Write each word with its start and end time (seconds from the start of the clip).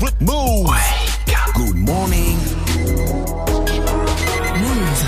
Move. 0.00 0.70
Good 1.54 1.74
morning. 1.74 2.38
Move. 4.62 4.98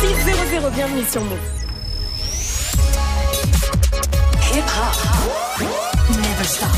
600, 0.00 0.70
bienvenue 0.74 1.04
sur 1.04 1.20
Move. 1.22 1.38
Hip 4.52 4.64
hop. 4.68 4.96
Never 6.10 6.44
stop. 6.44 6.76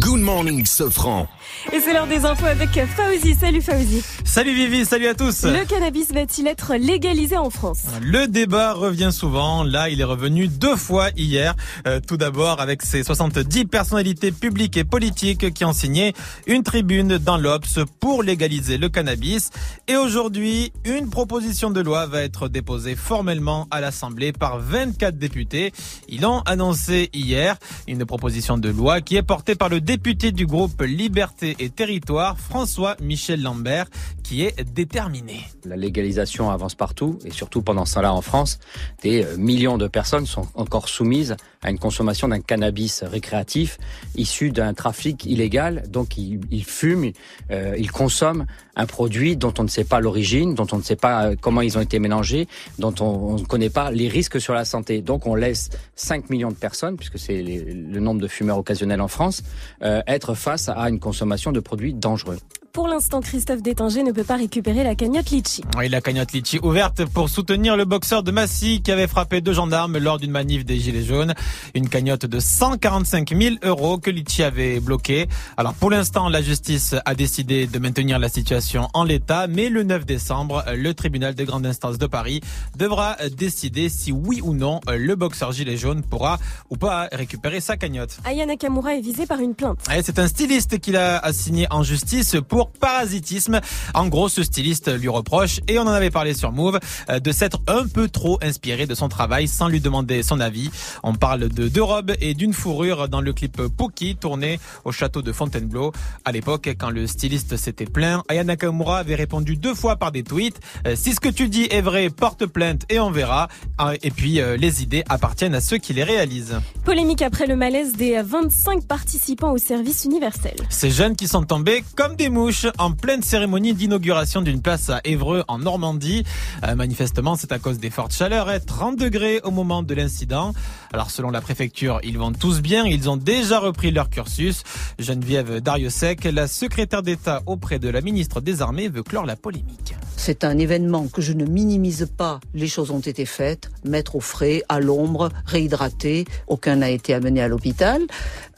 Good 0.00 0.20
morning, 0.20 0.64
Sofran. 0.64 1.28
Et 1.72 1.78
c'est 1.78 1.92
l'heure 1.92 2.08
des 2.08 2.24
infos 2.24 2.46
avec 2.46 2.70
Fauzi. 2.70 3.36
Salut 3.36 3.62
Fauzi. 3.62 4.02
Salut 4.24 4.54
Vivi, 4.54 4.84
salut 4.84 5.06
à 5.06 5.14
tous. 5.14 5.44
Le 5.44 5.64
cannabis 5.64 6.12
va-t-il 6.12 6.48
être 6.48 6.74
légalisé 6.74 7.36
en 7.36 7.48
France? 7.48 7.82
Le 8.02 8.26
débat 8.26 8.72
revient 8.72 9.10
souvent. 9.12 9.62
Là, 9.62 9.88
il 9.88 10.00
est 10.00 10.04
revenu 10.04 10.48
deux 10.48 10.74
fois 10.74 11.10
hier. 11.16 11.54
Euh, 11.86 12.00
tout 12.04 12.16
d'abord 12.16 12.60
avec 12.60 12.82
ces 12.82 13.04
70 13.04 13.66
personnalités 13.66 14.32
publiques 14.32 14.76
et 14.76 14.82
politiques 14.82 15.54
qui 15.54 15.64
ont 15.64 15.72
signé 15.72 16.12
une 16.48 16.64
tribune 16.64 17.18
dans 17.18 17.36
l'Obs 17.36 17.78
pour 18.00 18.24
légaliser 18.24 18.76
le 18.76 18.88
cannabis. 18.88 19.50
Et 19.86 19.96
aujourd'hui, 19.96 20.72
une 20.84 21.08
proposition 21.08 21.70
de 21.70 21.80
loi 21.80 22.06
va 22.06 22.22
être 22.22 22.48
déposée 22.48 22.96
formellement 22.96 23.68
à 23.70 23.80
l'Assemblée 23.80 24.32
par 24.32 24.58
24 24.58 25.18
députés. 25.18 25.72
Ils 26.08 26.22
l'ont 26.22 26.40
annoncé 26.46 27.10
hier. 27.12 27.56
Une 27.86 28.04
proposition 28.04 28.58
de 28.58 28.70
loi 28.70 29.00
qui 29.00 29.16
est 29.16 29.22
portée 29.22 29.54
par 29.54 29.68
le 29.68 29.80
député 29.80 30.32
du 30.32 30.46
groupe 30.46 30.82
Liberté 30.82 31.56
et 31.60 31.68
Territoire, 31.68 32.38
François-Michel 32.38 33.42
Lambert, 33.42 33.86
qui 34.24 34.42
est 34.42 34.64
déterminé. 34.64 35.46
La 35.64 35.76
légalisation 35.76 36.50
avance 36.50 36.74
partout 36.74 37.18
et 37.24 37.30
surtout 37.30 37.62
pendant 37.62 37.84
ce 37.84 37.94
temps-là 37.94 38.14
en 38.14 38.22
France, 38.22 38.58
des 39.02 39.26
millions 39.36 39.76
de 39.76 39.86
personnes 39.86 40.26
sont 40.26 40.48
encore 40.54 40.88
soumises 40.88 41.36
à 41.62 41.70
une 41.70 41.78
consommation 41.78 42.28
d'un 42.28 42.40
cannabis 42.40 43.02
récréatif 43.02 43.78
issu 44.16 44.50
d'un 44.50 44.72
trafic 44.72 45.26
illégal. 45.26 45.84
Donc 45.88 46.16
ils, 46.16 46.40
ils 46.50 46.64
fument, 46.64 47.12
euh, 47.50 47.74
ils 47.78 47.90
consomment 47.90 48.46
un 48.76 48.86
produit 48.86 49.36
dont 49.36 49.52
on 49.58 49.64
ne 49.64 49.68
sait 49.68 49.84
pas 49.84 50.00
l'origine, 50.00 50.54
dont 50.54 50.66
on 50.72 50.78
ne 50.78 50.82
sait 50.82 50.96
pas 50.96 51.26
euh, 51.26 51.36
comment 51.38 51.60
ils 51.60 51.76
ont 51.76 51.82
été 51.82 51.98
mélangés, 51.98 52.48
dont 52.78 52.94
on, 53.00 53.36
ne 53.36 53.44
connaît 53.44 53.70
pas 53.70 53.90
les 53.90 54.08
risques 54.08 54.40
sur 54.40 54.54
la 54.54 54.64
santé. 54.64 55.02
Donc 55.02 55.26
on 55.26 55.34
laisse 55.34 55.70
5 55.96 56.30
millions 56.30 56.50
de 56.50 56.54
personnes, 56.54 56.96
puisque 56.96 57.18
c'est 57.18 57.42
le 57.42 58.00
nombre 58.00 58.20
de 58.20 58.28
fumeurs 58.28 58.58
occasionnels 58.58 59.00
en 59.00 59.08
France, 59.08 59.42
euh, 59.82 60.00
être 60.06 60.34
face 60.34 60.68
à 60.68 60.88
une 60.88 61.00
consommation 61.00 61.52
de 61.52 61.60
produits 61.60 61.92
dangereux. 61.92 62.38
Pour 62.72 62.86
l'instant, 62.86 63.20
Christophe 63.20 63.62
Détinger 63.62 64.04
ne 64.04 64.12
peut 64.12 64.22
pas 64.22 64.36
récupérer 64.36 64.84
la 64.84 64.94
cagnotte 64.94 65.30
Litchi. 65.30 65.64
Oui, 65.76 65.88
la 65.88 66.00
cagnotte 66.00 66.30
Litchi 66.30 66.60
ouverte 66.62 67.04
pour 67.04 67.28
soutenir 67.28 67.76
le 67.76 67.84
boxeur 67.84 68.22
de 68.22 68.30
Massy 68.30 68.80
qui 68.80 68.92
avait 68.92 69.08
frappé 69.08 69.40
deux 69.40 69.52
gendarmes 69.52 69.98
lors 69.98 70.18
d'une 70.20 70.30
manif 70.30 70.64
des 70.64 70.78
Gilets 70.78 71.02
jaunes. 71.02 71.34
Une 71.74 71.88
cagnotte 71.88 72.26
de 72.26 72.38
145 72.38 73.34
000 73.36 73.56
euros 73.64 73.98
que 73.98 74.08
Litchi 74.08 74.44
avait 74.44 74.78
bloquée. 74.78 75.26
Alors 75.56 75.74
pour 75.74 75.90
l'instant, 75.90 76.28
la 76.28 76.42
justice 76.42 76.94
a 77.04 77.16
décidé 77.16 77.66
de 77.66 77.78
maintenir 77.80 78.20
la 78.20 78.28
situation 78.28 78.86
en 78.94 79.02
l'état, 79.02 79.48
mais 79.48 79.68
le 79.68 79.82
9 79.82 80.06
décembre, 80.06 80.64
le 80.72 80.94
tribunal 80.94 81.34
de 81.34 81.42
grande 81.42 81.66
instance 81.66 81.98
de 81.98 82.06
Paris 82.06 82.40
devra 82.78 83.16
décider 83.36 83.88
si 83.88 84.12
oui 84.12 84.40
ou 84.44 84.54
non 84.54 84.78
le 84.86 85.16
boxeur 85.16 85.50
Gilets 85.50 85.76
jaunes 85.76 86.02
pourra 86.02 86.38
ou 86.70 86.76
pas 86.76 87.08
récupérer 87.10 87.60
sa 87.60 87.76
cagnotte. 87.76 88.18
Aya 88.24 88.46
Nakamura 88.46 88.94
est 88.94 89.00
visée 89.00 89.26
par 89.26 89.40
une 89.40 89.56
plainte. 89.56 89.80
C'est 90.04 90.20
un 90.20 90.28
styliste 90.28 90.78
qui 90.78 90.92
l'a 90.92 91.18
assigné 91.18 91.66
en 91.70 91.82
justice 91.82 92.36
pour 92.48 92.59
parasitisme. 92.68 93.60
En 93.94 94.06
gros, 94.08 94.28
ce 94.28 94.42
styliste 94.42 94.92
lui 94.98 95.08
reproche, 95.08 95.60
et 95.68 95.78
on 95.78 95.82
en 95.82 95.88
avait 95.88 96.10
parlé 96.10 96.34
sur 96.34 96.52
Move, 96.52 96.78
euh, 97.08 97.20
de 97.20 97.32
s'être 97.32 97.58
un 97.66 97.86
peu 97.86 98.08
trop 98.08 98.38
inspiré 98.42 98.86
de 98.86 98.94
son 98.94 99.08
travail 99.08 99.48
sans 99.48 99.68
lui 99.68 99.80
demander 99.80 100.22
son 100.22 100.40
avis. 100.40 100.70
On 101.02 101.14
parle 101.14 101.48
de 101.48 101.68
deux 101.68 101.82
robes 101.82 102.12
et 102.20 102.34
d'une 102.34 102.52
fourrure 102.52 103.08
dans 103.08 103.20
le 103.20 103.32
clip 103.32 103.60
Pookie 103.76 104.16
tourné 104.16 104.60
au 104.84 104.92
château 104.92 105.22
de 105.22 105.32
Fontainebleau. 105.32 105.92
À 106.24 106.32
l'époque, 106.32 106.68
quand 106.78 106.90
le 106.90 107.06
styliste 107.06 107.56
s'était 107.56 107.84
plaint, 107.86 108.22
Aya 108.28 108.44
Nakamura 108.44 108.98
avait 108.98 109.14
répondu 109.14 109.56
deux 109.56 109.74
fois 109.74 109.96
par 109.96 110.12
des 110.12 110.22
tweets. 110.22 110.60
Euh, 110.86 110.96
Si 110.96 111.14
ce 111.14 111.20
que 111.20 111.28
tu 111.28 111.48
dis 111.48 111.66
est 111.70 111.80
vrai, 111.80 112.10
porte 112.10 112.46
plainte 112.46 112.82
et 112.90 113.00
on 113.00 113.10
verra. 113.10 113.48
Ah, 113.78 113.92
Et 114.02 114.10
puis, 114.10 114.40
euh, 114.40 114.56
les 114.56 114.82
idées 114.82 115.04
appartiennent 115.08 115.54
à 115.54 115.60
ceux 115.60 115.78
qui 115.78 115.92
les 115.92 116.04
réalisent. 116.04 116.58
Polémique 116.84 117.22
après 117.22 117.46
le 117.46 117.56
malaise 117.56 117.92
des 117.94 118.20
25 118.22 118.84
participants 118.86 119.52
au 119.52 119.58
service 119.58 120.04
universel. 120.04 120.56
Ces 120.68 120.90
jeunes 120.90 121.16
qui 121.16 121.28
sont 121.28 121.44
tombés 121.44 121.84
comme 121.96 122.16
des 122.16 122.28
mouches 122.28 122.49
en 122.78 122.92
pleine 122.92 123.22
cérémonie 123.22 123.74
d'inauguration 123.74 124.42
d'une 124.42 124.60
place 124.60 124.90
à 124.90 125.00
Évreux 125.04 125.44
en 125.46 125.58
Normandie. 125.58 126.24
Euh, 126.64 126.74
manifestement, 126.74 127.36
c'est 127.36 127.52
à 127.52 127.58
cause 127.58 127.78
des 127.78 127.90
fortes 127.90 128.12
chaleurs, 128.12 128.48
hein, 128.48 128.58
30 128.64 128.98
degrés 128.98 129.40
au 129.44 129.50
moment 129.50 129.82
de 129.82 129.94
l'incident. 129.94 130.52
Alors 130.92 131.10
selon 131.10 131.30
la 131.30 131.40
préfecture, 131.40 132.00
ils 132.02 132.18
vont 132.18 132.32
tous 132.32 132.60
bien, 132.60 132.84
ils 132.84 133.08
ont 133.08 133.16
déjà 133.16 133.60
repris 133.60 133.92
leur 133.92 134.10
cursus. 134.10 134.64
Geneviève 134.98 135.60
Dariussec, 135.60 136.24
la 136.24 136.48
secrétaire 136.48 137.02
d'État 137.02 137.42
auprès 137.46 137.78
de 137.78 137.88
la 137.88 138.00
ministre 138.00 138.40
des 138.40 138.62
Armées, 138.62 138.88
veut 138.88 139.04
clore 139.04 139.26
la 139.26 139.36
polémique. 139.36 139.94
C'est 140.16 140.44
un 140.44 140.58
événement 140.58 141.06
que 141.08 141.22
je 141.22 141.32
ne 141.32 141.46
minimise 141.46 142.06
pas. 142.14 142.40
Les 142.52 142.68
choses 142.68 142.90
ont 142.90 143.00
été 143.00 143.24
faites, 143.24 143.70
mettre 143.84 144.16
au 144.16 144.20
frais, 144.20 144.62
à 144.68 144.78
l'ombre, 144.78 145.30
réhydrater. 145.46 146.26
Aucun 146.46 146.76
n'a 146.76 146.90
été 146.90 147.14
amené 147.14 147.40
à 147.40 147.48
l'hôpital. 147.48 148.02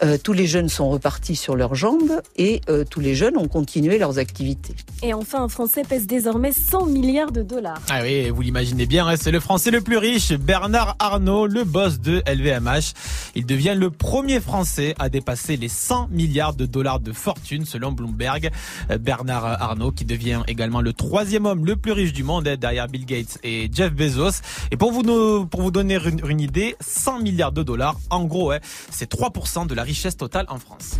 Euh, 0.04 0.18
tous 0.18 0.32
les 0.32 0.48
jeunes 0.48 0.68
sont 0.68 0.90
repartis 0.90 1.36
sur 1.36 1.54
leurs 1.54 1.76
jambes 1.76 2.20
et 2.36 2.60
euh, 2.68 2.84
tous 2.88 2.98
les 2.98 3.14
jeunes 3.14 3.36
ont 3.36 3.46
continué 3.46 3.98
leurs 3.98 4.18
activités. 4.18 4.74
Et 5.04 5.14
enfin, 5.14 5.44
un 5.44 5.48
Français 5.48 5.82
pèse 5.88 6.08
désormais 6.08 6.50
100 6.50 6.86
milliards 6.86 7.30
de 7.30 7.42
dollars. 7.42 7.80
Ah 7.88 8.00
oui, 8.02 8.28
vous 8.30 8.42
l'imaginez 8.42 8.86
bien, 8.86 9.06
hein, 9.06 9.14
c'est 9.16 9.30
le 9.30 9.38
Français 9.38 9.70
le 9.70 9.80
plus 9.80 9.98
riche, 9.98 10.32
Bernard 10.32 10.96
Arnault, 10.98 11.46
le 11.46 11.62
boss 11.62 12.00
de 12.00 12.20
LVMH. 12.26 12.94
Il 13.36 13.46
devient 13.46 13.76
le 13.76 13.90
premier 13.90 14.40
Français 14.40 14.96
à 14.98 15.08
dépasser 15.08 15.56
les 15.56 15.68
100 15.68 16.08
milliards 16.10 16.54
de 16.54 16.66
dollars 16.66 16.98
de 16.98 17.12
fortune 17.12 17.64
selon 17.64 17.92
Bloomberg. 17.92 18.50
Euh, 18.90 18.98
Bernard 18.98 19.44
Arnault 19.62 19.92
qui 19.92 20.04
devient 20.04 20.42
également 20.48 20.80
le 20.80 20.92
troisième 20.92 21.46
homme 21.46 21.64
le 21.64 21.76
plus 21.76 21.92
riche 21.92 22.12
du 22.12 22.24
monde 22.24 22.48
hein, 22.48 22.56
derrière 22.56 22.88
Bill 22.88 23.06
Gates 23.06 23.38
et 23.44 23.70
Jeff 23.72 23.92
Bezos. 23.92 24.42
Et 24.72 24.76
pour 24.76 24.90
vous, 24.90 25.46
pour 25.46 25.62
vous 25.62 25.70
donner 25.70 25.96
une, 26.04 26.28
une 26.28 26.40
idée, 26.40 26.74
100 26.80 27.20
milliards 27.20 27.52
de 27.52 27.62
dollars, 27.62 28.00
en 28.10 28.24
gros, 28.24 28.50
hein, 28.50 28.58
c'est 28.90 29.08
3% 29.08 29.68
de 29.68 29.74
la 29.76 29.82
richesse 29.84 29.91
totale 30.18 30.46
en 30.48 30.58
France. 30.58 30.92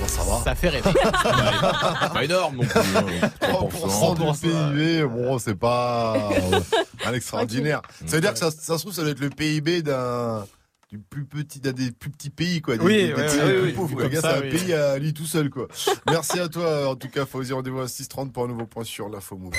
Bon, 0.00 0.08
ça 0.08 0.22
va. 0.22 0.40
Ça 0.44 0.54
fait 0.54 0.68
rêver. 0.70 0.90
Pas 2.12 2.24
énorme 2.24 2.56
non 2.56 2.62
plus. 2.64 2.80
hein. 2.80 3.30
3%, 3.40 4.16
3% 4.16 4.34
du 4.34 4.48
PIB, 4.48 5.04
bon, 5.06 5.38
c'est 5.38 5.54
pas 5.54 6.14
euh, 6.16 6.60
un 7.04 7.12
extraordinaire. 7.12 7.82
Ça 8.06 8.16
veut 8.16 8.20
dire 8.20 8.32
que 8.32 8.38
ça, 8.38 8.50
ça 8.50 8.76
se 8.78 8.82
trouve, 8.82 8.92
ça 8.94 9.02
doit 9.02 9.10
être 9.12 9.20
le 9.20 9.30
PIB 9.30 9.82
d'un 9.82 10.44
du 10.90 10.98
plus 10.98 11.24
petit 11.24 11.58
d'un 11.58 11.72
des 11.72 11.90
plus 11.90 12.10
petits 12.10 12.28
pays 12.28 12.60
quoi 12.60 12.76
des, 12.76 12.84
Oui, 12.84 12.92
des- 12.94 13.06
des 13.06 13.12
ouais, 13.14 13.22
ouais, 13.22 13.52
plus 13.54 13.62
oui, 13.62 13.72
pauvres, 13.72 14.08
gars 14.08 14.20
ça, 14.20 14.32
c'est 14.32 14.36
un 14.36 14.40
oui. 14.42 14.50
pays 14.50 14.74
à 14.74 14.98
lui 14.98 15.14
tout 15.14 15.24
seul 15.24 15.48
quoi 15.48 15.66
merci 16.06 16.38
à 16.38 16.48
toi 16.48 16.86
en 16.90 16.96
tout 16.96 17.08
cas 17.08 17.24
Fauzi 17.24 17.54
rendez-vous 17.54 17.80
à 17.80 17.86
6h30 17.86 18.30
pour 18.30 18.44
un 18.44 18.48
nouveau 18.48 18.66
point 18.66 18.84
sur 18.84 19.08
l'info 19.08 19.38
move 19.38 19.54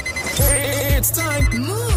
It's 0.95 1.11
time. 1.11 1.49
Move. 1.59 1.93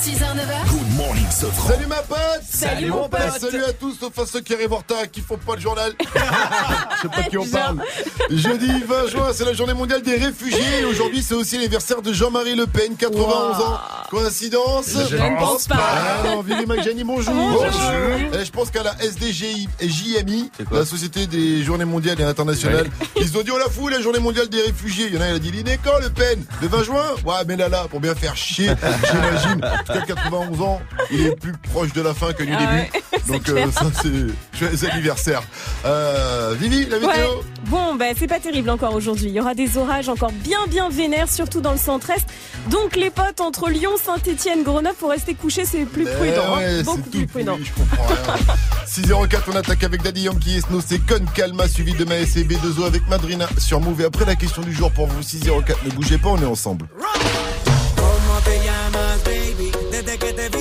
6h, 0.00 0.34
9h. 0.34 0.68
Good 0.70 0.96
morning, 0.96 1.26
Sofran. 1.30 1.68
salut 1.74 1.86
ma 1.86 1.96
pote 1.96 2.18
Salut, 2.42 2.86
mon 2.90 3.08
pote. 3.08 3.20
salut 3.38 3.64
à 3.64 3.72
tous 3.74 3.94
sauf 3.94 4.18
à 4.18 4.24
ceux 4.26 4.40
qui 4.40 4.54
arrivent 4.54 4.72
en 4.72 4.78
retard 4.78 5.10
qui 5.10 5.20
font 5.20 5.36
pas 5.36 5.54
le 5.56 5.60
journal 5.60 5.92
je 6.00 7.02
sais 7.02 7.08
pas 7.08 7.22
de 7.22 7.28
qui 7.28 7.36
on 7.38 7.46
parle 7.46 7.82
jeudi 8.30 8.70
20 8.86 9.06
juin 9.08 9.28
c'est 9.34 9.44
la 9.44 9.52
journée 9.52 9.74
mondiale 9.74 10.00
des 10.02 10.16
réfugiés 10.16 10.84
aujourd'hui 10.88 11.22
c'est 11.22 11.34
aussi 11.34 11.56
l'anniversaire 11.56 12.00
de 12.00 12.12
Jean-Marie 12.14 12.56
Le 12.56 12.66
Pen 12.66 12.96
91 12.96 13.60
ans 13.60 13.78
coïncidence 14.10 14.96
Je 15.08 15.16
ne 15.16 15.38
pense 15.38 15.68
pas. 15.68 15.76
Ah 15.78 16.22
non, 16.26 16.40
Vivi 16.42 16.66
Magjani, 16.66 17.04
bonjour. 17.04 17.32
Bonjour. 17.32 17.70
Je 17.72 18.50
pense 18.50 18.70
qu'à 18.70 18.82
la 18.82 18.92
SDGI 19.00 19.68
et 19.78 19.88
JMI, 19.88 20.50
la 20.72 20.84
Société 20.84 21.28
des 21.28 21.62
Journées 21.62 21.84
Mondiales 21.84 22.20
et 22.20 22.24
Internationales, 22.24 22.88
ils 23.16 23.38
ont 23.38 23.42
dit 23.42 23.52
on 23.52 23.56
la 23.56 23.68
fout 23.68 23.92
la 23.92 24.00
Journée 24.00 24.18
Mondiale 24.18 24.48
des 24.48 24.62
Réfugiés. 24.62 25.06
Il 25.08 25.14
y 25.14 25.18
en 25.18 25.20
a, 25.20 25.28
il 25.28 25.34
a 25.36 25.38
dit 25.38 25.52
l'inné 25.52 25.78
quand 25.84 25.96
Le 26.02 26.10
Pen 26.10 26.44
Le 26.60 26.66
20 26.66 26.82
juin 26.82 27.04
Ouais, 27.24 27.34
mais 27.46 27.54
là 27.54 27.68
là, 27.68 27.86
pour 27.88 28.00
bien 28.00 28.09
faire 28.14 28.36
chier, 28.36 28.70
j'imagine. 29.10 29.60
Tout 29.86 29.92
cas, 29.92 30.00
91 30.06 30.60
ans, 30.62 30.80
il 31.10 31.26
est 31.26 31.36
plus 31.40 31.52
proche 31.52 31.92
de 31.92 32.00
la 32.02 32.14
fin 32.14 32.32
que 32.32 32.42
du 32.42 32.52
Ah 32.54 32.58
début. 32.58 32.72
ouais, 32.72 32.90
Donc 33.28 33.48
euh, 33.48 33.70
ça, 33.72 33.86
c'est 34.02 34.58
joyeux 34.58 34.90
anniversaire. 34.92 35.42
Euh, 35.84 36.54
Vivi, 36.58 36.86
la 36.86 36.98
météo 36.98 37.08
Ouais. 37.10 37.26
Bon, 37.66 37.94
bah, 37.94 38.06
c'est 38.18 38.26
pas 38.26 38.40
terrible 38.40 38.70
encore 38.70 38.94
aujourd'hui. 38.94 39.26
Il 39.26 39.32
y 39.34 39.40
aura 39.40 39.54
des 39.54 39.76
orages 39.78 40.08
encore 40.08 40.32
bien, 40.32 40.58
bien 40.68 40.88
vénères, 40.88 41.28
surtout 41.30 41.60
dans 41.60 41.72
le 41.72 41.78
centre-est. 41.78 42.26
Donc, 42.70 42.96
les 42.96 43.10
potes 43.10 43.40
entre 43.40 43.68
Lyon, 43.70 43.92
Saint-Etienne, 44.02 44.62
Grenoble, 44.64 44.96
pour 44.98 45.10
rester 45.10 45.34
couchés, 45.34 45.64
c'est 45.64 45.84
plus 45.84 46.06
Eh 46.10 46.16
prudent. 46.16 46.56
hein. 46.56 46.82
Beaucoup 46.84 47.00
plus 47.02 47.26
prudent. 47.26 47.52
pourri, 47.52 47.64
je 47.66 47.72
comprends 47.82 48.06
rien. 48.34 48.36
604, 48.86 49.48
on 49.52 49.56
attaque 49.56 49.84
avec 49.84 50.02
Daddy 50.02 50.22
Yankee 50.22 50.56
et 50.56 50.60
Snow, 50.62 50.80
c'est 50.84 50.98
Con 50.98 51.24
Calma, 51.34 51.68
suivi 51.68 51.92
de 51.92 52.04
Maes 52.04 52.36
et 52.36 52.44
B2O 52.44 52.86
avec 52.86 53.06
Madrina 53.08 53.46
sur 53.58 53.80
Move. 53.80 54.00
Et 54.00 54.04
après 54.04 54.24
la 54.24 54.34
question 54.34 54.62
du 54.62 54.72
jour 54.72 54.90
pour 54.90 55.06
vous, 55.06 55.22
604, 55.22 55.84
ne 55.84 55.90
bougez 55.92 56.18
pas, 56.18 56.30
on 56.30 56.38
est 56.42 56.46
ensemble. 56.46 56.86
¿Cómo 56.98 57.69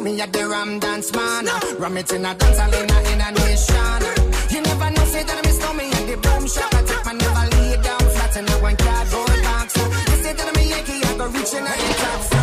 miss 0.00 0.14
me 0.14 0.20
at 0.20 0.32
the 0.32 0.48
Ram 0.48 0.78
Dance 0.78 1.12
Man. 1.12 1.46
Ram 1.78 1.96
it 1.96 2.12
in 2.12 2.24
a 2.24 2.34
dance 2.34 2.58
hall 2.58 2.74
in 2.74 2.90
a, 2.90 2.98
in 3.12 3.20
a 3.20 3.30
nation. 3.32 4.02
You 4.50 4.60
never 4.62 4.90
know, 4.90 5.04
say 5.04 5.22
that 5.22 5.38
I 5.38 5.42
miss 5.42 5.58
me 5.74 5.90
at 5.90 6.06
the 6.06 6.16
boom 6.16 6.46
shop. 6.46 6.74
I 6.74 6.82
take 6.82 7.04
my 7.06 7.12
never 7.12 7.56
lay 7.56 7.76
down 7.82 8.00
flat 8.00 8.36
in 8.36 8.48
a 8.48 8.62
one 8.62 8.76
cardboard 8.76 9.42
box. 9.42 9.76
You 9.76 10.22
said 10.22 10.36
that 10.38 10.48
I'm 10.48 10.56
a 10.56 10.68
Yankee, 10.68 11.04
I 11.04 11.18
go 11.18 11.26
reaching 11.28 11.66
out 11.66 11.78
the 11.78 11.94
top. 12.00 12.35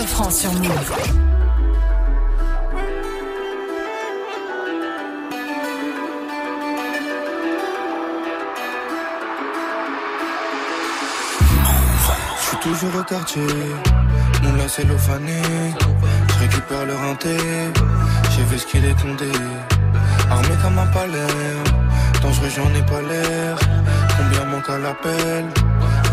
Sofran 0.00 0.30
sur 0.30 0.52
Move. 0.54 0.92
Je 12.38 12.46
suis 12.46 12.56
toujours 12.62 12.96
au 12.98 13.02
quartier, 13.02 13.42
mon 14.42 14.54
lacet 14.54 14.86
fané. 14.96 15.42
Je 16.28 16.38
récupère 16.38 16.86
le 16.86 16.94
rinté, 16.94 17.36
j'ai 18.30 18.44
vu 18.44 18.58
ce 18.58 18.64
qu'il 18.64 18.86
est 18.86 18.98
condé. 19.02 19.30
Armé 20.30 20.54
comme 20.62 20.78
un 20.78 20.86
palais, 20.86 21.26
dangereux 22.22 22.48
j'en 22.56 22.74
ai 22.74 22.82
pas 22.86 23.02
l'air. 23.02 23.58
Combien 24.16 24.44
manque 24.46 24.70
à 24.70 24.78
l'appel? 24.78 25.44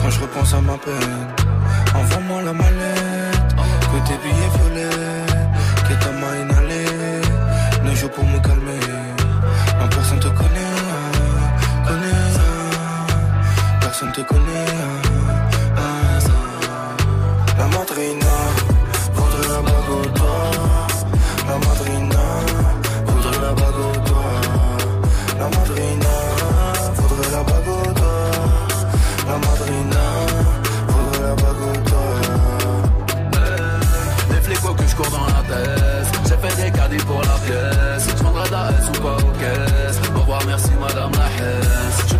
Quand 0.02 0.10
je 0.10 0.20
repense 0.20 0.54
à 0.54 0.60
ma 0.60 0.78
peine. 0.78 1.28
Envoie-moi 1.96 2.42
la 2.44 2.54
mallette, 2.54 3.07
que 3.92 3.98
tes 4.08 4.18
billets 4.24 4.52
violets, 4.58 5.26
que 5.88 5.94
ta 6.04 6.12
main 6.12 6.36
inhalée. 6.42 7.22
Ne 7.84 7.96
joue 7.96 8.10
pour 8.10 8.26
me 8.26 8.40
calmer, 8.40 8.80
non 9.80 9.88
personne 9.88 10.20
te 10.20 10.28
connaît, 10.28 10.76
connaît. 11.88 12.18
Personne 13.82 14.12
te 14.12 14.22
connaît. 14.22 15.07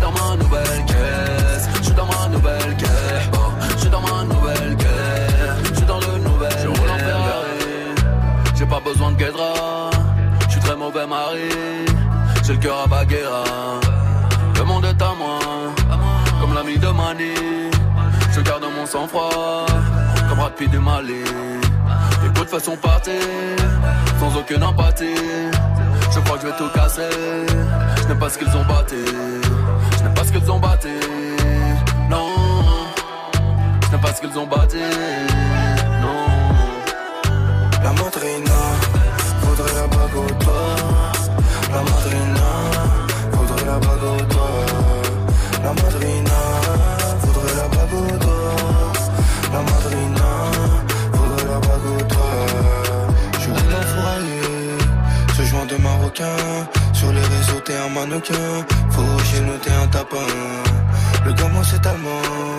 Dans 0.08 0.28
ma 0.28 0.36
nouvelle 0.42 0.84
caisse. 0.86 1.68
Je 1.78 1.82
suis 1.82 1.94
dans 1.94 2.06
ma 2.06 2.28
nouvelle 2.28 2.76
caisse. 2.76 3.30
Oh, 3.34 3.52
Je 3.72 3.78
suis 3.78 3.90
dans 3.90 4.00
ma 4.00 4.24
nouvelle 4.24 4.76
caisse. 4.76 5.70
Je 5.70 5.74
suis 5.74 5.86
dans 5.86 6.00
le 6.00 6.18
nouvel 6.18 6.52
Je 6.62 6.68
roule 6.68 6.90
en 6.90 6.98
Ferrari 6.98 7.58
J'ai 8.54 8.66
pas 8.66 8.80
besoin 8.80 9.12
de 9.12 9.16
guédra. 9.16 9.90
Je 10.46 10.52
suis 10.52 10.60
très 10.60 10.76
mauvais 10.76 11.06
mari. 11.06 11.48
J'ai 12.44 12.54
le 12.54 12.58
cœur 12.58 12.82
à 12.84 12.86
Baguera. 12.86 13.44
Le 14.56 14.64
monde 14.64 14.84
est 14.84 15.02
à 15.02 15.14
moi. 15.18 15.38
Comme 16.40 16.54
l'ami 16.54 16.78
de 16.78 16.88
Mani. 16.88 17.34
Je 18.32 18.40
garde 18.40 18.64
mon 18.76 18.86
sang-froid. 18.86 19.66
Comme 20.28 20.40
rapide 20.40 20.70
du 20.70 20.78
Mali. 20.78 21.24
Les 22.22 22.28
coups 22.28 22.46
de 22.46 22.58
façon 22.58 22.76
partir, 22.76 23.14
sans 24.18 24.36
aucune 24.36 24.62
empathie. 24.62 25.14
Je 26.12 26.20
crois 26.20 26.36
que 26.36 26.42
je 26.42 26.46
vais 26.48 26.56
tout 26.56 26.68
casser. 26.74 27.02
Je 28.02 28.08
n'aime 28.08 28.18
pas 28.18 28.28
ce 28.28 28.38
qu'ils 28.38 28.56
ont 28.56 28.64
batté. 28.64 28.96
Ce 30.28 30.32
qu'ils 30.34 30.50
ont 30.50 30.58
batté. 30.58 30.90
Non. 32.10 32.28
Je 33.80 33.90
n'aime 33.90 34.00
pas 34.02 34.12
ce 34.12 34.20
qu'ils 34.20 34.38
ont 34.38 34.46
batté. 34.46 34.76
Non. 36.02 36.24
La 37.82 37.92
madrina 37.92 38.60
voudrait 39.40 39.74
la 39.74 39.86
bague 39.86 40.16
au 40.16 40.28
doigt. 40.44 40.76
La 41.72 41.80
madrina 41.90 42.48
voudrait 43.32 43.64
la 43.64 43.78
bague 43.78 44.04
au. 44.04 44.16
La 45.64 45.72
madrina 45.72 46.38
voudrait 47.22 47.56
la 47.56 47.68
bague 47.74 47.94
au. 47.94 48.06
La 49.54 49.60
madrina 49.70 50.28
voudrait 51.14 51.46
la 51.52 51.58
bague. 51.58 51.88
Je 53.40 53.48
roule 53.48 53.74
en 53.78 53.84
fourraillé, 53.90 54.42
ce 55.38 55.42
joint 55.44 55.64
de 55.64 55.76
marocain. 55.82 56.38
Sur 56.92 57.10
les 57.12 57.22
réseaux, 57.22 57.60
t'es 57.64 57.76
un 57.76 57.88
mannequin. 57.88 58.66
Chez 59.28 59.40
nous, 59.40 59.58
t'es 59.58 59.70
un 59.70 59.86
tapin. 59.88 60.28
Le 61.24 61.32
gamin, 61.32 61.62
c'est 61.62 61.84
allemand. 61.86 62.58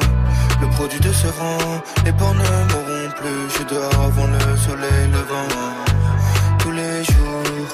Le 0.61 0.67
produit 0.75 0.99
de 0.99 1.11
ce 1.11 1.27
rang, 1.27 1.81
les 2.05 2.11
porcs 2.11 2.35
ne 2.35 2.49
mourront 2.71 3.09
plus. 3.19 3.41
Je 3.49 3.53
suis 3.55 3.65
dehors 3.65 4.01
avant 4.07 4.27
le 4.35 4.43
soleil 4.65 5.03
levant. 5.15 5.51
Tous 6.59 6.71
les 6.71 7.03
jours, 7.11 7.67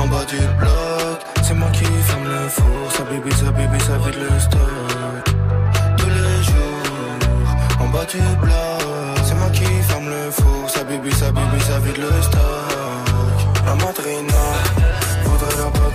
en 0.00 0.06
bas 0.12 0.24
du 0.32 0.40
bloc, 0.58 1.18
c'est 1.42 1.54
moi 1.54 1.70
qui 1.72 1.84
ferme 2.08 2.26
le 2.34 2.48
four. 2.48 2.80
Ça 2.96 3.02
bibi, 3.10 3.30
ça 3.40 3.50
bibi, 3.56 3.80
ça 3.88 3.96
vide 4.02 4.18
le 4.24 4.40
stock. 4.46 5.24
Tous 5.98 6.12
les 6.18 6.38
jours, 6.48 7.80
en 7.80 7.88
bas 7.94 8.06
du 8.12 8.20
bloc, 8.42 9.18
c'est 9.24 9.38
moi 9.40 9.50
qui 9.56 9.68
ferme 9.88 10.08
le 10.16 10.30
four. 10.30 10.70
Ça 10.74 10.82
bibi, 10.84 11.12
ça 11.12 11.30
bibi, 11.30 11.60
ça 11.68 11.78
vide 11.84 11.98
le 12.06 12.22
stock. 12.22 12.42
La 13.66 13.74
madrina 13.74 14.42
voudrait 15.24 15.56
la 15.62 15.70
bague. 15.70 15.88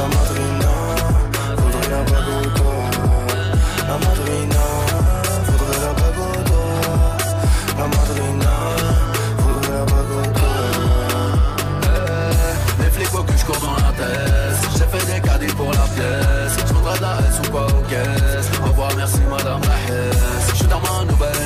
La 0.00 0.06
madrina 0.06 0.72
voudrait 1.58 1.90
la 1.90 2.02
bague 2.10 2.30
au 2.32 2.42
dos. 2.56 2.80
La 3.86 3.96
madrina 4.04 4.64
voudrait 5.46 5.80
la 5.84 5.92
bague 6.00 6.20
au 6.24 6.32
doigt. 6.48 7.18
La 7.76 7.86
madrina 7.94 8.54
voudrait 9.40 9.76
la 9.78 9.84
bague 9.84 10.12
au 10.16 10.24
doigt. 10.38 10.70
Les 12.78 12.90
flics 12.90 13.12
que 13.26 13.34
je 13.36 13.44
cours 13.44 13.60
dans 13.60 13.76
la 13.76 13.92
tête. 13.92 14.60
J'ai 14.72 14.88
fait 14.92 15.04
des 15.12 15.20
caddies 15.20 15.54
pour 15.54 15.70
la 15.70 15.86
pièce. 15.94 16.54
Je 16.56 16.72
prendrai 16.72 16.96
de 16.96 17.02
la 17.02 17.12
S 17.28 17.36
ou 17.38 17.48
pas 17.52 17.66
aux 17.66 17.84
caisses. 17.90 18.48
Au 18.58 18.68
revoir, 18.68 18.90
merci 18.96 19.20
madame 19.30 19.60
la. 19.60 19.76
Je 20.48 20.54
suis 20.56 20.66
dans 20.66 20.80
ma 20.80 21.04
nouvelle 21.04 21.39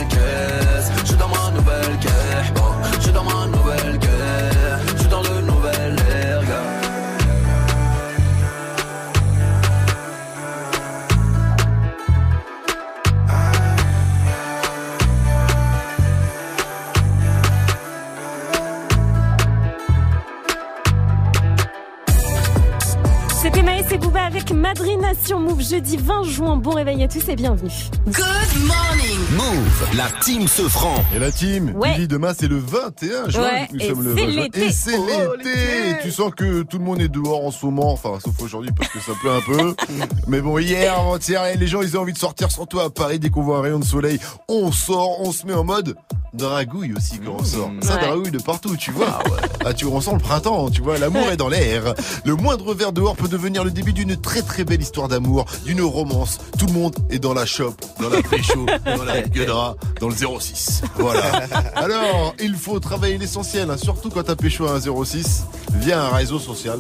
sur 25.25 25.39
Move 25.39 25.63
jeudi 25.63 25.97
20 25.97 26.25
juin. 26.25 26.57
Bon 26.57 26.71
réveil 26.73 27.03
à 27.03 27.09
tous 27.09 27.27
et 27.29 27.37
bienvenue. 27.37 27.71
Good 28.07 28.67
morning. 28.67 29.19
Move, 29.37 29.97
la 29.97 30.09
team 30.23 30.47
se 30.49 30.63
franc. 30.69 30.97
Et 31.15 31.19
la 31.19 31.31
team, 31.31 31.73
Ouais. 31.77 31.95
Billy, 31.95 32.09
demain 32.09 32.33
c'est 32.39 32.49
le 32.49 32.59
21 32.59 33.29
juin. 33.31 33.43
Ouais, 33.43 33.69
Nous 33.73 33.81
et 33.81 33.89
sommes 33.89 34.03
le 34.05 34.15
c'est 34.17 34.25
20 34.27 34.31
juin. 34.33 34.43
l'été. 34.43 34.65
Et 34.67 34.73
c'est 34.73 34.99
Oh, 34.99 35.35
l'été. 35.39 35.91
Et 35.91 36.03
Tu 36.03 36.11
sens 36.11 36.31
que 36.37 36.63
tout 36.63 36.79
le 36.79 36.85
monde 36.85 37.01
est 37.01 37.09
dehors 37.09 37.45
en 37.47 37.51
ce 37.51 37.65
moment, 37.65 37.93
enfin 37.93 38.19
sauf 38.23 38.35
aujourd'hui 38.43 38.71
parce 38.77 38.91
que 38.91 39.01
ça 39.01 39.13
pleut 39.21 39.31
un 39.31 39.41
peu. 39.41 39.75
Mais 40.27 40.41
bon, 40.41 40.59
hier, 40.59 40.99
avant-hier, 40.99 41.43
les 41.59 41.67
gens 41.67 41.81
ils 41.83 41.97
ont 41.97 42.03
envie 42.03 42.13
de 42.13 42.19
sortir, 42.19 42.51
surtout 42.51 42.81
à 42.81 42.91
Paris 42.91 43.19
dès 43.19 43.31
qu'on 43.31 43.43
voit 43.43 43.59
un 43.59 43.63
rayon 43.63 43.79
de 43.79 43.85
soleil. 43.85 44.19
On 44.49 44.73
sort, 44.73 45.21
on 45.21 45.33
se 45.33 45.47
met 45.47 45.55
en 45.55 45.65
mode 45.65 45.97
dragouille 46.35 46.93
aussi 46.97 47.19
quand 47.25 47.37
on 47.41 47.45
sort. 47.45 47.71
Ça 47.81 47.95
Ouais. 47.97 48.07
dragouille 48.07 48.31
de 48.31 48.39
partout, 48.39 48.77
tu 48.77 48.91
vois. 48.91 49.19
Ah, 49.65 49.73
tu 49.73 49.87
ressens 49.87 50.13
le 50.15 50.19
printemps, 50.19 50.69
tu 50.71 50.83
vois, 50.83 50.99
l'amour 50.99 51.29
est 51.31 51.37
dans 51.37 51.49
l'air. 51.49 51.95
Le 52.25 52.35
moindre 52.37 52.75
verre 52.75 52.93
dehors 52.93 53.17
peut 53.17 53.29
devenir 53.29 53.65
le 53.65 53.71
début 53.71 53.93
d'une 53.93 54.17
très 54.17 54.43
très 54.43 54.65
belle 54.65 54.83
histoire 54.83 55.09
d'amour, 55.09 55.45
d'une 55.65 55.81
romance. 55.81 56.39
Tout 56.59 56.67
le 56.67 56.73
monde 56.73 56.95
est 57.11 57.19
dans 57.19 57.35
la 57.35 57.47
shop, 57.47 57.75
dans 58.01 58.09
la 58.11 58.21
pécho, 58.23 58.67
dans 58.85 59.05
la 59.05 59.23
gueudra, 59.23 59.77
dans 60.01 60.09
le 60.09 60.15
06. 60.15 60.83
Voilà. 60.97 61.45
Alors, 61.77 62.35
il 62.41 62.55
faut 62.57 62.79
travailler 62.81 63.17
l'essentiel, 63.19 63.71
hein, 63.71 63.77
surtout 63.77 64.11
quand 64.11 64.25
t'as 64.25 64.37
pécho 64.37 64.67
à 64.67 64.73
un 64.73 64.81
06 64.81 65.45
via 65.75 66.05
un 66.05 66.09
réseau 66.11 66.39
social, 66.39 66.79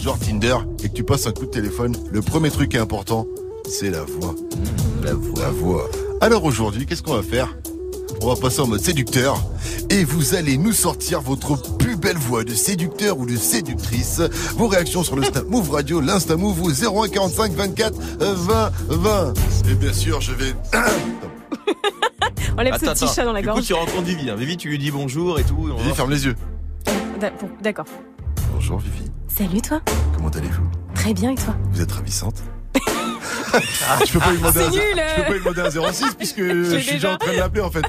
genre 0.00 0.18
Tinder, 0.18 0.56
et 0.82 0.88
que 0.88 0.94
tu 0.94 1.04
passes 1.04 1.26
un 1.26 1.32
coup 1.32 1.46
de 1.46 1.50
téléphone. 1.50 1.96
Le 2.10 2.22
premier 2.22 2.50
truc 2.50 2.70
qui 2.70 2.76
est 2.76 2.80
important, 2.80 3.26
c'est 3.68 3.90
la 3.90 4.02
voix. 4.02 4.34
La 5.02 5.14
voix. 5.14 5.40
La 5.42 5.50
voix. 5.50 5.90
Alors 6.20 6.44
aujourd'hui, 6.44 6.86
qu'est-ce 6.86 7.02
qu'on 7.02 7.14
va 7.14 7.22
faire? 7.22 7.54
On 8.22 8.28
va 8.34 8.36
passer 8.40 8.60
en 8.60 8.66
mode 8.66 8.80
séducteur 8.80 9.42
et 9.90 10.04
vous 10.04 10.34
allez 10.34 10.56
nous 10.56 10.72
sortir 10.72 11.20
votre 11.20 11.56
plus 11.76 11.96
belle 11.96 12.16
voix 12.16 12.44
de 12.44 12.54
séducteur 12.54 13.18
ou 13.18 13.26
de 13.26 13.36
séductrice. 13.36 14.20
Vos 14.56 14.68
réactions 14.68 15.02
sur 15.02 15.16
le 15.16 15.24
Snap 15.24 15.48
Move 15.48 15.70
Radio, 15.70 16.00
l'Insta 16.00 16.36
Move 16.36 16.62
au 16.62 16.70
01 16.70 17.08
45 17.08 17.52
24 17.52 17.94
20 18.20 18.72
20. 18.88 19.34
Et 19.70 19.74
bien 19.74 19.92
sûr, 19.92 20.20
je 20.20 20.32
vais 20.32 20.54
Enlève 22.58 22.74
ce 22.78 22.86
petit 22.86 23.06
chat 23.08 23.24
dans 23.24 23.32
la 23.32 23.40
Du 23.40 23.48
coup, 23.48 23.54
gorge. 23.54 23.66
tu 23.66 23.74
rencontres 23.74 24.02
Vivi. 24.02 24.30
hein. 24.30 24.36
Vivi, 24.36 24.56
tu 24.56 24.68
lui 24.68 24.78
dis 24.78 24.90
bonjour 24.90 25.38
et 25.38 25.44
tout. 25.44 25.68
et 25.68 25.82
Vivi, 25.82 25.94
ferme 25.94 26.10
les 26.10 26.24
yeux. 26.26 26.36
D'accord. 27.62 27.86
Bonjour 28.54 28.78
Vivi, 28.78 29.10
Salut 29.28 29.60
toi. 29.62 29.80
comment 30.16 30.28
allez-vous? 30.28 30.62
Très 30.94 31.14
bien 31.14 31.30
et 31.30 31.34
toi? 31.36 31.54
Vous 31.72 31.80
êtes 31.80 31.92
ravissante. 31.92 32.36
Je 34.06 34.12
peux 34.12 34.18
pas 34.18 34.30
lui 34.30 34.38
demander 34.38 34.58
C'est 34.60 34.66
un, 34.66 34.70
nul. 34.70 34.82
je 34.96 35.14
peux 35.16 35.22
pas 35.26 35.32
lui 35.32 35.38
demander 35.40 35.60
un 35.62 35.92
06 35.92 36.14
puisque 36.16 36.38
je 36.42 36.64
suis 36.64 36.76
déjà. 36.78 36.92
déjà 36.92 37.12
en 37.12 37.16
train 37.16 37.32
de 37.32 37.38
l'appeler 37.38 37.62
en 37.62 37.70
fait. 37.70 37.82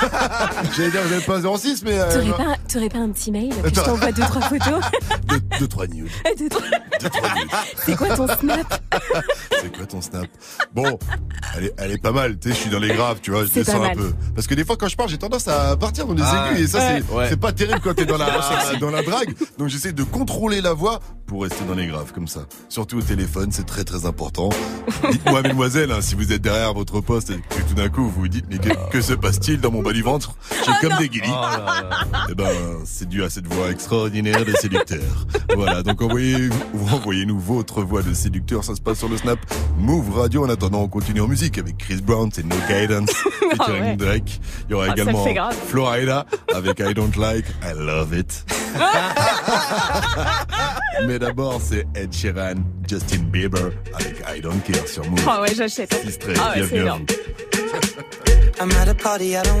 J'allais 0.76 0.90
dire 0.90 1.02
vous 1.02 1.10
n'avez 1.10 1.24
pas 1.24 1.36
un 1.46 1.56
06 1.58 1.82
mais 1.84 1.98
euh, 1.98 2.10
T'aurais 2.12 2.44
pas, 2.44 2.54
t'aurais 2.72 2.88
pas 2.88 2.98
un 2.98 3.08
petit 3.10 3.30
mail 3.30 3.50
que 3.62 3.68
je 3.68 3.80
t'envoie 3.80 4.12
deux 4.12 4.22
trois 4.22 4.42
photos 4.42 4.84
deux, 5.28 5.40
deux, 5.58 5.68
trois 5.68 5.86
news. 5.86 6.06
Deux, 6.38 6.48
trois- 6.48 6.62
Deux, 7.00 7.08
trois 7.10 7.28
news. 7.28 7.48
C'est 7.84 7.96
quoi 7.96 8.08
ton 8.16 8.26
snap 8.28 8.82
C'est 9.62 9.76
quoi 9.76 9.86
ton 9.86 10.00
snap 10.00 10.26
Bon, 10.74 10.98
elle 11.56 11.64
est, 11.64 11.74
elle 11.78 11.90
est 11.92 11.98
pas 12.02 12.12
mal, 12.12 12.38
tu 12.38 12.48
sais, 12.48 12.54
je 12.54 12.60
suis 12.60 12.70
dans 12.70 12.78
les 12.78 12.88
graves, 12.94 13.18
tu 13.22 13.30
vois, 13.30 13.44
je 13.44 13.50
descends 13.50 13.82
un 13.82 13.90
peu. 13.94 14.12
Parce 14.34 14.46
que 14.46 14.54
des 14.54 14.64
fois 14.64 14.76
quand 14.76 14.88
je 14.88 14.96
parle, 14.96 15.08
j'ai 15.08 15.18
tendance 15.18 15.48
à 15.48 15.76
partir 15.76 16.06
dans 16.06 16.14
les 16.14 16.22
Ah, 16.24 16.50
aigus 16.52 16.64
et 16.64 16.66
ça 16.68 16.78
ouais. 16.78 17.02
c'est 17.08 17.14
Ouais. 17.14 17.26
c'est 17.28 17.40
pas 17.40 17.52
terrible 17.52 17.80
quand 17.82 17.94
t'es 17.94 18.06
dans 18.06 18.18
la 18.18 18.26
dans 18.80 18.90
la 18.90 19.02
drague. 19.02 19.34
Donc 19.58 19.68
j'essaie 19.68 19.92
de 19.92 20.02
contrôler 20.02 20.60
la 20.60 20.72
voix 20.72 21.00
pour 21.26 21.42
rester 21.42 21.64
dans 21.64 21.74
les 21.74 21.86
graves 21.86 22.12
comme 22.12 22.28
ça. 22.28 22.40
Surtout 22.68 22.98
au 22.98 23.02
téléphone, 23.02 23.50
c'est 23.50 23.66
très 23.66 23.84
très 23.84 24.06
important. 24.06 24.50
Dites-moi 25.10 25.42
mesdemoiselle, 25.42 25.90
hein, 25.92 26.00
si 26.00 26.14
vous 26.14 26.32
êtes 26.32 26.42
derrière 26.42 26.72
votre 26.74 27.00
poste 27.00 27.30
et 27.30 27.34
que 27.36 27.62
tout 27.68 27.74
d'un 27.74 27.88
coup 27.88 28.04
vous 28.04 28.10
vous 28.20 28.28
dites 28.28 28.44
mais 28.48 28.58
que, 28.58 28.68
que 28.90 29.00
se 29.00 29.12
passe-t-il 29.14 29.60
dans 29.60 29.70
mon 29.70 29.82
bas 29.86 29.92
du 29.92 30.02
ventre 30.02 30.34
J'ai 30.64 30.72
comme 30.88 30.98
des 30.98 31.08
guillis. 31.08 31.30
Oh. 31.30 31.44
Eh 32.30 32.34
ben, 32.34 32.48
c'est 32.84 33.08
dû 33.08 33.22
à 33.22 33.30
cette 33.30 33.46
voix 33.46 33.70
extraordinaire 33.70 34.44
de 34.44 34.52
séducteur. 34.52 35.02
voilà, 35.54 35.82
donc 35.84 36.02
envoyez, 36.02 36.48
envoyez-nous 36.92 37.38
votre 37.38 37.82
voix 37.82 38.02
de 38.02 38.12
séducteur. 38.12 38.64
Ça 38.64 38.74
se 38.74 38.80
passe 38.80 38.98
sur 38.98 39.08
le 39.08 39.16
Snap 39.16 39.38
Move 39.78 40.18
Radio. 40.18 40.44
En 40.44 40.48
attendant, 40.48 40.80
on 40.82 40.88
continue 40.88 41.20
en 41.20 41.28
musique 41.28 41.58
avec 41.58 41.78
Chris 41.78 42.00
Brown, 42.02 42.30
c'est 42.32 42.44
No 42.44 42.56
Guidance, 42.68 43.10
featuring 43.50 43.82
ouais. 43.82 43.96
Drake. 43.96 44.40
Il 44.68 44.72
y 44.72 44.74
aura 44.74 44.86
Ah, 44.88 44.92
également. 44.92 45.24
Florida 45.68 46.26
avec 46.54 46.80
I 46.80 46.92
Don't 46.94 47.12
Like, 47.16 47.46
I 47.62 47.72
Love 47.76 48.14
It. 48.18 48.44
Mais 51.06 51.18
d'abord, 51.18 51.60
c'est 51.62 51.86
Ed 51.94 52.12
Sheeran, 52.12 52.54
Justin 52.88 53.18
Bieber 53.30 53.70
avec 53.94 54.22
I 54.36 54.40
Don't 54.40 54.60
Care 54.60 54.86
sur 54.88 55.04
Move. 55.08 55.20
Oh 55.26 55.42
ouais, 55.42 55.54
j'achète. 55.54 55.94
Ah 56.40 56.52
ouais, 56.56 56.66
c'est 56.68 56.76
énorme. 56.76 57.04
I'm 58.58 58.70
at 58.80 58.88
a 58.88 58.94
party 58.94 59.36
I 59.36 59.42
don't 59.42 59.60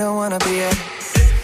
don't 0.00 0.16
wanna 0.16 0.38
be 0.38 0.60
at. 0.62 0.76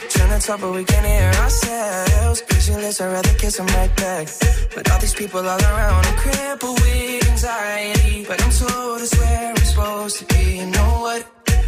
Trying 0.09 0.41
to 0.41 0.47
talk 0.47 0.61
but 0.61 0.73
we 0.73 0.85
can't 0.85 1.07
hear 1.07 1.31
ourselves. 1.43 2.41
Pictureless, 2.43 3.01
I'd 3.01 3.13
rather 3.13 3.35
kiss 3.35 3.57
them 3.59 3.67
right 3.79 3.95
back. 3.97 4.29
But 4.75 4.91
all 4.91 4.99
these 4.99 5.15
people 5.15 5.41
all 5.41 5.63
around, 5.71 6.07
I'm 6.07 6.17
crippled 6.17 6.81
with 6.81 7.31
anxiety. 7.31 8.25
But 8.29 8.43
I'm 8.43 8.53
told 8.61 9.03
it's 9.03 9.15
where 9.19 9.51
I'm 9.51 9.65
supposed 9.73 10.17
to 10.21 10.25
be. 10.35 10.45
You 10.61 10.67
know 10.67 10.93
what? 11.05 11.21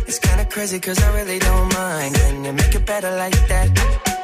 It's 0.07 0.19
kinda 0.19 0.45
crazy 0.47 0.81
cause 0.81 0.99
I 1.03 1.09
really 1.19 1.39
don't 1.39 1.69
mind. 1.75 2.15
Can 2.15 2.45
you 2.45 2.53
make 2.53 2.75
it 2.75 2.87
better 2.87 3.13
like 3.17 3.39
that? 3.49 4.18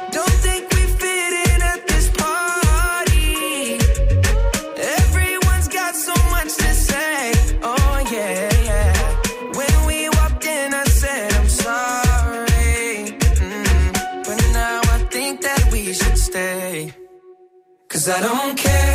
Cause 18.05 18.13
I 18.13 18.21
don't 18.21 18.55
care 18.55 18.94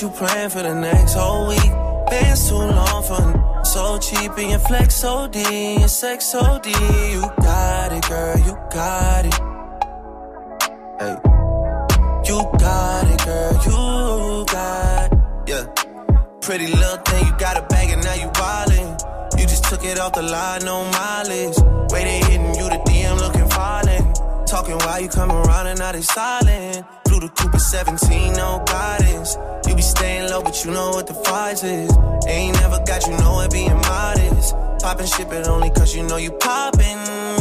You 0.00 0.08
plan 0.08 0.48
for 0.48 0.62
the 0.62 0.74
next 0.74 1.12
whole 1.12 1.48
week. 1.48 1.70
Been 2.08 2.34
too 2.34 2.54
long 2.54 3.02
for 3.02 3.64
so 3.64 3.98
cheap 3.98 4.32
and 4.38 4.50
your 4.52 4.58
flex 4.58 5.04
OD 5.04 5.36
and 5.36 5.90
sex 5.90 6.34
OD. 6.34 6.68
You 6.68 7.20
got 7.42 7.92
it, 7.92 8.08
girl, 8.08 8.38
you 8.38 8.56
got 8.72 9.26
it. 9.26 9.34
Hey, 10.98 11.16
you 12.24 12.40
got 12.58 13.10
it, 13.12 13.24
girl, 13.26 13.52
you 13.66 14.46
got 14.46 15.12
it. 15.12 15.18
Yeah, 15.46 15.66
pretty 16.40 16.68
little 16.68 16.96
thing, 17.04 17.26
you 17.26 17.36
got 17.36 17.58
a 17.58 17.66
bag 17.66 17.90
and 17.90 18.02
now 18.02 18.14
you 18.14 18.28
wildin'. 18.28 19.38
You 19.38 19.46
just 19.46 19.64
took 19.64 19.84
it 19.84 19.98
off 19.98 20.14
the 20.14 20.22
line, 20.22 20.64
no 20.64 20.82
mileage. 20.92 21.58
Waiting, 21.92 22.24
hitting 22.24 22.54
you 22.54 22.70
the 22.70 22.80
DM, 22.88 23.18
looking 23.18 23.50
falling. 23.50 24.46
Talking 24.46 24.78
while 24.78 24.98
you 24.98 25.10
come 25.10 25.30
around 25.30 25.66
and 25.66 25.78
now 25.78 25.92
they 25.92 26.00
silent. 26.00 26.39
you 30.64 30.72
know 30.72 30.90
what 30.90 31.06
the 31.06 31.14
fight 31.14 31.62
is. 31.64 31.90
Ain't 32.26 32.54
never 32.60 32.78
got 32.84 33.06
you 33.06 33.16
know 33.18 33.40
it 33.40 33.50
being 33.50 33.74
modest. 33.74 34.54
Poppin' 34.80 35.06
shit, 35.06 35.28
but 35.28 35.48
only 35.48 35.70
cause 35.70 35.94
you 35.94 36.02
know 36.02 36.16
you 36.16 36.32
poppin'. 36.32 37.39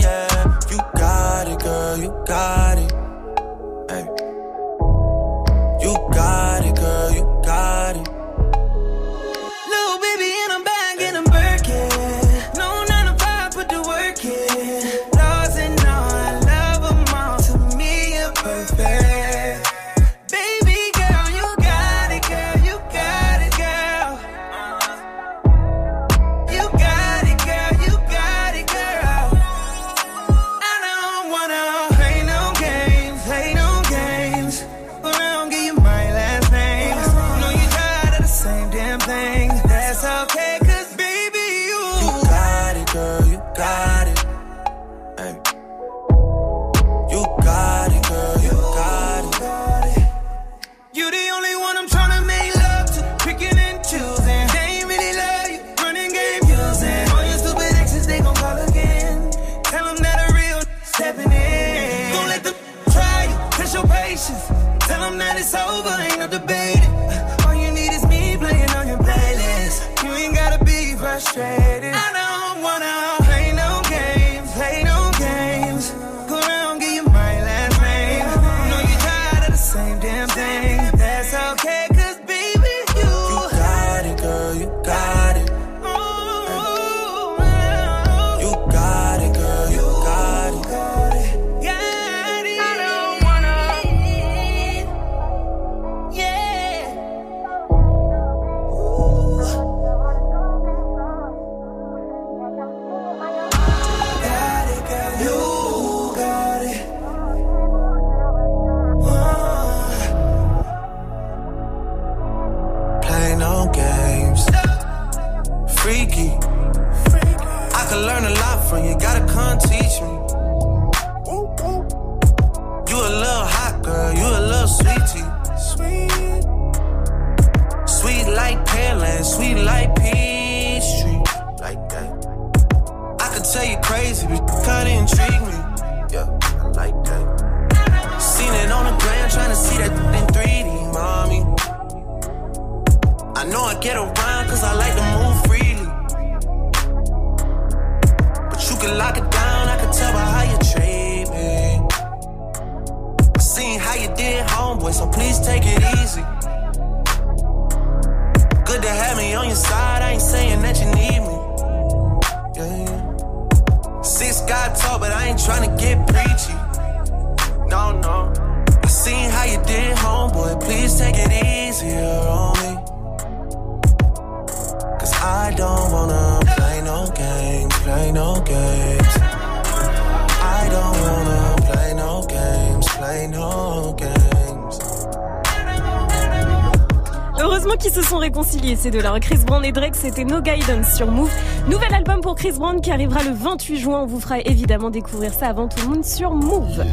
Ces 188.89 188.97
deux-là. 188.97 189.19
Chris 189.19 189.37
Brown 189.45 189.63
et 189.63 189.71
Drake, 189.71 189.95
c'était 189.95 190.23
No 190.23 190.41
Guidance 190.41 190.95
sur 190.95 191.11
Move. 191.11 191.29
Nouvel 191.67 191.93
album 191.93 192.21
pour 192.21 192.35
Chris 192.35 192.53
Brown 192.53 192.81
qui 192.81 192.91
arrivera 192.91 193.23
le 193.23 193.31
28 193.31 193.79
juin. 193.79 194.01
On 194.01 194.05
vous 194.07 194.19
fera 194.19 194.39
évidemment 194.39 194.89
découvrir 194.89 195.33
ça 195.33 195.47
avant 195.47 195.67
tout 195.67 195.79
le 195.81 195.95
monde 195.95 196.05
sur 196.05 196.33
Move. 196.33 196.83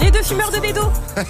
Les 0.00 0.10
deux 0.10 0.22
fumeurs 0.22 0.50
de 0.50 0.60
bédo, 0.60 0.80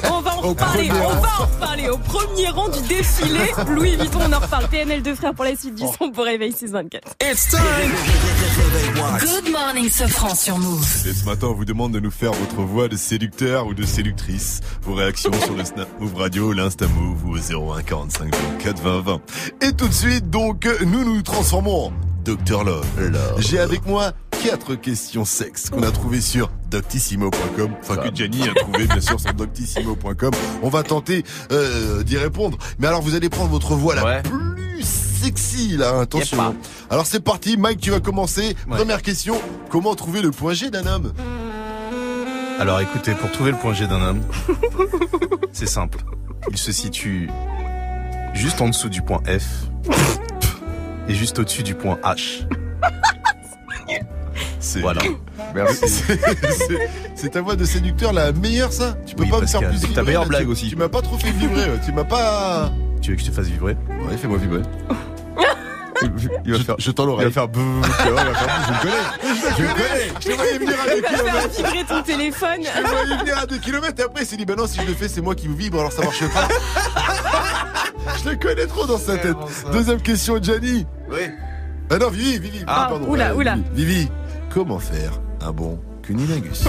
on 0.05 0.21
va 0.21 0.37
en 0.37 0.41
reparler, 0.43 0.89
on 0.93 1.09
rang. 1.09 1.21
va 1.21 1.29
en 1.41 1.47
reparler 1.47 1.89
au 1.89 1.99
premier 1.99 2.49
rang 2.51 2.69
du 2.69 2.81
défilé. 2.83 3.41
Louis 3.69 3.97
Vuitton, 3.97 4.21
on 4.29 4.33
en 4.33 4.39
reparle. 4.39 4.69
PNL 4.69 5.03
de 5.03 5.13
frères 5.15 5.35
pour 5.35 5.45
la 5.45 5.57
suite 5.57 5.75
du 5.75 5.83
son 5.99 6.13
pour 6.13 6.25
Réveil 6.25 6.53
624. 6.53 7.17
It's 7.21 7.49
time. 7.49 7.61
Good 9.21 9.51
morning, 9.51 9.91
Sofran 9.91 10.37
sur 10.37 10.59
Move. 10.59 10.87
Et 11.09 11.13
ce 11.13 11.25
matin, 11.25 11.49
on 11.49 11.55
vous 11.55 11.65
demande 11.65 11.93
de 11.93 12.01
nous 12.01 12.13
faire 12.13 12.33
votre 12.33 12.63
voix 12.63 12.87
de 12.87 12.97
séducteur 12.97 13.67
ou 13.67 13.75
de 13.75 13.85
séductrice. 13.85 14.61
Vos 14.83 14.95
réactions 14.95 15.33
sur 15.45 15.55
le 15.55 15.65
Snap 15.65 15.89
Move 16.01 16.15
Radio, 16.15 16.53
l'Insta 16.53 16.87
Move 16.89 17.25
ou 17.27 17.37
au 17.37 17.73
01 17.75 17.83
45 17.83 18.35
24 18.35 18.83
20 18.83 19.01
20. 19.01 19.21
Et 19.63 19.73
tout 19.73 19.89
de 19.89 19.93
suite, 19.93 20.31
donc, 20.31 20.67
nous 20.87 21.05
nous 21.05 21.23
transformons 21.23 21.87
en 21.87 21.93
Dr 22.25 22.65
Love. 22.65 22.87
J'ai 23.39 23.59
avec 23.59 23.87
moi 23.87 24.13
quatre 24.43 24.75
questions 24.75 25.25
sexes 25.25 25.69
qu'on 25.71 25.83
a 25.83 25.91
trouvées 25.91 26.21
sur 26.21 26.51
doctissimo.com. 26.71 27.71
Enfin, 27.81 27.97
que 27.97 28.15
Jenny 28.15 28.49
a 28.49 28.55
trouvé, 28.55 28.87
bien 28.87 29.01
sûr, 29.01 29.21
sur 29.21 29.35
doctissimo.com. 29.35 30.31
On 30.63 30.69
va 30.69 30.83
tenter 30.83 31.25
euh, 31.53 32.03
d'y 32.03 32.17
répondre. 32.17 32.57
Mais 32.79 32.87
alors, 32.87 33.03
vous 33.03 33.15
allez 33.15 33.29
prendre 33.29 33.51
votre 33.51 33.75
voix 33.75 33.95
la 33.95 34.23
plus 34.23 34.83
sexy, 34.83 35.77
là. 35.77 36.01
Attention. 36.01 36.57
Alors, 36.89 37.07
c'est 37.07 37.21
parti. 37.21 37.57
Mike, 37.59 37.81
tu 37.81 37.91
vas 37.91 38.01
commencer. 38.01 38.57
Première 38.69 39.03
question. 39.03 39.37
Comment 39.69 39.95
trouver 39.95 40.23
le 40.23 40.31
point 40.31 40.55
G 40.55 40.71
d'un 40.71 40.87
homme? 40.87 41.13
Alors 42.61 42.79
écoutez, 42.81 43.15
pour 43.15 43.31
trouver 43.33 43.53
le 43.53 43.57
point 43.57 43.73
G 43.73 43.87
d'un 43.87 44.03
homme, 44.03 44.21
c'est 45.53 45.67
simple. 45.67 45.97
Il 46.51 46.59
se 46.59 46.73
situe 46.73 47.31
juste 48.35 48.61
en 48.61 48.69
dessous 48.69 48.91
du 48.91 49.01
point 49.01 49.23
F 49.27 49.71
et 51.09 51.15
juste 51.15 51.39
au-dessus 51.39 51.63
du 51.63 51.75
point 51.75 51.99
H. 52.05 52.47
C'est 54.61 54.81
voilà. 54.81 55.01
Merci. 55.55 56.05
C'est 57.15 57.31
ta 57.31 57.41
voix 57.41 57.57
de 57.57 57.65
séducteur 57.65 58.13
la 58.13 58.31
meilleure, 58.33 58.75
ça 58.75 58.95
Tu 59.07 59.15
peux 59.15 59.23
Oui, 59.23 59.31
pas 59.31 59.41
me 59.41 59.47
faire 59.47 59.61
plus 59.61 59.79
C'est 59.79 59.87
vibrer 59.87 59.95
ta 59.95 60.03
meilleure 60.03 60.27
blague 60.27 60.49
aussi. 60.51 60.69
Tu 60.69 60.77
m'as 60.77 60.91
pas 60.91 61.01
trop 61.01 61.17
fait 61.17 61.31
vibrer. 61.31 61.67
Tu 61.85 61.93
m'as 61.93 62.05
pas. 62.05 62.71
Tu 63.01 63.11
veux 63.11 63.17
que 63.17 63.23
je 63.23 63.29
te 63.29 63.33
fasse 63.33 63.47
vibrer? 63.47 63.75
Ouais, 63.89 64.17
fais-moi 64.19 64.37
vibrer. 64.37 64.61
Il 66.45 66.53
va 66.53 66.59
faire, 66.61 66.75
je 66.79 66.91
tends 66.91 67.05
il 67.05 67.07
l'oreille. 67.07 67.31
va 67.31 67.31
il 67.31 67.35
va 67.35 67.41
faire 67.41 67.49
bouh, 67.49 67.83
je 67.83 68.09
le 68.09 68.15
connais. 68.81 69.55
Je 69.57 69.63
le 69.63 69.69
connais. 69.69 70.13
Je 70.21 70.29
te 70.29 70.33
voyais 70.35 70.59
venir 70.59 70.75
à 70.81 70.95
Il 70.95 71.03
va 71.03 71.09
faire 71.09 71.19
kilomètres. 71.19 71.57
vibrer 71.57 71.85
ton 71.89 72.03
téléphone. 72.03 72.61
Je 72.65 72.83
te 72.83 72.89
voyais 72.89 73.17
venir 73.19 73.39
à 73.39 73.47
deux 73.47 73.59
kilomètres 73.59 74.01
et 74.01 74.05
après 74.05 74.23
il 74.23 74.27
s'est 74.27 74.37
dit 74.37 74.45
bah 74.45 74.55
non 74.57 74.67
si 74.67 74.81
je 74.81 74.87
le 74.87 74.95
fais 74.95 75.09
c'est 75.09 75.21
moi 75.21 75.35
qui 75.35 75.47
vous 75.49 75.57
vibre 75.57 75.79
alors 75.81 75.93
ça 75.93 76.03
marche 76.03 76.25
pas. 76.29 76.49
je 78.25 78.31
le 78.31 78.37
connais 78.37 78.67
trop 78.67 78.87
dans 78.87 78.99
sa 78.99 79.17
tête. 79.19 79.37
Deuxième 79.73 80.01
question 80.01 80.41
Gianni. 80.43 80.87
Oui. 81.11 81.21
Ah 81.91 81.99
non 81.99 82.09
Vivi, 82.11 82.39
Vivi. 82.39 82.65
Ah, 82.67 82.87
pardon. 82.91 83.09
oula, 83.09 83.31
Ouais, 83.33 83.37
oula. 83.39 83.55
Vivi. 83.73 83.95
Vivi, 83.95 84.09
comment 84.53 84.79
faire 84.79 85.13
un 85.41 85.53
bon 85.53 85.79
cunilingus 86.03 86.65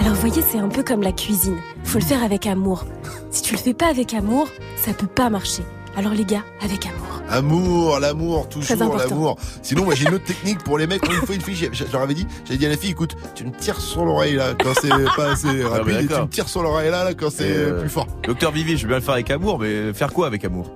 Alors 0.00 0.14
vous 0.14 0.20
voyez, 0.28 0.42
c'est 0.48 0.58
un 0.58 0.68
peu 0.68 0.82
comme 0.82 1.02
la 1.02 1.12
cuisine. 1.12 1.56
Faut 1.84 1.98
le 1.98 2.04
faire 2.04 2.22
avec 2.22 2.46
amour. 2.46 2.84
Si 3.30 3.42
tu 3.42 3.54
le 3.54 3.58
fais 3.60 3.74
pas 3.74 3.88
avec 3.88 4.14
amour, 4.14 4.48
ça 4.76 4.92
peut 4.92 5.06
pas 5.08 5.28
marcher. 5.28 5.62
Alors 5.96 6.12
les 6.12 6.24
gars, 6.24 6.42
avec 6.62 6.86
amour. 6.86 7.06
Amour, 7.28 7.98
l'amour, 8.00 8.48
Très 8.48 8.60
toujours 8.60 8.82
important. 8.94 9.08
l'amour. 9.10 9.36
Sinon, 9.62 9.84
moi 9.84 9.94
j'ai 9.94 10.06
une 10.08 10.14
autre 10.14 10.24
technique 10.24 10.62
pour 10.64 10.78
les 10.78 10.86
mecs. 10.86 11.00
Quand 11.02 11.12
une 11.12 11.20
fois 11.26 11.34
une 11.34 11.40
fille, 11.40 11.54
j'ai- 11.56 11.70
je 11.72 11.84
leur 11.92 12.02
avais 12.02 12.14
dit, 12.14 12.26
j'avais 12.44 12.58
dit 12.58 12.66
à 12.66 12.68
la 12.70 12.76
fille, 12.76 12.90
écoute, 12.90 13.16
tu 13.34 13.44
me 13.44 13.50
tires 13.52 13.80
sur 13.80 14.04
l'oreille 14.04 14.34
là 14.34 14.54
quand 14.60 14.72
c'est 14.80 14.88
pas 15.16 15.32
assez 15.32 15.62
rapide, 15.64 15.94
et 16.02 16.06
tu 16.06 16.20
me 16.20 16.26
tires 16.28 16.48
sur 16.48 16.62
l'oreille 16.62 16.90
là, 16.90 17.04
là 17.04 17.14
quand 17.14 17.30
c'est 17.30 17.44
euh, 17.50 17.80
plus 17.80 17.88
fort. 17.90 18.06
Docteur 18.24 18.50
Vivi, 18.52 18.76
je 18.76 18.82
vais 18.82 18.88
bien 18.88 18.96
le 18.98 19.02
faire 19.02 19.14
avec 19.14 19.30
amour, 19.30 19.58
mais 19.58 19.92
faire 19.92 20.12
quoi 20.12 20.26
avec 20.26 20.44
amour? 20.44 20.70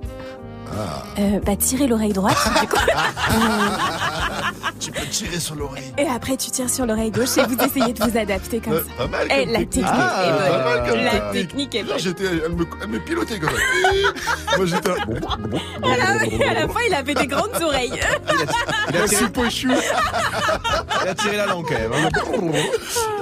Euh, 1.19 1.41
bah 1.45 1.57
tirer 1.57 1.87
l'oreille 1.87 2.13
droite. 2.13 2.37
du 2.61 2.67
coup. 2.69 2.77
tu 4.81 4.91
peux 4.91 5.07
tirer 5.07 5.39
sur 5.39 5.55
l'oreille. 5.55 5.93
Et 5.99 6.07
après 6.07 6.37
tu 6.37 6.51
tires 6.51 6.69
sur 6.71 6.87
l'oreille 6.87 7.11
gauche 7.11 7.37
et 7.39 7.43
vous 7.45 7.57
essayez 7.63 7.93
de 7.93 8.03
vous 8.05 8.17
adapter 8.19 8.61
comme 8.61 8.75
Euh, 8.75 8.81
ça. 8.81 9.05
Pas 9.05 9.09
mal. 9.09 9.27
Et 9.31 9.45
comme 9.45 9.53
la 9.53 9.59
technique. 9.61 9.85
Ah, 9.87 10.25
est 10.25 10.33
bonne. 10.33 10.51
pas 10.51 10.65
mal 10.65 10.89
comme 10.91 11.01
La 11.01 11.11
technique. 11.11 11.33
technique 11.49 11.75
est 11.75 11.83
bonne. 11.85 11.99
j'étais, 11.99 12.25
elle 12.45 12.53
me, 12.53 12.65
elle 12.83 12.89
me 12.89 12.99
pilotait 13.01 13.39
comme 13.39 13.51
ça. 13.51 13.57
Moi 14.57 14.67
j'étais. 14.67 14.89
là, 14.89 14.95
bon, 15.07 15.15
bon, 15.21 15.59
bon, 15.81 15.89
À 15.93 15.97
la, 15.97 16.07
à 16.51 16.55
la 16.55 16.69
fin, 16.69 16.81
il 16.89 16.95
avait 16.95 17.15
des 17.15 17.27
grandes 17.27 17.63
oreilles. 17.63 18.01
Il 18.91 18.97
a 18.97 19.09
tiré, 19.09 19.29
Pochu. 19.31 19.71
il 21.03 21.09
a 21.09 21.15
tiré 21.15 21.37
la 21.37 21.47
langue 21.47 21.67
quand 21.69 21.79
même. 21.79 21.93
hein. 21.93 22.09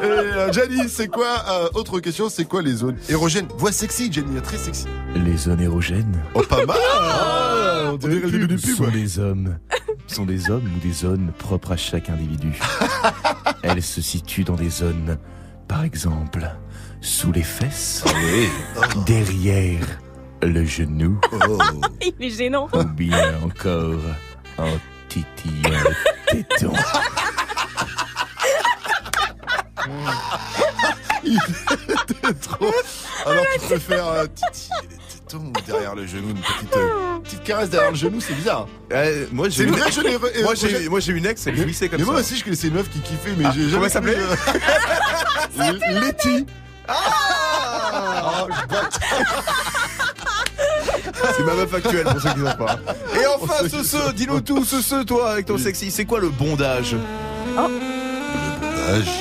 Et 0.03 0.05
euh, 0.05 0.53
Gianni, 0.53 0.89
c'est 0.89 1.09
quoi 1.09 1.45
euh, 1.49 1.69
Autre 1.75 2.01
question, 2.01 2.29
c'est 2.29 2.45
quoi 2.45 2.63
les 2.63 2.73
zones 2.75 2.97
érogènes? 3.09 3.47
Voix 3.57 3.73
sexy, 3.73 4.13
Gianni, 4.13 4.41
très 4.41 4.57
sexy. 4.57 4.87
Les 5.15 5.37
zones 5.37 5.61
érogènes 5.61 6.21
Oh, 6.35 6.43
pas 6.43 6.65
mal 6.67 6.77
On 7.93 7.97
dirait 7.97 8.15
le 8.15 8.31
début 8.31 8.47
du 8.49 8.57
pub. 8.57 8.75
sont 8.77 8.89
des 8.91 9.19
hommes. 9.19 9.59
sont 10.07 10.25
des 10.25 10.51
hommes 10.51 10.69
ou 10.77 10.81
des 10.87 10.93
zones 10.93 11.33
propres 11.39 11.73
à 11.73 11.77
chaque 11.77 12.09
individu. 12.11 12.59
Elles 13.63 13.83
se 13.83 14.01
situent 14.01 14.45
dans 14.45 14.55
des 14.57 14.71
zones, 14.71 15.19
par 15.69 15.85
exemple, 15.85 16.49
sous 17.01 17.33
les 17.33 17.43
fesses, 17.43 18.05
derrière 19.07 19.81
le 20.43 20.65
genou, 20.65 21.21
Oh. 21.49 21.59
Il 22.19 22.27
est 22.27 22.31
gênant. 22.31 22.69
ou 22.73 22.85
bien 22.85 23.35
encore 23.45 24.01
en 24.59 24.71
titillant 25.09 25.71
le 25.71 26.45
téton. 26.45 26.73
Il 31.25 31.37
était 31.37 32.35
trop. 32.41 32.73
Alors, 33.27 33.45
tu 33.69 33.79
faire 33.81 34.07
euh, 34.09 34.27
titi, 34.27 34.71
derrière 35.67 35.95
le 35.95 36.07
genou, 36.07 36.31
une 36.31 36.35
petite, 36.37 36.77
euh, 36.77 37.19
petite 37.25 37.43
caresse 37.45 37.71
derrière 37.71 37.91
le 37.91 37.97
genou, 37.97 38.21
c'est 38.21 38.35
bizarre. 38.35 38.67
Euh, 38.93 39.27
moi, 39.33 39.49
j'ai 39.49 39.59
C'est 39.59 39.65
une 39.65 39.71
vraie 39.77 39.91
jeune 39.93 40.07
euh, 40.07 40.19
Moi, 40.43 40.55
j'ai, 40.55 40.89
moi, 40.89 41.01
j'ai 41.01 41.13
une 41.13 41.27
ex, 41.27 41.47
elle 41.47 41.57
jouissait 41.57 41.89
comme 41.89 41.99
mais 42.01 42.05
ça. 42.05 42.11
moi 42.13 42.21
aussi, 42.21 42.37
je 42.37 42.45
connaissais 42.45 42.69
une 42.69 42.75
meuf 42.75 42.89
qui 42.91 43.01
kiffait, 43.01 43.33
mais 43.37 43.45
Ah, 43.47 43.53
j'ai 43.55 43.71
comment 43.71 43.73
jamais. 43.73 43.85
elle 43.87 43.91
s'appelait 43.91 44.15
cru, 44.15 44.23
euh, 45.61 46.01
Letty. 46.01 46.47
Ah 46.89 48.47
C'est 51.37 51.45
ma 51.45 51.55
meuf 51.55 51.73
actuelle 51.75 52.05
pour 52.05 52.21
ceux 52.21 52.31
qui 52.33 52.41
savent 52.41 52.57
pas. 52.57 52.79
Et 53.15 53.27
enfin, 53.27 53.69
ce 53.69 53.83
ce, 53.85 54.13
dis-nous 54.13 54.41
tout, 54.41 54.65
ce 54.65 54.81
ce, 54.83 55.03
toi, 55.05 55.31
avec 55.33 55.47
ton 55.47 55.57
sexy, 55.59 55.91
c'est 55.91 56.05
quoi 56.05 56.19
le 56.21 56.29
bondage? 56.29 56.97
Bondage. 57.55 59.21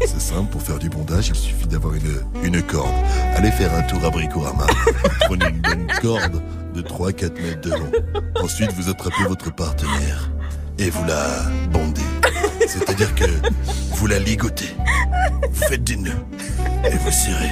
C'est 0.00 0.20
simple, 0.20 0.50
pour 0.50 0.62
faire 0.62 0.78
du 0.78 0.88
bondage, 0.88 1.28
il 1.28 1.34
suffit 1.34 1.66
d'avoir 1.66 1.94
une, 1.94 2.20
une 2.42 2.62
corde. 2.62 2.92
Allez 3.36 3.50
faire 3.50 3.72
un 3.74 3.82
tour 3.82 4.04
à 4.04 4.10
Bricorama. 4.10 4.66
Prenez 5.26 5.46
une 5.46 5.60
bonne 5.60 5.86
corde 6.00 6.42
de 6.74 6.82
3-4 6.82 7.40
mètres 7.40 7.60
de 7.62 7.70
long. 7.70 7.92
Ensuite, 8.42 8.72
vous 8.72 8.90
attrapez 8.90 9.24
votre 9.28 9.54
partenaire 9.54 10.30
et 10.78 10.90
vous 10.90 11.04
la 11.04 11.26
bondez. 11.70 12.00
C'est-à-dire 12.66 13.14
que 13.14 13.24
vous 13.92 14.06
la 14.06 14.18
ligotez. 14.18 14.74
Vous 15.50 15.64
faites 15.68 15.84
des 15.84 15.96
nœuds 15.96 16.24
et 16.84 16.96
vous 16.96 17.10
serrez. 17.10 17.50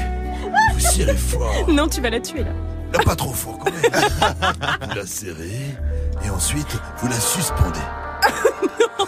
Vous 0.74 0.81
serrez 0.81 1.16
fort. 1.16 1.66
Non, 1.68 1.88
tu 1.88 2.00
vas 2.00 2.11
la 2.11 2.20
tuer 2.20 2.40
là. 2.44 2.50
Là, 2.92 2.98
pas 3.05 3.16
trop 3.16 3.33
fort 3.33 3.59
quand 3.59 3.70
même. 3.70 4.88
Vous 4.88 4.94
la 4.96 5.07
serrez 5.07 5.76
et 6.24 6.31
ensuite 6.31 6.76
vous 6.98 7.09
la 7.09 7.18
suspendez. 7.18 7.81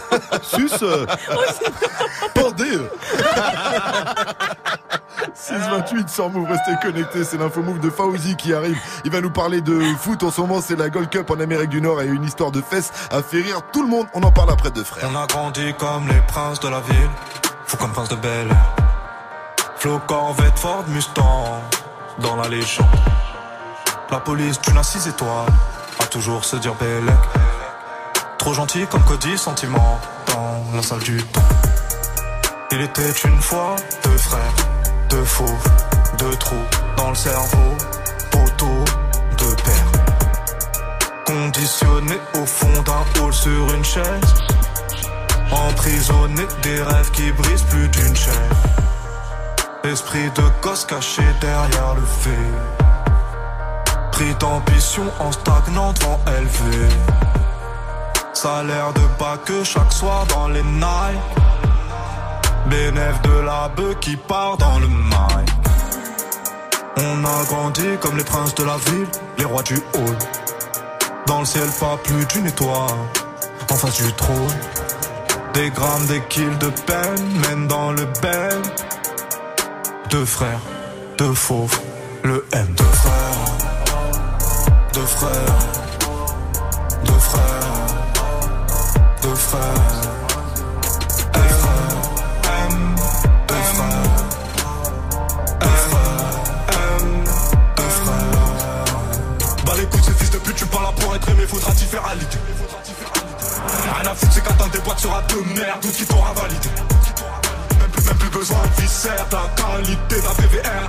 Sus 0.42 0.70
euh, 0.82 1.06
Pendez 2.34 2.76
euh. 2.76 2.88
628 5.34 6.08
sans 6.08 6.28
move, 6.28 6.48
restez 6.48 6.72
connectés, 6.82 7.24
c'est 7.24 7.38
l'info 7.38 7.62
move 7.62 7.80
de 7.80 7.90
Fauzi 7.90 8.36
qui 8.36 8.54
arrive. 8.54 8.78
Il 9.04 9.10
va 9.10 9.20
nous 9.20 9.30
parler 9.30 9.60
de 9.60 9.80
foot 9.98 10.22
en 10.22 10.30
ce 10.30 10.40
moment, 10.40 10.60
c'est 10.60 10.76
la 10.76 10.90
Gold 10.90 11.10
Cup 11.10 11.30
en 11.30 11.40
Amérique 11.40 11.70
du 11.70 11.80
Nord 11.80 12.00
et 12.02 12.06
une 12.06 12.24
histoire 12.24 12.50
de 12.50 12.60
fesses 12.60 12.92
a 13.10 13.22
fait 13.22 13.40
rire 13.40 13.60
tout 13.72 13.82
le 13.82 13.88
monde. 13.88 14.06
On 14.14 14.22
en 14.22 14.32
parle 14.32 14.50
après 14.50 14.70
de 14.70 14.82
frères. 14.82 15.08
On 15.10 15.16
a 15.16 15.26
grandi 15.26 15.74
comme 15.78 16.08
les 16.08 16.20
princes 16.28 16.60
de 16.60 16.68
la 16.68 16.80
ville, 16.80 17.10
fou 17.66 17.76
comme 17.76 17.92
prince 17.92 18.08
de 18.08 18.16
Belle. 18.16 18.54
Flo 19.76 20.00
Corvette 20.06 20.58
Ford 20.58 20.84
Mustang, 20.88 21.60
dans 22.18 22.36
la 22.36 22.48
légende. 22.48 22.86
La 24.10 24.20
police 24.20 24.60
d'une 24.60 24.78
à 24.78 24.82
six 24.82 25.06
étoiles, 25.06 25.52
à 26.00 26.06
toujours 26.06 26.44
se 26.44 26.56
dire 26.56 26.74
Bellec. 26.74 27.43
Trop 28.44 28.52
gentil 28.52 28.86
comme 28.90 29.02
Cody, 29.04 29.38
sentiment, 29.38 29.98
dans 30.26 30.76
la 30.76 30.82
salle 30.82 30.98
du 30.98 31.16
temps. 31.16 31.40
Il 32.72 32.82
était 32.82 33.10
une 33.24 33.40
fois 33.40 33.74
deux 34.04 34.18
frères, 34.18 34.54
deux 35.08 35.24
fauves, 35.24 35.64
deux 36.18 36.36
trous 36.36 36.66
dans 36.98 37.08
le 37.08 37.14
cerveau, 37.14 37.74
poteau, 38.30 38.84
deux 39.38 39.56
pères. 39.64 39.92
Conditionné 41.24 42.16
au 42.34 42.44
fond 42.44 42.82
d'un 42.82 43.22
hall 43.22 43.32
sur 43.32 43.72
une 43.72 43.82
chaise. 43.82 44.34
Emprisonné 45.50 46.42
des 46.62 46.82
rêves 46.82 47.10
qui 47.12 47.32
brisent 47.32 47.62
plus 47.62 47.88
d'une 47.88 48.14
chaîne. 48.14 48.34
Esprit 49.84 50.30
de 50.34 50.42
gosse 50.60 50.84
caché 50.84 51.22
derrière 51.40 51.94
le 51.94 52.04
fait. 52.04 52.52
Pris 54.12 54.34
d'ambition 54.34 55.10
en 55.18 55.32
stagnant 55.32 55.94
devant 55.94 56.20
élevé. 56.36 56.88
Salaire 58.44 58.92
de 58.92 59.00
bas 59.18 59.38
que 59.42 59.64
chaque 59.64 59.90
soir 59.90 60.26
dans 60.26 60.48
les 60.48 60.62
nights. 60.62 61.18
Bénéf 62.66 63.22
de 63.22 63.40
la 63.40 63.70
bœuf 63.74 63.98
qui 64.00 64.18
part 64.18 64.58
dans 64.58 64.78
le 64.80 64.86
mail. 64.86 65.46
On 66.98 67.24
a 67.24 67.44
grandi 67.44 67.96
comme 68.02 68.18
les 68.18 68.22
princes 68.22 68.54
de 68.54 68.64
la 68.64 68.76
ville, 68.76 69.06
les 69.38 69.46
rois 69.46 69.62
du 69.62 69.76
hall. 69.76 70.18
Dans 71.26 71.38
le 71.40 71.46
ciel, 71.46 71.66
pas 71.80 71.96
plus 72.04 72.26
d'une 72.26 72.46
étoile. 72.46 72.98
En 73.70 73.76
face 73.76 73.96
du 74.02 74.12
trône, 74.12 74.58
des 75.54 75.70
grammes, 75.70 76.04
des 76.08 76.20
kills 76.28 76.58
de 76.60 76.68
peine 76.68 77.24
mènent 77.48 77.66
dans 77.66 77.92
le 77.92 78.04
bel. 78.20 78.60
Deux 80.10 80.26
frères, 80.26 80.60
deux 81.16 81.32
fauves, 81.32 81.80
le 82.22 82.44
M. 82.52 82.66
Deux 82.76 82.84
frères, 82.84 83.54
deux 84.92 85.06
frères, 85.06 85.58
deux 87.06 87.20
frères, 87.20 87.83
pute, 100.44 100.56
tu 100.56 100.66
parles 100.66 100.94
pour 100.96 101.14
être 101.14 101.28
aimé, 101.30 101.46
faudra 101.48 101.72
t'y 101.72 101.84
faire 101.84 102.04
à 102.06 102.14
l'idée. 102.14 102.38
Rien 103.98 104.10
à 104.10 104.14
foutre, 104.14 104.32
c'est 104.32 104.44
qu'attendre 104.44 104.70
des 104.70 104.78
boîtes 104.78 104.98
sera 105.00 105.22
de 105.22 105.58
merde, 105.58 105.80
tout 105.80 105.88
qui 105.88 106.04
t'aura 106.04 106.32
validé. 106.34 106.68
Même 107.78 107.90
plus, 107.90 108.04
même 108.04 108.16
plus 108.18 108.30
besoin 108.30 108.58
de 108.62 108.82
viscère, 108.82 109.26
de 109.28 109.36
la 109.36 109.48
qualité 109.56 110.16
d'un 110.20 110.32
VVR. 110.42 110.88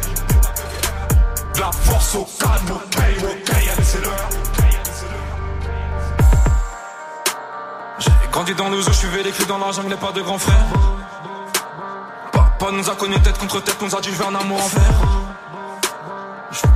De 1.55 1.59
la 1.59 1.71
force 1.71 2.15
au 2.15 2.27
calme, 2.39 2.71
ok, 2.71 2.97
ok, 3.23 3.49
allez, 3.49 3.83
c'est 3.83 4.01
l'heure. 4.01 4.64
Grandi 8.35 8.53
dans 8.53 8.67
le 8.67 8.81
zoo, 8.81 8.91
je 8.91 8.97
suis 8.97 9.07
vécu 9.07 9.45
dans 9.45 9.57
la 9.57 9.71
jungle, 9.71 9.95
pas 9.95 10.11
de 10.11 10.21
grand 10.21 10.37
frère. 10.37 10.65
Papa 12.33 12.71
nous 12.73 12.89
a 12.89 12.95
connus 12.95 13.21
tête 13.21 13.37
contre 13.37 13.61
tête, 13.61 13.81
nous 13.81 13.95
a 13.95 14.01
dit 14.01 14.09
je 14.11 14.15
veux 14.15 14.25
un 14.25 14.35
amour 14.35 14.61
en 14.61 14.67
fer. 14.67 14.93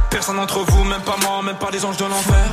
Personne 0.09 0.37
d'entre 0.37 0.59
vous, 0.59 0.83
même 0.85 1.01
pas 1.01 1.17
moi, 1.21 1.41
même 1.43 1.57
pas 1.57 1.69
les 1.69 1.83
anges 1.83 1.97
de 1.97 2.05
l'enfer. 2.05 2.45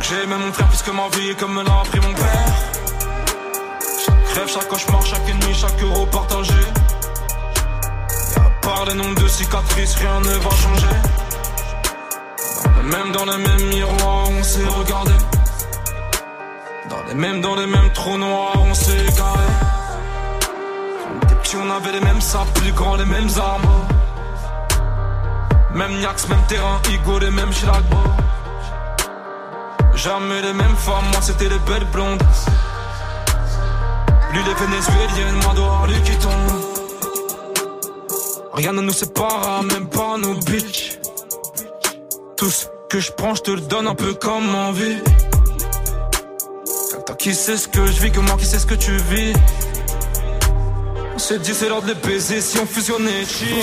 J'ai 0.00 0.24
aimé 0.24 0.34
mon 0.36 0.52
frère 0.52 0.66
plus 0.66 0.82
que 0.82 0.90
ma 0.90 1.08
vie, 1.16 1.36
comme 1.36 1.54
me 1.54 1.62
l'a 1.62 1.80
appris 1.82 2.00
mon 2.00 2.12
père. 2.12 2.46
Chaque 4.04 4.28
rêve, 4.34 4.48
chaque 4.48 4.68
cauchemar, 4.68 5.06
chaque 5.06 5.26
nuit, 5.26 5.54
chaque 5.54 5.80
euro 5.80 6.04
partagé. 6.06 6.62
À 8.34 8.66
part 8.66 8.84
les 8.86 8.94
nombres 8.94 9.22
de 9.22 9.28
cicatrices, 9.28 9.94
rien 9.94 10.18
ne 10.18 10.34
va 10.38 10.50
changer. 10.50 10.96
Même 12.82 13.12
dans 13.12 13.26
les 13.26 13.38
mêmes 13.38 13.68
miroirs, 13.68 14.28
on 14.28 14.42
s'est 14.42 14.66
regardé. 14.66 15.12
Dans 16.92 17.08
les 17.08 17.14
mêmes, 17.14 17.40
dans 17.40 17.54
les 17.54 17.66
mêmes 17.66 17.90
trous 17.94 18.18
noirs, 18.18 18.52
on 18.58 18.74
s'est 18.74 18.92
égaré. 18.92 19.48
Quand 21.22 21.32
on 21.32 21.34
petits, 21.36 21.56
on 21.56 21.70
avait 21.70 21.92
les 21.92 22.00
mêmes 22.00 22.20
sables, 22.20 22.50
plus 22.52 22.72
grands, 22.72 22.96
les 22.96 23.06
mêmes 23.06 23.30
armes. 23.38 23.62
Même 25.74 25.98
Niax, 26.00 26.28
même 26.28 26.42
terrain, 26.48 26.78
Igo, 26.90 27.18
les 27.18 27.30
mêmes 27.30 27.48
Chirac. 27.48 27.82
Jamais 29.94 30.42
les 30.42 30.52
mêmes 30.52 30.76
femmes, 30.76 31.08
moi 31.12 31.22
c'était 31.22 31.48
les 31.48 31.58
belles 31.60 31.86
blondes. 31.92 32.22
Lui 34.32 34.40
les 34.44 34.54
vénézuéliennes, 34.54 35.40
moi 35.44 35.54
dehors 35.56 35.86
lui 35.86 36.02
qui 36.02 36.16
tombe. 36.18 36.60
Rien 38.52 38.74
ne 38.74 38.82
nous 38.82 38.92
sépare, 38.92 39.62
même 39.62 39.88
pas 39.88 40.18
nos 40.18 40.34
bitches. 40.34 40.98
Tout 42.36 42.50
ce 42.50 42.66
que 42.90 43.00
je 43.00 43.12
prends, 43.12 43.34
je 43.34 43.42
te 43.42 43.50
le 43.50 43.62
donne 43.62 43.86
un 43.86 43.94
peu 43.94 44.12
comme 44.12 44.54
envie. 44.54 44.98
Qui 47.18 47.34
sais 47.34 47.56
ce 47.56 47.68
que 47.68 47.86
je 47.86 48.00
vis, 48.00 48.10
que 48.10 48.20
moi 48.20 48.36
qui 48.36 48.46
sais 48.46 48.58
ce 48.58 48.66
que 48.66 48.74
tu 48.74 48.96
vis. 48.96 49.32
On 51.14 51.18
s'est 51.18 51.38
dit 51.38 51.52
c'est 51.54 51.68
l'heure 51.68 51.82
de 51.82 51.88
les 51.88 51.94
baiser 51.94 52.40
si 52.40 52.58
on 52.58 52.66
fusionnait 52.66 53.24
chill. 53.24 53.62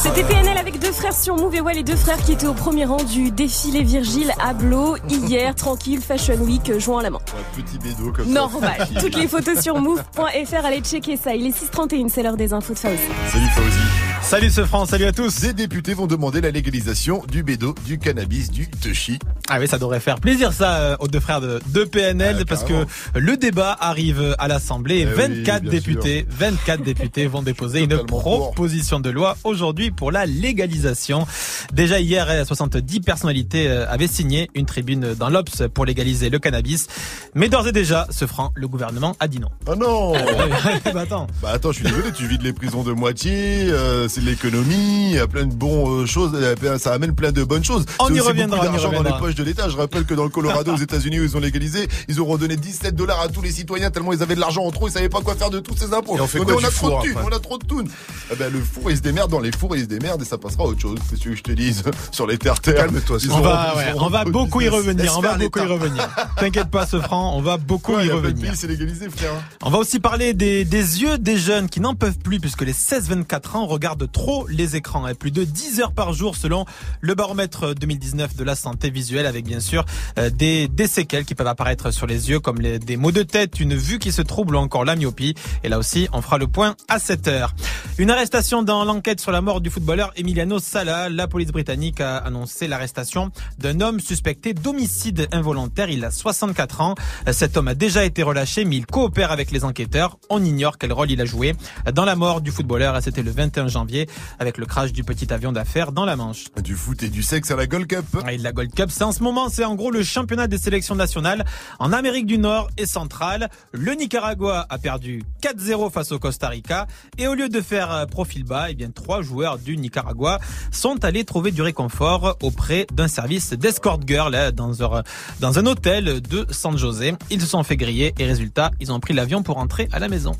C'était 0.00 0.24
PNL 0.24 0.56
avec 0.58 0.80
deux 0.80 0.90
frères 0.90 1.14
sur 1.14 1.36
Move 1.36 1.54
et 1.54 1.60
ouais, 1.60 1.74
les 1.74 1.84
deux 1.84 1.94
frères 1.96 2.16
qui 2.18 2.32
étaient 2.32 2.46
au 2.46 2.54
premier 2.54 2.84
rang 2.84 3.02
du 3.04 3.30
défilé 3.30 3.82
Virgile 3.84 4.32
à 4.44 4.52
Blo 4.52 4.96
hier, 5.08 5.54
tranquille, 5.56 6.00
Fashion 6.00 6.34
Week, 6.40 6.78
joint 6.78 7.00
à 7.00 7.02
la 7.04 7.10
main. 7.10 7.18
Un 7.38 7.62
petit 7.62 7.78
bédo 7.78 8.10
comme 8.10 8.26
ça. 8.26 8.32
Normal. 8.32 8.88
Toutes 9.00 9.16
les 9.16 9.28
photos 9.28 9.60
sur 9.60 9.78
move.fr, 9.78 10.64
allez 10.64 10.80
checker 10.80 11.16
ça. 11.16 11.34
Il 11.34 11.46
est 11.46 11.50
6h31, 11.50 12.08
c'est 12.08 12.22
l'heure 12.22 12.36
des 12.36 12.52
infos 12.52 12.74
de 12.74 12.78
Fauzi. 12.78 12.96
Salut 13.30 13.46
Fauzi. 13.54 13.78
Salut 14.22 14.50
ce 14.50 14.64
France, 14.64 14.90
salut 14.90 15.04
à 15.04 15.12
tous. 15.12 15.40
Des 15.40 15.52
députés 15.52 15.94
vont 15.94 16.06
demander 16.06 16.40
la 16.40 16.50
légalisation 16.50 17.22
du 17.30 17.42
bédo, 17.42 17.74
du 17.84 17.98
cannabis, 17.98 18.50
du 18.50 18.68
touchy. 18.70 19.18
Ah 19.48 19.58
oui, 19.60 19.66
ça 19.68 19.78
devrait 19.78 20.00
faire 20.00 20.20
plaisir 20.20 20.52
ça 20.52 20.76
euh, 20.76 20.96
aux 21.00 21.08
deux 21.08 21.18
frères 21.20 21.40
de, 21.40 21.60
de 21.66 21.84
PNL 21.84 22.38
Ah, 22.40 22.44
parce 22.48 22.62
que 22.64 22.86
le 23.16 23.36
débat 23.36 23.76
arrive 23.80 24.34
à 24.38 24.48
l'Assemblée 24.48 24.98
et 24.98 25.02
Eh 25.02 25.06
oui, 25.06 25.34
24 25.42 25.62
bien 25.62 25.70
députés, 25.70 26.26
24 26.30 26.82
députés 26.82 27.26
vont 27.26 27.42
déposer 27.42 27.80
une 27.82 27.88
Totalement 27.90 28.06
proposition 28.20 29.00
de 29.00 29.10
loi 29.10 29.36
aujourd'hui 29.44 29.81
pour 29.90 30.12
la 30.12 30.26
légalisation. 30.26 31.26
Déjà 31.72 32.00
hier, 32.00 32.30
eh, 32.30 32.44
70 32.44 33.00
personnalités 33.00 33.68
euh, 33.68 33.86
avaient 33.88 34.06
signé 34.06 34.50
une 34.54 34.66
tribune 34.66 35.14
dans 35.14 35.28
l'Obs 35.28 35.62
pour 35.74 35.84
légaliser 35.84 36.30
le 36.30 36.38
cannabis, 36.38 36.86
mais 37.34 37.48
d'ores 37.48 37.68
et 37.68 37.72
déjà, 37.72 38.06
ce 38.10 38.26
franc, 38.26 38.52
le 38.54 38.68
gouvernement 38.68 39.16
a 39.20 39.28
dit 39.28 39.40
non. 39.40 39.48
Oh 39.66 39.74
non 39.74 40.12
bah 40.94 41.00
attends. 41.00 41.26
Bah 41.42 41.50
attends, 41.54 41.72
je 41.72 41.78
suis 41.78 41.86
désolé, 41.86 42.12
tu 42.12 42.26
vides 42.26 42.42
les 42.42 42.52
prisons 42.52 42.82
de 42.82 42.92
moitié, 42.92 43.32
euh, 43.32 44.08
c'est 44.08 44.20
l'économie, 44.20 45.10
il 45.10 45.16
y 45.16 45.18
a 45.18 45.26
plein 45.26 45.46
de 45.46 45.54
bonnes 45.54 46.06
choses, 46.06 46.32
ça 46.78 46.92
amène 46.92 47.14
plein 47.14 47.32
de 47.32 47.44
bonnes 47.44 47.64
choses. 47.64 47.84
On 47.98 48.12
y 48.12 48.20
reviendra, 48.20 48.58
beaucoup 48.58 48.68
on 48.68 48.70
y 48.70 48.72
d'argent 48.72 48.86
dans 48.88 48.92
les 48.92 48.98
reviendra. 48.98 49.18
poches 49.20 49.34
de 49.34 49.44
l'État. 49.44 49.68
Je 49.68 49.76
rappelle 49.76 50.04
que 50.04 50.14
dans 50.14 50.24
le 50.24 50.30
Colorado, 50.30 50.72
aux 50.72 50.76
États-Unis, 50.76 51.20
où 51.20 51.24
ils 51.24 51.36
ont 51.36 51.40
légalisé, 51.40 51.88
ils 52.08 52.20
auront 52.20 52.36
donné 52.36 52.56
17 52.56 52.94
dollars 52.94 53.20
à 53.20 53.28
tous 53.28 53.42
les 53.42 53.50
citoyens 53.50 53.90
tellement 53.90 54.12
ils 54.12 54.22
avaient 54.22 54.34
de 54.34 54.40
l'argent 54.40 54.64
en 54.64 54.70
trop, 54.70 54.88
ils 54.88 54.92
savaient 54.92 55.08
pas 55.08 55.20
quoi 55.20 55.34
faire 55.34 55.50
de 55.50 55.60
tous 55.60 55.76
ces 55.76 55.92
impôts. 55.92 56.16
Et 56.16 56.20
on 56.20 56.26
fait 56.26 56.38
quoi 56.38 56.54
on 56.54 56.58
a 56.58 56.70
trop 56.70 56.88
four 56.88 57.02
de 57.02 57.08
thunes, 57.08 57.18
on 57.24 57.28
a 57.28 57.38
trop 57.38 57.58
de 57.58 57.64
thunes. 57.64 57.88
Eh 58.32 58.36
ben, 58.36 58.52
le 58.52 58.60
four, 58.60 58.90
il 58.90 58.96
se 58.96 59.02
démerde 59.02 59.30
dans 59.30 59.40
les 59.40 59.52
fours, 59.52 59.71
il 59.74 59.82
se 59.82 59.86
démerde 59.86 60.22
et 60.22 60.24
ça 60.24 60.38
passera 60.38 60.64
à 60.64 60.66
autre 60.66 60.80
chose. 60.80 60.98
Qu'est-ce 61.10 61.22
que 61.24 61.34
je 61.34 61.42
te 61.42 61.52
dise 61.52 61.82
sur 62.12 62.26
les 62.26 62.38
terres-terres 62.38 62.74
Calme-toi, 62.86 63.18
Ils 63.22 63.30
On 63.32 63.40
va, 63.40 63.72
ils 63.74 63.78
ouais, 63.78 63.92
on 63.98 64.08
va 64.08 64.24
beaucoup 64.24 64.60
y 64.60 64.68
revenir. 64.68 65.14
On 65.16 65.20
va 65.20 65.36
beaucoup 65.36 65.58
y 65.60 65.66
revenir. 65.66 66.08
T'inquiète 66.36 66.70
pas, 66.70 66.86
ce 66.86 67.00
franc, 67.00 67.36
on 67.36 67.40
va 67.42 67.56
beaucoup 67.56 67.94
Ouais, 67.94 68.06
y 68.06 68.10
revenir. 68.10 68.48
pays, 68.50 68.56
c'est 68.56 68.66
légalisé, 68.66 69.08
frère. 69.10 69.32
On 69.62 69.70
va 69.70 69.78
aussi 69.78 70.00
parler 70.00 70.34
des, 70.34 70.64
des 70.64 71.02
yeux 71.02 71.18
des 71.18 71.36
jeunes 71.38 71.68
qui 71.68 71.80
n'en 71.80 71.94
peuvent 71.94 72.18
plus 72.18 72.40
puisque 72.40 72.62
les 72.62 72.72
16-24 72.72 73.56
ans 73.56 73.66
regardent 73.66 74.10
trop 74.10 74.46
les 74.48 74.76
écrans. 74.76 75.06
Et 75.08 75.14
plus 75.14 75.30
de 75.30 75.44
10 75.44 75.80
heures 75.80 75.92
par 75.92 76.12
jour 76.12 76.36
selon 76.36 76.64
le 77.00 77.14
baromètre 77.14 77.74
2019 77.74 78.36
de 78.36 78.44
la 78.44 78.54
santé 78.54 78.90
visuelle 78.90 79.26
avec 79.26 79.44
bien 79.46 79.60
sûr 79.60 79.84
euh, 80.18 80.30
des, 80.30 80.68
des 80.68 80.86
séquelles 80.86 81.24
qui 81.24 81.34
peuvent 81.34 81.46
apparaître 81.46 81.90
sur 81.90 82.06
les 82.06 82.28
yeux 82.30 82.40
comme 82.40 82.60
les- 82.60 82.78
des 82.78 82.96
maux 82.96 83.12
de 83.12 83.22
tête, 83.22 83.58
une 83.60 83.74
vue 83.74 83.98
qui 83.98 84.12
se 84.12 84.22
trouble 84.22 84.56
ou 84.56 84.58
encore 84.58 84.84
la 84.84 84.96
myopie. 84.96 85.34
Et 85.64 85.68
là 85.68 85.78
aussi, 85.78 86.08
on 86.12 86.20
fera 86.22 86.38
le 86.38 86.46
point 86.46 86.74
à 86.88 86.98
7 86.98 87.28
heures. 87.28 87.54
Une 87.98 88.10
arrestation 88.10 88.62
dans 88.62 88.84
l'enquête 88.84 89.20
sur 89.20 89.32
la 89.32 89.40
mort 89.40 89.60
du 89.62 89.70
footballeur 89.70 90.12
Emiliano 90.16 90.58
Sala. 90.58 91.08
La 91.08 91.28
police 91.28 91.52
britannique 91.52 92.00
a 92.00 92.18
annoncé 92.18 92.66
l'arrestation 92.66 93.30
d'un 93.58 93.80
homme 93.80 94.00
suspecté 94.00 94.52
d'homicide 94.52 95.28
involontaire. 95.32 95.88
Il 95.88 96.04
a 96.04 96.10
64 96.10 96.80
ans. 96.80 96.94
Cet 97.30 97.56
homme 97.56 97.68
a 97.68 97.74
déjà 97.74 98.04
été 98.04 98.22
relâché, 98.22 98.64
mais 98.64 98.76
il 98.76 98.86
coopère 98.86 99.30
avec 99.30 99.50
les 99.52 99.64
enquêteurs. 99.64 100.18
On 100.28 100.44
ignore 100.44 100.78
quel 100.78 100.92
rôle 100.92 101.10
il 101.10 101.20
a 101.20 101.24
joué 101.24 101.54
dans 101.92 102.04
la 102.04 102.16
mort 102.16 102.40
du 102.40 102.50
footballeur. 102.50 103.00
C'était 103.02 103.22
le 103.22 103.30
21 103.30 103.68
janvier 103.68 104.08
avec 104.38 104.58
le 104.58 104.66
crash 104.66 104.92
du 104.92 105.04
petit 105.04 105.32
avion 105.32 105.52
d'affaires 105.52 105.92
dans 105.92 106.04
la 106.04 106.16
Manche. 106.16 106.46
Du 106.62 106.74
foot 106.74 107.02
et 107.02 107.08
du 107.08 107.22
sexe 107.22 107.50
à 107.50 107.56
la 107.56 107.66
Gold 107.66 107.86
Cup. 107.86 108.04
Et 108.30 108.38
la 108.38 108.52
Gold 108.52 108.74
Cup, 108.74 108.90
c'est 108.90 109.04
en 109.04 109.12
ce 109.12 109.22
moment, 109.22 109.48
c'est 109.48 109.64
en 109.64 109.76
gros 109.76 109.90
le 109.90 110.02
championnat 110.02 110.48
des 110.48 110.58
sélections 110.58 110.96
nationales 110.96 111.44
en 111.78 111.92
Amérique 111.92 112.26
du 112.26 112.38
Nord 112.38 112.68
et 112.76 112.86
centrale. 112.86 113.48
Le 113.72 113.92
Nicaragua 113.92 114.66
a 114.68 114.78
perdu 114.78 115.22
4-0 115.40 115.90
face 115.92 116.10
au 116.10 116.18
Costa 116.18 116.48
Rica 116.48 116.88
et 117.16 117.28
au 117.28 117.34
lieu 117.34 117.48
de 117.48 117.60
faire 117.60 118.06
profil 118.10 118.44
bas, 118.44 118.70
eh 118.70 118.74
bien 118.74 118.90
trois 118.90 119.22
joueurs 119.22 119.51
du 119.58 119.76
Nicaragua 119.76 120.40
sont 120.70 121.04
allés 121.04 121.24
trouver 121.24 121.50
du 121.50 121.62
réconfort 121.62 122.36
auprès 122.42 122.86
d'un 122.92 123.08
service 123.08 123.52
d'escort 123.52 124.00
girl 124.06 124.34
hein, 124.34 124.52
dans 124.52 124.82
un, 124.82 125.02
dans 125.40 125.58
un 125.58 125.66
hôtel 125.66 126.20
de 126.20 126.46
San 126.50 126.76
José. 126.76 127.14
Ils 127.30 127.40
se 127.40 127.46
sont 127.46 127.62
fait 127.62 127.76
griller 127.76 128.14
et 128.18 128.24
résultat, 128.24 128.70
ils 128.80 128.92
ont 128.92 129.00
pris 129.00 129.14
l'avion 129.14 129.42
pour 129.42 129.56
rentrer 129.56 129.88
à 129.92 129.98
la 129.98 130.08
maison. 130.08 130.32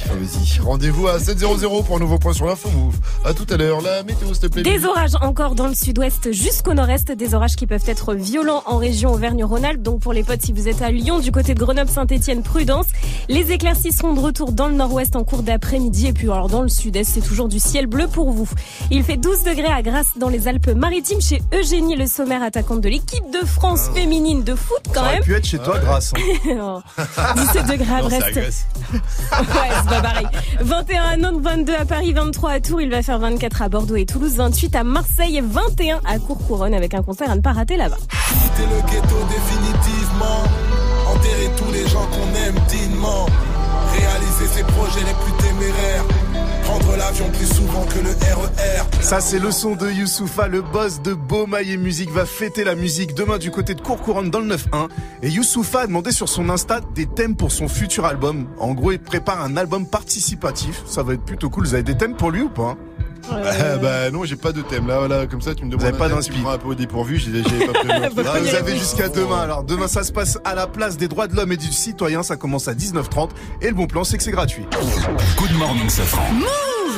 Fauzi. 0.00 0.58
Rendez-vous 0.60 1.08
à 1.08 1.18
7.00 1.18 1.84
pour 1.84 1.96
un 1.96 1.98
nouveau 2.00 2.18
point 2.18 2.32
sur 2.32 2.46
l'info 2.46 2.68
move. 2.70 2.96
À 3.24 3.32
tout 3.34 3.46
à 3.50 3.56
l'heure. 3.56 3.80
La 3.80 4.02
météo, 4.02 4.28
s'il 4.28 4.40
te 4.40 4.46
plaît. 4.48 4.62
Des 4.62 4.84
orages 4.84 5.14
encore 5.20 5.54
dans 5.54 5.66
le 5.66 5.74
sud-ouest 5.74 6.32
jusqu'au 6.32 6.74
nord-est, 6.74 7.12
des 7.12 7.34
orages 7.34 7.56
qui 7.56 7.66
peuvent 7.66 7.84
être 7.86 8.14
violents 8.14 8.62
en 8.66 8.76
région 8.78 9.12
Auvergne-Rhône-Alpes. 9.12 9.82
Donc 9.82 10.00
pour 10.00 10.12
les 10.12 10.22
potes, 10.24 10.42
si 10.42 10.52
vous 10.52 10.68
êtes 10.68 10.82
à 10.82 10.90
Lyon, 10.90 11.18
du 11.20 11.32
côté 11.32 11.54
de 11.54 11.60
Grenoble-Saint-Etienne, 11.60 12.42
prudence. 12.42 12.86
Les 13.28 13.52
éclaircies 13.52 13.92
seront 13.92 14.14
de 14.14 14.20
retour 14.20 14.52
dans 14.52 14.68
le 14.68 14.74
nord-ouest 14.74 15.16
en 15.16 15.24
cours 15.24 15.42
d'après-midi. 15.42 16.08
Et 16.08 16.12
puis 16.12 16.30
alors 16.30 16.48
dans 16.48 16.62
le 16.62 16.68
sud-est, 16.68 17.10
c'est 17.14 17.20
toujours 17.20 17.48
du 17.48 17.58
ciel 17.58 17.86
bleu 17.86 18.06
pour 18.08 18.30
vous. 18.30 18.48
Il 18.90 19.02
fait 19.04 19.16
12 19.16 19.44
degrés 19.44 19.72
à 19.72 19.82
Grasse 19.82 20.06
dans 20.16 20.28
les 20.28 20.48
Alpes-Maritimes 20.48 21.20
chez 21.20 21.42
Eugénie 21.54 21.96
Le 21.96 22.06
Sommer, 22.06 22.36
attaquante 22.42 22.80
de 22.80 22.88
l'équipe 22.88 23.24
de 23.32 23.46
France 23.46 23.88
féminine 23.94 24.42
de 24.42 24.54
foot 24.54 24.80
quand 24.88 24.94
Ça 24.94 25.00
aurait 25.02 25.12
même. 25.14 25.22
pu 25.24 25.34
être 25.34 25.44
chez 25.46 25.58
toi, 25.58 25.76
hein. 25.78 26.82
17 27.36 27.66
degrés 27.66 27.94
à 27.94 28.00
Brest. 28.02 28.22
Agresse. 28.22 28.66
Ouais, 29.50 29.68
c'est 29.82 29.89
pas 29.90 30.00
pareil. 30.00 30.26
21 30.60 31.02
à 31.02 31.16
Nantes, 31.16 31.40
22 31.42 31.74
à 31.74 31.84
Paris, 31.84 32.12
23 32.12 32.50
à 32.50 32.60
Tours. 32.60 32.80
Il 32.80 32.90
va 32.90 33.02
faire 33.02 33.18
24 33.18 33.62
à 33.62 33.68
Bordeaux 33.68 33.96
et 33.96 34.06
Toulouse, 34.06 34.34
28 34.36 34.76
à 34.76 34.84
Marseille 34.84 35.38
et 35.38 35.40
21 35.40 36.00
à 36.06 36.18
Courcouronne 36.18 36.74
avec 36.74 36.94
un 36.94 37.02
concert 37.02 37.30
à 37.30 37.36
ne 37.36 37.40
pas 37.40 37.52
rater 37.52 37.76
là-bas. 37.76 37.98
Quitter 37.98 38.68
le 38.68 38.80
ghetto 38.88 39.16
définitivement. 39.28 40.42
Enterrer 41.12 41.50
tous 41.56 41.72
les 41.72 41.88
gens 41.88 42.06
qu'on 42.06 42.46
aime 42.46 42.58
dignement. 42.68 43.26
Réaliser 43.92 44.46
ses 44.46 44.62
projets 44.62 45.00
les 45.00 45.14
plus 45.24 45.48
téméraires. 45.48 46.29
E. 46.70 49.02
Ça, 49.02 49.20
c'est 49.20 49.38
le 49.38 49.50
son 49.50 49.74
de 49.74 49.90
Youssoufa, 49.90 50.46
le 50.46 50.62
boss 50.62 51.02
de 51.02 51.14
Beaumaille 51.14 51.72
et 51.72 51.76
Musique, 51.76 52.10
va 52.10 52.24
fêter 52.24 52.62
la 52.62 52.76
musique 52.76 53.14
demain 53.14 53.38
du 53.38 53.50
côté 53.50 53.74
de 53.74 53.80
Courcouronne 53.80 54.30
dans 54.30 54.38
le 54.38 54.54
9-1. 54.54 54.88
Et 55.22 55.30
Youssoufa 55.30 55.80
a 55.80 55.86
demandé 55.86 56.12
sur 56.12 56.28
son 56.28 56.48
Insta 56.48 56.80
des 56.94 57.06
thèmes 57.06 57.34
pour 57.34 57.50
son 57.50 57.66
futur 57.66 58.04
album. 58.04 58.46
En 58.58 58.74
gros, 58.74 58.92
il 58.92 59.00
prépare 59.00 59.42
un 59.42 59.56
album 59.56 59.86
participatif. 59.86 60.82
Ça 60.86 61.02
va 61.02 61.14
être 61.14 61.24
plutôt 61.24 61.50
cool. 61.50 61.64
Vous 61.64 61.74
avez 61.74 61.82
des 61.82 61.96
thèmes 61.96 62.14
pour 62.14 62.30
lui 62.30 62.42
ou 62.42 62.48
pas? 62.48 62.76
Ah, 63.30 63.76
bah 63.80 64.10
non, 64.10 64.24
j'ai 64.24 64.36
pas 64.36 64.52
de 64.52 64.62
thème 64.62 64.86
là, 64.86 64.98
voilà, 64.98 65.26
comme 65.26 65.40
ça 65.40 65.54
tu 65.54 65.64
me 65.64 65.70
demandes. 65.70 65.82
Vous 65.82 65.88
avez 65.88 65.98
pas 65.98 66.06
thème, 66.08 66.16
d'inspi. 66.16 66.32
Tu 66.32 66.38
me 66.38 66.44
prends 66.44 66.52
un 66.52 66.58
peu 66.58 66.68
au 66.68 66.74
dépourvu, 66.74 67.18
j'ai 67.18 67.42
pas 67.42 67.72
prévu. 67.72 68.08
vous 68.48 68.54
avez 68.54 68.76
jusqu'à 68.78 69.08
demain. 69.08 69.38
Alors 69.40 69.62
demain, 69.64 69.88
ça 69.88 70.02
se 70.02 70.12
passe 70.12 70.38
à 70.44 70.54
la 70.54 70.66
place 70.66 70.96
des 70.96 71.08
droits 71.08 71.26
de 71.26 71.36
l'homme 71.36 71.52
et 71.52 71.56
du 71.56 71.72
citoyen. 71.72 72.22
Ça 72.22 72.36
commence 72.36 72.68
à 72.68 72.74
19h30. 72.74 73.30
Et 73.62 73.68
le 73.68 73.74
bon 73.74 73.86
plan, 73.86 74.04
c'est 74.04 74.16
que 74.16 74.22
c'est 74.22 74.30
gratuit. 74.30 74.64
Good 75.36 75.52
morning, 75.58 75.88
Safran. 75.88 76.22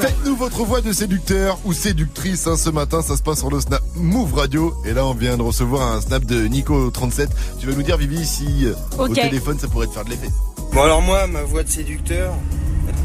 Faites-nous 0.01 0.37
votre 0.37 0.65
voix 0.65 0.81
de 0.81 0.93
séducteur 0.93 1.59
ou 1.65 1.73
séductrice. 1.73 2.47
hein. 2.47 2.57
Ce 2.57 2.71
matin, 2.71 3.03
ça 3.03 3.17
se 3.17 3.23
passe 3.23 3.39
sur 3.41 3.51
le 3.51 3.61
Snap 3.61 3.83
Move 3.97 4.35
Radio. 4.35 4.75
Et 4.87 4.93
là, 4.95 5.05
on 5.07 5.15
vient 5.15 5.37
de 5.37 5.43
recevoir 5.43 5.93
un 5.93 6.01
Snap 6.01 6.25
de 6.25 6.49
Nico37. 6.49 7.29
Tu 7.61 7.67
vas 7.67 7.75
nous 7.75 7.83
dire, 7.83 7.97
Vivi, 7.99 8.25
si 8.25 8.65
euh, 8.67 8.73
au 8.99 9.09
téléphone, 9.09 9.59
ça 9.59 9.69
pourrait 9.69 9.87
te 9.87 9.93
faire 9.93 10.05
de 10.05 10.11
l'effet. 10.11 10.31
Bon 10.73 10.83
alors 10.83 11.03
moi, 11.03 11.27
ma 11.27 11.43
voix 11.43 11.63
de 11.63 11.69
séducteur, 11.69 12.33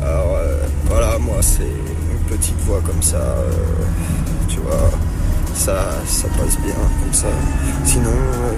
alors 0.01 0.35
euh, 0.35 0.57
voilà, 0.85 1.17
moi 1.19 1.37
c'est 1.41 1.63
une 1.63 2.37
petite 2.37 2.57
voix 2.61 2.81
comme 2.85 3.01
ça, 3.01 3.17
euh, 3.17 3.51
tu 4.47 4.59
vois, 4.59 4.89
ça, 5.53 5.75
ça 6.05 6.27
passe 6.37 6.57
bien 6.61 6.75
comme 6.75 7.13
ça. 7.13 7.27
Sinon, 7.85 8.09
euh, 8.09 8.53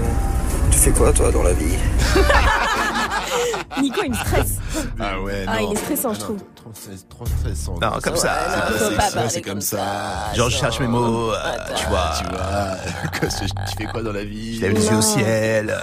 tu 0.72 0.78
fais 0.78 0.92
quoi 0.92 1.12
toi 1.14 1.32
dans 1.32 1.44
la 1.44 1.54
vie 1.54 1.76
Nico, 3.82 4.02
il 4.04 4.12
me 4.12 4.16
stresse. 4.16 4.56
Ah 5.00 5.22
ouais, 5.22 5.46
Ah, 5.48 5.62
il 5.62 5.72
est 5.74 5.76
stressant, 5.78 6.14
je 6.14 6.20
trouve. 6.20 6.38
Trop 6.56 6.72
trop 7.10 7.26
stressant. 7.26 7.76
Non, 7.82 7.92
comme 8.04 8.16
ça. 8.16 8.36
C'est 9.30 9.42
comme 9.42 9.62
ça. 9.62 10.32
Genre, 10.36 10.50
je 10.50 10.58
cherche 10.58 10.80
mes 10.80 10.88
mots, 10.88 11.32
euh, 11.32 11.36
tu 11.76 11.86
vois. 11.88 12.12
Tu 12.20 12.26
vois. 12.30 13.30
Tu 13.70 13.76
fais 13.78 13.86
quoi 13.92 14.02
dans 14.02 14.12
la 14.12 14.24
vie 14.24 14.56
Je 14.58 14.62
lève 14.62 14.74
les 14.74 14.86
yeux 14.88 14.96
au 14.98 15.02
ciel. 15.02 15.76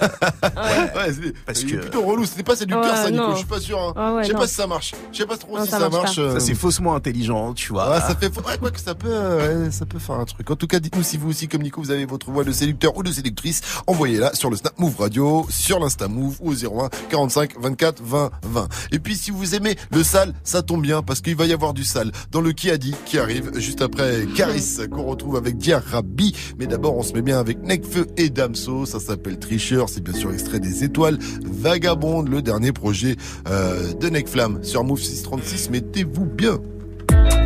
Ouais, 0.43 1.13
c'est 1.13 1.33
Parce 1.45 1.63
que- 1.65 1.77
plutôt 1.77 2.03
relou. 2.03 2.25
C'était 2.25 2.43
pas 2.43 2.57
séducteur, 2.57 2.85
Ouais, 2.93 2.97
ça, 2.97 3.11
Nico. 3.11 3.31
Je 3.33 3.37
suis 3.39 3.47
pas 3.47 3.61
sûr. 3.61 3.79
hein. 3.97 4.15
Ouais, 4.17 4.23
je 4.25 4.29
sais 4.29 4.35
pas 4.35 4.47
si 4.47 4.55
ça 4.55 4.67
marche. 4.67 4.95
Je 5.13 5.19
sais 5.19 5.27
pas 5.27 5.37
trop 5.37 5.57
Non, 5.59 5.65
si 5.65 5.71
ça 5.71 5.79
ça, 5.81 5.89
marche 5.89 6.19
euh, 6.19 6.35
Ça, 6.35 6.41
c'est 6.41 6.55
faussement 6.55 6.95
intelligent, 6.95 7.53
tu 7.55 7.73
vois. 7.73 7.91
Ouais, 7.91 8.01
ça 8.01 8.15
fait, 8.19 8.27
ouais, 8.37 8.59
quoi 8.59 8.71
que 8.71 8.81
ça 8.81 8.95
peut, 8.95 9.09
ouais, 9.37 9.71
ça 9.71 9.87
peut 9.87 9.99
faire 9.99 10.17
un 10.17 10.25
truc. 10.25 10.51
En 10.51 10.57
tout 10.57 10.67
cas, 10.67 10.79
dites-nous 10.81 11.03
si 11.03 11.17
vous 11.17 11.31
aussi, 11.31 11.49
comme 11.49 11.63
Nico, 11.63 11.81
vous 11.81 11.91
avez 11.91 12.05
votre 12.07 12.31
voix 12.31 12.45
de 12.45 12.53
séducteur 12.53 12.97
ou 12.97 13.03
de 13.03 13.13
séductrice. 13.13 13.61
Envoyez-la 13.87 14.35
sur 14.35 14.51
le 14.51 14.57
Snap 14.57 14.76
Move 14.79 14.97
Radio, 14.99 15.47
sur 15.49 15.79
l'Insta 15.79 16.09
Move 16.09 16.37
ou 16.41 16.51
au 16.51 16.55
01 16.55 16.89
45 17.09 17.55
24 17.59 18.03
20 18.03 18.31
20. 18.43 18.69
Et 18.93 18.99
puis, 18.99 19.17
si 19.17 19.31
vous 19.31 19.55
aimez 19.55 19.77
le 19.91 20.03
sale, 20.03 20.35
ça 20.45 20.63
tombe 20.63 20.83
bien 20.83 21.03
parce 21.03 21.21
qu'il 21.21 21.37
va 21.37 21.47
y 21.47 21.53
avoir 21.53 21.75
du 21.75 21.85
sale 21.85 22.13
dans 22.31 22.41
le 22.41 22.53
qui 22.53 22.71
a 22.71 22.79
dit 22.79 22.95
qui 23.05 23.19
arrive 23.19 23.53
juste 23.59 23.83
après 23.83 24.27
Caris 24.37 24.79
qu'on 24.91 25.05
retrouve 25.05 25.37
avec 25.37 25.57
Diarabi. 25.57 26.35
Mais 26.59 26.67
d'abord, 26.67 26.97
on 26.97 27.03
se 27.03 27.13
met 27.13 27.23
bien 27.23 27.39
avec 27.39 27.63
Necfeu 27.63 28.07
et 28.17 28.31
Damso. 28.31 28.87
Ça 28.87 29.01
s'appelle 29.01 29.39
Tricheur. 29.39 29.89
C'est 29.89 30.03
bien 30.03 30.15
sûr 30.15 30.33
extrait 30.33 30.61
des 30.61 30.85
étoiles 30.85 31.19
Vagabonde, 31.45 32.29
le 32.29 32.43
dernier 32.43 32.73
projet 32.73 33.17
euh, 33.49 33.93
de 33.95 34.09
Necflamme 34.09 34.63
sur 34.63 34.85
Move 34.85 35.01
636. 35.01 35.71
Mettez-vous 35.71 36.27
bien. 36.27 36.59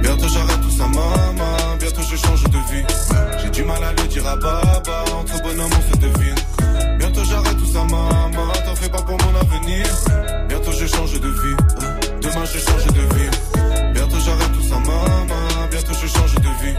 Bientôt 0.02 0.28
j'arrête 0.28 0.60
tout 0.62 0.70
ça, 0.70 0.86
maman. 0.86 1.76
Bientôt 1.78 2.02
je 2.10 2.16
change 2.16 2.44
de 2.44 2.58
vie. 2.72 2.84
J'ai 3.42 3.50
du 3.50 3.62
mal 3.64 3.82
à 3.82 3.92
le 3.92 4.08
dire 4.08 4.26
à. 4.26 4.34
Entre 4.34 5.42
bonhomme. 5.42 5.70
T'en 8.64 8.74
fais 8.76 8.88
pas 8.88 9.02
pour 9.02 9.16
mon 9.18 9.34
avenir. 9.40 9.86
Bientôt 10.48 10.72
je 10.72 10.86
change 10.86 11.20
de 11.20 11.28
vie. 11.28 11.56
Demain 12.20 12.44
je 12.44 12.58
change 12.58 12.86
de 12.86 13.14
vie. 13.14 13.30
Bientôt 13.94 14.18
j'arrête 14.24 14.52
tout 14.52 14.62
ça, 14.68 14.76
maman. 14.76 15.68
Bientôt 15.70 15.94
je 16.00 16.06
change 16.06 16.34
de 16.34 16.52
vie. 16.62 16.74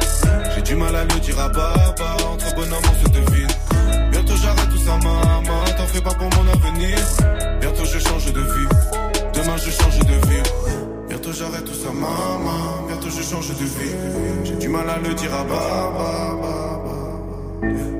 J'ai 0.55 0.61
du 0.61 0.75
mal 0.75 0.95
à 0.95 1.03
le 1.03 1.19
dire 1.19 1.39
à 1.39 1.49
papa. 1.49 2.17
Entre 2.31 2.55
bonhomme, 2.55 2.83
on 2.91 3.05
se 3.05 3.11
devine. 3.11 3.47
Bientôt 4.11 4.35
j'arrête 4.41 4.69
tout 4.69 4.83
ça, 4.85 4.97
maman. 4.97 5.63
T'en 5.77 5.87
fais 5.87 6.01
pas 6.01 6.13
pour 6.13 6.29
mon 6.29 6.51
avenir. 6.51 6.97
Bientôt 7.59 7.85
je 7.85 7.99
change 7.99 8.31
de 8.33 8.41
vie. 8.41 8.69
Demain 9.33 9.57
je 9.57 9.71
change 9.71 9.99
de 9.99 10.27
vie. 10.27 10.43
Bientôt 11.09 11.33
j'arrête 11.33 11.65
tout 11.65 11.73
ça, 11.73 11.91
maman. 11.91 12.85
Bientôt 12.87 13.09
je 13.09 13.23
change 13.23 13.49
de 13.49 13.65
vie. 13.65 13.95
J'ai 14.43 14.55
du 14.55 14.69
mal 14.69 14.89
à 14.89 14.97
le 14.97 15.13
dire 15.13 15.33
à 15.33 15.43
baba. 15.43 16.31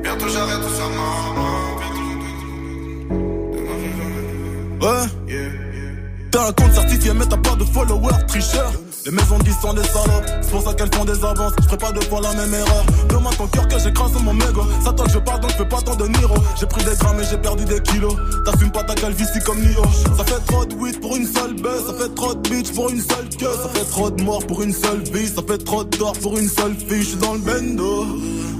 Bientôt 0.03 0.27
j'arrête 0.27 0.61
tout 0.61 0.75
ça, 0.75 0.87
maman. 0.87 1.81
Ouais. 4.81 5.37
T'as 6.31 6.47
un 6.47 6.51
compte 6.53 6.73
certifié 6.73 7.13
mais 7.13 7.25
t'as 7.25 7.37
pas 7.37 7.55
de 7.55 7.63
followers, 7.63 8.25
tricheur. 8.27 8.71
Les 9.03 9.11
maisons 9.11 9.39
10 9.39 9.51
sont 9.59 9.73
des 9.73 9.83
salopes, 9.83 10.29
c'est 10.41 10.51
pour 10.51 10.61
ça 10.61 10.73
qu'elles 10.75 10.93
font 10.93 11.05
des 11.05 11.25
avances. 11.25 11.53
Je 11.69 11.75
pas 11.75 11.91
deux 11.91 12.01
fois 12.01 12.21
la 12.21 12.33
même 12.33 12.53
erreur. 12.53 12.85
Demande 13.09 13.35
ton 13.35 13.47
cœur 13.47 13.67
que 13.67 13.79
j'écrase 13.79 14.11
mon 14.21 14.33
mégot. 14.33 14.63
Ça 14.83 14.93
toi 14.93 15.05
que 15.05 15.11
je 15.11 15.17
parle 15.17 15.39
donc 15.39 15.51
je 15.51 15.57
fais 15.57 15.65
pas 15.65 15.81
tant 15.81 15.95
de 15.95 16.05
Niro. 16.05 16.35
J'ai 16.59 16.67
pris 16.67 16.83
des 16.83 16.95
grammes 16.95 17.19
et 17.19 17.23
j'ai 17.23 17.37
perdu 17.37 17.65
des 17.65 17.81
kilos. 17.81 18.13
T'assumes 18.45 18.71
pas 18.71 18.83
ta 18.83 18.93
calvitie 18.93 19.39
comme 19.43 19.59
Nio. 19.59 19.81
Ça 20.17 20.23
fait 20.23 20.45
trop 20.45 20.65
de 20.65 20.75
weed 20.75 21.01
pour 21.01 21.15
une 21.15 21.25
seule 21.25 21.55
baisse. 21.55 21.85
Ça 21.87 21.93
fait 21.93 22.13
trop 22.13 22.35
de 22.35 22.49
bitch 22.49 22.71
pour 22.73 22.89
une 22.89 23.01
seule 23.01 23.29
queue. 23.39 23.47
Ça 23.63 23.69
fait 23.69 23.89
trop 23.89 24.11
de 24.11 24.21
morts 24.21 24.45
pour 24.45 24.61
une 24.61 24.73
seule 24.73 25.01
vie. 25.11 25.27
Ça 25.27 25.41
fait 25.47 25.57
trop 25.57 25.83
de 25.83 25.97
tort 25.97 26.13
pour 26.21 26.37
une 26.37 26.49
seule 26.49 26.75
fille. 26.75 27.01
Je 27.01 27.09
suis 27.09 27.17
dans 27.17 27.33
le 27.33 27.39
bendo. 27.39 28.05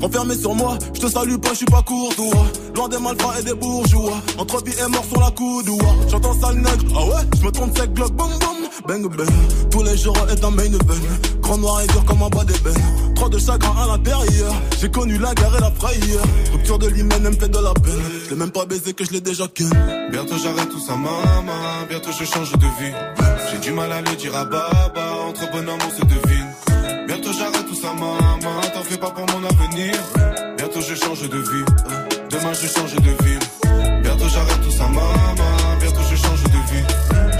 Enfermé 0.02 0.36
sur 0.36 0.56
moi, 0.56 0.80
je 0.96 1.02
te 1.02 1.08
salue 1.08 1.36
pas, 1.36 1.50
je 1.50 1.58
suis 1.58 1.66
pas 1.66 1.84
courtois. 1.84 2.46
Loin 2.76 2.90
des 2.90 2.98
malfrats 2.98 3.40
et 3.40 3.44
des 3.44 3.54
bourgeois. 3.54 4.18
Entre 4.40 4.64
vie 4.64 4.74
et 4.84 4.90
mort 4.90 5.06
sur 5.06 5.22
la 5.22 5.30
coudoua. 5.30 5.96
J'entends 6.10 6.34
sale 6.42 6.56
nègre, 6.56 6.86
ah 6.96 7.06
ouais, 7.06 7.22
je 7.40 7.46
me 7.46 7.52
trompe 7.52 7.78
sec, 7.78 7.94
glock, 7.94 8.12
boum 8.14 8.30
boum. 8.40 8.58
Bang 8.88 9.16
bang, 9.16 9.30
tous 9.70 9.84
les 9.84 9.96
jours 9.96 10.18
est 10.32 10.44
un 10.44 10.52
main. 10.52 10.64
Grand 11.42 11.58
noir 11.58 11.82
et 11.82 11.88
dur 11.88 12.04
comme 12.06 12.24
un 12.24 12.30
bas 12.30 12.44
d'ébène. 12.44 13.14
Trop 13.16 13.30
de 13.30 13.38
chagrin 13.38 13.76
à 13.84 13.88
l'intérieur. 13.88 14.54
J'ai 14.80 14.90
connu 14.90 15.18
la 15.18 15.34
guerre 15.34 15.56
et 15.58 15.62
la 15.62 15.72
frayeur. 15.72 16.24
Rupture 16.54 16.80
de 16.80 16.88
l'hymen, 16.88 17.24
me 17.24 17.32
fait 17.34 17.50
de 17.50 17.60
la 17.60 17.74
peine. 17.74 18.02
Je 18.26 18.30
l'ai 18.30 18.36
même 18.36 18.52
pas 18.52 18.66
baisé 18.66 18.94
que 18.94 19.04
je 19.04 19.12
l'ai 19.12 19.22
déjà 19.22 19.48
ken. 19.54 19.70
Bientôt 20.12 20.36
j'arrête 20.42 20.70
tout 20.70 20.80
ça, 20.80 20.94
maman. 20.96 21.86
Bientôt 21.90 22.12
je 22.18 22.26
change 22.26 22.52
de 22.54 22.66
vie. 22.80 22.94
J'ai 23.52 23.58
du 23.60 23.72
mal 23.72 23.92
à 23.92 24.02
le 24.02 24.16
dire 24.16 24.36
à 24.36 24.46
Baba. 24.46 25.06
Entre 25.28 25.52
bonhomme, 25.52 25.80
on 25.86 26.00
se 26.00 26.06
devine. 26.06 27.08
Bientôt 27.08 27.32
j'arrête 27.38 27.68
tout 27.68 27.76
ça, 27.76 27.94
maman. 27.94 28.62
T'en 28.74 28.84
fais 28.84 28.98
pas 28.98 29.12
pour 29.12 29.26
mon 29.28 29.46
avenir. 29.48 29.94
Bientôt 30.58 30.82
je 30.82 30.96
change 30.96 31.30
de 31.30 31.38
vie. 31.38 31.66
Demain 32.30 32.54
je 32.54 32.68
change 32.68 32.96
de 32.96 33.24
ville. 33.24 34.02
Bientôt 34.04 34.30
j'arrête 34.30 34.62
tout 34.64 34.72
ça, 34.72 34.88
maman. 34.88 35.80
Bientôt 35.80 36.02
je 36.10 36.16
change 36.16 36.44
de 36.44 36.62
vie. 36.72 36.86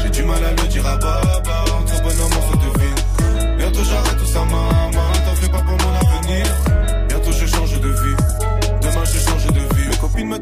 J'ai 0.04 0.10
du 0.10 0.24
mal 0.24 0.44
à 0.44 0.52
le 0.52 0.68
dire 0.68 0.86
à 0.86 0.98
Baba. 0.98 1.61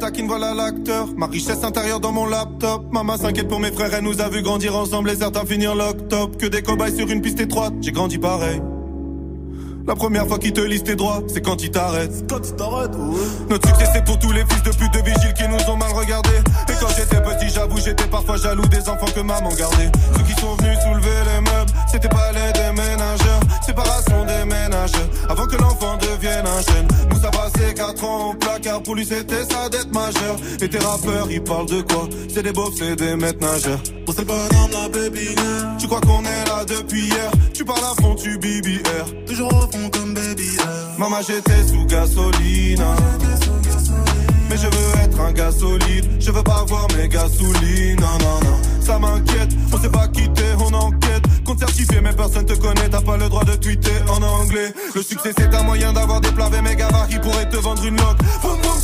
Taquinent, 0.10 0.28
voilà 0.28 0.56
l'acteur. 0.56 1.08
Ma 1.16 1.28
richesse 1.28 1.64
intérieure 1.64 2.00
dans 2.00 2.12
mon 2.12 2.26
laptop. 2.26 2.84
Maman 2.92 3.16
s'inquiète 3.16 3.48
pour 3.48 3.60
mes 3.60 3.72
frères, 3.72 3.94
elle 3.94 4.04
nous 4.04 4.22
a 4.22 4.28
vu 4.28 4.42
grandir 4.42 4.76
ensemble 4.76 5.12
et 5.12 5.16
certains 5.16 5.46
finir 5.46 5.76
l'octobre. 5.76 6.36
Que 6.36 6.48
des 6.48 6.64
cobayes 6.64 6.96
sur 6.96 7.08
une 7.10 7.22
piste 7.22 7.40
étroite, 7.40 7.74
j'ai 7.82 7.92
grandi 7.92 8.18
pareil. 8.18 8.60
La 9.86 9.96
première 9.96 10.28
fois 10.28 10.40
qu'ils 10.40 10.54
te 10.54 10.62
lisent 10.62 10.84
tes 10.84 10.96
droits, 10.96 11.22
c'est 11.28 11.42
quand 11.42 11.62
ils 11.62 11.70
t'arrêtent. 11.70 12.28
Quand 12.28 12.40
ils 12.44 12.56
t'arrêtent, 12.56 12.96
ouais. 12.96 13.28
Notre 13.52 13.68
succès 13.68 13.86
c'est 13.94 14.04
pour 14.04 14.18
tous 14.18 14.32
les 14.32 14.44
fils 14.50 14.64
de 14.64 14.72
pute 14.72 14.94
de 14.94 15.00
vigiles 15.00 15.34
qui 15.34 15.48
nous 15.48 15.72
ont 15.72 15.78
mal 15.78 15.92
regardés. 15.92 16.42
Et 16.70 16.74
quand 16.80 16.90
j'étais 16.98 17.22
petit, 17.22 17.54
j'avoue, 17.54 17.78
j'étais 17.78 18.08
parfois 18.08 18.38
jaloux 18.38 18.68
des 18.68 18.90
enfants 18.90 19.12
que 19.14 19.22
maman 19.22 19.50
gardait. 19.50 19.92
Ceux 20.18 20.24
qui 20.24 20.42
sont 20.42 20.56
venus 20.56 20.78
soulever 20.84 21.18
les 21.34 21.42
meubles, 21.42 21.72
c'était 21.92 22.10
pas 22.10 22.32
les 22.32 22.52
déménageurs. 22.54 23.42
Séparation 23.64 24.26
des 24.26 24.46
ménageurs, 24.46 25.10
avant 25.30 25.46
que 25.46 25.56
l'enfant 25.56 25.98
devienne 25.98 26.46
un 26.48 26.62
jeune. 26.62 26.88
Nous 27.12 27.19
4 27.80 28.04
ans 28.04 28.32
au 28.32 28.34
placard, 28.34 28.84
pour 28.84 28.94
lui 28.94 29.06
c'était 29.06 29.46
sa 29.46 29.70
dette 29.70 29.94
majeure. 29.94 30.36
Et 30.62 30.68
tes 30.68 30.80
rappeurs, 30.80 31.32
ils 31.32 31.42
parlent 31.42 31.66
de 31.66 31.82
quoi? 31.82 32.10
C'est 32.28 32.44
des 32.44 32.52
beaufs, 32.52 32.74
c'est 32.78 32.98
des 32.98 33.16
maîtres 33.16 33.40
nageurs. 33.40 33.80
On 34.06 34.12
c'est 34.12 34.20
le 34.20 34.26
bonhomme, 34.26 34.72
la 34.74 34.90
baby 34.90 35.30
Tu 35.80 35.88
crois 35.88 36.02
qu'on 36.02 36.22
est 36.24 36.46
là 36.46 36.66
depuis 36.66 37.06
hier? 37.06 37.32
Tu 37.54 37.64
parles 37.64 37.80
à 37.80 38.02
fond, 38.02 38.16
tu 38.16 38.38
BBR. 38.38 39.26
Toujours 39.26 39.48
au 39.48 39.62
fond 39.72 39.90
comme 39.94 40.14
baby 40.14 40.58
Maman, 40.98 41.22
j'étais 41.26 41.64
sous 41.66 41.86
gasoline. 41.86 42.84
Mais 44.50 44.58
je 44.58 44.68
veux 44.68 45.04
être 45.06 45.20
un 45.22 45.32
gars 45.32 45.52
solide. 45.52 46.06
Je 46.20 46.32
veux 46.32 46.44
pas 46.44 46.66
voir 46.68 46.86
mes 46.98 47.08
gasolines. 47.08 48.02
Non, 48.02 48.42
non. 48.44 48.58
Ça 48.82 49.00
m'inquiète. 49.00 49.52
On 49.72 49.78
s'est 49.78 49.90
pas 49.90 50.10
quitté, 50.10 50.44
on 50.60 50.74
enquête. 50.74 51.09
Certifié, 51.58 52.00
mais 52.02 52.14
personne 52.14 52.46
te 52.46 52.54
connaît. 52.54 52.90
T'as 52.90 53.02
pas 53.02 53.18
le 53.18 53.28
droit 53.28 53.44
de 53.44 53.56
tweeter 53.56 53.92
en 54.08 54.22
anglais. 54.22 54.74
Le 54.96 55.02
succès, 55.02 55.32
c'est 55.38 55.54
un 55.54 55.64
moyen 55.64 55.92
d'avoir 55.94 56.22
des 56.22 56.30
mes 56.62 56.76
gavars 56.76 57.08
qui 57.08 57.20
pourraient 57.20 57.50
te 57.50 57.58
vendre 57.58 57.84
une 57.86 57.98
loque. 57.98 58.20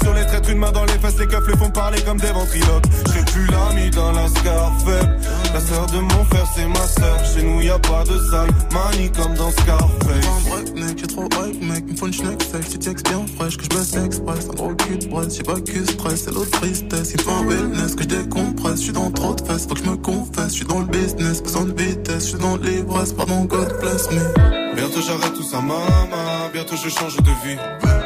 Sur 0.01 0.13
les 0.13 0.25
traîtres, 0.25 0.49
une 0.49 0.59
main 0.59 0.71
dans 0.71 0.83
les 0.85 0.99
fesses. 0.99 1.17
Les 1.17 1.27
keufs 1.27 1.47
les 1.47 1.57
font 1.57 1.69
parler 1.69 2.01
comme 2.01 2.17
des 2.17 2.31
ventriloques. 2.31 2.85
J'ai 3.13 3.23
plus 3.31 3.47
l'ami 3.47 3.89
dans 3.91 4.11
la 4.11 4.27
Scarface. 4.27 5.05
La 5.53 5.59
sœur 5.61 5.85
de 5.87 5.99
mon 5.99 6.25
frère, 6.25 6.47
c'est 6.53 6.67
ma 6.67 6.85
sœur. 6.87 7.25
Chez 7.25 7.43
nous, 7.43 7.61
y 7.61 7.69
a 7.69 7.79
pas 7.79 8.03
de 8.03 8.17
sale. 8.29 8.49
Money 8.71 9.09
comme 9.09 9.33
dans 9.35 9.51
Scarface. 9.51 10.25
Un 10.25 10.49
break, 10.49 10.75
mec, 10.75 10.97
j'ai 10.99 11.07
trop 11.07 11.25
hype, 11.25 11.63
mec. 11.63 11.89
Me 11.89 11.95
faut 11.95 12.07
une 12.07 12.13
schneck. 12.13 12.39
Tu 12.69 12.77
textes 12.77 13.07
bien 13.07 13.25
fraîche, 13.37 13.57
que 13.57 13.63
je 13.63 13.69
baisse 13.69 13.95
express. 13.95 14.47
Un 14.49 14.55
gros 14.55 14.75
cul 14.75 14.97
de 14.97 15.29
j'ai 15.29 15.43
pas 15.43 15.59
que 15.59 15.85
stress. 15.85 16.23
C'est 16.25 16.33
l'autre 16.33 16.51
tristesse. 16.59 17.11
Il 17.13 17.21
faut 17.21 17.31
un 17.31 17.45
wellness, 17.45 17.95
que 17.95 18.03
je 18.03 18.09
décompresse. 18.09 18.79
Je 18.79 18.83
suis 18.83 18.93
dans 18.93 19.11
trop 19.11 19.33
de 19.33 19.41
fesses, 19.45 19.65
faut 19.67 19.75
que 19.75 19.83
je 19.83 19.89
me 19.89 19.95
confesse. 19.97 20.49
Je 20.49 20.55
suis 20.55 20.65
dans 20.65 20.79
le 20.79 20.87
business, 20.87 21.41
besoin 21.41 21.65
de 21.65 21.81
vitesse. 21.81 22.31
Je 22.31 22.37
suis 22.55 22.63
dans 22.63 22.69
l'ivresse, 22.69 23.13
pardon, 23.13 23.45
God 23.45 23.79
bless 23.79 24.09
me. 24.11 24.75
Bientôt 24.75 25.01
j'arrête 25.01 25.33
tout 25.33 25.43
ça, 25.43 25.61
maman. 25.61 26.49
Bientôt 26.53 26.75
je 26.75 26.89
change 26.89 27.17
de 27.17 27.31
vie. 27.43 27.57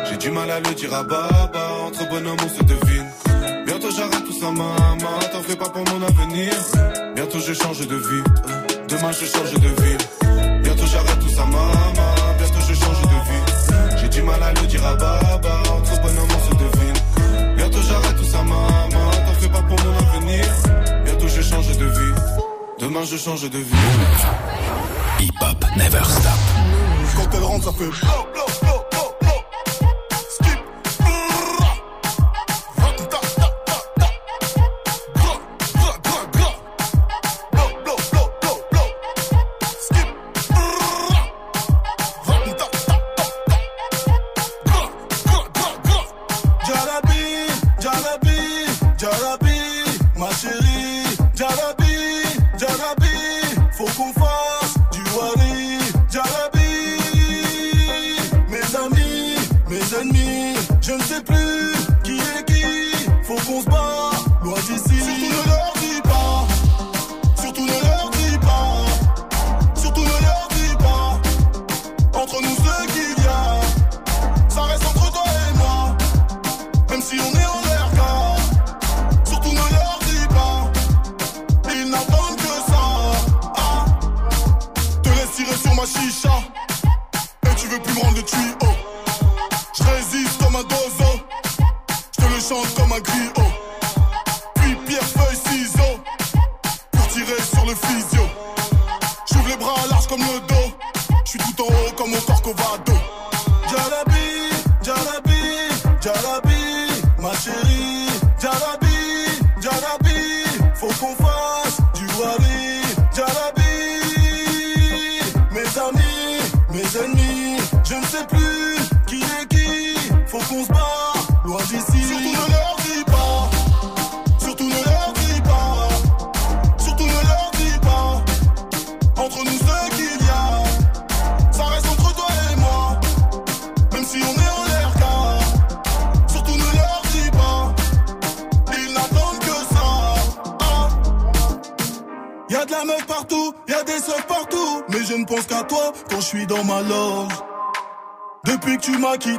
J'ai 0.09 0.17
du 0.17 0.31
mal 0.31 0.49
à 0.49 0.59
le 0.59 0.73
dire 0.75 0.93
à 0.93 1.03
Baba. 1.03 1.69
Entre 1.85 2.07
bonhommes, 2.09 2.37
on 2.43 2.49
se 2.49 2.63
devine. 2.63 3.05
Bientôt 3.65 3.89
j'arrête 3.95 4.25
tout 4.25 4.39
ça, 4.39 4.51
maman. 4.51 5.19
T'en 5.31 5.41
fais 5.41 5.55
pas 5.55 5.69
pour 5.69 5.83
mon 5.89 6.05
avenir. 6.05 6.53
Bientôt 7.15 7.39
je 7.39 7.53
change 7.53 7.87
de 7.87 7.95
vie. 7.95 8.23
Demain 8.87 9.11
je 9.11 9.25
change 9.25 9.53
de 9.53 9.81
ville. 9.81 10.61
Bientôt 10.63 10.85
j'arrête 10.85 11.19
tout 11.19 11.29
ça, 11.29 11.45
maman. 11.45 12.11
Bientôt 12.37 12.61
je 12.67 12.73
change 12.73 13.01
de 13.01 13.19
vie. 13.29 13.97
J'ai 14.01 14.09
du 14.09 14.21
mal 14.21 14.41
à 14.41 14.53
le 14.53 14.67
dire 14.67 14.85
à 14.85 14.95
Baba. 14.95 15.68
Demain 22.89 23.05
je 23.05 23.17
change 23.17 23.47
de 23.47 23.59
vie. 23.59 23.75
Hip 25.19 25.29
Hop 25.41 25.63
Never 25.77 26.03
Stop. 26.03 26.39
Quand 27.15 27.37
elle 27.37 27.43
rentre, 27.43 27.65
ça 27.65 27.71
fait 27.71 27.85
blow, 27.85 27.91
blow, 28.33 28.49
blow, 28.61 28.81
blow, 28.89 29.09
blow. 29.21 29.39
Skip. 30.31 30.59
Brrrra. 30.97 31.71
Ra-ta-ta, 32.77 33.19
ta-ta-ta. 33.35 34.07
Gra, 48.97 50.68
je 60.89 60.95
ne 60.95 61.01
sais 61.01 61.21
plus 61.21 61.73
qui 62.03 62.17
est 62.17 62.43
qui. 62.45 62.63
Faut 63.23 63.35
qu'on 63.35 63.61
se 63.61 63.69
bat, 63.69 63.88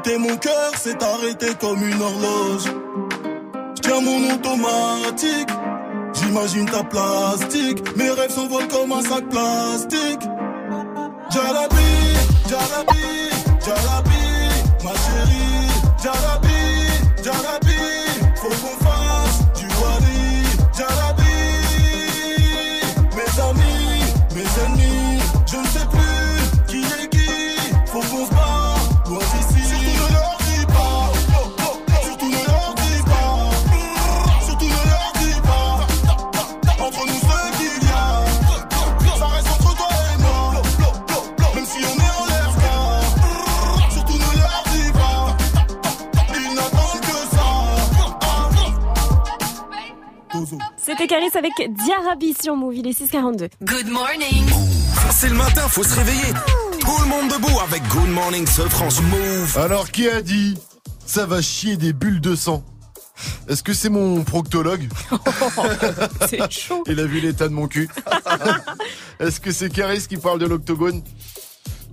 quitté, 0.02 0.18
mon 0.18 0.36
cœur 0.36 0.76
s'est 0.76 1.02
arrêté 1.02 1.46
comme 1.60 1.86
une 1.86 2.00
horloge. 2.00 2.64
Je 3.82 3.90
mon 3.90 4.34
automatique, 4.34 5.48
j'imagine 6.14 6.66
ta 6.66 6.82
plastique. 6.84 7.96
Mes 7.96 8.10
rêves 8.10 8.30
s'envolent 8.30 8.68
comme 8.68 8.92
un 8.92 9.02
sac 9.02 9.28
plastique. 9.28 10.22
Jalabi, 11.30 12.16
Jalabi, 12.48 13.29
avec 51.40 51.72
Diarabi 51.84 52.34
sur 52.38 52.54
Move, 52.54 52.74
il 52.74 52.86
est 52.86 52.92
642. 52.92 53.48
Good 53.62 53.88
morning. 53.88 54.44
C'est 55.10 55.28
le 55.30 55.34
matin, 55.36 55.62
faut 55.68 55.82
se 55.82 55.94
réveiller. 55.94 56.34
Tout 56.80 57.02
le 57.02 57.08
monde 57.08 57.30
debout 57.30 57.58
avec 57.60 57.82
Good 57.88 58.10
Morning 58.10 58.46
ce 58.46 58.60
France 58.68 59.00
Move. 59.00 59.56
Alors, 59.56 59.90
qui 59.90 60.06
a 60.06 60.20
dit 60.20 60.58
ça 61.06 61.24
va 61.24 61.40
chier 61.40 61.78
des 61.78 61.94
bulles 61.94 62.20
de 62.20 62.34
sang? 62.34 62.62
Est-ce 63.48 63.62
que 63.62 63.72
c'est 63.72 63.88
mon 63.88 64.22
proctologue? 64.22 64.86
C'est 66.28 66.50
chaud. 66.52 66.84
Il 66.86 67.00
a 67.00 67.06
vu 67.06 67.20
l'état 67.20 67.48
de 67.48 67.54
mon 67.54 67.68
cul. 67.68 67.88
Est-ce 69.20 69.40
que 69.40 69.50
c'est 69.50 69.70
Caris 69.70 70.06
qui 70.06 70.18
parle 70.18 70.40
de 70.40 70.46
l'octogone? 70.46 71.02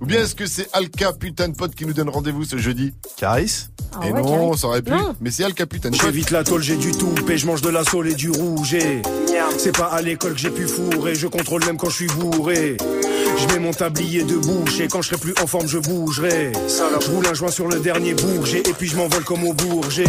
Ou 0.00 0.06
bien 0.06 0.20
est-ce 0.20 0.34
que 0.36 0.46
c'est 0.46 0.68
Alka 0.74 1.12
putain 1.12 1.48
de 1.48 1.56
pote 1.56 1.74
qui 1.74 1.84
nous 1.84 1.92
donne 1.92 2.08
rendez-vous 2.08 2.44
ce 2.44 2.56
jeudi? 2.56 2.92
Caris? 3.16 3.66
Ah 3.94 4.06
Et 4.06 4.12
ouais, 4.12 4.22
non, 4.22 4.52
ça 4.54 4.66
aurait 4.68 4.82
pu. 4.82 4.90
Non. 4.90 5.14
Mais 5.20 5.30
c'est 5.30 5.44
de 5.44 5.52
pote. 5.98 6.06
J'évite 6.06 6.30
la 6.30 6.44
tôle, 6.44 6.62
j'ai 6.62 6.76
du 6.76 6.92
tout, 6.92 7.12
et 7.28 7.38
je 7.38 7.46
mange 7.46 7.62
de 7.62 7.68
la 7.70 7.84
saule 7.84 8.08
et 8.08 8.14
du 8.14 8.30
rouge. 8.30 8.74
et 8.74 9.02
C'est 9.58 9.76
pas 9.76 9.86
à 9.86 10.02
l'école 10.02 10.34
que 10.34 10.38
j'ai 10.38 10.50
pu 10.50 10.66
fourrer, 10.66 11.14
je 11.14 11.26
contrôle 11.26 11.64
même 11.64 11.76
quand 11.76 11.90
je 11.90 11.96
suis 11.96 12.06
bourré. 12.06 12.76
Je 13.40 13.46
mets 13.54 13.60
mon 13.60 13.72
tablier 13.72 14.22
de 14.24 14.34
bouche 14.36 14.80
et 14.80 14.88
quand 14.88 15.02
je 15.02 15.08
serai 15.10 15.18
plus 15.20 15.34
en 15.42 15.46
forme, 15.46 15.66
je 15.68 15.78
bougerai. 15.78 16.52
Je 17.00 17.10
roule 17.10 17.26
un 17.26 17.34
joint 17.34 17.50
sur 17.50 17.68
le 17.68 17.78
dernier 17.78 18.14
bourget 18.14 18.60
et 18.68 18.72
puis 18.72 18.88
je 18.88 18.96
m'envole 18.96 19.22
comme 19.24 19.44
au 19.44 19.52
bourget. 19.52 20.04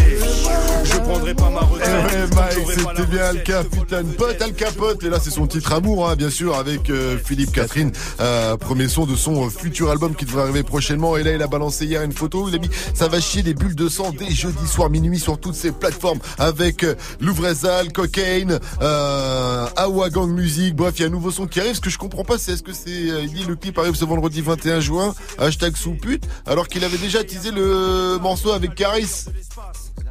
Je 0.84 0.96
prendrai 0.98 1.34
pas 1.34 1.50
ma 1.50 1.60
Eh 1.70 1.74
retraite. 1.74 2.34
ouais, 2.34 2.36
Mike, 2.36 2.78
c'était 2.88 3.06
bien 3.06 3.22
Alka, 3.24 3.64
putain 3.64 4.02
de 4.02 4.12
pote, 4.12 4.42
Alka 4.42 4.70
pote. 4.72 5.02
Et 5.04 5.08
là, 5.10 5.18
c'est 5.22 5.30
son 5.30 5.46
titre 5.46 5.72
Amour, 5.72 6.08
hein, 6.08 6.16
bien 6.16 6.30
sûr, 6.30 6.56
avec 6.56 6.90
euh, 6.90 7.16
Philippe 7.24 7.52
Catherine. 7.52 7.92
Euh, 8.20 8.56
premier 8.56 8.88
son 8.88 9.06
de 9.06 9.14
son 9.14 9.46
euh, 9.46 9.50
futur 9.50 9.90
album 9.90 10.14
qui 10.16 10.24
devrait 10.24 10.42
arriver 10.42 10.62
prochainement. 10.62 11.16
Et 11.16 11.22
là, 11.22 11.32
il 11.32 11.42
a 11.42 11.46
balancé 11.46 11.84
hier 11.86 12.02
une 12.02 12.12
photo. 12.12 12.48
Il 12.48 12.54
a 12.56 12.58
mis 12.58 12.70
ça 12.94 13.08
va 13.08 13.20
chier 13.20 13.42
des 13.42 13.54
bulles 13.54 13.76
de 13.76 13.88
sang 13.88 14.12
dès 14.18 14.30
jeudi 14.30 14.66
soir 14.66 14.90
minuit 14.90 15.20
sur 15.20 15.38
toutes 15.38 15.54
ces 15.54 15.70
plateformes 15.72 16.18
avec 16.38 16.82
euh, 16.82 16.94
Louvrezal, 17.20 17.92
Cocaine, 17.92 18.58
euh, 18.82 19.66
Awa 19.76 20.10
Gang 20.10 20.30
Music. 20.30 20.74
Bref, 20.74 20.94
il 20.98 21.02
y 21.02 21.04
a 21.04 21.08
un 21.08 21.10
nouveau 21.10 21.30
son 21.30 21.46
qui 21.46 21.60
arrive. 21.60 21.74
Ce 21.76 21.80
que 21.80 21.90
je 21.90 21.98
comprends 21.98 22.24
pas, 22.24 22.38
c'est 22.38 22.52
est-ce 22.52 22.62
que 22.62 22.72
c'est 22.72 23.10
euh, 23.10 23.19
il 23.22 23.32
dit 23.32 23.44
le 23.44 23.56
clip 23.56 23.78
arrive 23.78 23.94
ce 23.94 24.04
vendredi 24.04 24.40
21 24.40 24.80
juin. 24.80 25.14
Hashtag 25.38 25.76
sous 25.76 25.92
pute. 25.94 26.24
Alors 26.46 26.68
qu'il 26.68 26.84
avait 26.84 26.98
déjà 26.98 27.22
teasé 27.24 27.50
le 27.50 28.18
morceau 28.20 28.52
avec 28.52 28.74
Caris. 28.74 29.24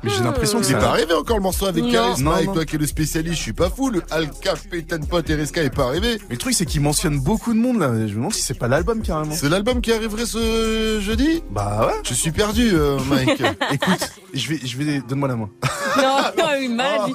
Mais 0.01 0.11
j'ai 0.11 0.23
l'impression 0.23 0.59
que 0.59 0.65
c'est 0.65 0.73
ça- 0.73 0.79
pas 0.79 0.89
arrivé 0.91 1.13
encore 1.13 1.35
le 1.35 1.43
morceau 1.43 1.65
avec. 1.65 1.89
Caris. 1.91 2.21
Non, 2.23 2.31
Mike, 2.31 2.47
non. 2.47 2.53
toi 2.53 2.65
qui 2.65 2.75
es 2.77 2.79
le 2.79 2.87
spécialiste, 2.87 3.35
je 3.35 3.41
suis 3.41 3.53
pas 3.53 3.69
fou. 3.69 3.89
Le 3.89 4.01
Alka, 4.11 4.53
Peyton 4.71 4.99
Pot 5.01 5.29
est 5.29 5.69
pas 5.75 5.87
arrivé. 5.87 6.17
Mais 6.29 6.35
le 6.35 6.37
truc, 6.37 6.53
c'est 6.53 6.65
qu'il 6.65 6.79
mentionne 6.79 7.19
beaucoup 7.19 7.53
de 7.53 7.59
monde 7.59 7.79
là. 7.79 7.87
Je 7.93 8.03
me 8.03 8.15
demande 8.15 8.33
si 8.33 8.41
c'est 8.41 8.53
pas 8.57 8.69
l'album 8.69 9.01
carrément. 9.01 9.35
C'est 9.35 9.49
l'album 9.49 9.81
qui 9.81 9.91
arriverait 9.91 10.25
ce 10.25 10.99
jeudi? 11.01 11.43
Bah 11.51 11.87
ouais. 11.87 11.99
Je 12.03 12.13
suis 12.13 12.31
perdu, 12.31 12.69
euh, 12.73 12.97
Mike. 13.09 13.41
Écoute, 13.73 14.09
je 14.33 14.47
vais, 14.49 14.59
je 14.63 14.77
vais, 14.77 15.01
donne-moi 15.07 15.27
la 15.27 15.35
main. 15.35 15.49
Non, 15.97 16.21
non, 16.37 16.61
une 16.61 16.75
maladie. 16.75 17.13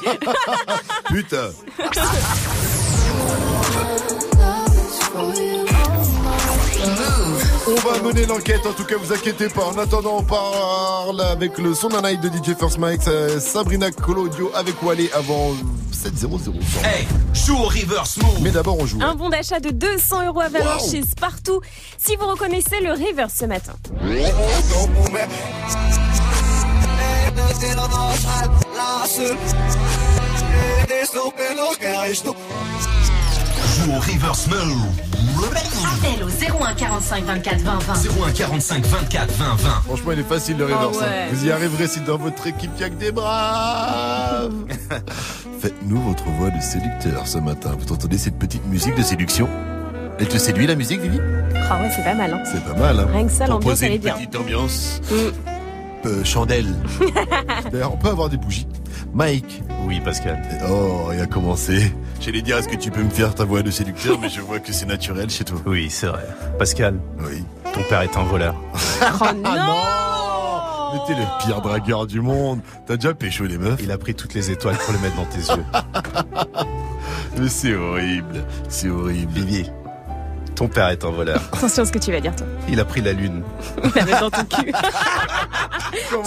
Putain. 1.07 1.49
On 7.67 7.75
va 7.77 7.99
mener 8.03 8.27
l'enquête, 8.27 8.67
en 8.67 8.73
tout 8.73 8.85
cas, 8.85 8.97
vous 8.99 9.13
inquiétez 9.13 9.49
pas. 9.49 9.65
En 9.65 9.79
attendant, 9.79 10.19
on 10.19 10.23
parle 10.23 11.21
avec 11.23 11.57
le 11.59 11.75
son 11.75 11.89
d'un 11.89 12.03
night 12.03 12.21
de 12.21 12.29
DJ 12.29 12.55
First 12.59 12.79
Mike, 12.79 13.01
Sabrina 13.41 13.91
Colodio 13.91 14.51
avec 14.55 14.83
Wally 14.83 15.09
avant 15.15 15.53
7-0-0. 15.93 16.53
Hey, 16.85 17.07
joue 17.33 17.57
au 17.57 17.65
reverse 17.65 18.19
move. 18.19 18.39
Mais 18.43 18.51
d'abord, 18.51 18.77
on 18.79 18.87
joue. 18.87 18.99
Un 19.01 19.15
bon 19.15 19.31
d'achat 19.31 19.61
de 19.61 19.71
200 19.71 20.27
euros 20.27 20.41
à 20.41 20.49
valoir 20.49 20.83
Wow. 20.83 20.91
chez 20.91 21.03
Spartoo. 21.03 21.61
Si 21.97 22.17
vous 22.17 22.27
reconnaissez 22.27 22.81
le 22.83 22.93
River 22.93 23.27
ce 23.35 23.47
matin. 23.47 23.73
Joue 33.77 33.93
au 33.93 33.99
reverse 34.01 34.47
move. 34.47 34.87
Appel 35.39 36.23
au 36.23 36.29
01 36.63 36.75
45 36.75 37.25
24 37.25 37.61
20 37.61 37.79
20. 37.83 37.95
01 38.29 38.33
45 38.33 38.87
24 38.87 39.33
20 39.33 39.45
20. 39.57 39.71
Franchement, 39.85 40.13
il 40.13 40.19
est 40.21 40.23
facile 40.23 40.57
le 40.59 40.65
reverse. 40.65 40.99
Ah 41.01 41.05
ouais. 41.07 41.27
Vous 41.33 41.47
y 41.47 41.51
arriverez 41.51 41.89
si 41.89 42.01
dans 42.01 42.17
votre 42.19 42.47
équipe 42.47 42.71
il 42.77 42.81
y 42.81 42.85
a 42.85 42.91
que 42.91 42.95
des 42.95 43.11
braves. 43.11 44.53
Faites-nous 45.61 46.01
votre 46.03 46.25
voix 46.39 46.51
de 46.51 46.61
séducteur 46.61 47.27
ce 47.27 47.39
matin. 47.39 47.73
Vous 47.79 47.93
entendez 47.93 48.17
cette 48.19 48.39
petite 48.39 48.65
musique 48.67 48.95
de 48.95 49.03
séduction? 49.03 49.49
Elle 50.21 50.29
te 50.29 50.39
séduit 50.39 50.67
la 50.69 50.77
musique, 50.77 51.01
Vivi? 51.01 51.19
Ah 51.69 51.81
ouais, 51.81 51.91
c'est 51.95 52.05
pas 52.05 52.15
mal. 52.15 52.33
Hein. 52.33 52.43
C'est 52.45 52.63
pas 52.65 52.79
mal. 52.79 53.01
Hein 53.01 53.09
Rien 53.13 53.27
que 53.27 53.33
ça, 53.33 53.47
l'ambiance, 53.49 53.83
elle 53.83 53.93
est 53.93 53.97
une 53.97 54.03
bien. 54.03 54.15
petite 54.15 54.37
ambiance. 54.37 55.01
Euh, 56.07 56.23
chandelle. 56.25 56.73
D'ailleurs, 57.73 57.93
on 57.93 57.97
peut 57.97 58.11
avoir 58.11 58.29
des 58.29 58.37
bougies. 58.37 58.69
Mike. 59.15 59.63
Oui, 59.87 60.01
Pascal. 60.01 60.43
Oh, 60.69 61.11
il 61.13 61.21
a 61.21 61.27
commencé. 61.27 61.93
J'allais 62.21 62.43
dire, 62.43 62.59
est-ce 62.59 62.69
que 62.69 62.77
tu 62.77 62.91
peux 62.91 63.03
me 63.03 63.11
faire 63.11 63.35
ta 63.35 63.45
voix 63.45 63.63
de 63.63 63.71
séducteur 63.71 64.19
Mais 64.21 64.29
je 64.29 64.41
vois 64.41 64.59
que 64.59 64.73
c'est 64.73 64.87
naturel 64.87 65.31
chez 65.31 65.45
toi. 65.45 65.59
Oui, 65.67 65.89
c'est 65.89 66.07
vrai. 66.07 66.27
Pascal. 66.59 66.99
Oui. 67.21 67.45
Ton 67.73 67.83
père 67.89 68.01
est 68.03 68.17
un 68.17 68.25
voleur. 68.25 68.55
Oh 69.21 69.25
non 69.35 69.53
Mais 70.93 70.99
t'es 71.07 71.15
le 71.21 71.27
pire 71.45 71.61
dragueur 71.61 72.07
du 72.07 72.21
monde. 72.21 72.61
T'as 72.87 72.97
déjà 72.97 73.13
pécho 73.15 73.45
les 73.45 73.59
meufs 73.59 73.81
Il 73.83 73.91
a 73.91 73.99
pris 73.99 74.15
toutes 74.15 74.35
les 74.35 74.51
étoiles 74.51 74.77
pour 74.77 74.95
les 74.95 75.01
mettre 75.01 75.17
dans 75.17 75.25
tes 75.27 75.53
yeux. 75.53 75.65
Mais 77.39 77.49
c'est 77.49 77.75
horrible. 77.75 78.45
C'est 78.69 78.89
horrible. 78.89 79.33
Vivi, 79.33 79.71
ton 80.55 80.69
père 80.69 80.89
est 80.89 81.05
un 81.05 81.11
voleur. 81.11 81.41
Attention 81.53 81.83
à 81.83 81.87
ce 81.87 81.93
que 81.93 81.99
tu 81.99 82.13
vas 82.13 82.21
dire, 82.21 82.35
toi. 82.37 82.47
Il 82.69 82.81
a 82.81 82.85
pris 82.85 83.01
la 83.01 83.13
lune. 83.13 83.43
La 83.95 84.05
mettre 84.05 84.21
dans 84.21 84.31
ton 84.31 84.45
cul. 84.45 84.73
Comment, 86.11 86.23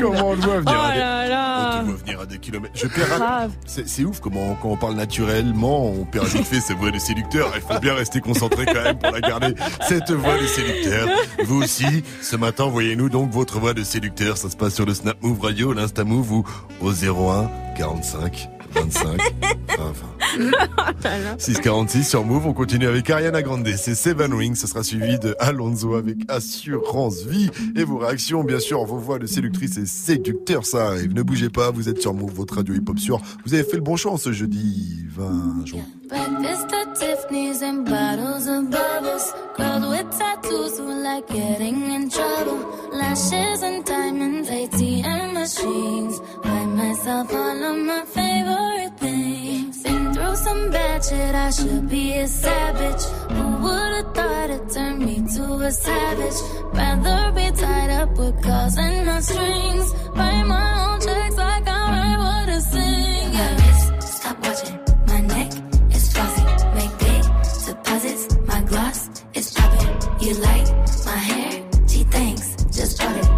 comment 0.00 0.28
on 0.28 0.34
le 0.34 0.40
voit 0.40 0.60
venir 0.60 0.74
Oh 0.76 0.86
à 0.86 0.92
des... 0.92 0.98
là 0.98 1.28
là. 1.28 1.76
On 1.76 1.80
te 1.80 1.84
voit 1.86 1.96
venir 1.96 2.20
à 2.20 2.26
des 2.26 2.38
kilomètres. 2.38 2.74
Je 2.74 2.86
perds 2.86 3.18
Grave. 3.18 3.50
C'est 3.66 3.86
c'est 3.86 4.04
ouf 4.04 4.20
comment 4.20 4.56
quand 4.62 4.70
on 4.70 4.76
parle 4.76 4.94
naturellement, 4.94 5.86
on 5.86 6.04
perd 6.04 6.26
vite 6.26 6.46
fait 6.46 6.60
sa 6.60 6.74
voix 6.74 6.90
de 6.90 6.98
séducteur. 6.98 7.52
Il 7.54 7.60
faut 7.60 7.78
bien 7.80 7.94
rester 7.94 8.20
concentré 8.20 8.64
quand 8.64 8.82
même 8.82 8.98
pour 8.98 9.10
la 9.12 9.20
garder. 9.20 9.54
Cette 9.86 10.10
voix 10.10 10.38
de 10.38 10.46
séducteur. 10.46 11.08
Vous 11.44 11.62
aussi, 11.62 12.02
ce 12.22 12.36
matin, 12.36 12.66
voyez-nous 12.66 13.10
donc 13.10 13.30
votre 13.30 13.58
voix 13.58 13.74
de 13.74 13.84
séducteur. 13.84 14.38
Ça 14.38 14.48
se 14.48 14.56
passe 14.56 14.74
sur 14.74 14.86
le 14.86 14.94
Snap 14.94 15.22
Move 15.22 15.40
Radio, 15.40 15.72
l'Insta 15.74 16.04
Move 16.04 16.32
ou 16.32 16.44
au 16.80 16.90
01 16.92 17.50
45 17.76 18.53
25 18.74 19.20
20 19.78 21.38
646 21.38 22.04
sur 22.04 22.24
Move, 22.24 22.46
on 22.46 22.52
continue 22.52 22.86
avec 22.86 23.08
Ariana 23.10 23.42
Grande, 23.42 23.68
c'est 23.76 23.94
Seven 23.94 24.32
Rings, 24.34 24.56
ce 24.56 24.66
sera 24.66 24.82
suivi 24.82 25.18
de 25.18 25.36
Alonso 25.38 25.94
avec 25.94 26.18
Assurance 26.28 27.22
Vie 27.24 27.50
et 27.76 27.84
vos 27.84 27.98
réactions, 27.98 28.44
bien 28.44 28.58
sûr, 28.58 28.84
vos 28.84 28.98
voix 28.98 29.18
de 29.18 29.26
séductrice 29.26 29.76
et 29.78 29.86
séducteur, 29.86 30.64
ça 30.66 30.86
arrive. 30.88 31.14
Ne 31.14 31.22
bougez 31.22 31.50
pas, 31.50 31.70
vous 31.70 31.88
êtes 31.88 32.00
sur 32.00 32.14
Move, 32.14 32.32
votre 32.32 32.56
radio 32.56 32.74
hip-hop 32.74 32.98
sûr. 32.98 33.20
Vous 33.44 33.54
avez 33.54 33.64
fait 33.64 33.76
le 33.76 33.82
bon 33.82 33.96
choix 33.96 34.16
ce 34.18 34.32
jeudi 34.32 35.06
20 35.10 35.66
juin. 35.66 35.80
Breakfast 36.08 36.72
at 36.72 36.94
Tiffany's 36.94 37.62
and 37.62 37.84
bottles 37.84 38.46
of 38.48 38.70
bubbles. 38.70 39.34
Girls 39.56 39.86
with 39.88 40.10
tattoos 40.18 40.78
who 40.78 41.02
like 41.02 41.26
getting 41.28 41.90
in 41.90 42.08
trouble. 42.10 42.58
Lashes 42.92 43.62
and 43.62 43.84
diamonds, 43.84 44.48
ATM 44.50 45.32
machines. 45.32 46.20
Buy 46.42 46.66
myself 46.66 47.32
all 47.32 47.62
of 47.62 47.76
my 47.78 48.04
favorite 48.06 48.63
things. 49.04 49.82
Been 49.82 50.14
through 50.14 50.36
some 50.36 50.70
bad 50.70 51.04
shit, 51.04 51.34
I 51.46 51.50
should 51.50 51.88
be 51.88 52.04
a 52.24 52.26
savage. 52.26 53.04
Who 53.34 53.44
would've 53.64 54.10
thought 54.16 54.50
it 54.56 54.64
turned 54.74 55.00
me 55.06 55.16
to 55.34 55.44
a 55.68 55.70
savage? 55.70 56.38
Rather 56.78 57.20
be 57.36 57.46
tied 57.60 57.90
up 58.00 58.10
with 58.18 58.36
cause 58.42 58.76
and 58.78 59.06
my 59.06 59.20
strings. 59.20 59.88
Write 60.18 60.46
my 60.54 60.68
own 60.84 60.98
checks 61.06 61.36
like 61.36 61.66
I 61.78 61.80
write 61.92 62.18
what 62.24 62.48
I 62.56 62.58
sing. 62.72 63.32
Yeah. 63.38 63.98
Stop 64.18 64.36
watching. 64.44 64.78
My 65.10 65.20
neck 65.34 65.50
is 65.96 66.04
flossy. 66.12 66.44
Make 66.78 66.94
big 67.04 67.22
deposits. 67.66 68.24
My 68.50 68.60
gloss 68.70 68.98
is 69.38 69.46
popping. 69.56 69.94
You 70.24 70.32
like 70.48 70.68
my 71.08 71.18
hair? 71.30 71.52
She 71.92 72.00
thinks 72.14 72.46
just 72.76 72.98
bought 72.98 73.16
it. 73.22 73.33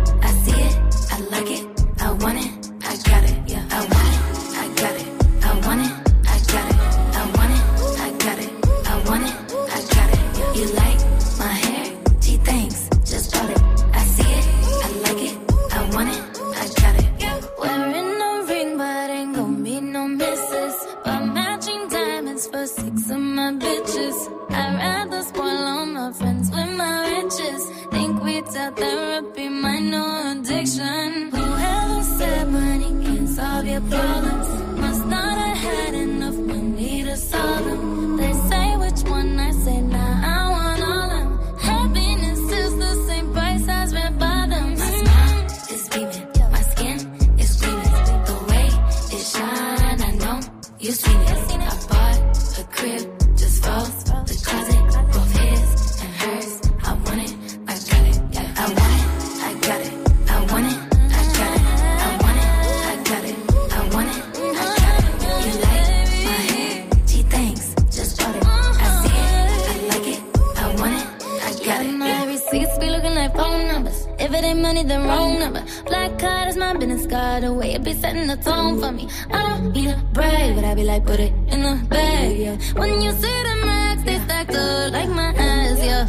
Card 76.26 76.48
is 76.48 76.56
my 76.56 76.72
business 76.74 77.06
card. 77.06 77.44
The 77.44 77.52
way 77.54 77.74
it 77.74 77.84
be 77.84 77.92
setting 77.94 78.26
the 78.26 78.36
tone 78.36 78.80
for 78.80 78.90
me. 78.90 79.08
I 79.30 79.38
don't 79.46 79.72
need 79.72 79.90
a 79.90 79.96
brag, 80.12 80.56
but 80.56 80.64
I 80.64 80.74
be 80.74 80.82
like, 80.82 81.06
put 81.06 81.20
it 81.20 81.32
in 81.52 81.60
the 81.66 81.74
bag, 81.88 82.36
yeah. 82.44 82.56
When 82.80 83.00
you 83.00 83.12
see 83.22 83.38
the 83.48 83.54
max, 83.64 84.02
they 84.02 84.18
stack 84.24 84.48
up 84.50 84.92
like 84.96 85.10
my 85.20 85.30
ass, 85.50 85.78
yeah. 85.88 86.02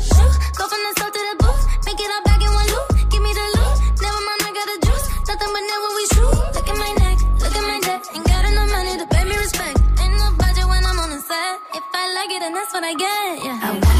Go 0.58 0.64
from 0.72 0.82
the 0.86 0.92
south 0.98 1.14
to 1.18 1.22
the 1.30 1.36
booth, 1.42 1.64
make 1.86 2.00
it 2.06 2.10
all 2.16 2.24
back 2.30 2.42
in 2.42 2.52
one 2.60 2.70
loop. 2.74 2.88
Give 3.12 3.22
me 3.28 3.32
the 3.40 3.48
loot, 3.56 3.76
never 4.06 4.22
mind, 4.28 4.42
I 4.48 4.52
got 4.58 4.68
the 4.72 4.78
juice. 4.88 5.06
Nothing 5.30 5.52
but 5.56 5.64
never 5.72 5.90
we 5.98 6.04
shoot. 6.14 6.38
Look 6.56 6.68
at 6.74 6.78
my 6.86 6.92
neck, 7.04 7.18
look 7.44 7.56
at 7.60 7.66
my 7.72 7.80
neck. 7.88 8.02
Ain't 8.16 8.26
got 8.26 8.44
enough 8.50 8.70
money 8.74 8.94
to 9.02 9.06
pay 9.14 9.24
me 9.30 9.36
respect. 9.38 9.78
Ain't 10.02 10.16
no 10.18 10.28
budget 10.42 10.68
when 10.72 10.82
I'm 10.90 10.98
on 11.04 11.10
the 11.14 11.22
set. 11.30 11.54
If 11.78 11.86
I 11.94 12.04
like 12.18 12.32
it, 12.36 12.42
then 12.42 12.54
that's 12.58 12.74
what 12.74 12.84
I 12.84 12.94
get, 13.06 13.46
yeah. 13.46 13.70
I 13.70 13.97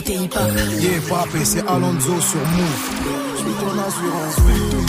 nouveautés 0.00 0.24
hip-hop. 0.24 1.28
Yeah, 1.34 1.44
c'est 1.44 1.66
Alonso 1.66 2.20
sur 2.20 2.40
Move. 2.40 2.90
Je 3.32 3.38
suis 3.38 3.52
ton 3.60 3.74
assurance 3.86 4.40
vie. 4.46 4.86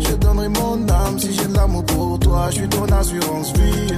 Je 0.00 0.14
donnerai 0.16 0.48
mon 0.48 0.88
âme 0.88 1.18
si 1.18 1.34
j'ai 1.34 1.46
de 1.46 1.54
l'amour 1.54 1.84
pour 1.84 2.18
toi. 2.18 2.48
Je 2.50 2.56
suis 2.56 2.68
ton 2.68 2.84
assurance 2.86 3.52
vie. 3.52 3.94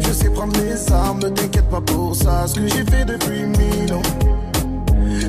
Je 0.00 0.12
sais 0.12 0.30
prendre 0.30 0.52
mes 0.58 0.92
armes, 0.92 1.18
ne 1.20 1.28
t'inquiète 1.28 1.68
pas 1.68 1.80
pour 1.80 2.16
ça. 2.16 2.46
Ce 2.46 2.54
que 2.54 2.66
j'ai 2.66 2.84
fait 2.84 3.04
depuis 3.04 3.42
mille 3.42 3.92
ans, 3.92 4.02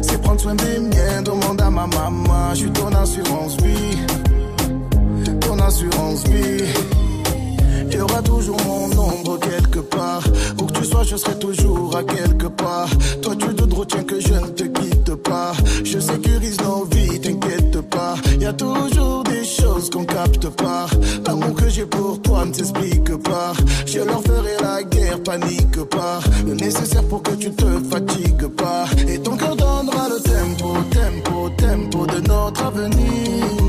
c'est 0.01 0.21
prendre 0.21 0.39
soin 0.39 0.55
des 0.55 0.79
miens. 0.79 1.21
Demande 1.23 1.61
à 1.61 1.69
ma 1.69 1.87
maman. 1.87 2.53
Je 2.53 2.59
suis 2.59 2.71
ton 2.71 2.87
assurance 2.93 3.57
vie. 3.57 3.97
Ton 5.41 5.59
assurance 5.59 6.23
vie. 6.27 7.00
Il 7.91 7.97
y 7.97 8.01
aura 8.01 8.21
toujours 8.21 8.57
mon 8.65 8.85
ombre 8.97 9.37
quelque 9.39 9.79
part. 9.79 10.23
Où 10.59 10.65
que 10.65 10.73
tu 10.73 10.85
sois, 10.85 11.03
je 11.03 11.15
serai 11.17 11.37
toujours 11.37 11.95
à 11.95 12.03
quelque 12.03 12.47
part. 12.47 12.89
Toi, 13.21 13.35
tu 13.35 13.53
te 13.53 13.75
retiens 13.75 14.03
que 14.03 14.19
je 14.19 14.33
ne 14.33 14.47
te 14.47 14.63
quitte 14.63 15.15
pas. 15.15 15.51
Je 15.83 15.99
sécurise 15.99 16.57
nos 16.61 16.85
vies, 16.85 17.19
t'inquiète 17.19 17.81
pas. 17.89 18.15
Y 18.39 18.45
a 18.45 18.53
toujours 18.53 19.23
des 19.23 19.43
choses 19.43 19.89
qu'on 19.89 20.05
capte 20.05 20.47
pas. 20.49 20.85
L'amour 21.25 21.53
que 21.55 21.69
j'ai 21.69 21.85
pour 21.85 22.21
toi 22.21 22.45
ne 22.45 22.53
s'explique 22.53 23.15
pas. 23.23 23.53
Je 23.85 23.99
leur 23.99 24.21
ferai 24.21 24.55
la 24.61 24.83
guerre, 24.83 25.21
panique 25.23 25.83
pas. 25.89 26.19
Le 26.45 26.53
nécessaire 26.53 27.03
pour 27.07 27.21
que 27.23 27.31
tu 27.31 27.51
te 27.51 27.65
fatigues 27.89 28.47
pas. 28.55 28.85
Et 29.07 29.19
ton 29.19 29.35
cœur 29.35 29.55
donnera 29.55 30.07
le 30.09 30.19
tempo, 30.21 30.77
tempo, 30.91 31.49
tempo 31.57 32.05
de 32.07 32.27
notre 32.27 32.65
avenir. 32.65 33.60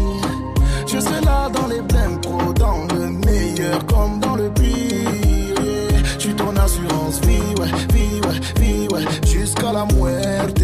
Jusqu'à 9.72 9.78
la 9.78 9.84
muerte. 9.94 10.62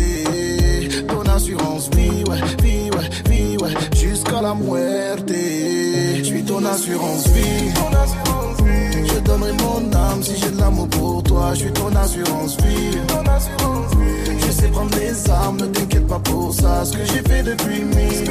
Ton 1.09 1.31
assurance 1.31 1.91
vie, 1.97 2.25
ouais, 2.29 2.41
vie, 2.63 2.91
ouais, 2.91 3.09
vie, 3.31 3.57
ouais, 3.59 3.75
jusqu'à 3.97 4.43
la 4.43 4.55
muerte. 4.55 5.29
Je 5.29 6.23
suis 6.23 6.43
ton 6.45 6.65
assurance 6.65 7.27
vie. 7.29 7.71
Je 9.07 9.21
donnerai 9.21 9.53
mon 9.53 9.93
âme 9.97 10.23
si 10.23 10.37
j'ai 10.37 10.51
de 10.51 10.59
l'amour 10.59 10.89
pour 10.89 11.23
toi. 11.23 11.51
Je 11.55 11.61
suis 11.61 11.73
ton 11.73 11.95
assurance 11.97 12.57
vie. 12.59 12.99
Je 14.47 14.53
sais 14.53 14.69
prendre 14.69 14.97
les 14.99 15.31
armes, 15.31 15.57
ne 15.59 15.67
t'inquiète 15.67 16.07
pas 16.07 16.19
pour 16.19 16.53
ça. 16.55 16.85
Ce 16.85 16.93
que 16.93 17.05
j'ai 17.05 17.23
fait 17.23 17.43
depuis 17.43 17.85
mille. 17.85 18.31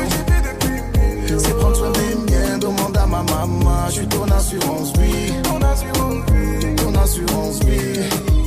C'est 1.28 1.58
prendre 1.58 1.76
soin 1.76 1.92
des 1.92 2.32
miens, 2.32 2.58
demande 2.60 2.98
à 2.98 3.06
ma 3.06 3.24
maman. 3.24 3.88
Je 3.90 3.94
suis 3.94 4.08
ton 4.08 4.26
assurance 4.26 4.94
vie. 4.98 5.34
Ton 5.44 6.94
assurance 6.96 7.60
vie. 7.66 8.47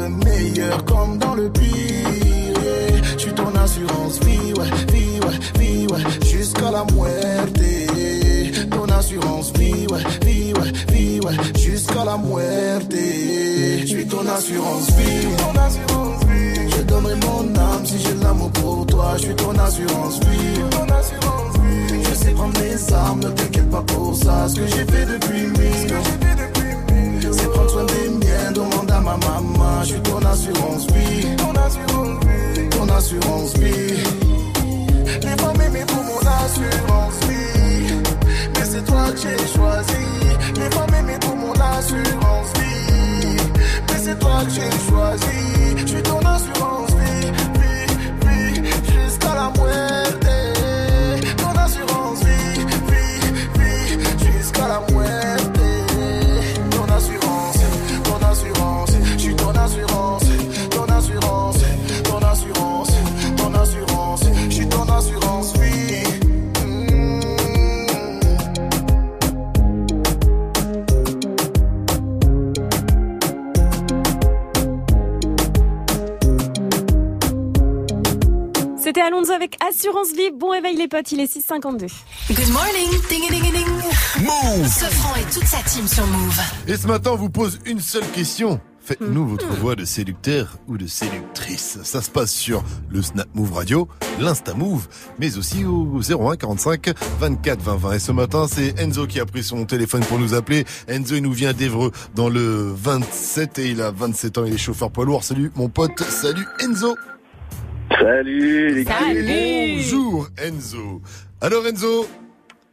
meilleur 0.25 0.83
comme 0.85 1.17
dans 1.17 1.35
le 1.35 1.49
pire. 1.49 1.71
Je 3.13 3.19
suis 3.19 3.33
ton 3.33 3.53
assurance 3.55 4.19
vie, 4.25 4.53
ouais, 4.53 4.69
vie, 4.93 5.19
ouais, 5.19 5.59
vie, 5.59 5.87
jusqu'à 6.29 6.71
la 6.71 6.85
muerte. 6.93 7.61
Ton 8.71 8.85
assurance 8.93 9.51
vie, 9.53 9.87
ouais, 9.91 10.03
vie, 10.25 10.53
ouais, 10.53 10.71
vie, 10.91 11.19
jusqu'à 11.59 12.05
la 12.05 12.17
muerte. 12.17 12.91
Je 12.91 13.85
suis 13.85 14.05
ton 14.07 14.27
assurance 14.27 14.87
vie. 14.97 15.27
Je 16.75 16.81
donnerai 16.83 17.15
mon 17.15 17.55
âme 17.55 17.85
si 17.85 17.99
j'ai 17.99 18.15
l'amour 18.23 18.51
pour 18.51 18.85
toi. 18.87 19.13
Je 19.17 19.23
suis 19.23 19.35
ton 19.35 19.51
assurance 19.57 20.19
vie. 20.19 20.61
Je 22.09 22.15
sais 22.15 22.31
prendre 22.31 22.59
mes 22.59 22.93
armes, 22.93 23.19
ne 23.19 23.29
t'inquiète 23.29 23.69
pas 23.69 23.81
pour 23.81 24.15
ça. 24.15 24.47
Ce 24.47 24.55
que 24.55 24.67
j'ai 24.67 24.85
fait 24.85 25.05
depuis 25.05 25.47
mille. 25.47 25.93
C'est 27.31 27.49
prendre 27.49 27.69
soin 27.69 27.85
des 27.85 28.10
demande 28.51 28.91
à 28.91 28.99
ma 28.99 29.17
maman. 29.17 29.83
Je 29.83 29.93
suis 29.93 30.01
ton 30.01 30.19
assurance 30.19 30.87
vie. 30.91 31.35
Ton 31.37 32.87
assurance 32.89 33.53
vie. 33.57 34.03
Les 35.23 35.35
femmes 35.41 35.61
aimées 35.61 35.85
pour 35.87 36.03
mon 36.03 36.19
assurance 36.19 37.19
vie. 37.27 37.93
Mais 38.55 38.65
c'est 38.65 38.83
toi 38.85 39.11
que 39.11 39.17
j'ai 39.17 39.47
choisi. 39.55 40.05
Les 40.55 40.69
femmes 40.75 40.95
aimées 40.99 41.19
pour 41.21 41.35
mon 41.35 41.53
assurance 41.53 42.51
vie. 42.59 43.37
Mais 43.87 43.99
c'est 44.03 44.19
toi 44.19 44.43
que 44.45 44.51
j'ai 44.51 44.71
choisi. 44.89 45.77
Je 45.77 45.87
suis 45.87 46.03
ton 46.03 46.19
assurance 46.19 46.91
vie. 47.01 47.31
Vie, 47.59 48.61
vie, 48.61 48.69
jusqu'à 48.93 49.33
la 49.35 49.51
muerte. 49.61 50.10
Avec 79.33 79.57
Assurance 79.67 80.11
Vie. 80.13 80.31
Bon 80.35 80.49
réveil 80.49 80.75
les 80.75 80.87
potes, 80.87 81.11
il 81.11 81.19
est 81.19 81.33
6h52. 81.33 81.87
Good 82.29 82.49
morning, 82.51 82.89
ding 83.09 83.21
ding 83.29 83.41
ding 83.41 83.53
ding. 83.53 83.67
Move. 84.19 84.67
Ce 84.67 84.85
franc 84.85 85.15
et 85.15 85.23
toute 85.33 85.45
sa 85.45 85.57
team 85.63 85.87
sur 85.87 86.05
Move. 86.05 86.39
Et 86.67 86.75
ce 86.75 86.85
matin, 86.87 87.11
on 87.13 87.15
vous 87.15 87.29
pose 87.29 87.59
une 87.65 87.79
seule 87.79 88.05
question. 88.11 88.59
Faites-nous 88.81 89.27
votre 89.27 89.47
voix 89.47 89.75
de 89.75 89.85
séducteur 89.85 90.57
ou 90.67 90.77
de 90.77 90.87
séductrice. 90.87 91.77
Ça 91.83 92.01
se 92.01 92.09
passe 92.09 92.31
sur 92.31 92.63
le 92.89 93.01
Snap 93.01 93.27
Move 93.33 93.53
Radio, 93.53 93.87
l'Insta 94.19 94.53
Move, 94.53 94.87
mais 95.19 95.37
aussi 95.37 95.63
au 95.65 96.01
01 96.01 96.35
45 96.35 96.91
24 97.19 97.61
20 97.61 97.75
20. 97.77 97.91
Et 97.93 97.99
ce 97.99 98.11
matin, 98.11 98.47
c'est 98.51 98.79
Enzo 98.79 99.07
qui 99.07 99.19
a 99.19 99.25
pris 99.25 99.43
son 99.43 99.65
téléphone 99.65 100.03
pour 100.05 100.19
nous 100.19 100.33
appeler. 100.33 100.65
Enzo, 100.89 101.15
il 101.15 101.21
nous 101.21 101.31
vient 101.31 101.53
d'Evreux 101.53 101.91
dans 102.15 102.27
le 102.27 102.73
27 102.75 103.59
et 103.59 103.69
il 103.69 103.81
a 103.81 103.91
27 103.91 104.37
ans, 104.39 104.45
il 104.45 104.55
est 104.55 104.57
chauffeur 104.57 104.91
poids 104.91 105.05
lourd. 105.05 105.23
Salut 105.23 105.51
mon 105.55 105.69
pote, 105.69 106.01
salut 106.01 106.45
Enzo. 106.59 106.95
Salut 107.99 108.73
les 108.73 108.83
Bonjour 109.77 110.27
Enzo. 110.37 111.01
Alors 111.41 111.65
Enzo, 111.67 112.07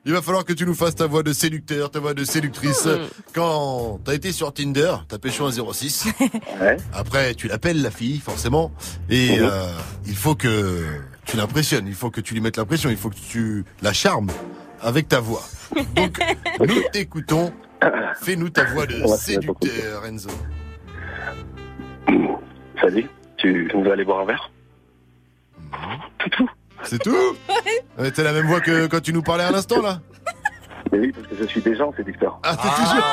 il 0.05 0.13
va 0.13 0.23
falloir 0.23 0.45
que 0.45 0.53
tu 0.53 0.65
nous 0.65 0.75
fasses 0.75 0.95
ta 0.95 1.07
voix 1.07 1.23
de 1.23 1.33
séducteur, 1.33 1.91
ta 1.91 1.99
voix 1.99 2.15
de 2.15 2.25
séductrice. 2.25 2.87
Hmm. 2.87 3.07
Quand 3.35 4.01
t'as 4.05 4.15
été 4.15 4.33
sur 4.33 4.53
Tinder, 4.53 4.93
t'as 5.09 5.19
pécho 5.19 5.47
un 5.47 5.51
06. 5.51 6.09
Après, 6.95 7.35
tu 7.35 7.49
l'appelles 7.49 7.83
la 7.83 7.91
fille, 7.91 8.19
forcément. 8.21 8.71
Et 9.11 9.39
Mhm. 9.39 9.49
euh, 9.51 9.67
il 10.07 10.15
faut 10.17 10.35
que 10.35 10.85
tu 11.27 11.37
l'impressionnes, 11.37 11.87
il 11.87 11.95
faut 11.95 12.11
que 12.11 12.21
tu 12.21 12.35
lui 12.35 12.41
mettes 12.41 12.57
la 12.57 12.65
pression, 12.65 12.91
il 12.91 12.97
faut 12.97 13.11
que 13.11 13.17
tu 13.17 13.65
la 13.83 13.93
charmes 13.93 14.31
avec 14.81 15.09
ta 15.09 15.21
voix. 15.21 15.43
Donc, 15.97 16.19
nous 16.61 16.83
t'écoutons. 16.93 17.53
Fais-nous 18.23 18.51
ta 18.51 18.65
voix 18.65 18.87
de 18.87 19.05
séducteur, 19.17 20.05
Enzo. 20.07 20.31
Salut, 22.81 23.07
tu 23.37 23.69
vas 23.85 23.93
aller 23.93 24.05
boire 24.05 24.21
un 24.21 24.27
verre? 24.27 24.51
C'est 26.85 26.99
tout 27.03 27.37
Ouais, 27.99 28.11
T'as 28.11 28.23
la 28.23 28.33
même 28.33 28.47
voix 28.47 28.61
que 28.61 28.87
quand 28.87 29.01
tu 29.01 29.13
nous 29.13 29.23
parlais 29.23 29.45
à 29.45 29.51
l'instant, 29.51 29.83
là 29.83 30.01
Mais 30.93 30.99
oui, 31.01 31.13
parce 31.13 31.27
que 31.29 31.37
je 31.37 31.45
suis 31.45 31.61
déjà 31.61 31.87
en 31.87 31.93
séducteur. 31.95 32.39
Ah, 32.43 32.57
t'es 32.57 32.69
toujours 32.69 33.05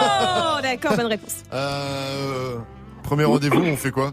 Oh, 0.57 0.61
d'accord, 0.61 0.95
bonne 0.97 1.05
réponse. 1.07 1.43
Euh, 1.53 2.57
premier 3.03 3.23
rendez-vous, 3.25 3.61
on 3.63 3.75
fait 3.75 3.91
quoi? 3.91 4.11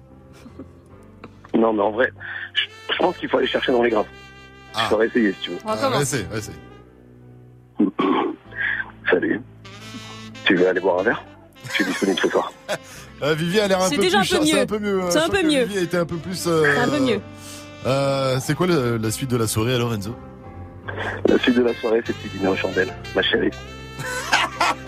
Non, 1.55 1.72
mais 1.72 1.82
en 1.82 1.90
vrai, 1.93 2.11
je, 2.55 2.62
je 2.95 2.99
pense 2.99 3.16
qu'il 3.18 3.28
faut 3.28 3.36
aller 3.38 3.47
chercher 3.47 3.72
dans 3.72 3.82
les 3.82 3.90
graves. 3.90 4.07
Ah. 4.74 4.88
Je 4.90 5.05
essayé 5.05 5.32
si 5.34 5.38
tu 5.40 5.51
veux. 5.51 5.59
On. 5.64 5.68
Ah, 5.70 6.01
essaye, 6.01 6.26
essaye. 6.34 6.55
Salut. 9.11 9.40
Tu 10.45 10.55
veux 10.57 10.66
aller 10.68 10.80
boire 10.80 11.01
un 11.01 11.03
verre? 11.03 11.22
Je 11.68 11.70
suis 11.72 11.84
disponible 11.84 12.18
ce 12.20 12.28
soir. 12.28 12.53
Euh, 13.22 13.34
Vivi 13.34 13.61
a 13.61 13.68
l'air 13.68 13.80
un 13.80 13.88
C'est 13.88 13.95
peu 13.95 14.03
déjà 14.03 14.18
plus 14.18 14.34
un 14.34 14.38
peu 14.40 14.45
char- 14.45 14.47
C'est 14.49 14.53
mieux. 14.57 14.61
un 14.62 14.66
peu 14.66 14.78
mieux. 14.80 15.01
C'est 15.11 15.18
un 15.20 15.28
peu 15.28 15.43
mieux. 15.45 15.62
Vivi 15.62 15.78
a 15.78 15.82
été 15.82 15.97
un 15.97 16.05
peu 16.07 16.16
plus. 16.16 16.45
euh, 16.49 16.64
C'est 16.64 16.78
un 16.80 16.88
peu 16.88 16.99
mieux. 16.99 17.20
Euh, 17.87 18.39
c'est 18.41 18.55
quoi 18.55 18.66
le- 18.66 18.97
la 18.97 19.11
suite 19.11 19.30
de 19.30 19.37
la 19.37 19.47
soirée 19.47 19.74
alors, 19.74 19.93
Enzo? 19.95 20.14
La 21.28 21.39
suite 21.39 21.57
de 21.57 21.62
la 21.62 21.74
soirée, 21.74 22.03
c'est 22.05 22.14
petit 22.16 22.28
dîner 22.37 22.49
aux 22.49 22.57
chandelles, 22.57 22.93
ma 23.14 23.22
chérie. 23.22 23.51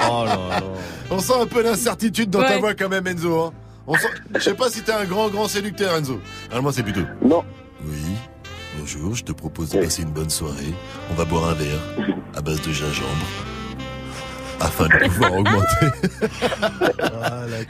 Oh 0.07 0.25
là 0.27 0.37
là. 0.51 0.63
On 1.11 1.19
sent 1.19 1.33
un 1.41 1.47
peu 1.47 1.63
d'incertitude 1.63 2.29
dans 2.31 2.41
ta 2.43 2.59
voix 2.59 2.75
quand 2.75 2.89
même, 2.89 3.07
Enzo. 3.07 3.41
hein. 3.41 3.53
On 3.87 3.95
sent... 3.97 4.09
Je 4.35 4.41
sais 4.41 4.55
pas 4.55 4.69
si 4.69 4.83
t'es 4.83 4.93
un 4.93 5.05
grand, 5.05 5.29
grand 5.29 5.49
séducteur, 5.49 5.95
Enzo. 5.97 6.21
Alors 6.51 6.63
moi, 6.63 6.73
c'est 6.73 6.83
plutôt. 6.83 7.01
Non. 7.25 7.43
Oui. 7.85 8.03
Bonjour, 8.79 9.15
je 9.15 9.25
te 9.25 9.33
propose 9.33 9.71
de 9.71 9.81
passer 9.81 10.03
une 10.03 10.11
bonne 10.11 10.31
soirée. 10.31 10.75
On 11.11 11.15
va 11.15 11.25
boire 11.25 11.49
un 11.51 11.55
verre 11.55 11.81
à 12.37 12.41
base 12.43 12.61
de 12.61 12.73
gingembre. 12.73 13.27
Afin 14.61 14.87
de 14.89 15.09
pouvoir 15.09 15.33
augmenter. 15.39 15.87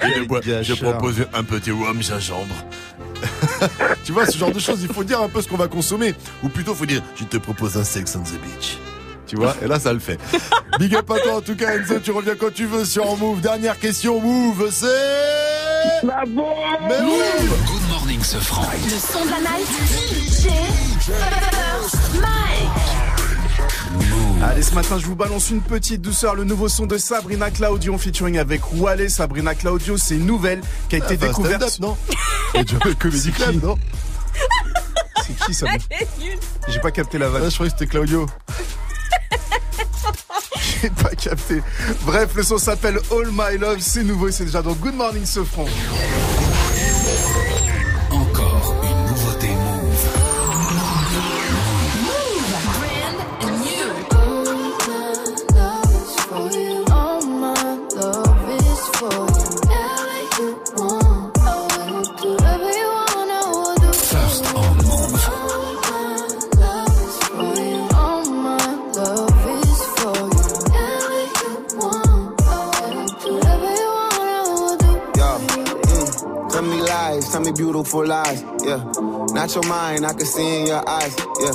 Et 0.02 0.20
de 0.20 0.26
boire- 0.26 0.42
je 0.62 0.74
propose 0.74 1.26
un 1.34 1.44
petit 1.44 1.70
rhum 1.70 2.02
gingembre. 2.02 2.54
tu 4.04 4.12
vois, 4.12 4.26
ce 4.26 4.36
genre 4.36 4.52
de 4.52 4.58
choses, 4.58 4.82
il 4.82 4.92
faut 4.92 5.04
dire 5.04 5.20
un 5.20 5.28
peu 5.28 5.42
ce 5.42 5.48
qu'on 5.48 5.56
va 5.56 5.68
consommer. 5.68 6.14
Ou 6.42 6.48
plutôt, 6.48 6.74
faut 6.74 6.86
dire, 6.86 7.02
je 7.16 7.24
te 7.24 7.36
propose 7.36 7.76
un 7.76 7.84
sex 7.84 8.16
on 8.16 8.20
the 8.20 8.40
beach. 8.40 8.78
Tu 9.26 9.36
vois, 9.36 9.54
et 9.62 9.66
là, 9.66 9.80
ça 9.80 9.92
le 9.92 9.98
fait. 9.98 10.18
Big 10.78 10.94
up 10.94 11.10
à 11.10 11.18
toi, 11.18 11.36
en 11.36 11.40
tout 11.40 11.56
cas, 11.56 11.76
Enzo, 11.76 11.98
tu 12.00 12.10
reviens 12.10 12.34
quand 12.34 12.52
tu 12.52 12.66
veux 12.66 12.84
sur 12.84 13.16
Move. 13.16 13.40
Dernière 13.40 13.78
question, 13.78 14.20
Move, 14.20 14.68
c'est... 14.70 16.06
La 16.06 16.24
bombe 16.26 16.44
Mais 16.88 17.00
Move 17.00 17.66
Good 17.66 17.88
morning, 17.90 18.22
ce 18.22 18.36
franc. 18.36 18.66
Le 18.84 18.90
son 18.90 19.24
de 19.24 19.30
la 19.30 19.40
night. 19.40 19.68
DJ 20.10 20.48
First 21.00 22.20
Mike. 22.20 22.93
Allez, 24.46 24.60
ce 24.62 24.74
matin, 24.74 24.98
je 24.98 25.06
vous 25.06 25.16
balance 25.16 25.48
une 25.48 25.62
petite 25.62 26.02
douceur. 26.02 26.34
Le 26.34 26.44
nouveau 26.44 26.68
son 26.68 26.84
de 26.84 26.98
Sabrina 26.98 27.50
Claudio 27.50 27.94
en 27.94 27.98
featuring 27.98 28.36
avec 28.36 28.60
Wale. 28.74 29.08
Sabrina 29.08 29.54
Claudio, 29.54 29.96
c'est 29.96 30.16
une 30.16 30.26
nouvelle 30.26 30.60
qui 30.90 30.96
a 30.96 30.98
été 30.98 31.06
Ah, 31.12 31.14
enfin, 31.16 31.26
découverte. 31.28 31.68
stand-up, 31.70 31.96
non 32.54 32.94
Comedy 33.00 33.32
Club, 33.32 33.62
non 33.62 33.78
C'est 35.26 35.46
qui 35.46 35.54
ça 35.54 35.66
J'ai 36.68 36.78
pas 36.80 36.90
capté 36.90 37.16
la 37.16 37.30
vanne. 37.30 37.44
Ah, 37.46 37.48
je 37.48 37.54
croyais 37.54 37.72
que 37.72 37.78
c'était 37.78 37.90
Claudio. 37.90 38.26
J'ai 40.82 40.90
pas 40.90 41.14
capté. 41.14 41.62
Bref, 42.02 42.34
le 42.34 42.42
son 42.42 42.58
s'appelle 42.58 42.98
All 43.10 43.28
My 43.32 43.56
Love. 43.58 43.78
C'est 43.80 44.04
nouveau 44.04 44.28
et 44.28 44.32
c'est 44.32 44.44
déjà 44.44 44.60
dans 44.60 44.74
Good 44.74 44.94
Morning 44.94 45.24
Sofran. 45.24 45.64
Me 77.44 77.52
beautiful 77.52 78.06
lies. 78.06 78.42
Yeah. 78.64 78.82
Not 79.32 79.54
your 79.54 79.66
mind, 79.68 80.06
I 80.06 80.12
can 80.12 80.26
see 80.26 80.60
in 80.60 80.66
your 80.66 80.88
eyes. 80.88 81.16
Yeah. 81.40 81.52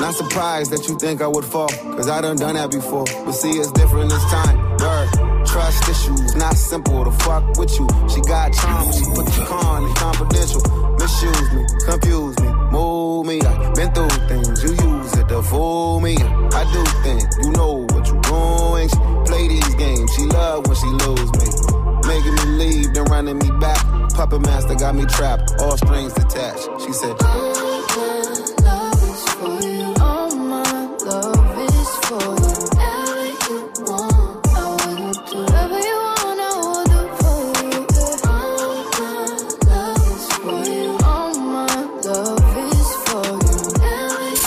Not 0.00 0.14
surprised 0.14 0.72
that 0.72 0.86
you 0.88 0.98
think 0.98 1.20
I 1.20 1.26
would 1.26 1.44
fall. 1.44 1.68
Cause 1.68 2.08
I 2.08 2.20
done 2.20 2.36
done 2.36 2.54
that 2.54 2.70
before. 2.70 3.04
But 3.04 3.32
see, 3.32 3.50
it's 3.50 3.70
different 3.72 4.10
this 4.10 4.24
time. 4.24 4.58
Word. 4.78 5.26
Trust 5.46 5.88
issues, 5.88 6.34
not 6.36 6.54
simple 6.56 7.04
to 7.04 7.12
fuck 7.24 7.44
with 7.56 7.70
you. 7.78 7.88
She 8.12 8.20
got 8.22 8.52
charm, 8.52 8.92
she 8.92 9.04
put 9.14 9.26
the 9.26 9.44
con 9.46 9.84
in 9.84 9.94
confidential. 9.94 10.60
Misuse 10.98 11.52
me, 11.52 11.64
confuse 11.86 12.38
me, 12.40 12.48
move 12.72 13.26
me. 13.26 13.40
i 13.40 13.72
been 13.72 13.92
through 13.94 14.08
things, 14.28 14.62
you 14.64 14.70
use 14.70 15.14
it 15.16 15.28
to 15.28 15.42
fool 15.42 16.00
me. 16.00 16.16
I 16.16 16.62
do 16.72 16.84
think 17.02 17.22
you 17.42 17.52
know 17.52 17.86
what 17.88 18.06
you're 18.06 18.20
doing. 18.20 18.88
She 18.88 18.96
play 19.24 19.48
these 19.48 19.74
games, 19.76 20.10
she 20.14 20.22
love 20.26 20.66
when 20.66 20.76
she 20.76 20.86
lose 20.86 21.32
me. 21.38 21.65
Making 22.06 22.34
me 22.34 22.44
leave, 22.64 22.94
then 22.94 23.04
running 23.04 23.38
me 23.38 23.50
back. 23.58 23.84
Puppet 24.14 24.40
master 24.42 24.74
got 24.76 24.94
me 24.94 25.04
trapped, 25.06 25.60
all 25.60 25.76
strings 25.76 26.12
detached. 26.14 26.68
She 26.82 26.92
said, 26.92 27.16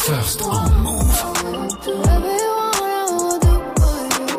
First 0.09 0.41
Move. 0.41 1.15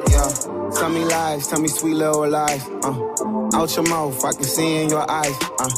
Yeah, 0.08 0.70
tell 0.74 0.88
me 0.88 1.04
lies, 1.04 1.46
tell 1.46 1.60
me 1.60 1.68
sweet 1.68 1.94
little 1.94 2.28
lies. 2.28 2.68
Uh, 2.82 3.09
out 3.54 3.74
your 3.76 3.88
mouth, 3.88 4.24
I 4.24 4.32
can 4.32 4.44
see 4.44 4.82
in 4.82 4.88
your 4.90 5.10
eyes. 5.10 5.36
Uh, 5.58 5.68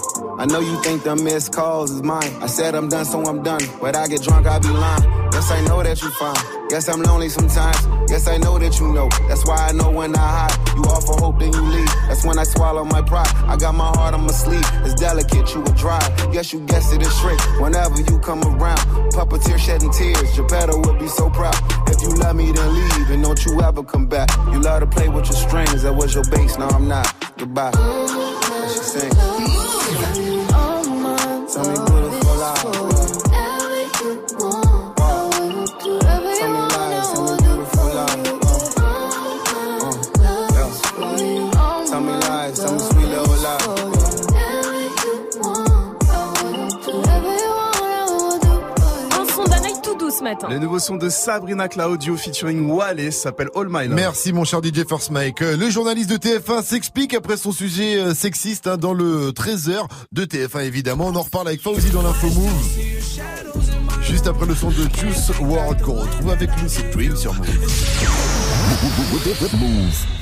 I 0.43 0.47
know 0.47 0.59
you 0.59 0.82
think 0.82 1.05
the 1.05 1.14
missed 1.14 1.53
calls 1.53 1.93
is 1.93 2.03
mine. 2.03 2.34
I 2.43 2.49
said 2.49 2.74
I'm 2.74 2.88
done, 2.88 3.05
so 3.05 3.22
I'm 3.22 3.45
done. 3.45 3.61
But 3.80 3.95
I 3.95 4.09
get 4.09 4.22
drunk, 4.22 4.45
I 4.45 4.59
be 4.59 4.70
lying. 4.70 5.05
Yes, 5.30 5.49
I 5.53 5.61
know 5.61 5.80
that 5.84 6.03
you 6.03 6.11
fine. 6.11 6.34
Yes, 6.68 6.88
I'm 6.88 7.01
lonely 7.01 7.28
sometimes. 7.28 7.78
Yes, 8.11 8.26
I 8.26 8.38
know 8.38 8.59
that 8.59 8.80
you 8.80 8.93
know. 8.93 9.09
That's 9.28 9.47
why 9.47 9.68
I 9.68 9.70
know 9.70 9.93
when 9.93 10.16
I 10.16 10.18
hide. 10.18 10.74
You 10.74 10.82
offer 10.82 11.14
hope, 11.22 11.38
then 11.38 11.53
you 11.53 11.61
leave. 11.61 11.86
That's 12.09 12.24
when 12.24 12.40
I 12.40 12.43
swallow 12.43 12.84
my 12.84 13.03
pride. 13.03 13.30
I 13.47 13.57
got 13.57 13.76
my 13.76 13.86
heart 13.95 14.14
on 14.14 14.22
my 14.22 14.32
sleeve. 14.32 14.66
It's 14.82 14.95
delicate, 14.95 15.55
you 15.55 15.62
a 15.62 15.70
dry. 15.78 16.03
Yes, 16.32 16.53
you 16.53 16.59
guessed 16.66 16.93
it, 16.93 17.03
it's 17.03 17.16
shrink. 17.20 17.38
Whenever 17.61 18.01
you 18.01 18.18
come 18.18 18.43
around, 18.43 18.82
puppeteer 19.14 19.61
shedding 19.61 19.93
tears. 19.93 20.34
Geppetto 20.34 20.76
would 20.76 20.99
be 20.99 21.07
so 21.07 21.30
proud. 21.30 21.55
If 21.86 22.03
you 22.03 22.18
love 22.18 22.34
me, 22.34 22.51
then 22.51 22.74
leave. 22.74 23.11
And 23.11 23.22
don't 23.22 23.38
you 23.47 23.62
ever 23.62 23.84
come 23.84 24.07
back. 24.07 24.28
You 24.51 24.59
love 24.59 24.80
to 24.80 24.88
play 24.88 25.09
with 25.09 25.26
your 25.26 25.38
strings. 25.38 25.84
That 25.84 25.95
was 25.95 26.16
your 26.16 26.24
base, 26.24 26.59
no, 26.59 26.66
I'm 26.66 26.88
not. 26.88 27.07
Goodbye. 27.38 27.70
That's 27.70 28.97
What 28.97 29.14
she 29.14 29.32
Thank 29.95 30.16
you. 30.16 30.51
Ce 50.23 50.29
matin. 50.29 50.49
Le 50.49 50.59
nouveau 50.59 50.79
son 50.79 50.97
de 50.97 51.09
Sabrina 51.09 51.68
Claudio 51.68 52.16
featuring 52.16 52.68
Wale 52.70 53.12
s'appelle 53.12 53.49
All 53.55 53.66
My 53.68 53.87
Love. 53.89 53.97
Merci 53.97 54.33
mon 54.33 54.45
cher 54.45 54.61
DJ 54.62 54.87
First 54.89 55.11
Mike. 55.11 55.43
Euh, 55.43 55.57
Le 55.57 55.70
journaliste 55.70 56.11
de 56.11 56.16
TF1 56.16 56.62
s'explique 56.62 57.14
après 57.14 57.37
son 57.37 57.53
sujet 57.53 57.97
euh, 57.99 58.14
sexiste 58.14 58.66
hein, 58.66 58.77
dans 58.77 58.95
le 58.95 59.31
13h 59.31 59.87
de 60.12 60.25
TF1 60.25 60.64
évidemment. 60.64 61.07
On 61.09 61.16
en 61.16 61.23
reparle 61.23 61.49
avec 61.49 61.61
Fauzi 61.61 61.91
dans 61.91 62.03
l'info 62.03 62.29
Move. 62.29 62.53
Juste 64.03 64.27
après 64.27 64.47
le 64.47 64.55
son 64.55 64.68
de 64.68 64.75
Juice 64.75 65.31
WRLD 65.41 65.83
qu'on 65.83 65.95
retrouve 65.95 66.31
avec 66.31 66.51
Lucid 66.62 66.91
Dream 66.91 67.16
sur 67.16 67.35
Move. 67.35 67.49
Move. 69.61 70.22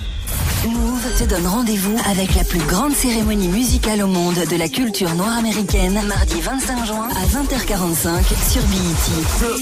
Move 0.68 1.14
te 1.18 1.24
donne 1.24 1.46
rendez-vous 1.46 1.96
avec 2.10 2.34
la 2.34 2.44
plus 2.44 2.58
grande 2.60 2.92
cérémonie 2.92 3.48
musicale 3.48 4.02
au 4.02 4.06
monde 4.06 4.34
de 4.50 4.56
la 4.56 4.68
culture 4.68 5.14
noire 5.14 5.38
américaine, 5.38 5.98
mardi 6.06 6.38
25 6.38 6.86
juin 6.86 7.08
à 7.08 7.24
20h45 7.26 8.50
sur 8.50 8.62
BET. 8.64 9.54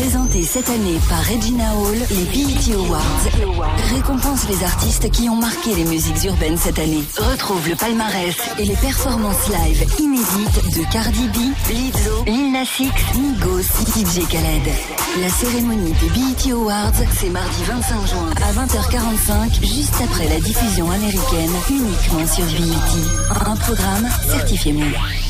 Présenté 0.00 0.42
cette 0.42 0.68
année 0.68 0.98
par 1.08 1.24
Regina 1.24 1.74
Hall, 1.76 1.98
les 2.10 2.24
BET 2.24 2.74
Awards 2.74 3.70
récompensent 3.94 4.48
les 4.48 4.64
artistes 4.64 5.10
qui 5.12 5.28
ont 5.28 5.36
marqué 5.36 5.74
les 5.76 5.84
musiques 5.84 6.24
urbaines 6.24 6.58
cette 6.58 6.80
année. 6.80 7.04
Retrouve 7.16 7.68
le 7.68 7.76
palmarès 7.76 8.34
et 8.58 8.64
les 8.64 8.76
performances 8.76 9.48
live 9.48 9.86
inédites 10.00 10.76
de 10.76 10.92
Cardi 10.92 11.28
B, 11.28 11.36
Lizzo, 11.70 12.24
Lil 12.26 12.52
Nas 12.52 12.80
X, 12.80 12.90
Migos, 13.14 13.62
DJ 13.86 14.26
Khaled. 14.28 14.74
La 15.20 15.28
cérémonie 15.28 15.92
des 15.92 16.08
BET 16.08 16.52
Awards, 16.52 16.92
c'est 17.18 17.30
mardi 17.30 17.62
25 17.64 18.06
juin 18.06 18.30
à 18.42 18.52
20h45, 18.52 19.64
juste 19.64 19.99
après 20.02 20.28
la 20.28 20.40
diffusion 20.40 20.90
américaine, 20.90 21.50
uniquement 21.68 22.26
sur 22.26 22.44
BET. 22.44 23.46
Un 23.46 23.56
programme 23.56 24.08
certifié 24.28 24.72
Move. 24.72 25.29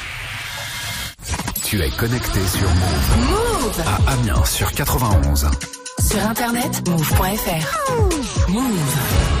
Tu 1.71 1.81
es 1.81 1.89
connecté 1.91 2.45
sur 2.47 2.67
Move. 2.67 3.29
Move 3.29 3.83
À 3.87 4.11
Amiens 4.11 4.43
sur 4.43 4.69
91. 4.73 5.49
Sur 6.05 6.19
internet, 6.27 6.85
move.fr. 6.85 8.49
Move. 8.49 9.40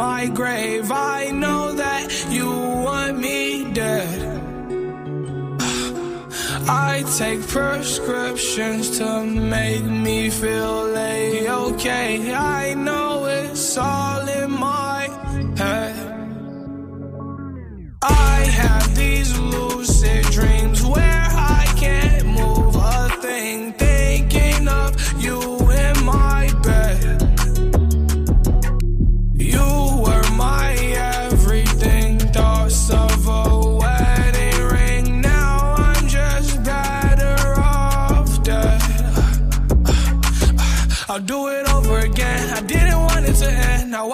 my 0.00 0.26
grave. 0.28 0.90
I 0.90 1.30
know 1.42 1.72
that 1.72 2.04
you 2.30 2.48
want 2.86 3.18
me 3.18 3.70
dead. 3.80 4.18
I 6.88 7.04
take 7.18 7.40
prescriptions 7.46 8.98
to 8.98 9.08
make 9.26 9.84
me 10.06 10.30
feel 10.30 10.96
a-okay. 10.96 12.34
I 12.34 12.74
know 12.86 13.26
it's 13.26 13.76
all 13.76 14.26
in 14.40 14.50
my 14.70 15.02
head. 15.60 15.96
I 18.02 18.36
have 18.62 18.86
these 18.96 19.30
lucid 19.38 20.24
dreams 20.36 20.80
where 20.82 21.19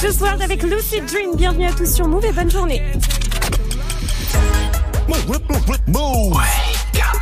Just 0.00 0.20
World 0.20 0.42
avec 0.42 0.62
Lucid 0.62 1.04
Dream. 1.06 1.34
Bienvenue 1.36 1.66
à 1.66 1.72
tous 1.72 1.92
sur 1.92 2.06
Move 2.06 2.24
et 2.24 2.32
bonne 2.32 2.50
journée. 2.50 2.82
Move. 5.86 6.36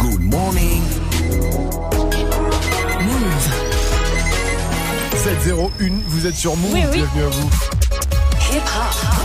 Good 0.01 0.21
morning. 0.21 0.83
701, 5.15 5.69
vous 6.09 6.27
êtes 6.27 6.35
sur 6.35 6.57
Move, 6.57 6.73
Oui, 6.73 6.81
oui. 6.91 6.99
bienvenue 6.99 7.23
à 7.25 7.29
vous. 7.29 7.51
Hip 8.53 8.63
hop. 8.63 9.16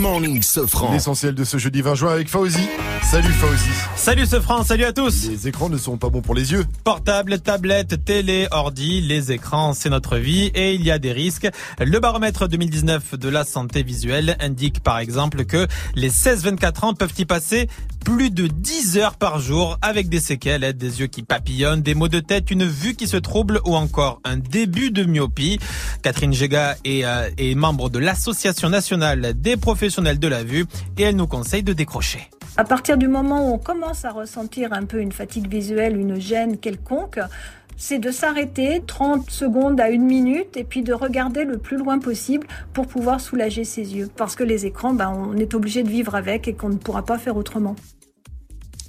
Morning, 0.00 0.40
Sofran. 0.42 0.92
L'essentiel 0.92 1.34
de 1.34 1.44
ce 1.44 1.58
jeudi 1.58 1.82
20 1.82 1.94
juin 1.94 2.12
avec 2.12 2.28
Fauzi. 2.28 2.66
Salut 3.02 3.32
Fauzi. 3.32 3.70
Salut 3.96 4.26
ce 4.26 4.40
France, 4.40 4.68
salut 4.68 4.84
à 4.84 4.92
tous. 4.92 5.28
Les 5.28 5.46
écrans 5.46 5.68
ne 5.68 5.76
sont 5.76 5.98
pas 5.98 6.08
bons 6.08 6.22
pour 6.22 6.34
les 6.34 6.52
yeux. 6.52 6.64
Portable, 6.84 7.38
tablette, 7.38 8.04
télé, 8.04 8.48
ordi, 8.50 9.02
les 9.02 9.30
écrans, 9.30 9.74
c'est 9.74 9.90
notre 9.90 10.16
vie 10.16 10.50
et 10.54 10.74
il 10.74 10.82
y 10.82 10.90
a 10.90 10.98
des 10.98 11.12
risques. 11.12 11.48
Le 11.78 12.00
baromètre 12.00 12.48
2019 12.48 13.16
de 13.16 13.28
la 13.28 13.44
santé 13.44 13.82
visuelle 13.82 14.36
indique 14.40 14.82
par 14.82 14.98
exemple 14.98 15.44
que 15.44 15.66
les 15.94 16.10
16-24 16.10 16.84
ans 16.86 16.94
peuvent 16.94 17.12
y 17.18 17.26
passer 17.26 17.68
plus 18.04 18.30
de 18.30 18.46
10 18.46 18.98
heures 18.98 19.14
par 19.14 19.38
jour 19.38 19.78
avec 19.82 20.08
des 20.08 20.20
séquelles, 20.20 20.72
des 20.76 21.00
yeux 21.00 21.06
qui 21.06 21.22
papillonnent, 21.22 21.82
des 21.82 21.94
maux 21.94 22.08
de 22.08 22.20
tête, 22.20 22.50
une 22.50 22.64
vue 22.64 22.94
qui 22.94 23.06
se 23.06 23.16
trouble 23.16 23.60
ou 23.64 23.76
encore 23.76 24.20
un 24.24 24.36
début 24.36 24.90
de 24.90 25.04
myopie. 25.04 25.58
Catherine 26.02 26.32
Géga 26.32 26.76
est, 26.84 27.04
euh, 27.04 27.30
est 27.38 27.54
membre 27.54 27.90
de 27.90 27.98
l'Association 27.98 28.68
nationale 28.68 29.34
des 29.34 29.56
professionnels 29.56 30.18
de 30.18 30.28
la 30.28 30.42
vue 30.42 30.66
et 30.98 31.02
elle 31.02 31.16
nous 31.16 31.26
conseille 31.26 31.62
de 31.62 31.72
décrocher. 31.72 32.30
À 32.56 32.64
partir 32.64 32.98
du 32.98 33.08
moment 33.08 33.48
où 33.48 33.54
on 33.54 33.58
commence 33.58 34.04
à 34.04 34.10
ressentir 34.10 34.72
un 34.72 34.84
peu 34.84 35.00
une 35.00 35.12
fatigue 35.12 35.48
visuelle, 35.48 35.96
une 35.96 36.20
gêne 36.20 36.58
quelconque, 36.58 37.20
c'est 37.80 37.98
de 37.98 38.10
s'arrêter 38.10 38.82
30 38.86 39.30
secondes 39.30 39.80
à 39.80 39.88
une 39.88 40.04
minute 40.04 40.54
et 40.58 40.64
puis 40.64 40.82
de 40.82 40.92
regarder 40.92 41.44
le 41.44 41.56
plus 41.56 41.78
loin 41.78 41.98
possible 41.98 42.46
pour 42.74 42.86
pouvoir 42.86 43.22
soulager 43.22 43.64
ses 43.64 43.96
yeux. 43.96 44.10
Parce 44.16 44.36
que 44.36 44.44
les 44.44 44.66
écrans, 44.66 44.92
ben, 44.92 45.10
on 45.10 45.34
est 45.38 45.54
obligé 45.54 45.82
de 45.82 45.88
vivre 45.88 46.14
avec 46.14 46.46
et 46.46 46.52
qu'on 46.52 46.68
ne 46.68 46.76
pourra 46.76 47.06
pas 47.06 47.16
faire 47.16 47.38
autrement. 47.38 47.74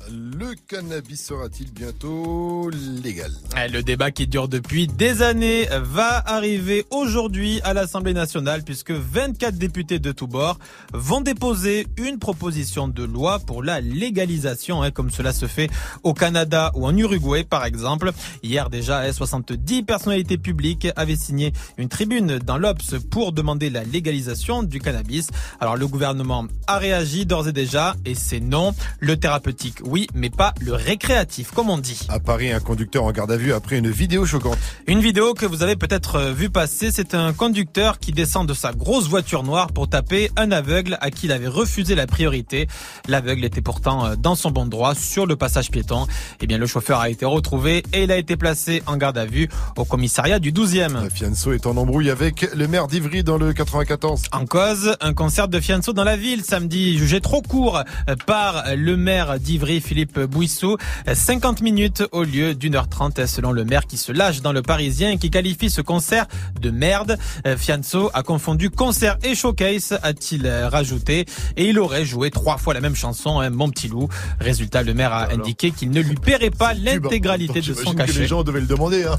Le 0.09 0.55
cannabis 0.67 1.25
sera-t-il 1.25 1.71
bientôt 1.71 2.69
légal? 3.03 3.31
Eh, 3.57 3.69
Le 3.69 3.83
débat 3.83 4.11
qui 4.11 4.27
dure 4.27 4.47
depuis 4.47 4.87
des 4.87 5.21
années 5.21 5.67
va 5.83 6.21
arriver 6.25 6.85
aujourd'hui 6.89 7.61
à 7.63 7.73
l'Assemblée 7.73 8.13
nationale 8.13 8.63
puisque 8.63 8.91
24 8.91 9.55
députés 9.57 9.99
de 9.99 10.11
tous 10.11 10.27
bords 10.27 10.57
vont 10.93 11.21
déposer 11.21 11.87
une 11.97 12.19
proposition 12.19 12.87
de 12.87 13.03
loi 13.03 13.39
pour 13.39 13.63
la 13.63 13.79
légalisation, 13.79 14.81
hein, 14.81 14.91
comme 14.91 15.11
cela 15.11 15.33
se 15.33 15.45
fait 15.45 15.69
au 16.03 16.13
Canada 16.13 16.71
ou 16.75 16.87
en 16.87 16.97
Uruguay 16.97 17.43
par 17.43 17.63
exemple. 17.65 18.11
Hier 18.43 18.69
déjà, 18.69 19.07
eh, 19.07 19.13
70 19.13 19.83
personnalités 19.83 20.37
publiques 20.37 20.87
avaient 20.95 21.15
signé 21.15 21.53
une 21.77 21.89
tribune 21.89 22.39
dans 22.39 22.57
l'Obs 22.57 22.95
pour 23.11 23.31
demander 23.33 23.69
la 23.69 23.83
légalisation 23.83 24.63
du 24.63 24.79
cannabis. 24.79 25.29
Alors 25.59 25.77
le 25.77 25.87
gouvernement 25.87 26.47
a 26.67 26.77
réagi 26.79 27.25
d'ores 27.25 27.47
et 27.49 27.53
déjà 27.53 27.95
et 28.05 28.15
c'est 28.15 28.39
non. 28.39 28.73
Le 28.99 29.17
thérapeutique, 29.17 29.77
oui, 29.91 30.07
mais 30.13 30.29
pas 30.29 30.53
le 30.61 30.73
récréatif, 30.73 31.51
comme 31.51 31.69
on 31.69 31.77
dit. 31.77 32.07
À 32.07 32.21
Paris, 32.21 32.49
un 32.53 32.61
conducteur 32.61 33.03
en 33.03 33.11
garde 33.11 33.29
à 33.29 33.35
vue 33.35 33.51
après 33.51 33.77
une 33.77 33.89
vidéo 33.89 34.25
choquante. 34.25 34.57
Une 34.87 35.01
vidéo 35.01 35.33
que 35.33 35.45
vous 35.45 35.63
avez 35.63 35.75
peut-être 35.75 36.15
euh, 36.15 36.31
vu 36.31 36.49
passer, 36.49 36.91
c'est 36.93 37.13
un 37.13 37.33
conducteur 37.33 37.99
qui 37.99 38.13
descend 38.13 38.47
de 38.47 38.53
sa 38.53 38.71
grosse 38.71 39.09
voiture 39.09 39.43
noire 39.43 39.73
pour 39.73 39.89
taper 39.89 40.31
un 40.37 40.51
aveugle 40.53 40.97
à 41.01 41.11
qui 41.11 41.25
il 41.25 41.33
avait 41.33 41.49
refusé 41.49 41.93
la 41.93 42.07
priorité. 42.07 42.67
L'aveugle 43.09 43.43
était 43.43 43.61
pourtant 43.61 44.05
euh, 44.05 44.15
dans 44.15 44.35
son 44.35 44.49
bon 44.49 44.65
droit 44.65 44.95
sur 44.95 45.25
le 45.25 45.35
passage 45.35 45.69
piéton. 45.69 46.07
Eh 46.39 46.47
bien, 46.47 46.57
le 46.57 46.67
chauffeur 46.67 47.01
a 47.01 47.09
été 47.09 47.25
retrouvé 47.25 47.83
et 47.91 48.03
il 48.03 48.11
a 48.13 48.17
été 48.17 48.37
placé 48.37 48.81
en 48.87 48.95
garde 48.95 49.17
à 49.17 49.25
vue 49.25 49.49
au 49.75 49.83
commissariat 49.83 50.39
du 50.39 50.53
12e. 50.53 51.09
Fianso 51.09 51.51
est 51.51 51.65
en 51.65 51.75
embrouille 51.75 52.09
avec 52.09 52.49
le 52.55 52.67
maire 52.69 52.87
d'Ivry 52.87 53.25
dans 53.25 53.37
le 53.37 53.51
94. 53.51 54.21
En 54.31 54.45
cause, 54.45 54.95
un 55.01 55.13
concert 55.13 55.49
de 55.49 55.59
Fianso 55.59 55.91
dans 55.91 56.05
la 56.05 56.15
ville 56.15 56.45
samedi, 56.45 56.97
jugé 56.97 57.19
trop 57.19 57.41
court 57.41 57.83
euh, 58.07 58.15
par 58.25 58.63
le 58.73 58.95
maire 58.95 59.37
d'Ivry, 59.37 59.80
Philippe 59.81 60.19
Bouissou. 60.19 60.77
50 61.11 61.61
minutes 61.61 62.03
au 62.11 62.23
lieu 62.23 62.55
d'une 62.55 62.75
heure 62.75 62.87
trente 62.87 63.25
selon 63.25 63.51
le 63.51 63.65
maire 63.65 63.87
qui 63.87 63.97
se 63.97 64.11
lâche 64.11 64.41
dans 64.41 64.53
le 64.53 64.61
Parisien 64.61 65.11
et 65.11 65.17
qui 65.17 65.29
qualifie 65.29 65.69
ce 65.69 65.81
concert 65.81 66.27
de 66.59 66.69
merde. 66.71 67.17
Fianso 67.57 68.09
a 68.13 68.23
confondu 68.23 68.69
concert 68.69 69.17
et 69.23 69.35
showcase, 69.35 69.99
a-t-il 70.03 70.47
rajouté, 70.47 71.25
et 71.57 71.69
il 71.69 71.79
aurait 71.79 72.05
joué 72.05 72.31
trois 72.31 72.57
fois 72.57 72.73
la 72.73 72.81
même 72.81 72.95
chanson, 72.95 73.39
hein, 73.39 73.49
Mon 73.49 73.69
petit 73.69 73.87
loup. 73.87 74.07
Résultat, 74.39 74.83
le 74.83 74.93
maire 74.93 75.13
a 75.13 75.31
indiqué 75.31 75.71
qu'il 75.71 75.91
ne 75.91 76.01
lui 76.01 76.15
paierait 76.15 76.49
pas 76.49 76.73
l'intégralité 76.73 77.61
de 77.61 77.65
son 77.65 77.73
J'imagine 77.73 77.93
que 77.93 77.97
cachet. 78.05 78.19
les 78.19 78.27
gens 78.27 78.43
devaient 78.43 78.61
le 78.61 78.67
demander. 78.67 79.03
Hein. 79.03 79.15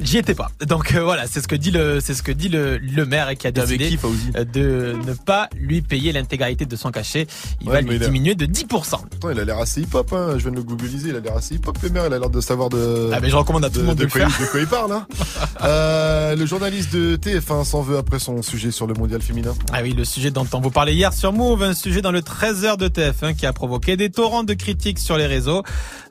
J'y 0.00 0.18
étais 0.18 0.34
pas. 0.34 0.50
Donc 0.66 0.94
euh, 0.94 1.02
voilà, 1.02 1.26
c'est 1.26 1.40
ce 1.40 1.48
que 1.48 1.56
dit 1.56 1.70
le 1.70 2.00
c'est 2.00 2.14
ce 2.14 2.22
que 2.22 2.32
dit 2.32 2.48
le, 2.48 2.76
le 2.78 3.06
maire 3.06 3.28
et 3.30 3.36
qui 3.36 3.46
a 3.46 3.50
décidé 3.50 3.88
qui, 3.88 3.98
euh, 4.36 4.44
de 4.44 4.96
ne 5.06 5.14
pas 5.14 5.48
lui 5.56 5.80
payer 5.82 6.12
l'intégralité 6.12 6.66
de 6.66 6.76
son 6.76 6.90
cachet. 6.90 7.26
Il 7.60 7.68
Ouais, 7.68 7.74
va 7.74 7.80
lui 7.80 7.96
il 7.96 8.02
a- 8.02 8.06
diminuer 8.06 8.34
de 8.34 8.46
10%. 8.46 8.66
Pourtant, 8.68 9.30
il 9.30 9.40
a 9.40 9.44
l'air 9.44 9.58
assez 9.58 9.80
hip-hop, 9.82 10.12
hein. 10.12 10.34
je 10.36 10.42
viens 10.42 10.50
de 10.52 10.56
le 10.56 10.62
googliser, 10.62 11.08
il 11.10 11.16
a 11.16 11.20
l'air 11.20 11.36
assez 11.36 11.54
hip-hop, 11.56 11.76
le 11.82 11.88
maire, 11.90 12.04
il 12.06 12.12
a 12.12 12.18
l'air 12.18 12.30
de 12.30 12.40
savoir 12.40 12.68
de... 12.68 13.10
Ah, 13.12 13.20
mais 13.20 13.30
je 13.30 13.36
recommande 13.36 13.64
à 13.64 13.70
tout 13.70 13.80
le 13.80 13.86
monde 13.86 13.96
de 13.98 14.06
quoi, 14.06 14.22
il- 14.22 14.44
de 14.44 14.50
quoi 14.50 14.60
il 14.60 14.66
parle. 14.66 14.92
Hein. 14.92 15.06
Euh, 15.62 16.36
le 16.36 16.44
journaliste 16.46 16.92
de 16.94 17.16
TF1 17.16 17.64
s'en 17.64 17.80
veut 17.80 17.96
après 17.96 18.18
son 18.18 18.42
sujet 18.42 18.70
sur 18.70 18.86
le 18.86 18.94
mondial 18.94 19.22
féminin. 19.22 19.54
Ah 19.72 19.80
oui, 19.82 19.94
le 19.94 20.04
sujet 20.04 20.30
dont 20.30 20.46
on 20.52 20.60
vous 20.60 20.70
parlait 20.70 20.94
hier 20.94 21.12
sur 21.14 21.32
Move, 21.32 21.62
un 21.62 21.72
sujet 21.74 22.02
dans 22.02 22.12
le 22.12 22.20
13h 22.20 22.76
de 22.76 22.88
TF1 22.88 23.34
qui 23.34 23.46
a 23.46 23.52
provoqué 23.52 23.96
des 23.96 24.10
torrents 24.10 24.44
de 24.44 24.52
critiques 24.54 24.98
sur 24.98 25.16
les 25.16 25.26
réseaux. 25.26 25.62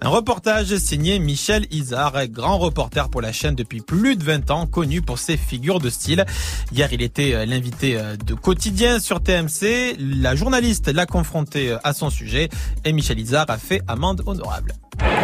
Un 0.02 0.10
reportage 0.10 0.76
signé 0.78 1.20
Michel 1.20 1.68
Isard, 1.72 2.28
grand 2.28 2.58
reporter 2.58 3.08
pour 3.10 3.22
la 3.22 3.32
chaîne 3.32 3.56
depuis 3.56 3.75
plus 3.82 4.16
de 4.16 4.24
20 4.24 4.52
ans, 4.52 4.68
connu 4.68 5.02
pour 5.02 5.20
ses 5.20 5.38
figures 5.38 5.80
de 5.80 5.90
style. 5.90 6.26
Hier, 6.72 6.92
il 6.92 7.02
était 7.02 7.34
euh, 7.34 7.46
l'invité 7.46 7.98
euh, 7.98 8.16
de 8.16 8.34
quotidien 8.34 9.00
sur 9.00 9.22
TMC. 9.22 9.96
La 10.00 10.36
journaliste 10.36 10.88
l'a 10.88 11.06
confronté 11.06 11.72
euh, 11.72 11.78
à 11.84 11.94
son 11.94 12.10
sujet 12.10 12.50
et 12.84 12.94
Michel 12.94 13.20
Isard 13.20 13.50
a 13.50 13.58
fait 13.58 13.82
amende 13.88 14.24
honorable. 14.26 14.74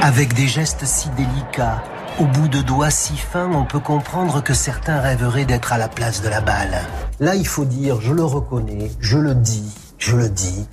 Avec 0.01 0.33
des 0.33 0.47
gestes 0.47 0.85
si 0.85 1.09
délicats, 1.09 1.83
au 2.19 2.25
bout 2.25 2.47
de 2.47 2.61
doigts 2.61 2.89
si 2.89 3.15
fins, 3.15 3.49
on 3.53 3.65
peut 3.65 3.79
comprendre 3.79 4.43
que 4.43 4.53
certains 4.53 4.99
rêveraient 4.99 5.45
d'être 5.45 5.73
à 5.73 5.77
la 5.77 5.87
place 5.87 6.21
de 6.21 6.29
la 6.29 6.41
balle. 6.41 6.81
Là, 7.19 7.35
il 7.35 7.47
faut 7.47 7.65
dire, 7.65 8.01
je 8.01 8.13
le 8.13 8.23
reconnais, 8.23 8.91
je 8.99 9.17
le 9.17 9.35
dis, 9.35 9.71
je 9.97 10.15
le 10.15 10.29
dis, 10.29 10.65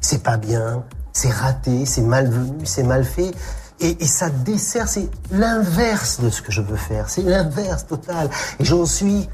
c'est 0.00 0.22
pas 0.22 0.36
bien, 0.36 0.84
c'est 1.12 1.32
raté, 1.32 1.86
c'est 1.86 2.02
malvenu, 2.02 2.64
c'est 2.64 2.82
mal 2.82 3.04
fait. 3.04 3.32
Et, 3.80 3.96
et 4.02 4.06
ça 4.06 4.30
dessert, 4.30 4.88
c'est 4.88 5.08
l'inverse 5.30 6.20
de 6.20 6.30
ce 6.30 6.40
que 6.42 6.50
je 6.52 6.62
veux 6.62 6.76
faire. 6.76 7.08
C'est 7.10 7.22
l'inverse 7.22 7.86
total. 7.86 8.30
Et 8.58 8.64
j'en 8.64 8.86
suis 8.86 9.28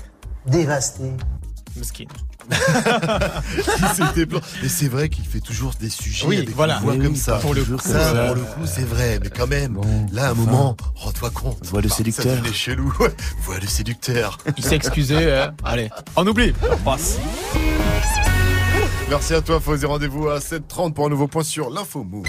dévasté. 0.47 1.13
Mesquine. 1.77 2.09
Mais 4.63 4.69
c'est 4.69 4.89
vrai 4.89 5.09
qu'il 5.09 5.25
fait 5.25 5.41
toujours 5.41 5.73
des 5.81 5.89
sujets 5.89 6.27
Oui, 6.27 6.37
avec 6.39 6.49
une 6.49 6.55
voilà. 6.57 6.81
voix 6.81 6.95
Oui, 6.95 6.99
comme 7.05 7.15
ça. 7.17 7.37
pour 7.37 7.55
le 7.55 7.65
coup, 7.65 7.79
ça, 7.79 8.25
pour 8.27 8.35
le 8.35 8.41
coup, 8.43 8.67
c'est 8.67 8.85
vrai. 8.85 9.21
Mais 9.23 9.31
quand 9.31 9.47
même, 9.47 9.81
là, 10.13 10.27
à 10.27 10.31
un 10.31 10.35
moment, 10.35 10.77
rends-toi 10.97 11.31
compte. 11.31 11.65
Voix 11.67 11.81
de 11.81 11.89
Ah, 11.91 11.95
séducteur. 11.95 12.25
Ça 12.25 12.31
devenait 12.37 12.53
chelou. 12.53 12.93
Voix 13.45 13.59
de 13.61 13.67
séducteur. 13.67 14.39
Il 14.57 14.65
s'est 14.65 14.75
excusé. 14.77 15.33
hein. 15.33 15.55
Allez, 15.65 15.89
on 16.17 16.27
oublie. 16.27 16.53
On 16.71 16.77
passe. 16.79 17.17
Merci 19.09 19.35
à 19.35 19.41
toi, 19.41 19.61
Fauzi. 19.61 19.87
Rendez-vous 19.87 20.29
à 20.29 20.39
7h30 20.41 20.93
pour 20.95 21.07
un 21.07 21.11
nouveau 21.11 21.29
point 21.29 21.45
sur 21.45 21.71
l'info 21.71 22.03
Move. 22.05 22.27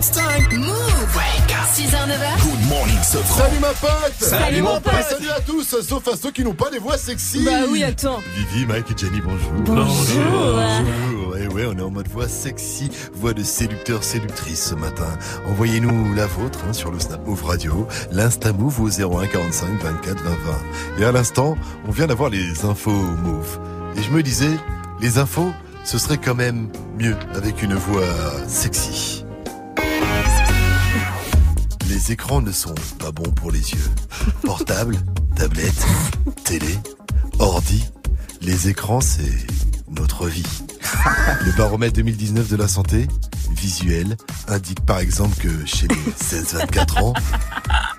It's 0.00 0.10
time. 0.12 0.42
Move. 0.58 1.14
Wake 1.14 1.52
up. 1.52 1.68
6h, 1.68 1.92
9h. 1.92 2.42
Good 2.42 2.68
morning, 2.70 3.02
Sofran. 3.02 3.44
Salut 3.44 3.60
ma 3.60 3.68
pote 3.74 4.14
Salut, 4.18 4.62
mon 4.62 4.80
pote. 4.80 4.94
Salut 5.06 5.28
à 5.28 5.40
tous, 5.42 5.82
sauf 5.82 6.08
à 6.08 6.16
ceux 6.16 6.30
qui 6.30 6.42
n'ont 6.42 6.54
pas 6.54 6.70
des 6.70 6.78
voix 6.78 6.96
sexy 6.96 7.44
Bah 7.44 7.66
oui, 7.70 7.84
attends. 7.84 8.18
Vivi, 8.34 8.64
Mike 8.64 8.90
et 8.92 8.96
Jenny, 8.96 9.20
bonjour. 9.20 9.52
Bonjour. 9.58 10.58
Bonjour. 10.58 11.36
Et 11.36 11.48
ouais, 11.48 11.66
on 11.66 11.76
est 11.76 11.82
en 11.82 11.90
mode 11.90 12.08
voix 12.08 12.28
sexy, 12.28 12.90
voix 13.12 13.34
de 13.34 13.42
séducteur, 13.42 14.02
séductrice 14.02 14.70
ce 14.70 14.74
matin. 14.74 15.18
Envoyez-nous 15.46 16.14
la 16.14 16.24
vôtre 16.24 16.60
hein, 16.66 16.72
sur 16.72 16.90
le 16.90 16.98
Snap 16.98 17.26
Move 17.26 17.44
Radio, 17.44 17.86
l'Insta 18.10 18.54
Move 18.54 18.80
au 18.80 18.88
01 18.88 19.26
45 19.26 19.82
24 19.82 20.22
20 20.22 20.30
20. 20.30 20.36
Et 21.02 21.04
à 21.04 21.12
l'instant, 21.12 21.58
on 21.86 21.90
vient 21.90 22.06
d'avoir 22.06 22.30
les 22.30 22.64
infos 22.64 22.90
Move. 22.90 23.60
Et 23.98 24.02
je 24.02 24.10
me 24.12 24.22
disais, 24.22 24.56
les 25.02 25.18
infos, 25.18 25.52
ce 25.84 25.98
serait 25.98 26.16
quand 26.16 26.34
même 26.34 26.70
mieux 26.98 27.16
avec 27.34 27.62
une 27.62 27.74
voix 27.74 28.08
sexy. 28.48 29.26
Les 32.00 32.12
écrans 32.12 32.40
ne 32.40 32.50
sont 32.50 32.74
pas 32.98 33.12
bons 33.12 33.30
pour 33.30 33.50
les 33.50 33.72
yeux. 33.72 33.90
Portable, 34.42 34.96
tablette, 35.36 35.86
télé, 36.44 36.78
ordi, 37.38 37.84
les 38.40 38.68
écrans 38.68 39.02
c'est 39.02 39.46
notre 39.90 40.26
vie. 40.26 40.46
Le 41.44 41.52
baromètre 41.58 41.92
2019 41.96 42.48
de 42.48 42.56
la 42.56 42.68
santé 42.68 43.06
visuelle 43.50 44.16
indique 44.48 44.80
par 44.86 45.00
exemple 45.00 45.36
que 45.36 45.66
chez 45.66 45.88
les 45.88 45.94
16-24 46.40 47.04
ans, 47.04 47.12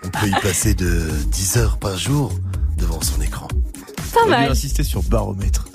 on 0.04 0.10
peut 0.10 0.28
y 0.28 0.42
passer 0.42 0.74
de 0.74 1.08
10 1.28 1.58
heures 1.58 1.78
par 1.78 1.96
jour 1.96 2.34
devant 2.78 3.02
son 3.02 3.22
écran. 3.22 3.48
Pas 4.14 4.26
mal. 4.28 4.52
insister 4.52 4.84
sur 4.84 5.02
baromètre. 5.10 5.66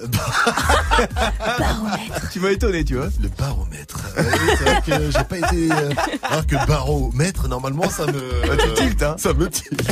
Tu 2.32 2.40
m'as 2.40 2.50
étonné, 2.50 2.84
tu 2.84 2.96
vois. 2.96 3.08
Le 3.20 3.28
baromètre. 3.28 3.96
Ouais, 4.16 4.24
c'est 4.58 4.64
vrai 4.64 4.82
que 4.86 5.10
j'ai 5.10 5.24
pas 5.24 5.38
été. 5.38 5.70
euh, 5.72 5.90
alors 6.22 6.46
que 6.46 6.66
baromètre, 6.66 7.48
normalement, 7.48 7.88
ça 7.90 8.06
me. 8.06 8.12
Bah, 8.46 8.56
tu 8.62 8.74
tiltes, 8.74 9.02
hein. 9.02 9.16
Ça 9.18 9.32
me 9.32 9.48
tilte. 9.48 9.82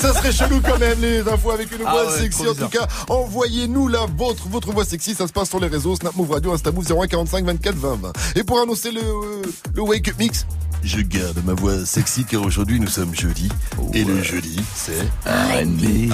ça 0.00 0.12
serait 0.14 0.32
chelou 0.32 0.60
quand 0.64 0.78
même, 0.78 1.00
les 1.00 1.20
infos 1.20 1.50
avec 1.50 1.70
une 1.72 1.84
Ah 1.86 1.90
voix 1.92 2.06
ouais, 2.10 2.18
sexy. 2.18 2.46
En 2.48 2.54
tout 2.54 2.68
cas, 2.68 2.86
envoyez-nous 3.08 3.88
la 3.88 4.06
vôtre, 4.06 4.48
votre 4.48 4.72
voix 4.72 4.84
sexy. 4.84 5.14
Ça 5.14 5.26
se 5.26 5.32
passe 5.32 5.48
sur 5.48 5.60
les 5.60 5.68
réseaux 5.68 5.96
Snap 5.96 6.14
Move 6.16 6.30
Radio, 6.30 6.52
Insta 6.52 6.70
Move 6.72 6.86
01 6.90 7.06
45 7.06 7.44
24 7.44 7.74
20 7.76 7.96
20. 8.02 8.12
Et 8.36 8.44
pour 8.44 8.60
annoncer 8.60 8.90
le, 8.90 9.00
euh, 9.00 9.42
le 9.74 9.82
Wake 9.82 10.08
Up 10.08 10.14
Mix, 10.18 10.46
je 10.84 11.00
garde 11.00 11.42
ma 11.44 11.54
voix 11.54 11.84
sexy 11.86 12.24
car 12.24 12.42
aujourd'hui 12.42 12.80
nous 12.80 12.88
sommes 12.88 13.14
jeudi. 13.14 13.48
Et 13.94 14.04
le 14.04 14.22
jeudi, 14.22 14.60
c'est. 14.74 15.00
R&B. 15.26 16.12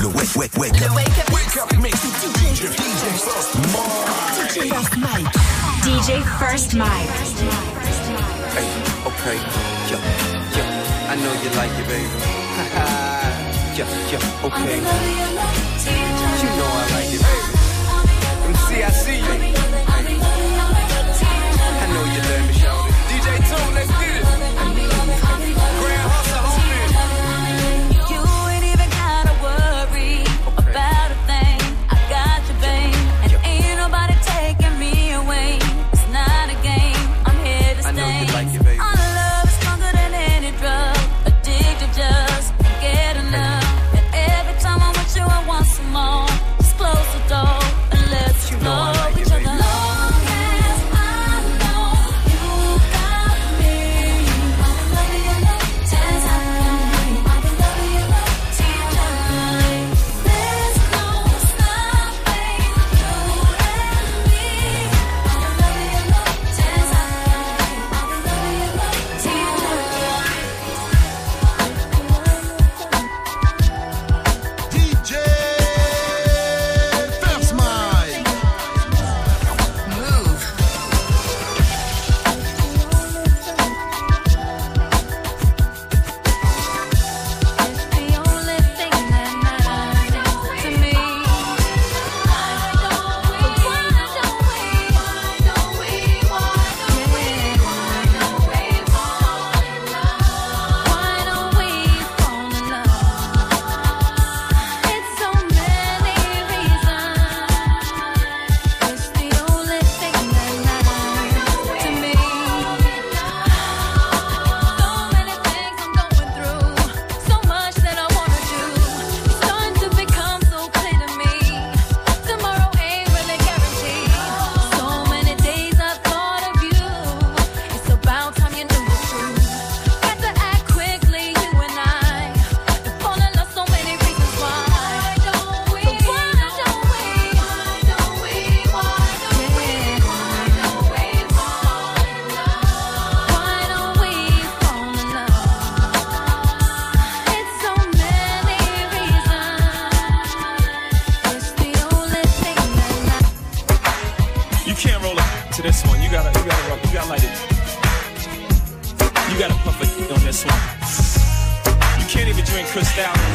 Le 0.00 0.08
wake, 0.08 0.34
wake, 0.36 0.56
wake 0.56 0.82
up. 0.82 0.94
Wake 0.94 1.56
up 1.56 1.72
mix. 1.80 1.96
DJ, 2.00 2.68
DJ 2.76 4.68
First 4.68 4.96
Mike. 4.98 5.32
DJ 5.82 6.22
First 6.38 6.74
Mike. 6.74 7.10
Hey, 8.52 8.68
okay, 9.06 9.36
yeah, 9.90 10.00
yeah. 10.56 11.10
I 11.10 11.16
know 11.16 11.32
you 11.42 11.50
like 11.56 11.74
it, 11.80 11.86
baby. 11.88 12.08
yeah, 13.76 13.88
yeah, 14.10 14.44
okay. 14.44 14.76
You 14.76 16.50
know 16.56 16.68
I 16.68 16.86
like 16.92 17.12
it, 17.14 17.22
baby. 17.22 17.56
MC, 18.48 18.82
I 18.82 18.90
see 18.90 19.18
you. 19.18 19.75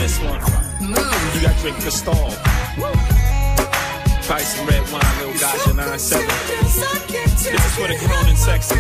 This 0.02 0.18
one. 0.19 0.41
You 0.82 1.41
gotta 1.41 1.61
drink 1.61 1.78
Cristal. 1.78 2.34
Probably 4.26 4.45
some 4.45 4.65
red 4.65 4.84
wine, 4.91 5.18
little 5.19 5.38
gotcha, 5.40 5.69
9-7. 5.69 6.28
This 7.07 7.45
is 7.45 7.76
for 7.76 7.88
the 7.88 7.95
grown 8.02 8.26
and 8.26 8.38
sexy. 8.38 8.76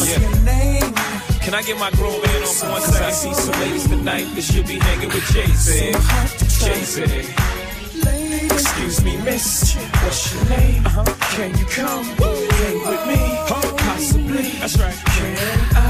Yeah. 0.00 0.20
Can 1.40 1.54
I 1.54 1.62
get 1.62 1.78
my 1.78 1.90
grown 1.92 2.20
man 2.22 2.42
on 2.42 2.54
for 2.54 2.68
one 2.68 2.82
second? 2.82 3.06
I 3.06 3.10
see 3.10 3.34
some 3.34 3.60
ladies 3.60 3.88
tonight 3.88 4.26
that 4.34 4.42
should 4.42 4.66
be 4.66 4.78
hanging 4.78 5.08
with 5.08 5.24
Jay-Z. 5.32 5.92
Jay-Z. 6.64 7.02
Excuse 8.52 9.02
me, 9.04 9.16
miss. 9.18 9.74
What's 9.74 10.34
your 10.34 10.44
name? 10.48 10.86
Uh-huh. 10.86 11.04
Can 11.34 11.56
you 11.58 11.64
come 11.66 12.04
hang 12.04 12.78
with 12.90 13.06
me? 13.08 13.20
Possibly. 13.48 14.50
That's 14.60 14.78
right. 14.78 14.94
Can 14.94 15.36
I 15.76 15.89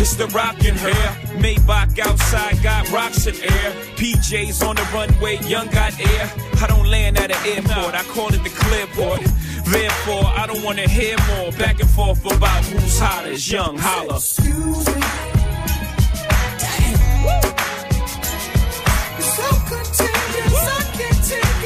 It's 0.00 0.14
the 0.14 0.28
rockin' 0.28 0.76
hair. 0.76 1.08
Maybach 1.36 1.98
outside 1.98 2.62
got 2.62 2.90
rocks 2.90 3.26
in 3.26 3.34
air. 3.34 3.70
PJs 4.00 4.66
on 4.66 4.76
the 4.76 4.88
runway, 4.94 5.36
young 5.46 5.66
got 5.66 5.92
air. 6.00 6.32
I 6.62 6.66
don't 6.66 6.86
land 6.86 7.18
at 7.18 7.30
an 7.30 7.36
airport, 7.46 7.94
I 7.94 8.02
call 8.04 8.28
it 8.28 8.42
the 8.42 8.48
clearport. 8.48 9.20
Therefore, 9.66 10.24
I 10.24 10.46
don't 10.46 10.64
wanna 10.64 10.88
hear 10.88 11.18
more 11.28 11.52
back 11.52 11.80
and 11.80 11.90
forth 11.90 12.24
about 12.24 12.64
who's 12.64 12.98
hottest. 12.98 13.52
Young 13.52 13.76
holla. 13.76 14.18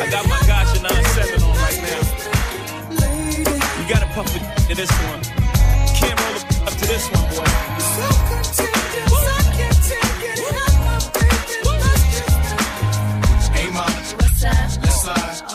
I 0.02 0.10
got 0.10 0.26
my 0.26 0.40
gotcha 0.48 0.80
9-7 0.82 1.40
on 1.40 1.56
right 1.62 1.80
now. 1.86 2.02
You 3.78 3.88
gotta 3.88 4.06
puff 4.06 4.34
it 4.34 4.42
to 4.68 4.74
this 4.74 4.90
one. 4.90 5.22
Can't 5.94 6.20
roll 6.20 6.34
up 6.66 6.74
to 6.74 6.86
this 6.88 7.08
one, 7.12 7.28
boy. 7.30 7.63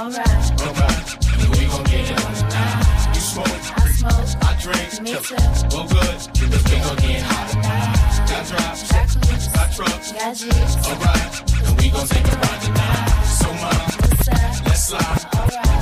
Alright. 0.09 0.61
Alright. 0.61 1.05
We 1.51 1.67
gon' 1.67 1.83
get 1.83 2.09
it 2.09 2.25
on 2.25 2.33
tonight. 2.33 3.13
You 3.13 3.21
smoke. 3.21 3.45
I 3.45 3.91
smoke. 3.91 4.43
I 4.43 4.57
drink. 4.59 5.01
Me 5.03 5.11
too. 5.11 5.35
Well, 5.69 5.87
good. 5.87 6.17
Because 6.33 6.63
we 6.65 6.77
gon' 6.79 6.95
get 6.97 7.21
hot 7.21 7.49
tonight. 7.51 8.25
Got 8.27 8.47
drops. 8.47 8.91
Got 9.53 9.71
trucks. 9.71 10.11
Got 10.11 10.35
G's. 10.35 10.77
Alright. 10.87 11.67
And 11.67 11.79
we 11.79 11.89
gon' 11.91 12.07
take 12.07 12.25
a 12.25 12.35
ride 12.37 12.61
tonight. 12.63 13.21
So, 13.37 13.53
ma. 13.53 13.69
Let's 14.65 14.87
slide. 14.87 15.25
Alright. 15.35 15.78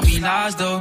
Tell 0.00 0.10
me 0.10 0.20
lies 0.20 0.54
though. 0.56 0.75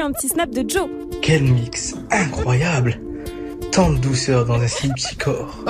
Un 0.00 0.12
petit 0.12 0.28
snap 0.28 0.50
de 0.50 0.68
Joe. 0.68 0.88
Quel 1.20 1.42
mix 1.42 1.94
incroyable 2.10 3.00
Tant 3.70 3.90
de 3.90 3.98
douceur 3.98 4.44
dans 4.44 4.60
un 4.60 4.66
si 4.66 4.88
petit 4.88 5.16
corps. 5.16 5.61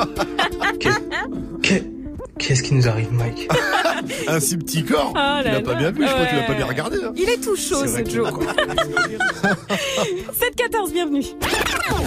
Un 4.32 4.40
si 4.40 4.56
petit 4.56 4.82
corps. 4.82 5.12
Là 5.14 5.42
tu 5.44 5.50
l'as 5.50 5.60
pas 5.60 5.74
bien 5.74 5.90
vu, 5.90 6.06
je 6.06 6.10
crois 6.10 6.24
que 6.24 6.30
tu 6.30 6.36
l'as 6.36 6.42
pas 6.44 6.54
bien 6.54 6.64
regardé. 6.64 6.96
hein. 7.04 7.12
Il 7.16 7.28
est 7.28 7.36
tout 7.36 7.54
chaud, 7.54 7.86
ce 7.86 8.02
Joe. 8.08 8.30
7-14, 8.32 10.90
bienvenue. 10.92 11.22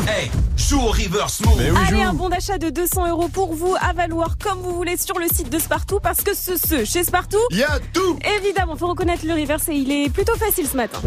Hey, 0.08 0.32
joue 0.58 0.80
au 0.82 0.88
reverse 0.88 1.42
move. 1.42 1.62
Allez, 1.88 2.02
un 2.02 2.14
bon 2.14 2.30
d'achat 2.30 2.58
de 2.58 2.72
200 2.72 3.10
euros 3.10 3.28
pour 3.28 3.54
vous 3.54 3.76
à 3.80 3.94
valoir 3.94 4.38
comme 4.44 4.58
vous 4.60 4.74
voulez 4.74 4.98
sur 4.98 5.20
le 5.20 5.28
site 5.28 5.52
de 5.52 5.60
Spartoo 5.60 6.00
parce 6.00 6.24
que 6.24 6.34
ce, 6.36 6.54
ce 6.58 6.84
chez 6.84 7.04
Spartoo, 7.04 7.38
il 7.52 7.58
y 7.60 7.64
a 7.64 7.78
tout. 7.94 8.18
Évidemment, 8.40 8.76
faut 8.76 8.88
reconnaître 8.88 9.24
le 9.26 9.34
reverse 9.34 9.70
et 9.70 9.74
il 9.76 9.92
est 9.92 10.10
plutôt 10.10 10.36
facile 10.36 10.66
ce 10.68 10.76
matin. 10.78 10.98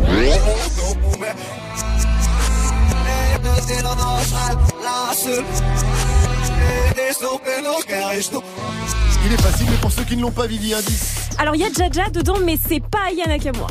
Il 9.28 9.34
est 9.34 9.42
facile, 9.42 9.66
mais 9.70 9.76
pour 9.76 9.92
ceux 9.92 10.04
qui 10.04 10.16
ne 10.16 10.22
l'ont 10.22 10.30
pas, 10.30 10.46
Vivi, 10.46 10.72
indice. 10.72 11.28
Alors 11.36 11.54
il 11.54 11.60
y 11.60 11.64
a 11.64 11.68
Jaja 11.70 12.08
dedans, 12.08 12.38
mais 12.42 12.58
c'est 12.66 12.80
pas 12.80 13.08
Aya 13.08 13.26
Nakamura. 13.26 13.66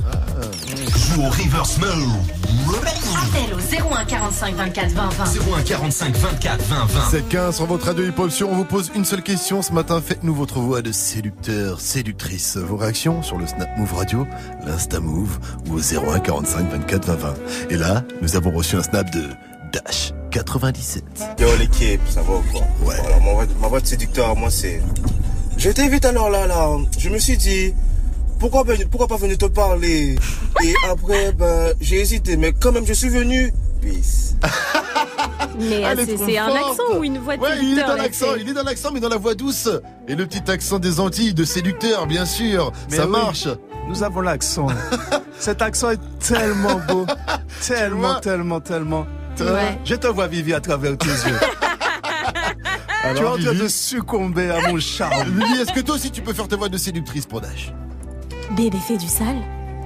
Joue 0.96 1.24
au 1.24 1.30
reverse 1.30 1.80
move. 1.80 2.14
Appel 3.18 3.56
au 3.56 3.96
01 3.96 4.06
45 4.06 4.56
24 4.56 4.92
20 4.92 5.10
20. 5.10 5.24
01 5.58 5.62
45 5.64 6.16
24 6.16 6.64
20 6.64 6.86
20. 6.86 7.50
7-15 7.50 7.52
sur 7.54 7.66
votre 7.66 7.88
radio 7.88 8.06
hip-hop 8.06 8.30
sur. 8.30 8.52
On 8.52 8.56
vous 8.56 8.66
pose 8.66 8.92
une 8.94 9.04
seule 9.04 9.24
question 9.24 9.64
ce 9.64 9.74
matin. 9.74 10.00
Faites-nous 10.00 10.36
votre 10.36 10.60
voix 10.60 10.84
de 10.84 10.92
séducteur, 10.92 11.82
séductrice. 11.82 12.58
Vos 12.58 12.78
réactions 12.78 13.24
sur 13.24 13.40
le 13.40 13.48
Snap 13.48 13.76
Move 13.80 13.96
Radio, 13.96 14.28
l'Insta 14.64 15.00
Move 15.00 15.40
ou 15.68 15.78
au 15.78 15.80
01 15.80 16.20
45 16.20 16.70
24 16.70 17.06
20 17.08 17.16
20. 17.16 17.34
Et 17.72 17.78
là, 17.78 18.04
nous 18.22 18.36
avons 18.36 18.52
reçu 18.52 18.76
un 18.76 18.84
snap 18.84 19.10
de 19.10 19.24
Dash 19.74 20.14
97. 20.30 21.04
Yo 21.40 21.48
l'équipe, 21.58 22.02
ça 22.08 22.22
va 22.22 22.36
ou 22.36 22.44
quoi? 22.52 22.62
Ouais. 22.86 22.96
Voilà, 23.02 23.20
ma 23.22 23.34
voix, 23.34 23.46
ma 23.60 23.68
voix 23.70 23.80
de 23.80 23.88
séducteur, 23.88 24.36
moi 24.36 24.52
c'est... 24.52 24.84
J'étais 25.58 25.88
vite 25.88 26.06
alors 26.06 26.30
là, 26.30 26.46
là, 26.46 26.70
je 26.98 27.10
me 27.10 27.18
suis 27.18 27.36
dit, 27.36 27.74
pourquoi, 28.40 28.64
ben- 28.64 28.78
pourquoi 28.90 29.08
pas 29.08 29.18
venir 29.18 29.38
te 29.38 29.46
parler? 29.46 30.16
Et 30.64 30.74
après, 30.90 31.32
ben, 31.32 31.74
j'ai 31.82 32.00
hésité, 32.00 32.38
mais 32.38 32.54
quand 32.54 32.72
même 32.72 32.86
je 32.86 32.94
suis 32.94 33.10
venu. 33.10 33.52
Peace. 33.82 34.36
Mais 35.60 35.84
euh, 35.84 35.96
est 35.96 36.18
c'est 36.18 36.38
un 36.38 36.50
accent 36.50 36.98
ou 37.00 37.04
une 37.04 37.18
voix 37.18 37.36
de 37.36 37.42
Ouais, 37.42 37.50
il 37.62 37.80
est 37.80 37.84
dans 37.84 37.96
l'accent, 37.96 38.36
il 38.40 38.48
est 38.48 38.54
dans 38.54 38.64
l'accent, 38.64 38.92
mais 38.92 39.00
dans 39.00 39.10
la 39.10 39.18
voix 39.18 39.34
douce. 39.34 39.70
Et 40.08 40.16
le 40.16 40.28
petit 40.28 40.52
accent 40.52 40.78
des 40.78 41.00
Antilles 41.00 41.34
de 41.34 41.44
séducteur, 41.44 42.06
bien 42.06 42.26
sûr. 42.26 42.72
Mais 42.92 42.98
ça 42.98 43.06
oui, 43.06 43.12
marche. 43.12 43.48
Nous 43.88 44.04
avons 44.04 44.22
l'accent. 44.22 44.68
Cet 45.40 45.62
accent 45.64 45.92
est 45.92 46.00
tellement 46.20 46.80
beau. 46.88 47.08
tellement, 47.68 48.20
tellement, 48.20 48.60
tellement. 48.60 49.08
Ouais. 49.40 49.80
Je 49.86 49.96
te 49.96 50.08
vois, 50.08 50.28
Vivi, 50.28 50.54
à 50.54 50.60
travers 50.60 50.98
tes 50.98 51.08
yeux. 51.08 51.40
Tu 53.16 53.26
en 53.26 53.30
train 53.32 53.38
Vivi 53.52 53.60
de 53.64 53.68
succomber 53.68 54.50
à 54.50 54.70
mon 54.72 54.80
charme. 54.80 55.30
Vivi, 55.40 55.62
est-ce 55.62 55.72
que 55.74 55.80
toi 55.82 55.96
aussi 55.96 56.12
tu 56.12 56.22
peux 56.22 56.34
faire 56.34 56.48
ta 56.48 56.56
voix 56.56 56.70
de 56.70 56.78
séductrice 56.78 57.26
pour 57.26 57.42
Dash 57.42 57.72
Bébé 58.56 58.78
fait 58.88 58.98
du 58.98 59.08
sale. 59.08 59.38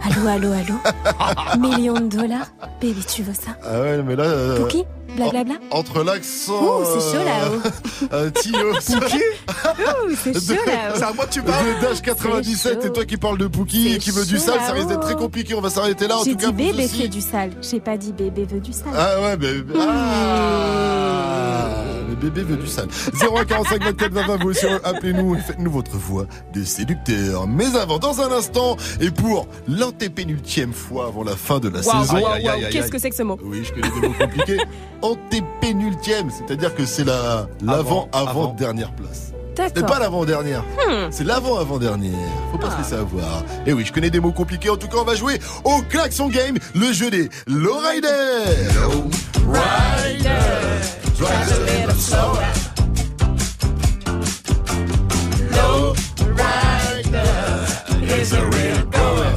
Allô, 0.03 0.27
allô, 0.27 0.51
allô. 0.51 1.59
Millions 1.59 1.93
de 1.99 2.07
dollars. 2.17 2.47
Bébé, 2.79 3.01
tu 3.07 3.21
veux 3.23 3.33
ça 3.35 3.51
Ah 3.63 3.81
ouais, 3.81 4.01
mais 4.03 4.15
là. 4.15 4.23
euh, 4.23 4.57
Pouki 4.59 4.83
Blablabla 5.15 5.55
Entre 5.71 6.03
l'accent. 6.03 6.53
Ouh, 6.79 6.83
c'est 6.85 7.11
chaud, 7.17 7.23
là-haut. 7.23 7.61
Euh, 8.13 8.29
Tio. 8.31 8.71
Pouki 8.73 9.17
Ouh, 9.19 10.15
c'est 10.23 10.33
chaud 10.55 10.61
là. 10.65 10.93
C'est 10.95 11.03
à 11.03 11.13
moi 11.13 11.25
que 11.27 11.33
tu 11.33 11.41
parles 11.43 11.65
De 11.81 11.81
Dash 11.87 12.01
97 12.01 12.79
C'est 12.81 12.87
et 12.87 12.91
toi 12.91 13.05
qui 13.05 13.17
parles 13.17 13.37
de 13.37 13.45
Pookie 13.47 13.93
et 13.93 13.97
qui 13.99 14.09
veut 14.09 14.25
du 14.25 14.39
sale, 14.39 14.59
ça 14.65 14.73
risque 14.73 14.87
d'être 14.87 15.01
très 15.01 15.15
compliqué. 15.15 15.53
On 15.53 15.61
va 15.61 15.69
s'arrêter 15.69 16.07
là. 16.07 16.17
En 16.17 16.23
J'ai 16.23 16.31
tout 16.31 16.37
cas, 16.37 16.47
dit 16.51 16.63
vous 16.63 16.71
bébé 16.71 16.87
fait 16.87 17.07
du 17.07 17.21
sale. 17.21 17.51
J'ai 17.61 17.79
pas 17.79 17.95
dit 17.97 18.11
bébé 18.11 18.45
veut 18.45 18.59
du 18.59 18.73
sale. 18.73 18.87
Ah 18.97 19.21
ouais, 19.21 19.37
mais. 19.37 19.53
Ah 19.79 21.67
Le 21.77 21.80
bébé 22.21 22.43
veut 22.43 22.57
du 22.57 22.67
sale. 22.67 22.87
0145 23.13 23.83
24 23.83 24.11
20 24.13 24.27
20, 24.27 24.37
vous 24.43 24.49
aussi, 24.49 24.65
appelez-nous 24.83 25.35
et 25.35 25.39
faites-nous 25.39 25.71
votre 25.71 25.97
voix 25.97 26.25
de 26.53 26.63
séducteur. 26.63 27.47
Mais 27.47 27.75
avant, 27.75 27.99
dans 27.99 28.21
un 28.21 28.31
instant, 28.31 28.77
et 28.99 29.11
pour 29.11 29.47
l'antépénultième 29.67 30.73
fois 30.73 31.07
avant 31.07 31.23
la 31.23 31.35
fin 31.35 31.59
de 31.59 31.69
la 31.69 31.81
saison. 31.81 32.13
waouh, 32.13 32.23
waouh, 32.23 32.69
qu'est-ce 32.71 32.91
que 32.91 32.99
c'est 32.99 33.09
que 33.09 33.15
ce 33.15 33.23
mot? 33.23 33.37
Oui, 33.43 33.63
je 33.63 33.73
connais 33.73 33.89
des 34.01 34.07
mots 34.07 34.13
compliqués. 34.19 34.57
Antépénultième, 35.01 36.29
c'est-à-dire 36.29 36.75
que 36.75 36.85
c'est 36.85 37.03
la 37.03 37.47
l'avant-avant-dernière 37.63 38.91
place. 38.93 39.33
D'accord. 39.55 39.71
C'est 39.75 39.85
pas 39.85 39.99
l'avant-dernière. 39.99 40.61
Hmm. 40.61 41.07
C'est 41.11 41.23
l'avant-avant-dernière. 41.25 42.11
Faut 42.51 42.57
pas 42.57 42.71
se 42.71 42.77
laisser 42.77 42.93
avoir. 42.95 43.43
Et 43.65 43.73
oui, 43.73 43.83
je 43.85 43.91
connais 43.91 44.09
des 44.09 44.19
mots 44.19 44.31
compliqués. 44.31 44.69
En 44.69 44.77
tout 44.77 44.87
cas, 44.87 44.97
on 44.99 45.03
va 45.03 45.15
jouer 45.15 45.39
au 45.63 45.81
Klaxon 45.89 46.29
Game, 46.29 46.57
le 46.73 46.91
jeu 46.93 47.09
des 47.09 47.29
Lowrider. 47.47 48.07
Drive 51.17 51.51
a 51.51 51.59
little 51.65 51.95
slower. 51.99 52.39
Low 55.51 55.93
rider 56.35 57.65
is 58.19 58.33
a 58.33 58.41
real 58.41 58.83
goer. 58.89 59.35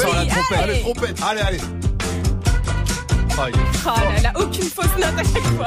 Sans 0.00 0.12
la 0.12 0.24
Baby, 0.24 0.30
trompette. 0.30 0.50
hey. 0.50 0.62
Allez, 0.64 0.80
trompette. 0.80 1.16
Allez, 1.22 1.40
allez. 1.40 1.58
Aïe. 3.38 3.52
Oh 3.86 3.88
là 3.88 4.20
là, 4.22 4.32
aucune 4.36 4.64
fausse 4.64 4.96
note 4.98 5.14
à 5.16 5.22
chaque 5.22 5.42
fois. 5.56 5.66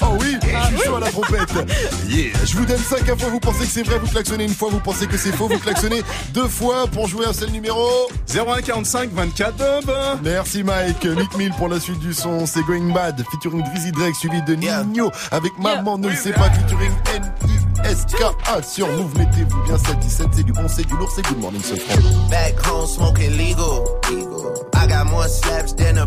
Oh 0.00 0.16
oui, 0.20 0.36
je 0.42 0.76
suis 0.76 0.84
chaud 0.86 0.96
à 0.96 1.00
la 1.00 1.10
trompette. 1.10 1.50
Yeah. 2.08 2.32
Je 2.44 2.56
vous 2.56 2.64
donne 2.64 2.78
5 2.78 3.08
infos, 3.08 3.30
vous 3.30 3.40
pensez 3.40 3.64
que 3.64 3.70
c'est 3.70 3.82
vrai, 3.82 3.98
vous 3.98 4.08
klaxonnez 4.08 4.44
une 4.44 4.54
fois, 4.54 4.68
vous 4.70 4.80
pensez 4.80 5.06
que 5.06 5.16
c'est 5.16 5.32
faux, 5.32 5.48
vous 5.48 5.58
klaxonnez 5.58 6.02
deux 6.32 6.48
fois 6.48 6.86
pour 6.86 7.06
jouer 7.08 7.26
un 7.26 7.32
seul 7.32 7.50
numéro. 7.50 7.86
0145 8.26 9.10
24 9.12 9.84
20. 9.84 10.20
Merci 10.22 10.62
Mike. 10.64 11.04
Nick 11.04 11.36
Mill 11.36 11.52
pour 11.56 11.68
la 11.68 11.80
suite 11.80 11.98
du 12.00 12.12
son, 12.12 12.46
c'est 12.46 12.62
Going 12.62 12.92
Bad, 12.92 13.22
featuring 13.30 13.62
Drizzy 13.64 13.92
Drake, 13.92 14.14
suivi 14.16 14.42
de 14.42 14.54
Nino 14.54 15.10
avec 15.30 15.52
Maman 15.58 15.98
ne 15.98 16.08
le 16.08 16.16
sait 16.16 16.32
pas, 16.32 16.50
featuring 16.50 16.92
N-I-S-K-A 17.14 18.62
sur 18.62 18.88
Move. 18.88 19.16
Mettez-vous 19.18 19.62
bien 19.64 19.76
7-17, 19.76 20.28
c'est 20.32 20.42
du 20.42 20.52
bon, 20.52 20.66
c'est 20.68 20.86
du 20.86 20.94
lourd, 20.96 21.10
c'est 21.14 21.26
Good 21.26 21.38
Morning 21.38 21.62
ce 21.62 21.76
franc. 21.76 22.00
Back 22.30 22.54
home 22.66 22.86
smoking 22.86 23.36
legal. 23.36 23.84
I 24.76 24.86
got 24.86 25.06
more 25.06 25.28
slaps 25.28 25.72
than 25.72 25.94
the 25.94 26.06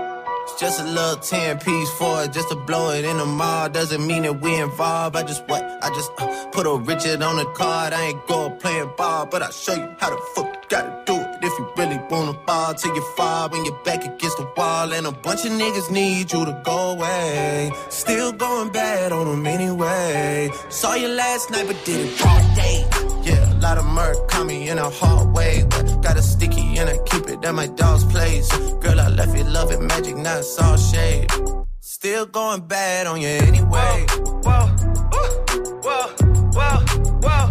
Just 0.61 0.79
a 0.79 0.83
little 0.83 1.15
10 1.15 1.57
piece 1.57 1.89
for 1.93 2.23
it, 2.23 2.33
just 2.33 2.49
to 2.49 2.55
blow 2.55 2.91
it 2.91 3.03
in 3.03 3.17
the 3.17 3.25
mall. 3.25 3.67
Doesn't 3.67 4.05
mean 4.05 4.21
that 4.21 4.41
we 4.41 4.53
involved. 4.61 5.15
I 5.15 5.23
just 5.23 5.43
what? 5.47 5.63
I 5.63 5.89
just 5.89 6.11
uh, 6.19 6.45
put 6.51 6.67
a 6.67 6.77
Richard 6.77 7.23
on 7.23 7.37
the 7.37 7.45
card. 7.45 7.93
I 7.93 8.09
ain't 8.09 8.27
go 8.27 8.51
playing 8.51 8.91
ball, 8.95 9.25
but 9.25 9.41
I'll 9.41 9.51
show 9.51 9.73
you 9.73 9.95
how 9.97 10.11
the 10.11 10.21
fuck 10.35 10.45
you 10.45 10.61
gotta 10.69 11.01
do 11.07 11.15
it. 11.15 11.20
If 11.51 11.59
you 11.59 11.67
really 11.75 11.99
wanna 12.09 12.31
ball 12.47 12.73
till 12.75 12.95
you 12.95 13.01
fall 13.17 13.49
when 13.49 13.65
you're 13.65 13.83
back 13.83 14.05
against 14.05 14.37
the 14.37 14.47
wall. 14.55 14.93
And 14.93 15.05
a 15.05 15.11
bunch 15.11 15.45
of 15.45 15.51
niggas 15.51 15.91
need 15.91 16.31
you 16.31 16.45
to 16.45 16.61
go 16.63 16.91
away. 16.91 17.73
Still 17.89 18.31
going 18.31 18.69
bad 18.71 19.11
on 19.11 19.27
them 19.27 19.45
anyway. 19.45 20.49
Saw 20.69 20.93
you 20.93 21.09
last 21.09 21.51
night, 21.51 21.67
but 21.67 21.83
did 21.83 22.05
it 22.05 22.25
all 22.25 22.55
day. 22.55 22.85
Yeah, 23.23 23.53
a 23.53 23.57
lot 23.59 23.77
of 23.77 23.85
murk 23.85 24.29
caught 24.29 24.45
me 24.45 24.69
in 24.69 24.77
a 24.77 24.89
hard 24.89 25.35
way. 25.35 25.65
But 25.69 26.01
got 26.01 26.15
a 26.15 26.21
sticky 26.21 26.77
and 26.77 26.89
I 26.89 26.97
keep 26.99 27.27
it 27.27 27.43
at 27.43 27.53
my 27.53 27.67
dog's 27.67 28.05
place. 28.05 28.49
Girl, 28.79 28.97
I 28.97 29.09
left 29.09 29.37
you 29.37 29.43
loving 29.43 29.85
magic, 29.87 30.15
not 30.15 30.39
it's 30.39 30.57
all 30.57 30.77
shade. 30.77 31.29
Still 31.81 32.27
going 32.27 32.61
bad 32.61 33.07
on 33.07 33.19
you 33.19 33.27
anyway. 33.27 34.05
Whoa, 34.45 34.67
Whoa, 35.11 35.27
whoa, 35.83 36.07
whoa, 36.53 36.77
whoa. 37.23 37.50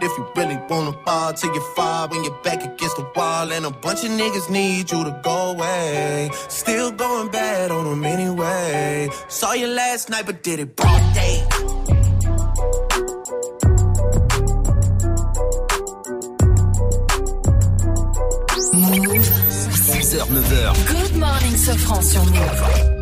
If 0.00 0.16
you 0.16 0.28
really 0.36 0.56
wanna 0.68 0.92
fall 1.04 1.32
till 1.32 1.52
you 1.52 1.60
fall 1.74 2.08
when 2.08 2.22
you're 2.22 2.40
back 2.42 2.62
against 2.62 2.96
the 2.96 3.06
wall. 3.16 3.50
And 3.50 3.66
a 3.66 3.70
bunch 3.70 4.04
of 4.04 4.10
niggas 4.10 4.48
need 4.48 4.90
you 4.90 5.04
to 5.04 5.20
go 5.22 5.50
away. 5.50 6.30
Still 6.48 6.92
going 6.92 7.28
bad 7.30 7.70
on 7.70 7.84
them 7.84 8.04
anyway. 8.04 9.08
Saw 9.28 9.52
you 9.54 9.66
last 9.66 10.08
night, 10.08 10.26
but 10.26 10.42
did 10.42 10.60
it 10.60 10.76
broad 10.76 11.02
day. 11.14 11.42
Move. 18.72 19.26
6h, 19.88 20.26
9h. 20.28 20.86
Good 20.86 21.16
morning, 21.16 21.56
Sofran 21.56 22.02
sur 22.02 22.24
Move. 22.24 22.97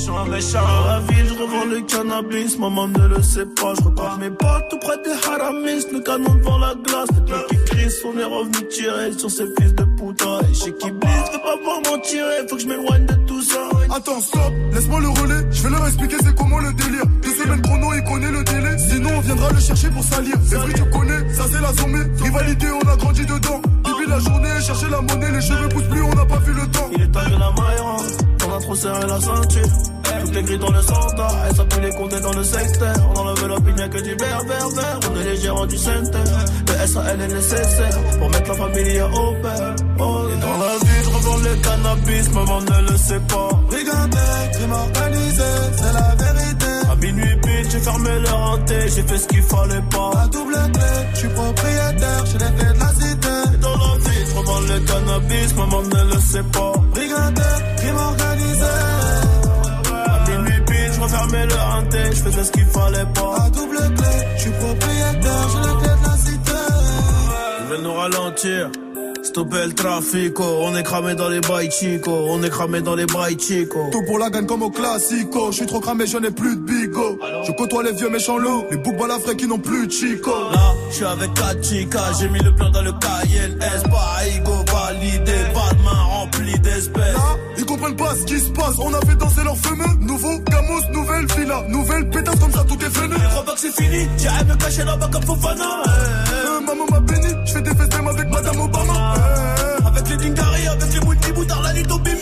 Méchant, 0.00 0.24
méchant, 0.24 0.62
dans 0.62 0.86
la 0.86 1.00
ville, 1.00 1.26
je 1.28 1.34
revends 1.34 1.64
le 1.66 1.80
cannabis, 1.82 2.58
maman 2.58 2.88
ne 2.88 3.06
le 3.06 3.22
sait 3.22 3.44
pas, 3.44 3.74
je 3.78 3.84
repars 3.84 4.16
mes 4.16 4.30
potes 4.30 4.64
tout 4.70 4.78
près 4.78 4.96
des 5.04 5.12
haramis, 5.28 5.84
le 5.92 6.00
canon 6.00 6.34
devant 6.36 6.56
la 6.56 6.74
glace, 6.74 7.08
les 7.14 7.30
mecs 7.30 7.46
qui 7.48 7.64
crient, 7.66 7.92
on 8.06 8.18
est 8.18 8.24
revenu 8.24 8.68
tirer 8.68 9.12
sur 9.12 9.30
ces 9.30 9.44
fils 9.58 9.74
de 9.74 9.84
putain, 9.84 10.40
et 10.50 10.54
chez 10.54 10.72
qui 10.72 10.90
blisse, 10.90 11.30
veux 11.32 11.42
pas 11.42 11.56
voir 11.62 11.82
m'en 11.84 11.98
tirer, 11.98 12.48
faut 12.48 12.56
que 12.56 12.62
je 12.62 12.66
m'éloigne 12.66 13.04
de 13.04 13.14
tout 13.26 13.42
ça. 13.42 13.58
Attends, 13.94 14.20
stop, 14.22 14.52
laisse-moi 14.72 15.00
le 15.00 15.08
relais. 15.08 15.46
Je 15.50 15.62
vais 15.64 15.68
leur 15.68 15.86
expliquer 15.86 16.16
c'est 16.24 16.34
comment 16.34 16.60
le 16.60 16.72
délire. 16.72 17.04
Deux 17.22 17.34
semaines 17.34 17.60
chrono, 17.60 17.92
il 17.92 18.04
connaît 18.04 18.30
le 18.30 18.42
délai. 18.44 18.78
Sinon, 18.78 19.10
on 19.18 19.20
viendra 19.20 19.50
le 19.52 19.60
chercher 19.60 19.90
pour 19.90 20.04
salir. 20.04 20.34
Les 20.50 20.56
vrais, 20.56 20.72
tu 20.72 20.84
connais, 20.90 21.34
ça 21.34 21.44
c'est 21.52 21.60
la 21.60 21.72
zombie. 21.74 22.22
Rivalité, 22.22 22.66
on 22.70 22.88
a 22.88 22.96
grandi 22.96 23.26
dedans. 23.26 23.60
Depuis 23.84 24.08
la 24.08 24.18
journée, 24.18 24.60
chercher 24.62 24.88
la 24.88 25.02
monnaie, 25.02 25.30
les 25.30 25.42
cheveux 25.42 25.68
poussent 25.68 25.88
plus, 25.90 26.02
on 26.02 26.14
n'a 26.14 26.24
pas 26.24 26.38
vu 26.38 26.54
le 26.54 26.66
temps. 26.70 26.88
Il 26.96 27.02
est 27.02 27.10
que 27.10 27.38
la 27.38 27.50
maille 27.50 27.80
on 28.46 28.56
a 28.56 28.60
trop 28.60 28.74
serré 28.74 29.06
la 29.06 29.20
ceinture. 29.20 29.89
Toutes 30.30 30.38
les 30.38 30.44
grilles 30.44 30.58
dans 30.58 30.70
le 30.70 30.82
centre, 30.82 31.26
elle 31.48 31.56
s'appuie 31.56 31.80
les 31.80 31.90
comptes 31.90 32.20
dans 32.22 32.32
le 32.32 32.44
secteur. 32.44 32.94
On 33.16 33.18
enlève 33.18 33.48
l'opinion 33.48 33.88
que 33.88 33.98
du 33.98 34.14
vert, 34.14 34.44
vert, 34.46 34.68
vert. 34.68 35.00
On 35.10 35.20
est 35.20 35.24
les 35.24 35.36
gérants 35.36 35.66
du 35.66 35.76
center. 35.76 36.18
Le 36.68 36.86
SAL 36.86 37.20
est 37.20 37.34
nécessaire 37.34 37.98
pour 38.16 38.30
mettre 38.30 38.48
la 38.48 38.54
famille 38.54 39.00
au 39.00 39.32
père. 39.42 39.74
Oh, 39.98 40.28
et 40.30 40.40
dans 40.40 40.56
la 40.56 40.78
vie, 40.78 41.02
je 41.02 41.10
revends 41.10 41.36
le 41.36 41.56
cannabis, 41.56 42.30
maman 42.32 42.60
ne 42.60 42.90
le 42.92 42.96
sait 42.96 43.20
pas. 43.26 43.48
Regardez, 43.70 44.50
crime 44.52 44.72
organisé, 44.72 45.50
c'est 45.76 45.92
la 45.94 46.14
vérité. 46.14 46.66
À 46.92 46.94
minuit 46.94 47.36
pile, 47.42 47.70
j'ai 47.72 47.80
fermé 47.80 48.10
le 48.20 48.28
renté, 48.28 48.74
j'ai 48.82 49.02
fait 49.02 49.18
ce 49.18 49.26
qu'il 49.26 49.42
fallait 49.42 49.82
pas. 49.90 50.10
À 50.16 50.28
double 50.28 50.54
clé, 50.54 50.92
je 51.12 51.18
suis 51.18 51.28
propriétaire, 51.28 52.24
j'ai 52.26 52.38
les 52.38 52.54
clés 52.56 52.72
de 52.72 52.78
la 52.78 52.88
cité. 52.94 53.54
Et 53.54 53.58
dans 53.58 53.76
la 53.76 53.98
vie, 53.98 54.26
je 54.28 54.38
revends 54.38 54.60
le 54.60 54.78
cannabis, 54.78 55.56
maman 55.56 55.82
ne 55.82 56.14
le 56.14 56.20
sait 56.20 56.44
pas. 56.52 56.72
Regardez, 56.94 57.42
crime 57.78 57.96
organisé. 57.96 58.39
Le 61.22 61.54
renté, 61.54 61.98
je 62.12 62.22
faisais 62.22 62.44
ce 62.44 62.50
qu'il 62.50 62.64
fallait 62.64 63.04
pas. 63.14 63.44
À 63.44 63.50
double 63.50 63.76
clé, 63.76 64.08
je 64.36 64.40
suis 64.40 64.50
propriétaire, 64.50 65.48
j'ai 65.52 65.68
les 65.68 65.76
clés 65.76 65.96
de 66.00 66.08
la 66.08 66.16
cité. 66.16 66.58
Ils 67.60 67.68
veulent 67.68 67.82
nous 67.82 67.92
ralentir. 67.92 68.70
Stopper 69.22 69.66
le 69.66 69.74
trafic, 69.74 70.40
oh. 70.40 70.62
on 70.62 70.74
est 70.74 70.82
cramé 70.82 71.14
dans 71.14 71.28
les 71.28 71.40
bails 71.40 71.70
chico, 71.70 72.10
on 72.10 72.42
est 72.42 72.48
cramé 72.48 72.80
dans 72.80 72.94
les 72.94 73.04
bails 73.04 73.38
chico. 73.38 73.90
Tout 73.92 74.02
pour 74.06 74.18
la 74.18 74.30
gagne 74.30 74.46
comme 74.46 74.62
au 74.62 74.70
classico. 74.70 75.52
Je 75.52 75.58
suis 75.58 75.66
trop 75.66 75.78
cramé, 75.78 76.06
je 76.06 76.16
n'ai 76.16 76.30
plus 76.30 76.56
de 76.56 76.62
bigo. 76.62 77.18
Je 77.46 77.52
côtoie 77.52 77.82
les 77.82 77.92
vieux 77.92 78.08
méchants 78.08 78.38
loups, 78.38 78.64
les 78.70 78.78
boucs 78.78 78.96
balafrés 78.96 79.36
qui 79.36 79.46
n'ont 79.46 79.58
plus 79.58 79.86
de 79.86 79.92
chico. 79.92 80.30
Là, 80.30 80.74
je 80.88 80.96
suis 80.96 81.04
avec 81.04 81.34
4 81.34 81.62
chicas, 81.62 82.12
j'ai 82.18 82.28
mis 82.30 82.40
le 82.40 82.54
plan 82.54 82.70
dans 82.70 82.82
le 82.82 82.92
cahier, 82.92 83.54
S, 83.60 83.82
Baigo, 83.82 84.64
validé, 84.72 85.32
pas 85.52 85.74
de 85.74 85.82
main 85.84 86.02
remplie 86.02 86.58
d'espèces. 86.58 87.14
Comprennent 87.80 87.96
pas 87.96 88.14
ce 88.14 88.24
qui 88.24 88.38
se 88.38 88.50
passe. 88.50 88.78
On 88.78 88.92
a 88.92 89.00
fait 89.00 89.16
danser 89.16 89.42
leur 89.42 89.56
fameux. 89.56 89.94
Nouveau 90.00 90.38
gamos, 90.50 90.80
nouvelle 90.92 91.26
villa, 91.34 91.64
nouvelle 91.68 92.10
pétasse 92.10 92.38
comme 92.38 92.52
ça, 92.52 92.62
tout 92.64 92.78
est. 92.78 92.90
Je 92.94 93.28
crois 93.30 93.44
pas 93.44 93.54
que 93.54 93.60
c'est 93.60 93.82
fini, 93.82 94.06
j'arrive 94.18 94.48
me 94.48 94.56
cacher 94.56 94.84
là-bas 94.84 95.08
comme 95.10 95.22
Fofana. 95.22 95.64
Euh, 95.64 96.60
maman 96.60 96.84
m'a 96.90 97.00
béni, 97.00 97.28
je 97.46 97.52
fais 97.52 97.62
des 97.62 97.70
même 97.70 98.08
avec 98.08 98.28
Madame 98.28 98.60
Obama. 98.60 99.14
Euh, 99.16 99.86
avec 99.86 100.08
les 100.10 100.16
Dingari, 100.18 100.66
avec 100.68 100.92
les 100.92 101.08
multiboutards, 101.08 101.62
la 101.62 101.72
nuit 101.72 101.86
au 101.90 101.98
bimi. 102.00 102.20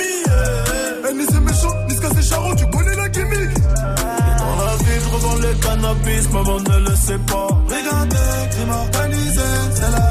Eh, 1.10 1.14
ni 1.14 1.24
c'est 1.24 1.40
méchant, 1.40 1.74
ni 1.88 1.94
ce 1.96 2.02
c'est 2.14 2.22
charron, 2.22 2.54
tu 2.54 2.66
connais 2.70 2.94
la 2.94 3.08
gimmick. 3.08 3.54
Dans 3.64 4.64
la 4.64 4.76
vie, 4.76 5.00
je 5.02 5.14
revends 5.14 5.36
le 5.36 5.54
cannabis, 5.54 6.30
maman 6.32 6.60
ne 6.60 6.88
le 6.88 6.96
sait 6.96 7.18
pas. 7.26 7.48
Regardez, 7.66 8.16
crime 8.52 8.70
organisé, 8.70 9.40
c'est 9.74 9.90
la 9.90 10.07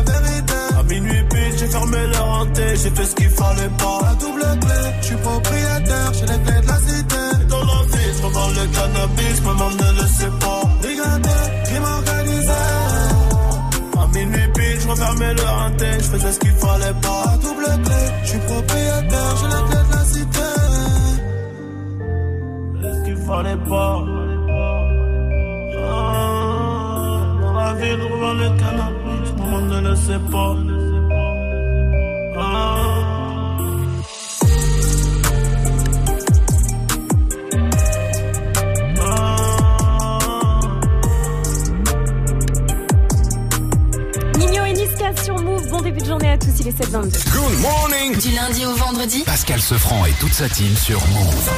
fermé 1.77 2.07
le 2.07 2.17
renté, 2.17 2.63
j'ai 2.75 2.89
fait 2.89 3.05
ce 3.05 3.15
qu'il 3.15 3.29
fallait 3.29 3.73
pas. 3.77 3.99
À 4.09 4.15
double 4.15 4.41
clé, 4.61 4.81
je 5.01 5.05
suis 5.07 5.15
propriétaire, 5.17 6.13
j'ai 6.13 6.25
les 6.25 6.39
clés 6.43 6.61
de 6.61 6.67
la 6.67 6.79
cité. 6.87 7.23
Dans 7.49 7.65
la 7.71 7.79
vie, 7.91 8.11
je 8.15 8.21
revends 8.25 8.51
le 8.59 8.65
cannabis, 8.75 9.41
maman 9.45 9.69
ne 9.81 9.89
le 9.99 10.07
sait 10.17 10.35
pas. 10.43 10.61
Regardez, 10.87 11.43
crime 11.65 11.87
organisé. 11.97 12.61
À 14.01 14.07
minuit 14.15 14.49
pile, 14.55 14.79
je 14.81 14.87
refermais 14.87 15.33
le 15.33 15.43
renté, 15.43 15.87
je 15.97 16.07
faisais 16.13 16.31
ce 16.31 16.39
qu'il 16.39 16.55
fallait 16.63 16.97
pas. 17.05 17.23
À 17.31 17.37
double 17.37 17.69
clé, 17.85 18.03
je 18.23 18.27
suis 18.29 18.39
propriétaire, 18.39 19.33
j'ai 19.39 19.47
les 19.53 19.63
clés 19.67 19.85
de 19.87 19.93
la 19.97 20.03
cité. 20.13 20.49
Ce 22.81 23.05
qu'il 23.05 23.17
fallait 23.27 23.61
pas. 23.69 23.95
Ah, 25.89 26.15
dans 27.41 27.53
la 27.53 27.73
vie, 27.73 27.91
je 27.91 28.07
le 28.41 28.49
cannabis, 28.61 29.29
maman 29.37 29.61
ne 29.61 29.89
le 29.89 29.95
sait 29.95 30.23
pas. 30.31 30.76
Good 47.31 47.59
morning 47.61 48.17
Du 48.19 48.31
lundi 48.35 48.65
au 48.65 48.73
vendredi 48.73 49.23
Pascal 49.25 49.59
Sefranc 49.59 50.05
et 50.05 50.11
toute 50.19 50.33
sa 50.33 50.47
team 50.47 50.75
sur 50.75 50.99
Move. 51.07 51.49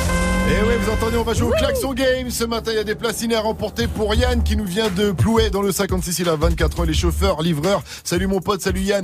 Et 0.50 0.64
oui, 0.64 0.74
vous 0.82 0.92
entendez, 0.92 1.18
on 1.18 1.24
va 1.24 1.34
jouer 1.34 1.50
au 1.50 1.52
klaxon 1.52 1.94
game. 1.94 2.30
Ce 2.30 2.46
matin, 2.46 2.72
il 2.72 2.78
y 2.78 2.80
a 2.80 2.84
des 2.86 2.96
placines 2.96 3.34
à 3.34 3.42
remporter 3.42 3.88
pour 3.88 4.16
Yann 4.16 4.44
qui 4.44 4.56
nous 4.56 4.66
vient 4.66 4.90
de 4.90 5.12
Plouet 5.12 5.50
dans 5.50 5.62
le 5.62 5.72
56. 5.72 6.20
Il 6.20 6.30
a 6.30 6.36
24 6.36 6.80
ans, 6.80 6.84
il 6.86 6.92
est 6.92 6.94
chauffeur, 6.94 7.42
livreur. 7.42 7.84
Salut 8.04 8.28
mon 8.28 8.40
pote, 8.40 8.62
salut 8.62 8.82
Yann. 8.82 9.04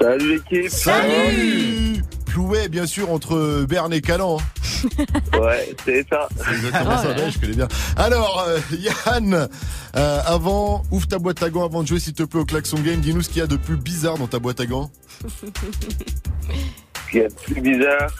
Salut 0.00 0.34
l'équipe. 0.50 0.70
Salut 0.70 2.02
Plouet, 2.26 2.68
bien 2.68 2.86
sûr, 2.86 3.10
entre 3.10 3.64
Berne 3.68 3.92
et 3.92 4.00
Calan. 4.00 4.38
hein. 4.38 4.42
Ouais, 5.40 5.74
c'est 5.84 6.06
ça. 6.08 6.28
C'est 6.36 6.54
exactement 6.54 6.94
Oh 6.98 7.02
ça, 7.02 7.08
ouais, 7.10 7.30
je 7.30 7.38
connais 7.40 7.54
bien. 7.54 7.68
Alors, 7.96 8.44
euh, 8.46 8.58
Yann, 8.78 9.48
euh, 9.96 10.20
avant, 10.26 10.82
ouvre 10.90 11.08
ta 11.08 11.18
boîte 11.18 11.42
à 11.42 11.48
gants 11.50 11.64
avant 11.64 11.82
de 11.82 11.88
jouer, 11.88 11.98
s'il 11.98 12.12
te 12.12 12.22
plaît, 12.24 12.40
au 12.40 12.44
klaxon 12.44 12.78
game. 12.80 13.00
Dis-nous 13.00 13.22
ce 13.22 13.28
qu'il 13.28 13.38
y 13.38 13.42
a 13.42 13.46
de 13.46 13.56
plus 13.56 13.76
bizarre 13.76 14.18
dans 14.18 14.26
ta 14.26 14.38
boîte 14.38 14.60
à 14.60 14.66
gants. 14.66 14.90
Ce 15.40 17.10
qu'il 17.10 17.20
y 17.22 17.24
a 17.24 17.28
de 17.28 17.34
plus 17.34 17.60
bizarre, 17.60 18.12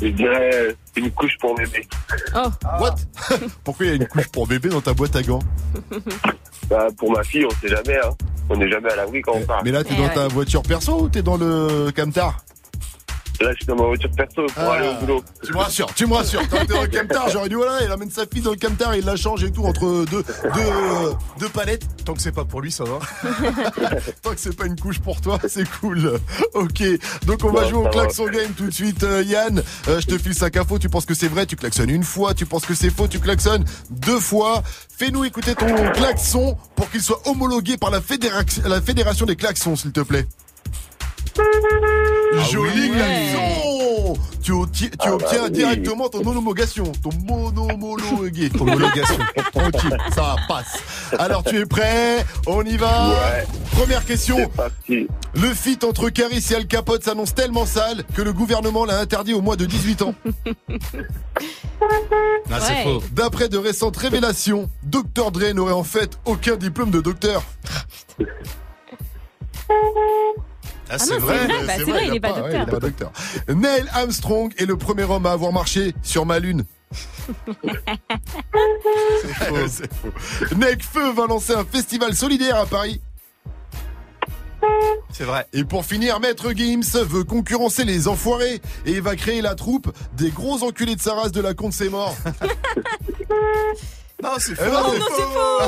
je 0.00 0.08
dirais 0.08 0.76
une 0.96 1.10
couche 1.10 1.36
pour 1.38 1.54
bébé. 1.54 1.86
Oh. 2.34 2.48
What? 2.80 2.96
Pourquoi 3.64 3.86
il 3.86 3.88
y 3.88 3.92
a 3.92 3.96
une 3.96 4.06
couche 4.06 4.28
pour 4.28 4.46
bébé 4.46 4.68
dans 4.68 4.80
ta 4.80 4.94
boîte 4.94 5.16
à 5.16 5.22
gants? 5.22 5.42
Bah, 6.70 6.88
pour 6.96 7.12
ma 7.12 7.22
fille, 7.22 7.44
on 7.44 7.50
sait 7.60 7.68
jamais. 7.68 7.98
Hein. 7.98 8.08
On 8.48 8.56
n'est 8.56 8.70
jamais 8.70 8.90
à 8.90 8.96
l'abri 8.96 9.20
quand 9.20 9.34
on 9.34 9.44
part. 9.44 9.62
Mais 9.64 9.70
là, 9.70 9.84
t'es 9.84 9.94
dans 9.94 10.08
ta 10.08 10.28
voiture 10.28 10.62
perso 10.62 11.02
ou 11.02 11.08
t'es 11.10 11.20
dans 11.20 11.36
le 11.36 11.90
camtar? 11.94 12.42
Là, 13.40 13.50
je 13.50 13.56
suis 13.56 13.66
dans 13.66 13.74
ma 13.76 13.84
voiture 13.84 14.10
perso 14.16 14.46
pour 14.46 14.62
Ah. 14.62 14.74
aller 14.74 14.88
au 14.88 14.94
boulot. 15.00 15.24
Tu 15.42 15.52
me 15.52 15.58
rassures, 15.58 15.92
tu 15.94 16.06
me 16.06 16.14
rassures. 16.14 16.48
Quand 16.48 16.64
t'es 16.66 16.72
dans 16.74 16.82
le 16.82 16.88
camtar, 16.88 17.28
j'aurais 17.30 17.48
dit 17.48 17.54
voilà, 17.56 17.82
il 17.84 17.90
amène 17.90 18.10
sa 18.10 18.26
fille 18.26 18.42
dans 18.42 18.52
le 18.52 18.56
camtar, 18.56 18.94
il 18.94 19.04
la 19.04 19.16
change 19.16 19.42
et 19.44 19.50
tout 19.50 19.64
entre 19.64 20.04
deux, 20.04 20.22
deux, 20.22 20.22
euh, 20.60 21.12
deux 21.40 21.48
palettes. 21.48 21.84
Tant 22.04 22.14
que 22.14 22.22
c'est 22.22 22.32
pas 22.32 22.44
pour 22.44 22.60
lui, 22.60 22.70
ça 22.70 22.84
va. 22.84 22.98
Tant 24.22 24.30
que 24.30 24.38
c'est 24.40 24.56
pas 24.56 24.66
une 24.66 24.78
couche 24.78 25.00
pour 25.00 25.20
toi, 25.20 25.38
c'est 25.48 25.68
cool. 25.80 26.18
Ok, 26.54 26.82
donc 27.26 27.44
on 27.44 27.50
va 27.50 27.64
jouer 27.68 27.78
au 27.78 27.84
va. 27.84 27.90
klaxon 27.90 28.26
game 28.26 28.52
tout 28.56 28.66
de 28.66 28.70
suite. 28.72 29.02
Euh, 29.02 29.22
Yann, 29.24 29.62
euh, 29.88 30.00
je 30.00 30.06
te 30.06 30.16
file 30.18 30.34
5 30.34 30.56
infos, 30.56 30.78
tu 30.78 30.88
penses 30.88 31.06
que 31.06 31.14
c'est 31.14 31.28
vrai, 31.28 31.44
tu 31.46 31.56
klaxonnes 31.56 31.90
une 31.90 32.04
fois, 32.04 32.34
tu 32.34 32.46
penses 32.46 32.64
que 32.66 32.74
c'est 32.74 32.90
faux, 32.90 33.08
tu 33.08 33.18
klaxonnes 33.18 33.64
deux 33.90 34.20
fois. 34.20 34.62
Fais-nous 34.96 35.24
écouter 35.24 35.54
ton 35.54 35.66
klaxon 35.92 36.56
pour 36.76 36.88
qu'il 36.90 37.02
soit 37.02 37.20
homologué 37.26 37.76
par 37.76 37.90
la, 37.90 38.00
fédéra- 38.00 38.44
la 38.68 38.80
fédération 38.80 39.26
des 39.26 39.34
klaxons, 39.36 39.74
s'il 39.76 39.92
te 39.92 40.00
plaît. 40.00 40.26
Joli 42.50 42.90
oui. 42.90 42.96
klaxon 42.96 44.14
tu, 44.42 44.52
obti- 44.52 44.90
tu 44.90 44.96
Ah 45.00 45.06
bah 45.06 45.12
obtiens 45.14 45.44
oui. 45.44 45.50
directement 45.52 46.08
ton 46.10 46.20
homologation. 46.26 46.92
Ton 47.02 47.08
monomologué. 47.26 48.50
Homologation. 48.60 49.16
Tranquille, 49.54 49.96
ça 50.14 50.36
passe. 50.46 50.82
Alors, 51.18 51.42
tu 51.44 51.58
es 51.58 51.64
prêt? 51.64 52.26
On 52.46 52.62
y 52.62 52.76
va? 52.76 53.08
Ouais. 53.08 53.46
Première 53.72 54.04
question. 54.04 54.36
Le 54.86 55.54
feat 55.54 55.82
entre 55.84 56.10
Caris 56.10 56.44
et 56.50 56.56
Al 56.56 56.66
Capote 56.66 57.02
s'annonce 57.04 57.34
tellement 57.34 57.64
sale 57.64 58.04
que 58.14 58.20
le 58.20 58.34
gouvernement 58.34 58.84
l'a 58.84 58.98
interdit 59.00 59.32
au 59.32 59.40
moins 59.40 59.56
de 59.56 59.64
18 59.64 60.02
ans. 60.02 60.14
Ah, 62.50 62.60
c'est 62.60 62.72
Ouais. 62.74 62.82
faux. 62.84 63.02
D'après 63.12 63.48
de 63.48 63.56
récentes 63.58 63.96
révélations, 63.96 64.68
Dr. 64.84 65.30
Dre 65.32 65.52
n'aurait 65.54 65.72
en 65.72 65.82
fait 65.84 66.18
aucun 66.24 66.56
diplôme 66.56 66.90
de 66.90 67.00
docteur. 67.00 67.42
Ah, 70.94 70.98
Ah 71.00 71.04
c'est 71.04 71.14
non, 71.14 71.20
vrai. 71.26 71.38
c'est 71.40 71.46
vrai, 71.46 71.66
bah, 71.66 71.72
c'est 71.76 71.84
vrai, 71.84 72.06
il 72.08 72.14
est 72.14 72.20
pas 72.20 72.32
ouais, 72.32 72.40
docteur. 72.40 72.54
il 72.54 72.62
est 72.62 72.66
pas 72.72 72.80
docteur. 72.80 73.12
Neil 73.48 73.84
Armstrong 73.92 74.52
est 74.58 74.66
le 74.66 74.76
premier 74.76 75.04
homme 75.04 75.26
à 75.26 75.32
avoir 75.32 75.52
marché 75.52 75.94
sur 76.02 76.24
ma 76.26 76.38
lune. 76.38 76.64
c'est 79.22 79.34
faux. 79.34 79.56
c'est 79.68 79.92
faux. 79.92 80.12
Necfeu 80.56 81.12
va 81.12 81.26
lancer 81.26 81.54
un 81.54 81.64
festival 81.64 82.14
solidaire 82.14 82.56
à 82.56 82.66
Paris. 82.66 83.00
C'est 85.12 85.24
vrai. 85.24 85.46
Et 85.52 85.64
pour 85.64 85.84
finir, 85.84 86.20
Maître 86.20 86.52
Gims 86.54 87.02
veut 87.04 87.24
concurrencer 87.24 87.84
les 87.84 88.08
enfoirés 88.08 88.62
et 88.86 89.00
va 89.00 89.14
créer 89.16 89.42
la 89.42 89.54
troupe 89.54 89.92
des 90.16 90.30
gros 90.30 90.62
enculés 90.64 90.96
de 90.96 91.00
sa 91.02 91.12
race 91.14 91.32
de 91.32 91.40
la 91.42 91.52
compte 91.54 91.72
c'est 91.72 91.88
mort. 91.90 92.16
Non, 94.22 94.30
c'est 94.38 94.52
Eh 94.52 94.54
faux. 94.54 94.70
non, 94.70 94.78
Oh 94.86 94.94
non, 94.96 95.06
c'est 95.16 95.22
faux 95.22 95.58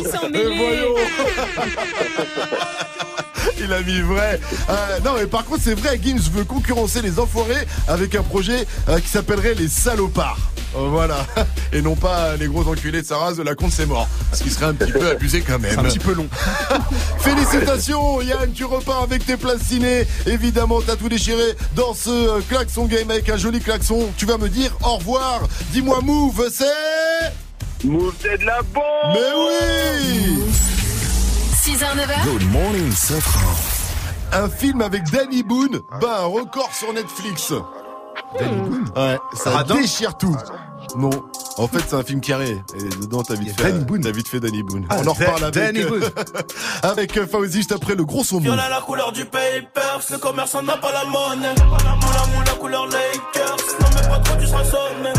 Il 0.00 0.06
s'est 0.06 0.18
emmêlé 0.18 0.56
voyons. 0.56 0.96
Il 3.60 3.72
a 3.72 3.80
mis 3.82 4.00
vrai. 4.00 4.40
Euh, 4.68 4.98
non, 5.04 5.12
mais 5.16 5.26
par 5.26 5.44
contre, 5.44 5.62
c'est 5.62 5.74
vrai, 5.74 5.98
Gims 6.02 6.30
veut 6.32 6.44
concurrencer 6.44 7.02
les 7.02 7.18
enfoirés 7.18 7.66
avec 7.88 8.14
un 8.14 8.22
projet 8.22 8.66
euh, 8.88 8.98
qui 9.00 9.08
s'appellerait 9.08 9.54
les 9.54 9.68
salopards. 9.68 10.52
Euh, 10.76 10.88
voilà. 10.88 11.26
Et 11.72 11.82
non 11.82 11.94
pas 11.94 12.36
les 12.36 12.46
gros 12.46 12.66
enculés 12.66 13.02
de 13.02 13.06
sa 13.06 13.18
race 13.18 13.36
de 13.36 13.42
la 13.42 13.54
compte 13.54 13.72
c'est 13.72 13.86
mort. 13.86 14.08
Ce 14.32 14.42
qui 14.42 14.50
serait 14.50 14.66
un 14.66 14.74
petit 14.74 14.92
peu 14.92 15.08
abusé 15.08 15.42
quand 15.42 15.58
même. 15.58 15.78
Un 15.78 15.84
petit 15.84 15.98
peu 15.98 16.14
long. 16.14 16.28
Félicitations 17.18 18.20
Yann, 18.22 18.52
tu 18.52 18.64
repars 18.64 19.02
avec 19.02 19.26
tes 19.26 19.36
places 19.36 19.62
ciné. 19.62 20.06
Évidemment, 20.26 20.80
t'as 20.80 20.96
tout 20.96 21.08
déchiré 21.08 21.56
dans 21.74 21.94
ce 21.94 22.40
klaxon 22.42 22.86
game 22.86 23.10
avec 23.10 23.28
un 23.28 23.36
joli 23.36 23.60
klaxon. 23.60 24.08
Tu 24.16 24.26
vas 24.26 24.38
me 24.38 24.48
dire 24.48 24.76
au 24.82 24.96
revoir. 24.96 25.42
Dis-moi 25.72 26.00
move, 26.02 26.48
c'est... 26.50 27.86
Move, 27.86 28.14
c'est 28.20 28.38
de 28.38 28.46
la 28.46 28.62
bombe 28.62 28.82
Mais 29.14 29.20
oui 29.36 30.81
6h, 31.62 31.94
9h, 31.94 32.24
Good 32.24 32.50
morning, 32.50 32.90
Safran. 32.90 33.54
Un 34.32 34.48
film 34.48 34.80
avec 34.82 35.08
Danny 35.12 35.44
Boone 35.44 35.80
bat 36.00 36.22
un 36.22 36.26
record 36.26 36.70
sur 36.74 36.92
Netflix. 36.92 37.52
Danny 38.36 38.56
Boone 38.62 38.90
Ouais, 38.96 39.16
ça 39.34 39.50
Radin 39.50 39.76
déchire 39.76 40.18
tout. 40.18 40.36
Non, 40.96 41.10
en 41.58 41.68
fait 41.68 41.78
c'est 41.86 41.94
un 41.94 42.02
film 42.02 42.20
carré. 42.20 42.60
Et 42.74 42.82
dedans 43.00 43.22
t'as 43.22 43.36
vite, 43.36 43.60
fait, 43.60 43.70
Danny 43.70 43.84
Boone. 43.84 44.00
t'as 44.00 44.10
vite 44.10 44.26
fait 44.26 44.40
Danny 44.40 44.64
Boone. 44.64 44.86
Ah, 44.90 44.96
On 45.04 45.06
en 45.06 45.12
reparle 45.12 45.44
avec, 45.44 45.54
Danny 45.54 45.82
euh, 45.84 45.88
Boone. 45.88 46.02
avec 46.82 47.16
euh, 47.16 47.28
Fauzi 47.28 47.58
juste 47.58 47.70
après 47.70 47.94
le 47.94 48.04
gros 48.04 48.24
son 48.24 48.36
move. 48.36 48.44
Viola 48.44 48.68
la 48.68 48.80
couleur 48.80 49.12
du 49.12 49.24
papers, 49.24 50.00
le 50.10 50.18
commerçant 50.18 50.62
n'a 50.64 50.78
pas 50.78 50.90
la 50.90 51.04
monnaie. 51.04 51.54
Moula 51.60 52.26
moula 52.34 52.52
couleur 52.58 52.86
Lakers, 52.86 53.56
non 53.80 53.86
mais 53.94 54.08
pas 54.08 54.18
trop 54.18 54.36
tu 54.40 54.46
seras 54.48 54.64
sonné. 54.64 55.12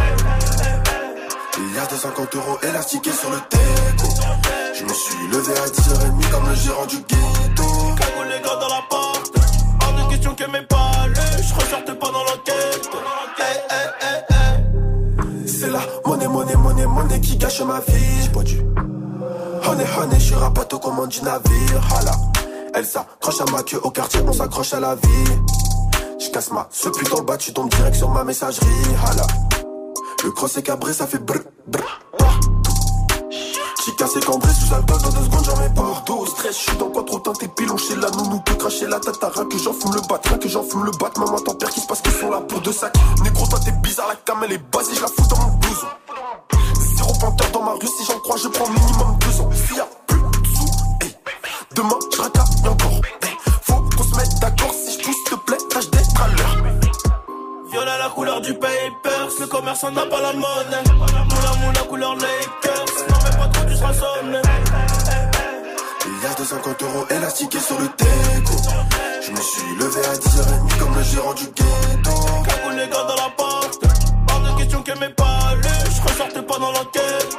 Y 1.74 1.80
a 1.80 1.86
250 1.88 2.36
euros 2.36 2.60
élastiqués 2.62 3.12
sur 3.12 3.32
le 3.32 3.38
teco. 3.50 4.08
Je 4.76 4.84
me 4.84 4.94
suis 4.94 5.28
levé 5.28 5.54
à 5.58 5.66
10h30 5.66 6.30
comme 6.30 6.48
le 6.48 6.56
gérant 6.56 6.86
du 6.86 6.98
ghetto. 6.98 7.64
Cagoule 7.98 8.28
les 8.28 8.42
gars 8.44 8.56
dans 8.62 8.68
la 8.68 8.82
porte, 8.88 9.32
hors 9.82 9.94
de 9.94 10.12
question 10.12 10.36
que 10.36 10.44
mes 10.52 10.62
palais, 10.68 11.42
je 11.42 11.94
pas 11.94 12.12
dans 12.12 12.24
l'enquête. 12.24 12.90
C'est 15.48 15.72
la 15.72 15.80
monnaie, 16.06 16.28
monnaie, 16.28 16.56
monnaie, 16.56 16.86
monnaie 16.86 17.20
qui 17.20 17.38
gâche 17.38 17.62
ma 17.62 17.80
vie. 17.80 18.22
J'ai 18.22 18.30
pas 18.30 18.44
dû. 18.44 18.62
Honey, 19.68 19.86
honey, 19.98 20.20
je 20.20 20.26
suis 20.26 20.36
rapato 20.36 20.78
comme 20.78 20.92
commande 20.92 21.10
du 21.10 21.24
navire. 21.24 21.82
Hala. 21.98 22.12
Elle 22.76 22.86
s'accroche 22.86 23.42
à 23.42 23.52
ma 23.52 23.64
queue 23.64 23.80
au 23.82 23.90
quartier, 23.90 24.20
on 24.28 24.34
s'accroche 24.34 24.74
à 24.74 24.80
la 24.80 24.94
vie. 24.94 25.32
Je 26.20 26.30
casse 26.30 26.52
ma 26.52 26.68
ce 26.70 26.90
putain 26.90 27.18
le 27.18 27.24
bas, 27.24 27.38
tu 27.38 27.52
tombes 27.52 27.70
direct 27.70 27.96
sur 27.96 28.10
ma 28.10 28.24
messagerie. 28.24 28.68
Hala. 29.08 29.26
Le 30.24 30.32
cross 30.32 30.56
est 30.56 30.64
cabré, 30.64 30.94
ça 30.94 31.06
fait 31.06 31.20
brr, 31.20 31.40
brr. 31.68 32.00
J'ai 33.86 33.92
cassé 33.96 34.22
cambré 34.22 34.50
sous 34.54 34.74
alcool 34.74 35.02
dans 35.02 35.10
deux 35.10 35.26
secondes, 35.26 35.44
j'en 35.44 35.58
mets 35.58 35.74
partout. 35.76 36.14
Au 36.14 36.26
stress, 36.26 36.58
je 36.58 36.70
suis 36.70 36.78
dans 36.78 36.90
quoi 36.90 37.04
trop 37.04 37.20
teinté, 37.20 37.50
pilon 37.50 37.76
chez 37.76 37.98
la 37.98 38.10
nounou, 38.12 38.40
peut 38.40 38.56
cracher 38.56 38.88
la 38.88 39.02
tatara, 39.02 39.44
que 39.44 39.58
j'en 39.58 39.74
fume 39.74 39.94
le 39.94 40.02
bat, 40.08 40.22
que 40.38 40.48
j'en 40.48 40.64
fume 40.64 40.86
le 40.86 40.92
bat. 40.92 41.12
Maman, 41.18 41.42
ton 41.42 41.56
père 41.56 41.70
qui 41.70 41.82
se 41.82 41.88
passe 41.88 42.02
qu'ils 42.02 42.14
sont 42.14 42.30
là 42.30 42.40
pour 42.40 42.62
deux 42.62 42.72
sacs. 42.72 42.96
Négro, 43.22 43.46
toi 43.48 43.60
t'es 43.66 43.74
bizarre, 43.74 44.08
la 44.08 44.16
cam 44.16 44.42
elle 44.46 44.54
est 44.54 44.72
basée, 44.72 44.96
je 44.96 45.02
la 45.02 45.08
fous 45.08 45.28
dans 45.30 45.40
mon 45.40 45.58
blouson. 45.58 45.88
Zéro 46.96 47.14
panthère 47.20 47.52
dans 47.52 47.64
ma 47.64 47.74
rue, 47.74 47.88
si 47.88 48.06
j'en 48.06 48.20
crois, 48.20 48.38
je 48.38 48.48
prends 48.48 48.70
minimum 48.70 49.18
deux 49.20 49.42
ans. 49.42 49.50
S'il 49.52 49.76
y 49.76 49.80
a 49.82 49.88
plus 50.08 50.20
de 50.20 50.56
sous, 50.56 51.06
hey. 51.06 51.16
demain 51.76 52.00
je 52.16 52.22
racaille 52.22 52.68
encore. 52.70 53.02
hey. 53.24 53.36
Faut 53.64 53.84
qu'on 53.98 54.04
se 54.04 54.16
mette 54.16 54.40
d'accord, 54.40 54.74
si 54.74 55.02
je 55.02 55.30
te 55.30 55.36
plaît, 55.36 55.58
tâche. 55.70 55.93
Viola 57.74 57.98
la 57.98 58.10
couleur 58.10 58.40
du 58.40 58.54
papers, 58.54 59.30
le 59.40 59.48
commerçant 59.48 59.90
n'a 59.90 60.06
pas 60.06 60.22
la 60.22 60.32
monnaie. 60.32 60.84
Moula 60.94 61.56
moula 61.60 61.82
couleur 61.90 62.16
Lakers, 62.18 62.86
non 63.10 63.16
mais 63.24 63.36
pas 63.36 63.48
trop 63.48 63.66
tu 63.68 63.76
seras 63.76 63.94
sonné. 63.94 64.38
Il 66.06 66.24
y 66.24 66.26
a 66.32 66.36
250 66.36 66.84
euros 66.84 67.06
élastiqués 67.10 67.60
sur 67.60 67.80
le 67.80 67.88
teco. 67.88 68.54
Je 69.26 69.32
me 69.32 69.42
suis 69.42 69.76
levé 69.80 70.06
à 70.06 70.14
10h30 70.14 70.78
comme 70.78 70.96
le 70.96 71.02
gérant 71.02 71.34
du 71.34 71.46
ghetto. 71.46 72.12
Cagoule 72.46 72.76
les 72.76 72.88
gars 72.90 73.06
dans 73.08 73.16
la 73.16 73.32
porte, 73.36 73.84
hors 74.30 74.40
de 74.42 74.60
question 74.60 74.84
que 74.84 75.00
mes 75.00 75.10
palais, 75.10 75.80
je 75.96 76.02
ressortais 76.12 76.44
pas 76.44 76.60
dans 76.60 76.72
l'enquête. 76.74 77.38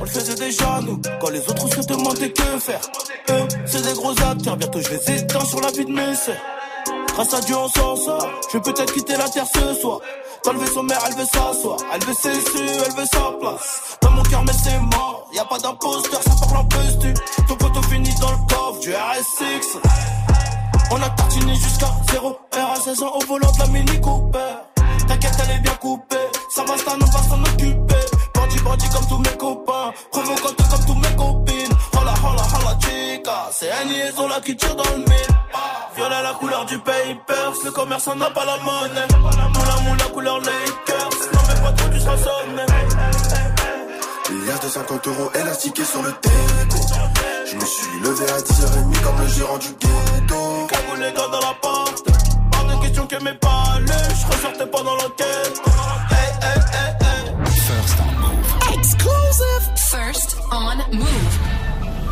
On 0.00 0.02
le 0.02 0.10
faisait 0.10 0.34
déjà 0.34 0.80
nous, 0.82 1.00
quand 1.20 1.30
les 1.30 1.48
autres 1.48 1.68
se 1.68 1.86
demandaient 1.86 2.32
que 2.32 2.58
faire. 2.58 2.80
Eux, 3.30 3.46
c'est 3.64 3.82
des 3.82 3.94
gros 3.94 4.10
acteurs, 4.10 4.56
bientôt 4.56 4.80
je 4.80 4.88
les 4.90 5.18
éteins 5.20 5.44
sur 5.44 5.60
la 5.60 5.70
vie 5.70 5.84
de 5.84 5.92
mes 5.92 6.16
sœurs. 6.16 6.34
Grâce 7.16 7.32
à 7.32 7.40
Dieu 7.40 7.56
on 7.56 7.66
s'en 7.66 7.96
sort, 7.96 8.28
je 8.52 8.58
vais 8.58 8.62
peut-être 8.62 8.92
quitter 8.92 9.16
la 9.16 9.26
terre 9.26 9.46
ce 9.46 9.72
soir. 9.80 10.00
Dans 10.44 10.52
le 10.52 10.58
vaisseau 10.58 10.82
mère, 10.82 10.98
elle 11.08 11.14
veut 11.14 11.24
s'asseoir, 11.24 11.78
elle 11.94 12.04
veut 12.04 12.12
ses 12.12 12.34
su, 12.34 12.58
elle 12.58 12.92
veut 12.92 13.06
sa 13.10 13.32
place. 13.40 13.96
Dans 14.02 14.10
mon 14.10 14.22
cœur, 14.24 14.44
mais 14.44 14.52
c'est 14.52 14.78
mort, 14.80 15.26
y 15.32 15.38
a 15.38 15.46
pas 15.46 15.56
d'imposteur, 15.58 16.20
ça 16.22 16.32
parle 16.38 16.58
en 16.58 16.64
postu. 16.66 17.14
Ton 17.48 17.56
poteau 17.56 17.80
finit 17.84 18.14
dans 18.20 18.32
le 18.32 18.36
coffre 18.50 18.80
du 18.80 18.90
RS6. 18.90 19.78
On 20.90 20.96
a 20.96 21.08
tartiné 21.08 21.54
jusqu'à 21.54 21.90
0 22.10 22.28
R 22.28 22.70
à 22.72 22.76
16 22.76 23.02
ans 23.02 23.12
au 23.14 23.24
volant 23.24 23.50
de 23.50 23.58
la 23.60 23.66
Mini 23.68 23.98
Cooper. 23.98 24.38
T'inquiète, 25.08 25.36
elle 25.42 25.56
est 25.56 25.60
bien 25.60 25.74
coupée, 25.80 26.16
ça 26.50 26.64
va, 26.64 26.76
ça 26.76 26.98
nous 27.00 27.06
va 27.06 27.22
s'en 27.22 27.42
occuper. 27.42 28.15
Bandit, 28.56 28.62
bandit 28.64 28.88
comme 28.90 29.06
tous 29.08 29.18
mes 29.18 29.36
copains, 29.36 29.92
provocante 30.10 30.56
comme 30.56 30.86
tous 30.86 30.94
mes 30.94 31.16
copines. 31.16 31.76
Hola, 31.92 32.14
hola, 32.22 32.42
hola, 32.42 32.78
chica, 32.80 33.48
c'est 33.50 33.70
un 33.70 33.84
liaison 33.84 34.28
là 34.28 34.40
qui 34.44 34.56
tire 34.56 34.74
dans 34.76 34.84
le 34.90 34.98
mille. 34.98 35.36
Viola 35.96 36.22
la 36.22 36.32
couleur 36.34 36.64
du 36.66 36.78
papers, 36.78 37.52
le 37.64 37.70
commerçant 37.70 38.14
n'a 38.16 38.30
pas 38.30 38.44
la 38.44 38.56
monnaie. 38.58 39.08
Moula 39.18 39.80
moula 39.84 40.04
couleur 40.12 40.38
Lakers, 40.40 41.10
non 41.32 41.40
mais 41.48 41.60
pas 41.60 41.72
trop 41.72 41.88
tu 41.90 42.00
seras 42.00 42.16
sonné. 42.18 42.62
Y 44.46 44.50
a 44.50 44.58
250 44.58 45.06
euros 45.08 45.30
élastiqués 45.34 45.84
sur 45.84 46.02
le 46.02 46.12
teco. 46.12 46.78
Je 47.46 47.54
me 47.56 47.64
suis 47.64 48.00
levé 48.02 48.24
à 48.30 48.38
10h30 48.38 49.02
comme 49.02 49.20
le 49.20 49.28
gérant 49.28 49.58
du 49.58 49.68
ghetto. 49.68 50.68
Les 50.98 51.12
gars 51.12 51.28
dans 51.30 51.40
la 51.40 51.54
porte, 51.60 52.06
hors 52.56 52.64
de 52.64 52.82
question 52.82 53.06
que 53.06 53.16
mes 53.22 53.34
palais, 53.34 54.08
je 54.18 54.26
ressortais 54.34 54.66
pas 54.66 54.82
dans 54.82 54.94
l'enquête. 54.94 55.60
Hey, 56.10 56.16
hey, 56.42 56.58
hey, 56.72 56.96
hey. 57.00 57.05
First 59.36 59.50
on 59.50 59.58
move. 59.58 59.76
exclusive. 59.76 59.78
First 59.90 60.36
on 60.52 60.76
Move. 60.92 61.36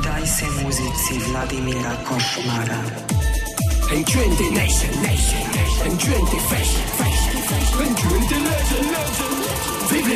Daj 0.05 0.27
se 0.27 0.45
muzici 0.65 1.31
Vladimira 1.31 1.97
Košmara. 2.09 2.81
N20 3.93 4.53
nation, 4.55 5.03
nation, 5.03 5.43
N20 5.87 6.41
fashion, 6.49 6.87
fashion, 6.99 7.41
N20 7.81 8.31
legend, 8.31 8.91
legend. 8.91 9.74
Vive. 9.91 10.15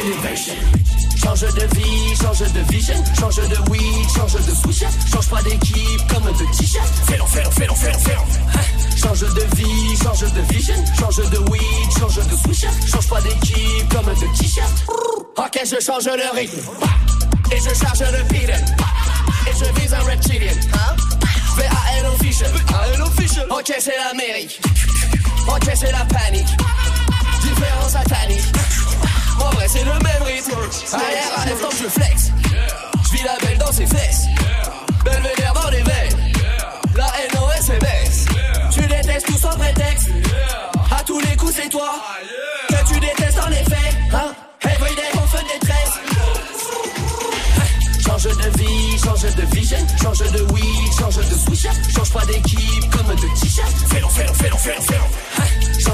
Change 1.23 1.40
de 1.40 1.66
vie, 1.77 2.16
change 2.16 2.53
de 2.53 2.61
vision, 2.73 2.95
change 3.19 3.36
de 3.36 3.70
weed, 3.70 4.09
change 4.16 4.32
de 4.35 4.55
switch, 4.55 4.85
change 5.12 5.28
pas 5.28 5.43
d'équipe 5.43 6.01
comme 6.12 6.24
de 6.24 6.57
t-shirt. 6.57 6.86
Fais-le, 7.07 7.24
fais-le, 7.27 7.51
fais-le, 7.51 7.74
fais-le, 7.74 7.99
fais-le. 7.99 8.19
Hein? 8.19 8.97
Change 8.97 9.20
de 9.20 9.57
vie, 9.57 9.97
change 10.03 10.20
de 10.32 10.40
vision, 10.53 10.74
change 10.99 11.16
de 11.16 11.39
weed, 11.51 11.99
change 11.99 12.16
de 12.16 12.36
switch, 12.36 12.66
change 12.90 13.09
pas 13.09 13.20
d'équipe 13.20 13.89
comme 13.93 14.07
de 14.07 14.39
t-shirt. 14.39 14.85
Ok, 15.36 15.61
je 15.65 15.85
change 15.85 16.07
le 16.07 16.36
rythme. 16.36 16.61
Et 17.53 17.57
je 17.57 17.74
charge 17.74 18.01
le 18.01 18.23
beat. 18.24 18.51
Et 18.51 19.53
je 19.59 19.81
vise 19.81 19.95
un 19.95 20.03
reptilien. 20.03 20.53
Hein? 20.74 20.97
V-A-L 21.57 22.07
official. 22.15 22.51
official. 23.07 23.47
Ok, 23.51 23.73
c'est 23.78 23.97
l'Amérique. 23.97 24.61
Ok, 25.49 25.70
c'est 25.74 25.93
la 25.93 26.05
panique. 26.05 26.49
Différence 27.43 27.93
satanique. 27.93 28.45
En 29.40 29.51
vrai, 29.51 29.69
c'est 29.69 29.85
le 29.85 29.93
même 29.93 30.23
rythme. 30.24 30.52
Arrière 30.93 31.32
à 31.36 31.47
l'instant, 31.47 31.69
je 31.70 31.89
flex. 31.89 32.31
Je 33.05 33.16
vis 33.16 33.23
la 33.23 33.36
belle 33.47 33.59
dans 33.59 33.73
ses 33.73 33.86
fesses. 33.86 34.27
Belvédère 35.05 35.52
dans 35.55 35.70
les 35.70 35.82
veines. 35.82 36.32
La 36.94 37.06
NOS 37.35 37.70
est 37.73 37.81
baisse. 37.81 38.27
Tu 38.73 38.81
détestes 38.81 39.27
tout 39.27 39.39
sans 39.39 39.56
prétexte. 39.56 40.09
À 40.90 41.02
tous 41.05 41.20
les 41.20 41.36
coups, 41.36 41.55
c'est 41.55 41.69
toi 41.69 41.78
toi 41.78 41.94
que 42.69 42.93
tu 42.93 43.01
détestes 43.01 43.39
en 43.39 43.51
effet. 43.51 43.97
Hein? 44.12 44.35
Everyday 44.62 45.02
en 45.16 45.27
feu 45.27 45.39
de 45.39 45.52
détresse. 45.52 45.98
Change 48.05 48.36
de 48.36 48.59
vie, 48.59 48.98
change 48.98 49.35
de 49.35 49.43
vision, 49.55 49.78
change 50.02 50.32
de 50.32 50.43
weed, 50.52 50.93
change 50.98 51.16
de 51.16 51.35
switch, 51.35 51.69
change 51.94 52.12
pas 52.12 52.27
d'équipe 52.27 52.90
comme 52.90 53.15
de 53.15 53.40
t-shirt. 53.40 53.73
Fais-le, 53.89 54.09
fais-le, 54.09 54.32
fais-le, 54.32 54.56
fais-le, 54.56 54.81
fais-le. 54.81 55.57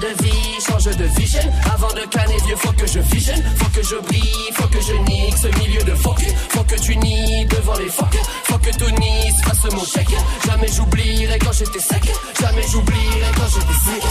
De 0.00 0.22
vie, 0.22 0.49
change 0.60 0.96
de 0.96 1.04
vision. 1.18 1.40
Avant 1.74 1.92
de 1.94 2.06
canner 2.08 2.36
vieux, 2.46 2.56
faut 2.56 2.72
que 2.72 2.86
je 2.86 3.00
vision. 3.00 3.34
Faut 3.56 3.70
que 3.70 3.82
je 3.82 3.96
brille, 3.96 4.50
faut 4.54 4.68
que 4.68 4.80
je 4.80 4.92
nique 5.10 5.36
ce 5.38 5.48
milieu 5.58 5.82
de 5.82 5.94
fuck. 5.94 6.20
Faut 6.50 6.64
que 6.64 6.74
tu 6.76 6.96
nies 6.96 7.46
devant 7.46 7.76
les 7.78 7.88
fuck. 7.88 8.16
Faut 8.44 8.58
que 8.58 8.70
Tony 8.76 9.32
se 9.32 9.42
fasse 9.42 9.72
mon 9.72 9.84
chèque. 9.84 10.14
Jamais 10.46 10.68
j'oublierai 10.68 11.38
quand 11.38 11.52
j'étais 11.52 11.80
sec. 11.80 12.02
Jamais 12.40 12.62
j'oublierai 12.70 13.30
quand 13.36 13.48
j'étais 13.48 13.78
sec. 13.84 14.02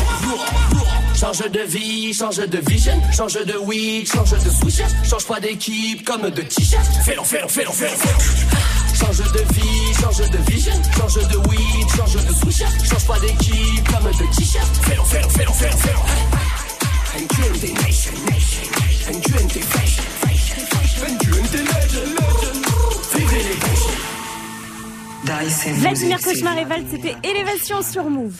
Change 1.19 1.51
de 1.51 1.59
vie, 1.61 2.13
change 2.13 2.37
de 2.37 2.57
vision. 2.59 2.93
Change 3.11 3.45
de 3.45 3.57
weed, 3.57 4.07
change 4.07 4.31
de 4.31 4.49
switch. 4.49 4.81
Change 5.03 5.25
pas 5.25 5.39
d'équipe 5.39 6.05
comme 6.05 6.29
de 6.29 6.41
t-shirt. 6.41 6.85
Fais-le, 7.03 7.23
fais-le, 7.23 7.47
fais-le. 7.47 7.91
Change 8.95 9.17
de 9.17 9.53
vie, 9.53 9.93
change 10.01 10.29
de 10.29 10.51
vision. 10.51 10.73
Change 10.97 11.27
de 11.27 11.37
weed, 11.49 11.87
change 11.95 12.25
de 12.25 12.33
switch. 12.33 12.63
Change 12.89 13.05
pas 13.05 13.19
d'équipe 13.19 13.91
comme 13.91 14.09
de 14.11 14.35
t-shirt. 14.35 14.69
Fais-le, 14.83 15.03
fais-le, 15.03 15.51
fais-le. 15.51 16.38
Vladimir 25.73 26.19
Cauchemar 26.21 26.57
et 26.57 26.65
Val, 26.65 26.83
c'était 26.89 27.15
Élévation 27.23 27.81
sur 27.81 28.09
Move. 28.09 28.35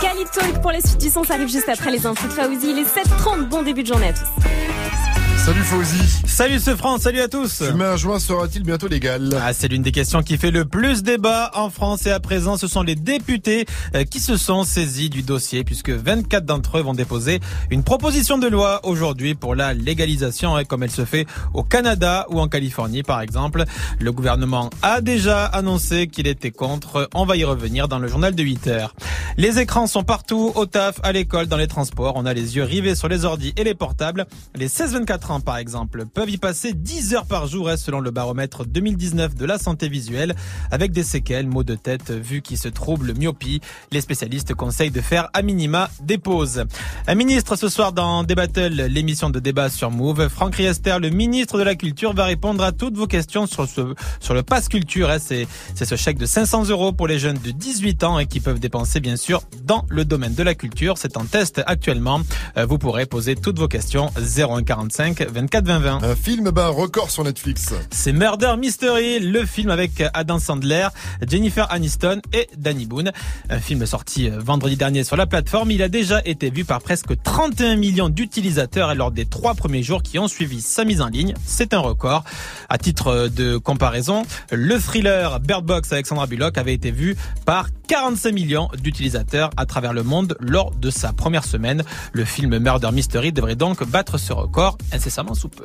Khalid 0.00 0.30
Talk 0.32 0.60
pour 0.60 0.72
la 0.72 0.80
suite 0.80 0.98
du 0.98 1.08
son, 1.08 1.24
ça 1.24 1.34
arrive 1.34 1.48
juste 1.48 1.68
après 1.68 1.90
les 1.90 2.06
infos 2.06 2.26
de 2.28 2.32
Faouzi. 2.32 2.70
Il 2.70 2.78
est 2.78 2.82
7h30, 2.82 3.48
bon 3.48 3.62
début 3.62 3.82
de 3.82 3.88
journée 3.88 4.08
à 4.08 4.12
tous. 4.12 5.07
Salut 5.38 5.62
Fauzi. 5.62 6.26
Salut 6.26 6.58
ce 6.58 6.76
France, 6.76 7.02
salut 7.02 7.20
à 7.20 7.28
tous. 7.28 7.62
Fumer 7.64 7.84
un 7.84 7.96
joint 7.96 8.18
sera-t-il 8.18 8.64
bientôt 8.64 8.86
légal? 8.86 9.30
Ah, 9.42 9.54
c'est 9.54 9.68
l'une 9.68 9.82
des 9.82 9.92
questions 9.92 10.22
qui 10.22 10.36
fait 10.36 10.50
le 10.50 10.66
plus 10.66 11.02
débat 11.02 11.50
en 11.54 11.70
France 11.70 12.06
et 12.06 12.10
à 12.10 12.20
présent, 12.20 12.58
ce 12.58 12.66
sont 12.66 12.82
les 12.82 12.94
députés 12.96 13.64
euh, 13.94 14.04
qui 14.04 14.20
se 14.20 14.36
sont 14.36 14.64
saisis 14.64 15.08
du 15.08 15.22
dossier 15.22 15.64
puisque 15.64 15.90
24 15.90 16.44
d'entre 16.44 16.78
eux 16.78 16.82
vont 16.82 16.92
déposer 16.92 17.40
une 17.70 17.82
proposition 17.82 18.36
de 18.36 18.46
loi 18.46 18.80
aujourd'hui 18.84 19.34
pour 19.34 19.54
la 19.54 19.72
légalisation 19.72 20.54
hein, 20.54 20.64
comme 20.64 20.82
elle 20.82 20.90
se 20.90 21.04
fait 21.04 21.26
au 21.54 21.62
Canada 21.62 22.26
ou 22.28 22.40
en 22.40 22.48
Californie 22.48 23.02
par 23.02 23.20
exemple. 23.22 23.64
Le 24.00 24.12
gouvernement 24.12 24.68
a 24.82 25.00
déjà 25.00 25.46
annoncé 25.46 26.08
qu'il 26.08 26.26
était 26.26 26.50
contre. 26.50 27.08
On 27.14 27.24
va 27.24 27.36
y 27.36 27.44
revenir 27.44 27.88
dans 27.88 27.98
le 27.98 28.08
journal 28.08 28.34
de 28.34 28.42
8 28.42 28.66
heures. 28.66 28.94
Les 29.38 29.60
écrans 29.60 29.86
sont 29.86 30.02
partout, 30.02 30.52
au 30.56 30.66
taf, 30.66 30.96
à 31.04 31.12
l'école, 31.12 31.46
dans 31.46 31.56
les 31.56 31.68
transports. 31.68 32.14
On 32.16 32.26
a 32.26 32.34
les 32.34 32.56
yeux 32.56 32.64
rivés 32.64 32.96
sur 32.96 33.06
les 33.06 33.24
ordis 33.24 33.54
et 33.56 33.62
les 33.62 33.74
portables. 33.74 34.26
Les 34.56 34.66
16-24 34.66 35.27
par 35.44 35.58
exemple, 35.58 36.06
peuvent 36.06 36.30
y 36.30 36.38
passer 36.38 36.72
10 36.72 37.14
heures 37.14 37.26
par 37.26 37.46
jour, 37.46 37.68
hein, 37.68 37.76
selon 37.76 38.00
le 38.00 38.10
baromètre 38.10 38.64
2019 38.64 39.34
de 39.34 39.44
la 39.44 39.58
santé 39.58 39.88
visuelle, 39.88 40.34
avec 40.70 40.90
des 40.92 41.02
séquelles, 41.02 41.46
maux 41.46 41.64
de 41.64 41.74
tête, 41.74 42.10
vue 42.10 42.40
qui 42.40 42.56
se 42.56 42.68
trouble, 42.68 43.12
myopie. 43.14 43.60
Les 43.92 44.00
spécialistes 44.00 44.54
conseillent 44.54 44.90
de 44.90 45.02
faire 45.02 45.28
à 45.34 45.42
minima 45.42 45.90
des 46.02 46.16
pauses. 46.16 46.64
Un 47.06 47.14
ministre 47.14 47.56
ce 47.56 47.68
soir 47.68 47.92
dans 47.92 48.22
Débattle, 48.24 48.86
l'émission 48.86 49.28
de 49.28 49.38
débat 49.38 49.68
sur 49.68 49.90
Move. 49.90 50.28
Franck 50.28 50.56
Riester, 50.56 50.96
le 51.00 51.10
ministre 51.10 51.58
de 51.58 51.62
la 51.62 51.74
Culture, 51.74 52.14
va 52.14 52.24
répondre 52.24 52.64
à 52.64 52.72
toutes 52.72 52.96
vos 52.96 53.06
questions 53.06 53.46
sur 53.46 53.68
ce, 53.68 53.94
sur 54.20 54.32
le 54.32 54.42
pass 54.42 54.68
culture. 54.68 55.10
hein. 55.10 55.18
C'est, 55.20 55.46
ce 55.74 55.94
chèque 55.96 56.18
de 56.18 56.26
500 56.26 56.70
euros 56.70 56.92
pour 56.92 57.06
les 57.06 57.18
jeunes 57.18 57.38
de 57.44 57.50
18 57.50 58.02
ans 58.04 58.18
et 58.18 58.26
qui 58.26 58.40
peuvent 58.40 58.60
dépenser, 58.60 59.00
bien 59.00 59.16
sûr, 59.16 59.42
dans 59.64 59.84
le 59.90 60.06
domaine 60.06 60.34
de 60.34 60.42
la 60.42 60.54
culture. 60.54 60.96
C'est 60.96 61.18
en 61.18 61.24
test 61.26 61.62
actuellement. 61.66 62.22
Euh, 62.56 62.64
Vous 62.64 62.78
pourrez 62.78 63.04
poser 63.04 63.36
toutes 63.36 63.58
vos 63.58 63.68
questions 63.68 64.10
0145 64.18 65.17
24 65.22 65.64
20 65.64 65.78
20. 65.78 66.02
Un 66.02 66.16
film 66.16 66.50
bat 66.50 66.66
un 66.66 66.70
record 66.70 67.10
sur 67.10 67.24
Netflix. 67.24 67.72
C'est 67.90 68.12
Murder 68.12 68.54
Mystery, 68.58 69.20
le 69.20 69.44
film 69.46 69.70
avec 69.70 70.02
Adam 70.14 70.38
Sandler, 70.38 70.88
Jennifer 71.26 71.70
Aniston 71.72 72.20
et 72.32 72.48
Danny 72.56 72.86
Boone. 72.86 73.12
Un 73.50 73.58
film 73.58 73.86
sorti 73.86 74.28
euh, 74.28 74.38
vendredi 74.38 74.76
dernier 74.76 75.04
sur 75.04 75.16
la 75.16 75.26
plateforme. 75.26 75.70
Il 75.70 75.82
a 75.82 75.88
déjà 75.88 76.20
été 76.24 76.50
vu 76.50 76.64
par 76.64 76.80
presque 76.80 77.20
31 77.22 77.76
millions 77.76 78.08
d'utilisateurs 78.08 78.94
lors 78.94 79.10
des 79.10 79.26
trois 79.26 79.54
premiers 79.54 79.82
jours 79.82 80.02
qui 80.02 80.18
ont 80.18 80.28
suivi 80.28 80.60
sa 80.60 80.84
mise 80.84 81.00
en 81.00 81.08
ligne. 81.08 81.34
C'est 81.44 81.74
un 81.74 81.80
record. 81.80 82.24
À 82.68 82.78
titre 82.78 83.28
de 83.28 83.56
comparaison, 83.56 84.22
le 84.52 84.78
thriller 84.78 85.40
Bird 85.40 85.64
Box 85.64 85.92
avec 85.92 86.06
Sandra 86.06 86.26
Bullock 86.26 86.58
avait 86.58 86.74
été 86.74 86.90
vu 86.90 87.16
par 87.44 87.68
45 87.88 88.32
millions 88.32 88.68
d'utilisateurs 88.80 89.50
à 89.56 89.64
travers 89.64 89.94
le 89.94 90.02
monde 90.02 90.36
lors 90.40 90.72
de 90.72 90.90
sa 90.90 91.14
première 91.14 91.44
semaine. 91.44 91.82
Le 92.12 92.24
film 92.24 92.58
Murder 92.58 92.90
Mystery 92.92 93.32
devrait 93.32 93.56
donc 93.56 93.82
battre 93.88 94.18
ce 94.18 94.32
record 94.32 94.76
incessamment 94.92 95.34
sous 95.34 95.48
peu. 95.48 95.64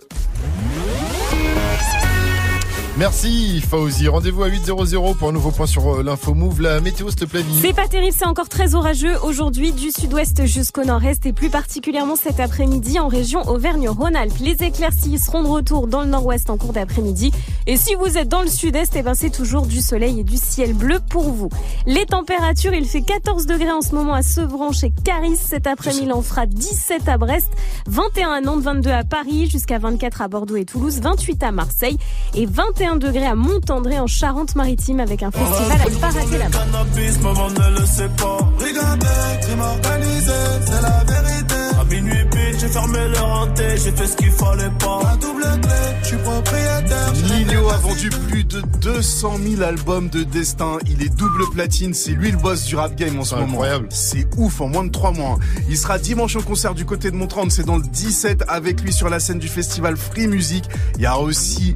Merci 2.95 3.59
Fauzi. 3.59 4.07
Rendez-vous 4.07 4.43
à 4.43 4.49
8.00 4.49 5.15
pour 5.15 5.29
un 5.29 5.31
nouveau 5.31 5.49
point 5.49 5.65
sur 5.65 5.95
euh, 5.95 6.03
l'info 6.03 6.35
Move. 6.35 6.61
La 6.61 6.79
météo, 6.79 7.09
s'il 7.09 7.21
te 7.21 7.25
plaît. 7.25 7.43
C'est 7.59 7.73
pas 7.73 7.87
terrible, 7.87 8.13
c'est 8.15 8.27
encore 8.27 8.49
très 8.49 8.75
orageux 8.75 9.15
aujourd'hui 9.23 9.71
du 9.71 9.89
sud-ouest 9.89 10.45
jusqu'au 10.45 10.83
nord-est 10.83 11.25
et 11.25 11.33
plus 11.33 11.49
particulièrement 11.49 12.15
cet 12.15 12.39
après-midi 12.39 12.99
en 12.99 13.07
région 13.07 13.41
Auvergne-Rhône-Alpes. 13.49 14.37
Les 14.41 14.61
éclaircies 14.61 15.17
seront 15.17 15.41
de 15.41 15.47
retour 15.47 15.87
dans 15.87 16.01
le 16.01 16.07
nord-ouest 16.07 16.51
en 16.51 16.57
cours 16.57 16.71
d'après-midi. 16.73 17.31
Et 17.65 17.77
si 17.77 17.95
vous 17.95 18.15
êtes 18.15 18.27
dans 18.27 18.43
le 18.43 18.47
sud-est, 18.47 18.95
eh 18.95 19.01
ben 19.01 19.15
c'est 19.15 19.31
toujours 19.31 19.65
du 19.65 19.81
soleil 19.81 20.19
et 20.19 20.23
du 20.23 20.37
ciel 20.37 20.75
bleu 20.75 20.99
pour 21.09 21.31
vous. 21.31 21.49
Les 21.87 22.05
températures, 22.05 22.75
il 22.75 22.85
fait 22.85 23.01
14 23.01 23.47
degrés 23.47 23.71
en 23.71 23.81
ce 23.81 23.95
moment 23.95 24.13
à 24.13 24.21
Sevran 24.21 24.71
chez 24.71 24.91
Caris. 25.03 25.37
Cet 25.37 25.65
après-midi, 25.65 26.11
en 26.11 26.21
fera 26.21 26.45
17 26.45 27.09
à 27.09 27.17
Brest, 27.17 27.49
21 27.87 28.29
à 28.29 28.41
Nantes, 28.41 28.61
22 28.61 28.91
à 28.91 29.03
Paris, 29.03 29.49
jusqu'à 29.49 29.79
24 29.79 30.21
à 30.21 30.27
Bordeaux 30.27 30.57
et 30.57 30.65
Toulouse, 30.65 30.99
28 31.01 31.41
à 31.41 31.51
Marseille 31.51 31.97
et 32.35 32.45
21 32.45 32.82
degrés 32.91 33.25
à 33.25 33.35
Montandré 33.35 33.99
en 33.99 34.07
Charente-Maritime 34.07 34.99
avec 34.99 35.23
un 35.23 35.31
festival 35.31 35.81
à 35.81 35.89
ne 35.89 35.95
pas 35.95 36.07
rater 36.07 36.37
là-bas. 36.37 36.57
Cannabis, 36.59 37.19
maman 37.21 37.49
ne 37.49 37.79
le 37.79 37.85
sait 37.85 38.09
pas. 38.17 38.37
Regardez, 38.59 39.07
crime 39.41 39.61
organisé, 39.61 40.31
c'est 40.65 40.81
la 40.81 41.03
vérité. 41.05 41.79
À 41.79 41.83
minuit 41.85 42.25
pile, 42.29 42.59
j'ai 42.59 42.67
fermé 42.67 42.99
le 43.07 43.19
renté, 43.19 43.63
j'ai 43.83 43.91
fait 43.91 44.07
ce 44.07 44.15
qu'il 44.17 44.31
fallait 44.31 44.69
pas. 44.79 44.99
La 45.03 45.15
double 45.15 45.61
clé, 45.61 45.71
je 46.01 46.07
suis 46.07 46.17
propriétaire. 46.17 47.13
Nino 47.37 47.69
a 47.69 47.77
vendu 47.77 48.09
plus 48.09 48.43
de 48.43 48.61
200 48.81 49.33
000 49.57 49.61
albums 49.63 50.09
de 50.09 50.23
Destin. 50.23 50.77
Il 50.85 51.01
est 51.01 51.15
double 51.15 51.49
platine. 51.53 51.93
C'est 51.93 52.11
lui 52.11 52.31
le 52.31 52.37
boss 52.37 52.65
du 52.65 52.75
rap 52.75 52.95
game 52.95 53.17
en 53.19 53.23
ce 53.23 53.35
moment. 53.35 53.47
incroyable. 53.47 53.87
C'est 53.91 54.27
ouf 54.37 54.59
en 54.61 54.67
moins 54.67 54.83
de 54.83 54.91
3 54.91 55.11
mois. 55.13 55.39
Il 55.69 55.77
sera 55.77 55.97
dimanche 55.97 56.35
au 56.35 56.41
concert 56.41 56.73
du 56.73 56.85
côté 56.85 57.11
de 57.11 57.15
Montrande. 57.15 57.51
C'est 57.51 57.65
dans 57.65 57.77
le 57.77 57.83
17 57.83 58.43
avec 58.49 58.81
lui 58.81 58.91
sur 58.91 59.09
la 59.09 59.19
scène 59.19 59.39
du 59.39 59.47
festival 59.47 59.95
Free 59.95 60.27
Music. 60.27 60.65
Il 60.97 61.01
y 61.01 61.05
a 61.05 61.17
aussi 61.17 61.75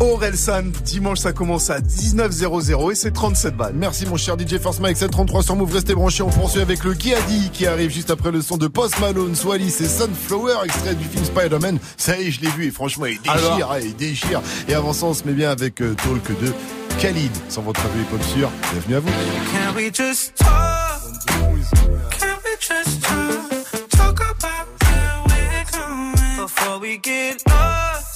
Orelsan. 0.00 0.72
Dimanche, 0.84 1.18
ça 1.18 1.32
commence 1.32 1.70
à 1.70 1.80
19.00 1.80 2.92
et 2.92 2.94
c'est 2.94 3.10
37 3.10 3.56
balles. 3.56 3.74
Merci 3.74 4.06
mon 4.06 4.16
cher 4.16 4.36
DJ 4.38 4.58
Force 4.58 4.80
Mike 4.80 4.96
733 4.96 5.42
sur 5.42 5.56
Move. 5.56 5.72
Restez 5.72 5.94
branchés. 5.94 6.22
On 6.22 6.30
poursuit 6.30 6.60
avec 6.60 6.84
le 6.84 6.94
Qui 6.94 7.14
a 7.14 7.20
dit 7.22 7.50
qui 7.52 7.66
arrive 7.66 7.90
juste 7.90 8.10
après 8.10 8.30
le 8.30 8.42
son 8.42 8.56
de 8.56 8.66
Post 8.68 8.98
Malone, 9.00 9.34
Swally, 9.34 9.70
c'est 9.70 9.88
Sunflower, 9.88 10.64
extrait 10.64 10.94
du 10.94 11.04
film 11.04 11.24
Spider-Man. 11.24 11.78
Ça 11.96 12.18
y 12.18 12.28
est, 12.28 12.30
je 12.30 12.40
l'ai 12.40 12.50
vu 12.50 12.66
et 12.66 12.70
franchement, 12.70 13.06
il 13.06 13.18
déchire, 13.20 13.32
Alors 13.32 13.72
hein, 13.72 13.78
il 13.82 13.96
déchire. 13.96 14.40
Et 14.68 14.74
avant 14.74 14.92
ça, 14.92 15.06
on 15.06 15.14
se 15.14 15.24
met 15.24 15.32
bien 15.32 15.50
avec 15.50 15.80
euh, 15.80 15.94
Talk 15.94 16.38
2. 16.40 16.54
Khalid, 17.00 17.30
sans 17.48 17.62
votre 17.62 17.80
avis 17.84 18.00
hip-hop 18.00 18.22
sûr. 18.34 18.50
Bienvenue 18.72 18.96
à 18.96 19.00
vous. 19.00 19.08
Can 19.08 19.76
we 19.76 19.90
just 19.92 20.34
talk? 20.36 21.02
Can 22.18 22.36
we 22.44 22.56
just 22.58 23.02
talk? 23.02 23.88
Talk 23.90 24.20
about 24.20 24.66
where 24.86 25.22
we're 25.28 25.64
going 25.72 26.42
before 26.42 26.80
we 26.80 26.98
get 26.98 27.42
lost. 27.48 28.15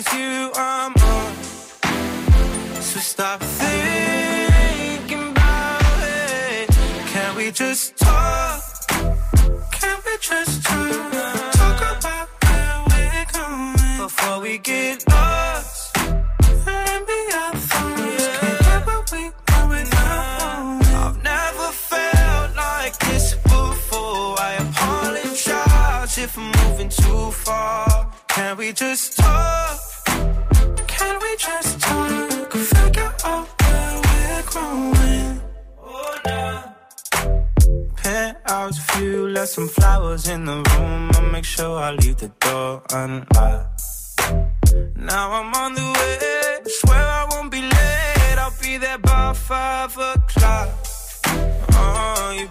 it's 0.00 0.14
you 0.14 0.50
I'm 0.54 0.94
on. 0.94 1.34
So 2.80 2.98
stop 3.00 3.40
thinking 3.40 5.30
about 5.30 6.02
it. 6.02 6.68
Can 7.12 7.36
we 7.36 7.50
just 7.50 7.96
talk? 7.98 8.62
Can 9.78 9.98
we 10.06 10.14
just 10.20 10.62
talk? 10.64 11.52
Talk 11.52 11.80
about 11.98 12.28
where 12.44 12.76
we're 12.88 13.26
going 13.32 13.98
before 13.98 14.40
we 14.40 14.58
get 14.58 15.06
lost. 15.10 15.96
And 15.98 17.06
be 17.06 17.20
our 17.42 17.54
thoughts. 17.70 18.38
Can't 18.40 18.60
get 18.68 18.86
what 18.86 19.12
we 19.12 19.24
without 19.70 20.80
I've 21.04 21.22
never 21.22 21.68
felt 21.90 22.56
like 22.56 22.96
this 23.06 23.34
before. 23.34 24.40
I 24.48 24.52
apologize 24.64 26.16
if 26.16 26.38
I'm 26.38 26.50
moving 26.62 26.88
too 26.88 27.30
far. 27.32 28.10
Can 28.28 28.56
we 28.56 28.72
just 28.72 29.18
talk? 29.18 29.89
Can 30.86 31.14
we 31.22 31.36
just 31.36 31.80
talk? 31.80 32.52
Figure 32.52 33.12
out 33.24 33.46
where 33.60 33.94
we're 34.06 34.42
growing. 34.50 35.40
Nah. 36.26 36.62
Penthouse 37.96 38.78
left 39.34 39.52
some 39.52 39.68
flowers 39.68 40.28
in 40.28 40.44
the 40.44 40.56
room. 40.68 41.10
I'll 41.14 41.30
make 41.32 41.44
sure 41.44 41.78
I 41.78 41.90
leave 41.92 42.16
the 42.16 42.30
door 42.40 42.82
unlocked. 42.92 43.82
Now 44.96 45.32
I'm 45.32 45.54
on 45.54 45.74
the 45.74 45.86
way. 45.96 46.70
Swear 46.78 47.04
I 47.20 47.26
won't 47.30 47.50
be 47.50 47.62
late. 47.62 48.38
I'll 48.38 48.54
be 48.62 48.76
there 48.76 48.98
by 48.98 49.32
five 49.32 49.96
o'clock. 49.96 50.68
Oh, 51.72 52.48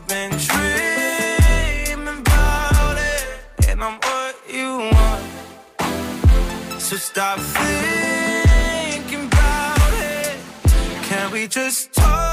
stop 6.99 7.39
thinking 7.39 9.25
about 9.27 9.93
it. 9.93 10.37
Can 11.03 11.31
we 11.31 11.47
just 11.47 11.93
talk? 11.93 12.28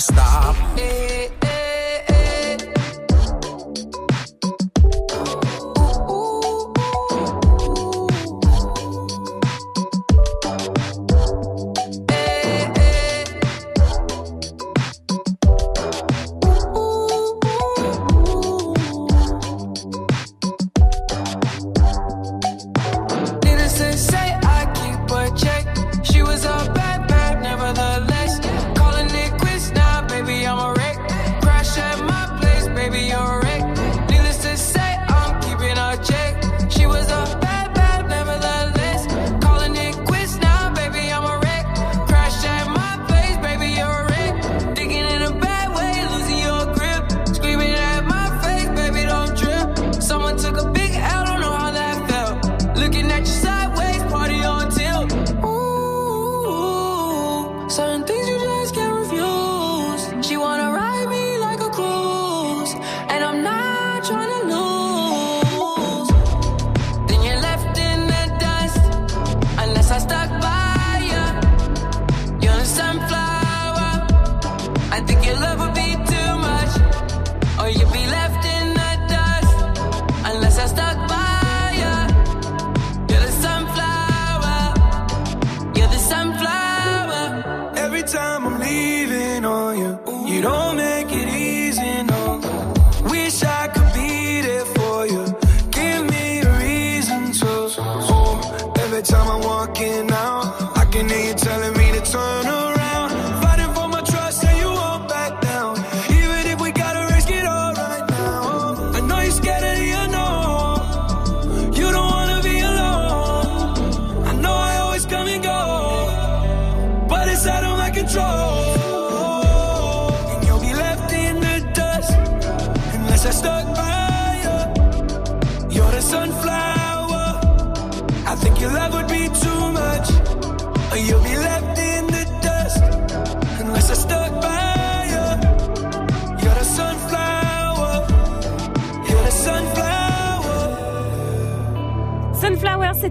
Stop. 0.00 0.56
Needless 0.76 1.43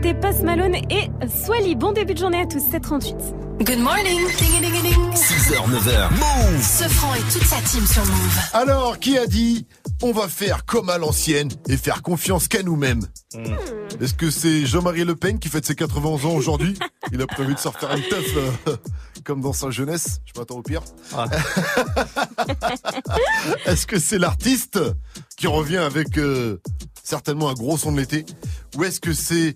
c'était 0.03 0.19
Post 0.19 0.43
Malone 0.43 0.75
et 0.75 1.09
Swally. 1.29 1.75
Bon 1.75 1.93
début 1.93 2.13
de 2.13 2.19
journée 2.19 2.41
à 2.41 2.45
tous, 2.45 2.59
738. 2.59 3.15
Good 3.65 3.79
morning. 3.79 4.19
Ding, 4.37 4.59
ding, 4.59 4.71
ding, 4.71 4.81
ding. 4.81 5.13
6h, 5.13 5.69
9h. 5.69 6.09
Move 6.11 6.61
Ce 6.61 6.83
franc 6.89 7.13
et 7.13 7.21
toute 7.31 7.43
sa 7.43 7.61
team 7.61 7.85
sur 7.85 8.05
Move. 8.05 8.39
Alors, 8.51 8.99
qui 8.99 9.17
a 9.17 9.25
dit 9.27 9.65
on 10.01 10.11
va 10.11 10.27
faire 10.27 10.65
comme 10.65 10.89
à 10.89 10.97
l'ancienne 10.97 11.47
et 11.69 11.77
faire 11.77 12.01
confiance 12.01 12.49
qu'à 12.49 12.63
nous-mêmes 12.63 12.99
Est-ce 14.01 14.13
que 14.13 14.29
c'est 14.29 14.65
Jean-Marie 14.65 15.05
Le 15.05 15.15
Pen 15.15 15.39
qui 15.39 15.47
fête 15.47 15.65
ses 15.65 15.75
80 15.75 16.27
ans 16.27 16.33
aujourd'hui 16.33 16.77
Il 17.13 17.21
a 17.21 17.27
prévu 17.27 17.53
de 17.53 17.59
sortir 17.59 17.95
une 17.95 18.03
teuf 18.03 18.25
euh, 18.35 18.51
comme 19.23 19.39
dans 19.39 19.53
sa 19.53 19.69
jeunesse. 19.69 20.19
Je 20.25 20.37
m'attends 20.37 20.57
au 20.57 20.63
pire. 20.63 20.81
Est-ce 23.65 23.87
que 23.87 23.99
c'est 23.99 24.17
l'artiste 24.17 24.79
qui 25.37 25.47
revient 25.47 25.77
avec 25.77 26.17
euh, 26.17 26.59
certainement 27.03 27.49
un 27.49 27.53
gros 27.53 27.77
son 27.77 27.91
de 27.91 27.97
l'été 27.99 28.25
Ou 28.77 28.83
est-ce 28.85 28.99
que 28.99 29.13
c'est 29.13 29.55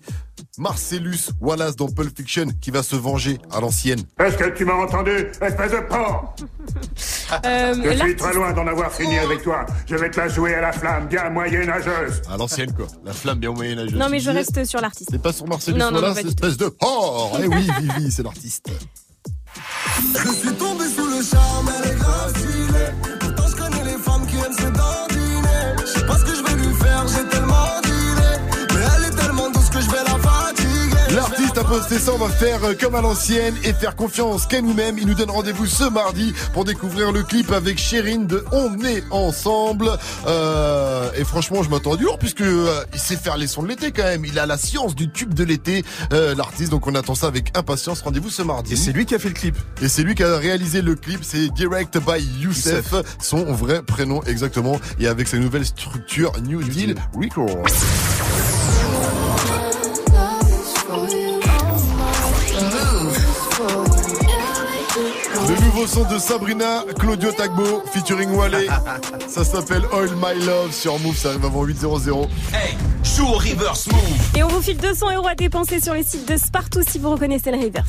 Marcellus 0.58 1.30
Wallace 1.40 1.74
dans 1.76 1.88
Pulp 1.88 2.16
Fiction 2.16 2.46
qui 2.60 2.70
va 2.70 2.82
se 2.82 2.94
venger 2.94 3.38
à 3.50 3.60
l'ancienne 3.60 4.00
Est-ce 4.20 4.36
que 4.36 4.48
tu 4.56 4.64
m'as 4.64 4.74
entendu, 4.74 5.10
espèce 5.40 5.72
de 5.72 5.80
porc 5.88 6.36
Euh, 7.44 7.74
Je 7.74 7.98
suis 7.98 8.16
très 8.16 8.32
loin 8.32 8.52
d'en 8.54 8.66
avoir 8.66 8.90
fini 8.90 9.18
avec 9.18 9.42
toi. 9.42 9.66
Je 9.86 9.96
vais 9.96 10.10
te 10.10 10.18
la 10.18 10.28
jouer 10.28 10.54
à 10.54 10.62
la 10.62 10.72
flamme, 10.72 11.08
bien 11.08 11.28
moyenâgeuse. 11.28 12.22
À 12.30 12.38
l'ancienne, 12.38 12.72
quoi. 12.72 12.86
La 13.04 13.12
flamme 13.12 13.38
bien 13.38 13.52
moyenâgeuse. 13.52 13.98
Non, 13.98 14.08
mais 14.08 14.18
je 14.18 14.30
reste 14.30 14.64
sur 14.64 14.80
l'artiste. 14.80 15.10
C'est 15.12 15.20
pas 15.20 15.34
sur 15.34 15.46
Marcellus 15.46 15.76
Non, 15.76 15.90
non, 15.90 16.00
non, 16.00 16.08
Wallace, 16.08 16.24
espèce 16.24 16.56
de 16.56 16.68
porc 16.68 17.38
Eh 17.42 17.46
oui, 17.46 17.68
Vivi, 17.80 18.10
c'est 18.10 18.22
l'artiste. 18.22 18.70
Je 20.14 20.32
suis 20.32 20.52
tombé 20.54 20.84
sous 20.86 21.06
le 21.06 21.22
charme, 21.22 21.70
elle 21.84 21.90
est 21.90 21.94
grave. 21.96 22.32
Posté 31.68 31.98
ça, 31.98 32.12
on 32.14 32.18
va 32.18 32.30
faire 32.30 32.64
euh, 32.64 32.72
comme 32.80 32.94
à 32.94 33.02
l'ancienne 33.02 33.54
et 33.62 33.74
faire 33.74 33.94
confiance 33.94 34.46
qu'à 34.46 34.62
nous-mêmes. 34.62 34.96
Il 34.98 35.06
nous 35.06 35.12
donne 35.12 35.30
rendez-vous 35.30 35.66
ce 35.66 35.84
mardi 35.84 36.32
pour 36.54 36.64
découvrir 36.64 37.12
le 37.12 37.22
clip 37.22 37.52
avec 37.52 37.76
Chérine 37.76 38.26
de 38.26 38.42
On 38.52 38.82
est 38.84 39.04
ensemble. 39.10 39.90
Euh, 40.26 41.10
et 41.14 41.24
franchement, 41.24 41.62
je 41.62 41.68
m'attends 41.68 41.96
du 41.96 42.04
lourd 42.04 42.18
puisque 42.18 42.40
euh, 42.40 42.82
il 42.94 42.98
sait 42.98 43.16
faire 43.16 43.36
les 43.36 43.46
sons 43.46 43.62
de 43.62 43.68
l'été 43.68 43.92
quand 43.92 44.04
même. 44.04 44.24
Il 44.24 44.38
a 44.38 44.46
la 44.46 44.56
science 44.56 44.94
du 44.94 45.10
tube 45.10 45.34
de 45.34 45.44
l'été, 45.44 45.84
euh, 46.14 46.34
l'artiste. 46.34 46.70
Donc 46.70 46.86
on 46.86 46.94
attend 46.94 47.14
ça 47.14 47.26
avec 47.26 47.54
impatience. 47.54 48.00
Rendez-vous 48.00 48.30
ce 48.30 48.40
mardi. 48.40 48.72
Et 48.72 48.76
c'est 48.76 48.92
lui 48.92 49.04
qui 49.04 49.14
a 49.14 49.18
fait 49.18 49.28
le 49.28 49.34
clip. 49.34 49.56
Et 49.82 49.88
c'est 49.88 50.02
lui 50.02 50.14
qui 50.14 50.24
a 50.24 50.38
réalisé 50.38 50.80
le 50.80 50.94
clip. 50.94 51.20
C'est 51.22 51.52
Direct 51.52 51.98
by 51.98 52.24
Youssef, 52.40 52.94
son 53.20 53.44
vrai 53.52 53.82
prénom 53.82 54.22
exactement. 54.22 54.80
Et 54.98 55.06
avec 55.06 55.28
sa 55.28 55.36
nouvelle 55.36 55.66
structure 55.66 56.32
New, 56.40 56.62
Deal 56.62 56.94
Records. 57.14 57.66
Nouveau 65.60 65.86
son 65.86 66.04
de 66.04 66.18
Sabrina 66.18 66.84
Claudio 66.98 67.32
Tagbo 67.32 67.82
featuring 67.92 68.30
Wale. 68.30 68.66
Ça 69.28 69.44
s'appelle 69.44 69.82
Oil 69.92 70.10
My 70.16 70.44
Love 70.44 70.72
sur 70.72 70.98
Move. 71.00 71.16
Ça 71.16 71.30
arrive 71.30 71.44
avant 71.44 71.64
8.00. 71.64 72.28
Hey, 72.52 72.76
joue 73.02 73.26
au 73.26 73.38
reverse 73.38 73.86
move. 73.88 74.00
Et 74.36 74.42
on 74.42 74.48
vous 74.48 74.62
file 74.62 74.78
200 74.78 75.16
euros 75.16 75.28
à 75.28 75.34
dépenser 75.34 75.80
sur 75.80 75.94
les 75.94 76.02
sites 76.04 76.28
de 76.28 76.36
Spartoo 76.36 76.80
si 76.88 76.98
vous 76.98 77.10
reconnaissez 77.10 77.50
le 77.50 77.58
reverse. 77.58 77.88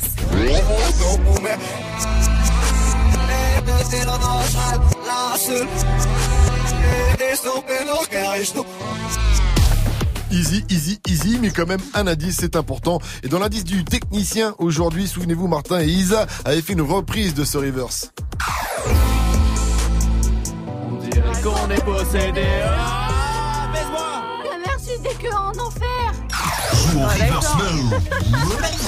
Easy, 10.30 10.64
easy, 10.70 11.00
easy, 11.08 11.38
mais 11.40 11.50
quand 11.50 11.66
même 11.66 11.80
un 11.94 12.06
indice, 12.06 12.36
c'est 12.40 12.56
important. 12.56 13.00
Et 13.22 13.28
dans 13.28 13.38
l'indice 13.38 13.64
du 13.64 13.84
technicien 13.84 14.54
aujourd'hui, 14.58 15.08
souvenez-vous, 15.08 15.48
Martin 15.48 15.80
et 15.80 15.86
Isa 15.86 16.26
avaient 16.44 16.62
fait 16.62 16.74
une 16.74 16.82
reprise 16.82 17.34
de 17.34 17.44
ce 17.44 17.58
reverse. 17.58 18.12
qu'on 21.42 21.70
est 21.70 21.84
possédé. 21.84 22.42
La 24.42 24.98
des 25.02 25.14
que 25.14 25.32
en 25.34 25.66
enfer. 25.66 25.89
Au 26.96 27.06
reverse. 27.06 27.46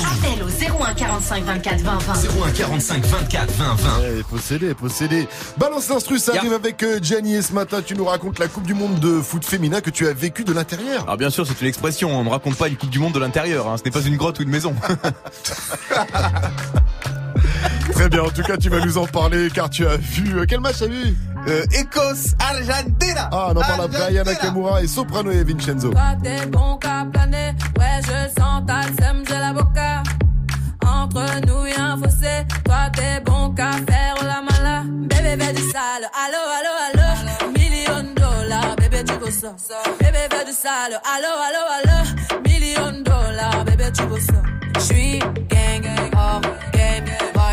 Appel 0.02 0.42
au 0.42 0.48
01 0.82 0.94
45 0.94 1.44
24 1.44 1.80
20 1.80 1.98
20. 1.98 2.12
01 2.46 2.50
45 2.50 3.04
24 3.04 3.50
20 3.52 3.74
20. 3.74 3.90
Eh, 4.02 4.22
possédé, 4.24 4.74
possédé. 4.74 5.28
Balance 5.56 5.88
l'instru, 5.88 6.18
ça 6.18 6.32
arrive 6.36 6.52
avec 6.52 6.82
euh, 6.82 6.98
Gianni 7.00 7.34
et 7.36 7.42
ce 7.42 7.52
matin, 7.52 7.80
tu 7.84 7.94
nous 7.94 8.04
racontes 8.04 8.38
la 8.38 8.48
Coupe 8.48 8.64
du 8.64 8.74
Monde 8.74 8.98
de 8.98 9.20
foot 9.20 9.44
féminin 9.44 9.80
que 9.80 9.90
tu 9.90 10.06
as 10.08 10.12
vécu 10.12 10.44
de 10.44 10.52
l'intérieur. 10.52 11.02
Alors 11.04 11.16
bien 11.16 11.30
sûr, 11.30 11.46
c'est 11.46 11.60
une 11.60 11.68
expression, 11.68 12.10
on 12.18 12.24
ne 12.24 12.30
raconte 12.30 12.56
pas 12.56 12.68
une 12.68 12.76
Coupe 12.76 12.90
du 12.90 12.98
Monde 12.98 13.12
de 13.12 13.20
l'intérieur, 13.20 13.68
hein. 13.68 13.76
ce 13.76 13.84
n'est 13.84 13.90
pas 13.90 14.00
une 14.00 14.16
grotte 14.16 14.38
ou 14.40 14.42
une 14.42 14.50
maison. 14.50 14.74
Très 17.92 18.08
bien, 18.08 18.22
en 18.22 18.30
tout 18.30 18.42
cas, 18.42 18.56
tu 18.56 18.68
vas 18.68 18.84
nous 18.84 18.98
en 18.98 19.06
parler 19.06 19.48
car 19.50 19.68
tu 19.70 19.86
as 19.86 19.96
vu. 19.96 20.38
euh, 20.38 20.44
quel 20.48 20.60
match 20.60 20.82
as 20.82 20.86
vu 20.86 21.14
euh, 21.48 21.62
Écosse, 21.78 22.34
Argentina. 22.38 23.28
Ah, 23.32 23.48
on 23.50 23.56
en 23.56 23.60
parle 23.60 23.80
après. 23.84 24.02
Aya 24.02 24.24
Nakamura 24.24 24.82
et 24.82 24.86
Soprano 24.86 25.30
et 25.30 25.44
Vincenzo. 25.44 25.90
Toi 25.90 26.16
t'es 26.22 26.46
bon 26.46 26.76
qu'à 26.76 27.06
planer, 27.12 27.52
ouais 27.78 28.00
je 28.02 28.40
sens 28.40 28.62
ta 28.66 28.82
sème, 29.02 29.22
j'ai 29.28 29.34
la 29.38 29.52
boca. 29.52 30.02
Entre 30.86 31.46
nous 31.46 31.66
y'a 31.66 31.84
un 31.92 31.96
fossé, 31.96 32.44
toi 32.64 32.90
t'es 32.94 33.20
bon 33.24 33.50
qu'à 33.54 33.72
faire 33.72 34.16
la 34.22 34.40
mala. 34.42 34.82
Bébé 34.86 35.44
fais 35.44 35.52
du 35.52 35.62
sale, 35.62 36.08
allo 36.14 36.42
allo 36.58 36.72
allo. 36.88 37.52
Million 37.58 38.02
de 38.02 38.20
dollars, 38.20 38.76
bébé 38.76 39.04
tu 39.04 39.14
veux 39.24 39.30
ça. 39.30 39.54
Bébé 40.00 40.18
fais 40.30 40.44
du 40.44 40.52
sale, 40.52 41.00
allo 41.04 41.32
allo 41.46 41.62
allo. 41.78 42.42
Million 42.44 42.98
de 42.98 43.02
dollars, 43.04 43.64
bébé 43.64 43.84
tu 43.96 44.02
veux 44.04 44.20
ça. 44.20 44.42
J'suis 44.80 45.18
gang, 45.18 45.86
hors 46.16 46.40
game, 46.72 47.04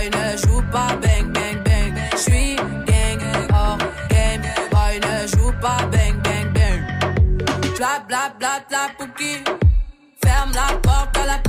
ne 0.09 0.37
joue 0.37 0.61
pas 0.71 0.95
bang 1.01 1.31
bang 1.33 1.63
bang. 1.63 1.93
J'suis 2.15 2.55
gang, 2.85 3.21
hors 3.53 3.77
game, 4.09 4.41
ne 5.05 5.27
joue 5.27 5.51
pas 5.61 5.85
bang 5.91 6.15
bang 6.23 6.53
bang. 6.53 6.81
Bla 7.77 7.99
bla 8.07 8.33
bla 8.37 8.59
bla. 8.69 8.87
Ferme 10.23 10.51
la 10.53 10.75
porte 10.81 11.17
à 11.17 11.25
la 11.25 11.48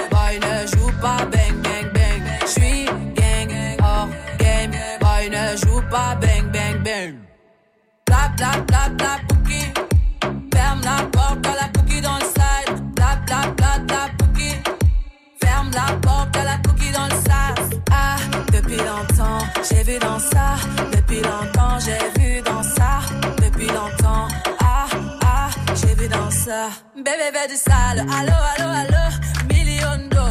Boy 0.31 0.39
ne 0.39 0.65
joue 0.65 0.91
pas 1.01 1.25
bang 1.25 1.61
bang 1.61 1.91
bang? 1.93 2.23
J'suis 2.47 2.85
gang, 3.15 3.51
hors 3.83 4.07
game. 4.39 4.71
Boy 5.01 5.29
ne 5.29 5.57
joue 5.57 5.81
pas 5.89 6.15
bang 6.21 6.49
bang 6.53 6.81
bang? 6.81 7.15
Bla 8.05 8.31
bla 8.37 8.51
bla 8.65 8.89
bla 8.97 9.19
pouki. 9.27 9.73
Ferme 10.53 10.81
la 10.85 11.03
porte 11.11 11.45
à 11.45 11.55
la 11.59 11.67
cookie 11.75 11.99
dans 11.99 12.15
le 12.15 12.23
side. 12.23 12.79
Bla 12.95 13.19
bla 13.25 13.51
bla 13.57 13.79
bla 13.79 14.07
pouki. 14.17 14.51
Ferme 15.43 15.69
la 15.73 15.97
porte 15.97 16.37
à 16.37 16.43
la 16.45 16.57
cookie 16.65 16.93
dans 16.93 17.07
le 17.07 17.21
sas. 17.27 17.77
Ah, 17.91 18.15
depuis 18.53 18.77
longtemps, 18.77 19.45
j'ai 19.69 19.83
vu 19.83 19.99
dans 19.99 20.19
ça. 20.19 20.55
Depuis 20.93 21.21
longtemps, 21.21 21.77
j'ai 21.85 22.21
vu 22.21 22.41
dans 22.41 22.63
ça. 22.63 23.01
Depuis 23.43 23.67
longtemps, 23.67 24.29
ah, 24.61 24.87
ah, 25.25 25.49
j'ai 25.75 25.93
vu 25.93 26.07
dans 26.07 26.31
ça. 26.31 26.69
Bébé, 26.95 27.31
fais 27.33 27.49
du 27.49 27.57
sale. 27.57 27.99
Allo, 27.99 28.37
allo, 28.55 28.69
allo. 28.69 29.30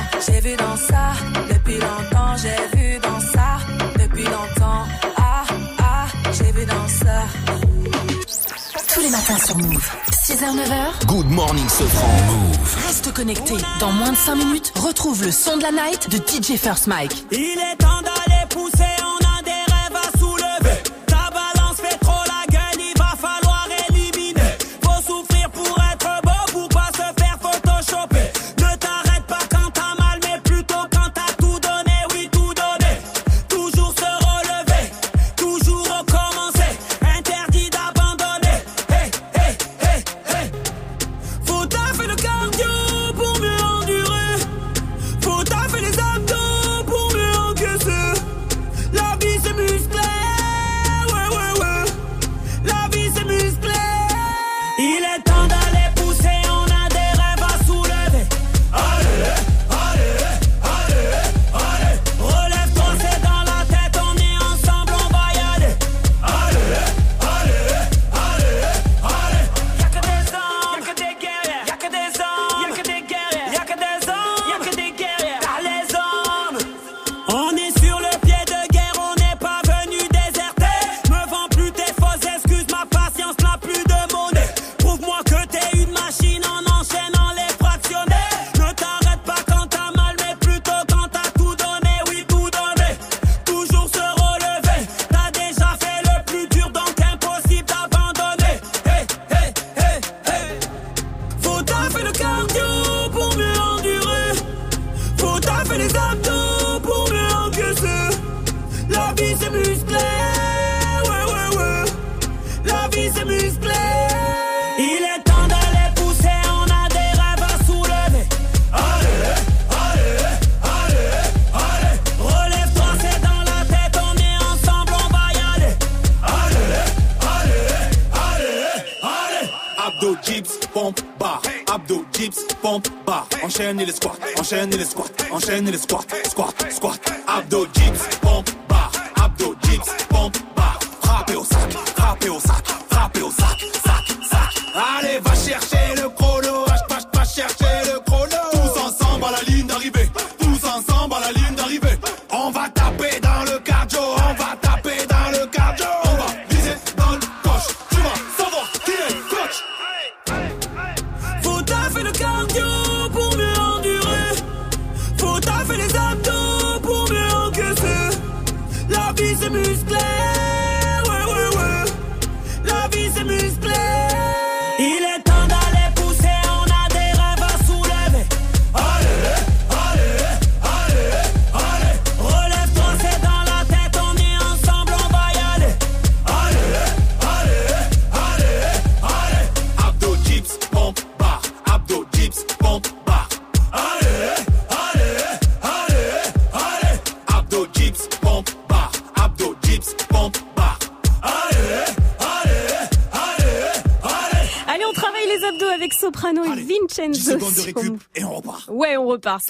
longtemps, 0.00 0.20
j'ai 0.26 0.40
vu 0.40 0.56
dans 0.56 0.76
ça. 0.76 1.12
Depuis 1.48 1.78
longtemps, 1.78 2.36
j'ai 2.36 2.78
vu 2.78 2.98
dans 2.98 3.20
ça. 3.20 3.58
Depuis 3.98 4.24
longtemps, 4.24 4.86
ah, 5.16 5.44
ah, 5.78 6.06
j'ai 6.32 6.52
vu 6.52 6.64
dans 6.66 6.88
ça. 6.88 7.22
Tous 8.94 9.00
les 9.00 9.10
matins, 9.10 9.32
matin 9.34 9.46
sur 9.46 9.56
Move. 9.58 9.90
6h, 10.26 10.44
9h. 10.56 11.06
Good 11.06 11.30
morning, 11.30 11.68
Sofran. 11.68 12.08
Move. 12.26 12.86
Reste 12.86 13.12
connecté. 13.12 13.54
Dans 13.78 13.92
moins 13.92 14.12
de 14.12 14.16
5 14.16 14.34
minutes, 14.36 14.72
retrouve 14.76 15.24
le 15.24 15.32
son 15.32 15.56
de 15.56 15.62
la 15.62 15.72
night 15.72 16.08
de 16.10 16.16
DJ 16.16 16.56
First 16.58 16.86
Mike. 16.86 17.24
Il 17.30 17.38
est 17.38 17.76
temps 17.76 18.02
d'aller 18.02 18.46
pousser, 18.48 18.84
on 19.02 19.38
a 19.38 19.42
des 19.42 19.50
rêves 19.50 19.96
à 19.96 20.18
soulever. 20.18 20.89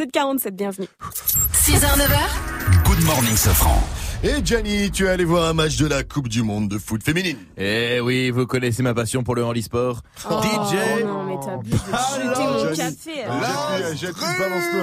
47, 0.06 0.56
bienvenue. 0.56 0.89
6h, 1.52 1.81
9h. 1.81 2.85
Good 2.85 3.05
morning, 3.05 3.36
Safran. 3.36 3.81
Et 4.22 4.44
Gianni, 4.44 4.90
tu 4.90 5.06
es 5.06 5.09
allé 5.09 5.24
voir 5.24 5.48
un 5.48 5.55
match 5.55 5.78
de 5.78 5.86
la 5.86 6.02
Coupe 6.02 6.28
du 6.28 6.43
Monde 6.43 6.68
de 6.68 6.77
foot 6.77 7.02
féminine. 7.02 7.39
Eh 7.56 8.01
oui, 8.01 8.31
vous 8.31 8.47
connaissez 8.47 8.82
ma 8.82 8.93
passion 8.93 9.22
pour 9.22 9.35
le 9.35 9.43
handisport. 9.43 10.02
DJ 10.18 10.27
oh 10.28 11.06
non, 11.06 11.24
mais 11.24 11.36
t'as 11.43 11.56
bu 11.56 11.70
un 11.72 11.78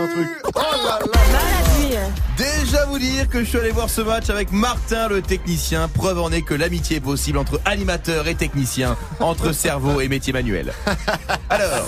truc. 0.08 0.28
Oh 0.56 0.60
là 0.84 1.00
Déjà 2.36 2.86
vous 2.86 2.98
dire 2.98 3.30
que 3.30 3.40
je 3.44 3.46
suis 3.46 3.60
allé 3.60 3.70
voir 3.70 3.92
ce 3.92 4.02
match 4.02 4.32
avec 4.32 4.52
Martin 4.52 5.08
le 5.08 5.22
technicien. 5.22 5.88
Preuve 5.88 6.20
en 6.20 6.32
est 6.32 6.42
que 6.42 6.56
l'amitié 6.56 6.98
est 6.98 7.02
possible 7.02 7.38
entre 7.38 7.62
animateur 7.66 8.28
et 8.28 8.34
technicien, 8.34 8.98
entre 9.20 9.52
cerveau 9.52 10.02
et 10.02 10.08
métier 10.08 10.34
manuel. 10.34 10.74
Alors, 11.50 11.88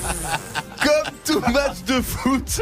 match 1.52 1.84
de 1.88 2.02
foot, 2.02 2.62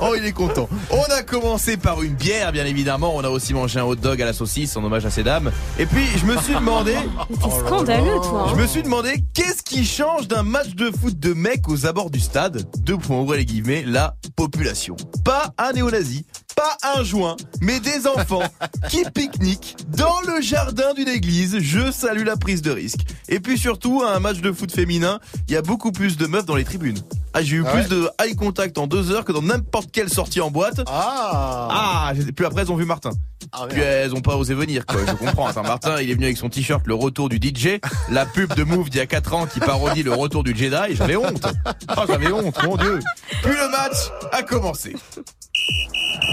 oh 0.00 0.14
il 0.16 0.24
est 0.24 0.32
content. 0.32 0.68
On 0.90 1.12
a 1.12 1.22
commencé 1.22 1.76
par 1.76 2.02
une 2.02 2.14
bière, 2.14 2.52
bien 2.52 2.64
évidemment. 2.66 3.14
On 3.14 3.24
a 3.24 3.28
aussi 3.28 3.54
mangé 3.54 3.78
un 3.78 3.84
hot 3.84 3.96
dog 3.96 4.20
à 4.22 4.24
la 4.24 4.32
saucisse 4.32 4.76
en 4.76 4.84
hommage 4.84 5.06
à 5.06 5.10
ces 5.10 5.22
dames. 5.22 5.50
Et 5.78 5.86
puis 5.86 6.04
je 6.16 6.24
me 6.26 6.36
suis 6.38 6.54
demandé, 6.54 6.94
Mais 7.30 7.36
T'es 7.42 7.50
scandaleux, 7.66 8.16
toi. 8.22 8.46
je 8.48 8.54
hein. 8.54 8.62
me 8.62 8.66
suis 8.66 8.82
demandé 8.82 9.24
qu'est-ce 9.34 9.62
qui 9.62 9.84
change 9.84 10.28
d'un 10.28 10.42
match 10.42 10.74
de 10.74 10.90
foot 10.90 11.18
de 11.18 11.32
mecs 11.32 11.68
aux 11.68 11.86
abords 11.86 12.10
du 12.10 12.20
stade? 12.20 12.68
Deux 12.80 12.96
points 12.96 13.18
ouvrez 13.20 13.38
les 13.38 13.44
guillemets, 13.44 13.84
la 13.86 14.16
population. 14.36 14.96
Pas 15.24 15.52
un 15.58 15.72
néo-nazi, 15.72 16.26
pas 16.56 16.76
un 16.96 17.02
joint, 17.04 17.36
mais 17.60 17.80
des 17.80 18.06
enfants 18.06 18.42
qui 18.88 19.04
pique-niquent 19.14 19.76
dans 19.96 20.20
le 20.26 20.40
jardin 20.40 20.94
d'une 20.94 21.08
église. 21.08 21.58
Je 21.60 21.90
salue 21.90 22.24
la 22.24 22.36
prise 22.36 22.62
de 22.62 22.70
risque. 22.70 23.00
Et 23.28 23.40
puis 23.40 23.58
surtout, 23.58 24.02
à 24.02 24.14
un 24.14 24.20
match 24.20 24.40
de 24.40 24.52
foot 24.52 24.72
féminin, 24.72 25.20
il 25.48 25.54
y 25.54 25.56
a 25.56 25.62
beaucoup 25.62 25.92
plus 25.92 26.16
de 26.16 26.26
meufs 26.26 26.46
dans 26.46 26.56
les 26.56 26.64
tribunes. 26.64 26.98
Ah, 27.38 27.42
j'ai 27.44 27.56
eu 27.56 27.64
Ah 27.66 27.70
plus 27.70 27.82
ouais 27.82 27.88
de 27.88 28.10
eye 28.24 28.34
contact 28.34 28.78
en 28.78 28.86
deux 28.88 29.12
heures 29.12 29.24
que 29.24 29.30
dans 29.30 29.42
n'importe 29.42 29.90
quelle 29.92 30.08
sortie 30.08 30.40
en 30.40 30.50
boîte. 30.50 30.80
Ah 30.88 31.68
Ah, 31.70 32.12
puis 32.34 32.44
après 32.44 32.62
elles 32.62 32.72
ont 32.72 32.76
vu 32.76 32.84
Martin. 32.84 33.10
Ah. 33.52 33.66
Puis 33.68 33.80
elles 33.80 34.12
ont 34.12 34.20
pas 34.20 34.34
osé 34.36 34.54
venir, 34.54 34.84
quoi. 34.84 35.00
Je 35.06 35.12
comprends. 35.12 35.48
Martin, 35.62 36.00
il 36.00 36.10
est 36.10 36.14
venu 36.14 36.24
avec 36.24 36.36
son 36.36 36.48
t-shirt 36.48 36.84
Le 36.86 36.94
Retour 36.94 37.28
du 37.28 37.36
DJ, 37.36 37.78
la 38.10 38.26
pub 38.26 38.52
de 38.54 38.64
Move 38.64 38.90
d'il 38.90 38.98
y 38.98 39.02
a 39.02 39.06
4 39.06 39.34
ans 39.34 39.46
qui 39.46 39.60
parodie 39.60 40.02
Le 40.02 40.12
Retour 40.12 40.42
du 40.42 40.54
Jedi. 40.56 40.96
J'avais 40.96 41.16
honte. 41.16 41.46
Ah, 41.86 42.04
j'avais 42.08 42.32
honte, 42.32 42.60
mon 42.64 42.76
Dieu. 42.76 42.98
Puis 43.42 43.52
le 43.52 43.70
match 43.70 44.10
a 44.32 44.42
commencé. 44.42 44.96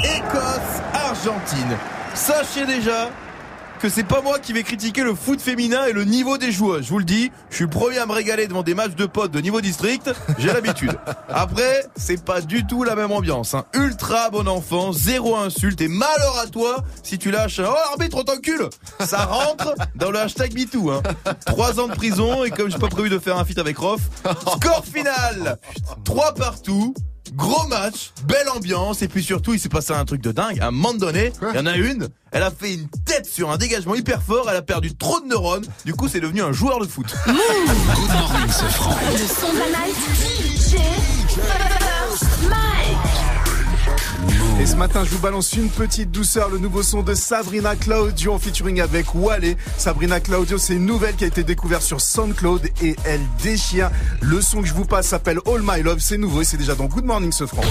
Écosse, 0.04 0.82
Argentine. 0.94 1.78
Sachez 2.14 2.66
déjà 2.66 3.10
que 3.80 3.90
c'est 3.90 4.04
pas 4.04 4.22
moi 4.22 4.40
qui 4.40 4.54
vais 4.54 4.64
critiquer 4.64 5.04
le 5.04 5.14
foot 5.14 5.40
féminin 5.42 5.86
et 5.86 5.94
le 5.94 6.04
niveau 6.06 6.38
des 6.38 6.52
joueurs. 6.52 6.82
Je 6.82 6.90
vous 6.90 7.00
le 7.00 7.06
dis, 7.06 7.32
je 7.50 7.56
suis 7.56 7.64
le 7.66 7.70
premier 7.70 7.98
à 8.00 8.06
me 8.06 8.12
régaler 8.14 8.48
devant 8.48 8.64
des 8.64 8.74
matchs 8.74 8.96
de 8.96 9.06
potes 9.06 9.32
de 9.32 9.40
niveau 9.40 9.62
district. 9.62 10.12
J'ai 10.40 10.48
l'habitude. 10.52 10.98
Après, 11.30 11.86
c'est 11.96 12.24
pas 12.24 12.42
du 12.42 12.66
tout 12.66 12.84
la 12.84 12.96
même 12.96 13.12
ambiance. 13.12 13.54
hein. 13.54 13.66
Ultra 13.74 14.30
bon 14.30 14.48
enfant, 14.48 14.92
zéro 14.92 15.36
insulte 15.36 15.82
et 15.82 15.88
malheur 15.88 16.40
à 16.44 16.48
toi 16.48 16.84
si 17.04 17.18
tu 17.18 17.32
lâches 17.32 17.60
un 17.60 17.66
oh 17.70 17.92
arbitre 17.92 18.18
on 18.18 18.24
t'encule. 18.24 18.70
Ça 19.02 19.26
rentre 19.26 19.76
dans 19.96 20.12
le 20.12 20.20
hashtag 20.20 20.54
MeToo. 20.54 20.92
Hein. 20.92 21.02
Trois 21.46 21.80
ans 21.80 21.88
de 21.88 21.94
prison 21.96 22.44
et 22.44 22.50
comme 22.52 22.70
j'ai 22.72 22.78
pas 22.80 22.88
prévu 22.88 23.10
de 23.10 23.20
faire 23.20 23.38
un 23.38 23.46
feat 23.46 23.60
avec 23.60 23.78
Rof, 23.78 24.02
score 24.42 24.84
final. 24.86 25.58
Trois 26.04 26.34
partout. 26.34 26.94
Gros 27.34 27.68
match, 27.68 28.12
belle 28.26 28.48
ambiance 28.50 29.02
et 29.02 29.08
puis 29.08 29.24
surtout 29.24 29.54
il 29.54 29.60
s'est 29.60 29.70
passé 29.70 29.94
un 29.94 30.06
truc 30.06 30.22
de 30.22 30.32
dingue. 30.32 30.60
À 30.60 30.68
un 30.68 30.72
moment 30.72 30.94
donné, 30.94 31.34
il 31.42 31.56
y 31.56 31.60
en 31.60 31.66
a 31.66 31.76
une, 31.76 32.08
elle 32.32 32.44
a 32.44 32.52
fait 32.52 32.74
une 32.74 32.88
tête 33.06 33.26
sur 33.26 33.50
un 33.52 33.58
dégagement 33.58 33.96
hyper 33.96 34.22
fort, 34.22 34.48
elle 34.50 34.58
a 34.58 34.62
perdu 34.62 34.96
trop 34.96 35.20
de 35.20 35.26
neurones. 35.28 35.66
Du 35.86 35.94
coup, 35.94 36.08
c'est 36.08 36.20
devenu 36.20 36.42
un 36.42 36.52
joueur 36.52 36.80
de 36.80 36.86
foot. 36.86 37.08
Good 37.26 37.36
morning, 37.36 38.50
ce 38.50 38.66
franc. 38.66 38.96
Le 39.12 39.18
son 39.18 39.54
de 39.54 39.60
la 39.60 39.66
night. 39.66 39.96
DJ 39.96 40.78
First 41.30 42.50
Mike. 42.50 43.05
Et 44.60 44.66
ce 44.66 44.76
matin, 44.76 45.04
je 45.04 45.10
vous 45.10 45.20
balance 45.20 45.54
une 45.54 45.70
petite 45.70 46.12
douceur, 46.12 46.50
le 46.50 46.58
nouveau 46.58 46.82
son 46.82 47.04
de 47.04 47.14
Sabrina 47.14 47.76
Claudio 47.76 48.34
en 48.34 48.40
featuring 48.40 48.82
avec 48.82 49.14
Wale. 49.14 49.56
Sabrina 49.78 50.20
Claudio, 50.20 50.58
c'est 50.58 50.76
une 50.76 50.86
nouvelle 50.86 51.16
qui 51.16 51.24
a 51.24 51.28
été 51.28 51.44
découverte 51.44 51.84
sur 51.84 52.02
SoundCloud 52.02 52.70
et 52.82 52.96
elle 53.04 53.22
déchire. 53.44 53.92
Le 54.22 54.42
son 54.42 54.62
que 54.62 54.68
je 54.68 54.74
vous 54.74 54.86
passe 54.86 55.08
s'appelle 55.08 55.40
All 55.46 55.62
My 55.62 55.84
Love, 55.84 56.00
c'est 56.00 56.18
nouveau 56.18 56.42
et 56.42 56.46
c'est 56.46 56.58
déjà 56.58 56.76
dans 56.76 56.86
Good 56.86 57.06
Morning 57.06 57.32
ce 57.32 57.46
franc. 57.46 57.64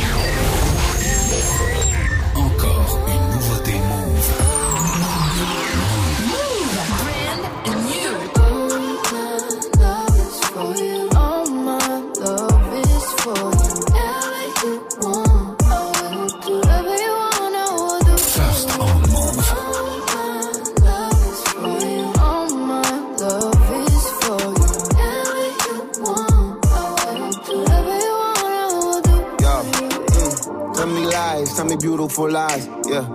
Yeah. 32.32 33.06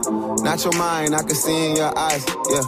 Not 0.43 0.63
your 0.63 0.77
mind, 0.77 1.15
I 1.15 1.23
can 1.23 1.35
see 1.35 1.71
in 1.71 1.75
your 1.77 1.97
eyes. 1.97 2.25
Yeah. 2.51 2.61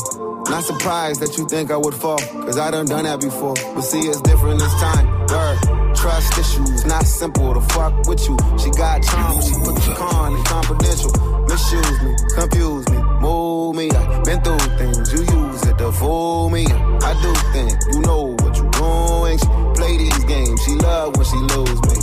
Not 0.49 0.63
surprised 0.63 1.21
that 1.21 1.37
you 1.37 1.47
think 1.47 1.71
I 1.71 1.77
would 1.77 1.93
fall. 1.93 2.17
Cause 2.17 2.57
I 2.57 2.71
done 2.71 2.87
done 2.87 3.03
that 3.03 3.21
before. 3.21 3.53
But 3.75 3.81
see, 3.81 3.99
it's 3.99 4.21
different 4.21 4.59
this 4.59 4.73
time. 4.81 5.07
Word. 5.27 5.81
Trust 5.95 6.37
issues, 6.39 6.85
not 6.85 7.05
simple 7.05 7.53
to 7.53 7.61
fuck 7.61 7.93
with 8.07 8.27
you. 8.27 8.35
She 8.57 8.71
got 8.71 9.03
charm, 9.03 9.39
she 9.41 9.53
put 9.53 9.75
the 9.75 9.93
con 9.95 10.33
in 10.33 10.43
confidential. 10.45 11.11
Misuse 11.45 12.01
me, 12.01 12.15
confuse 12.33 12.89
me, 12.89 12.97
move 13.19 13.75
me. 13.75 13.91
I've 13.91 14.23
been 14.23 14.41
through 14.41 14.57
things, 14.79 15.13
you 15.13 15.19
use 15.19 15.63
it 15.63 15.77
to 15.77 15.91
fool 15.91 16.49
me. 16.49 16.65
I 16.65 17.13
do 17.21 17.33
think 17.53 17.77
you 17.93 18.01
know 18.01 18.35
what 18.39 18.57
you're 18.57 18.71
doing. 18.71 19.37
She 19.37 19.45
play 19.77 19.97
these 19.97 20.23
games, 20.25 20.63
she 20.63 20.71
love 20.71 21.15
when 21.15 21.25
she 21.25 21.37
lose 21.53 21.81
me. 21.85 21.97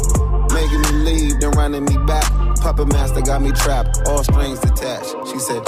Making 0.54 0.82
me 0.82 0.92
leave, 1.10 1.40
then 1.40 1.50
running 1.52 1.84
me 1.84 1.96
back. 2.06 2.47
Puppet 2.68 2.92
master 2.92 3.22
got 3.22 3.40
me 3.40 3.50
trapped, 3.50 3.98
all 4.06 4.22
strings 4.22 4.62
attached. 4.62 5.16
She 5.26 5.38
said, 5.38 5.64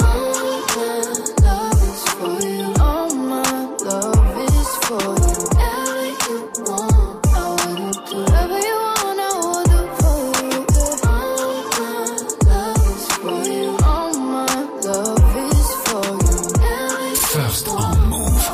First 17.31 17.67
on 17.67 18.09
Move. 18.09 18.45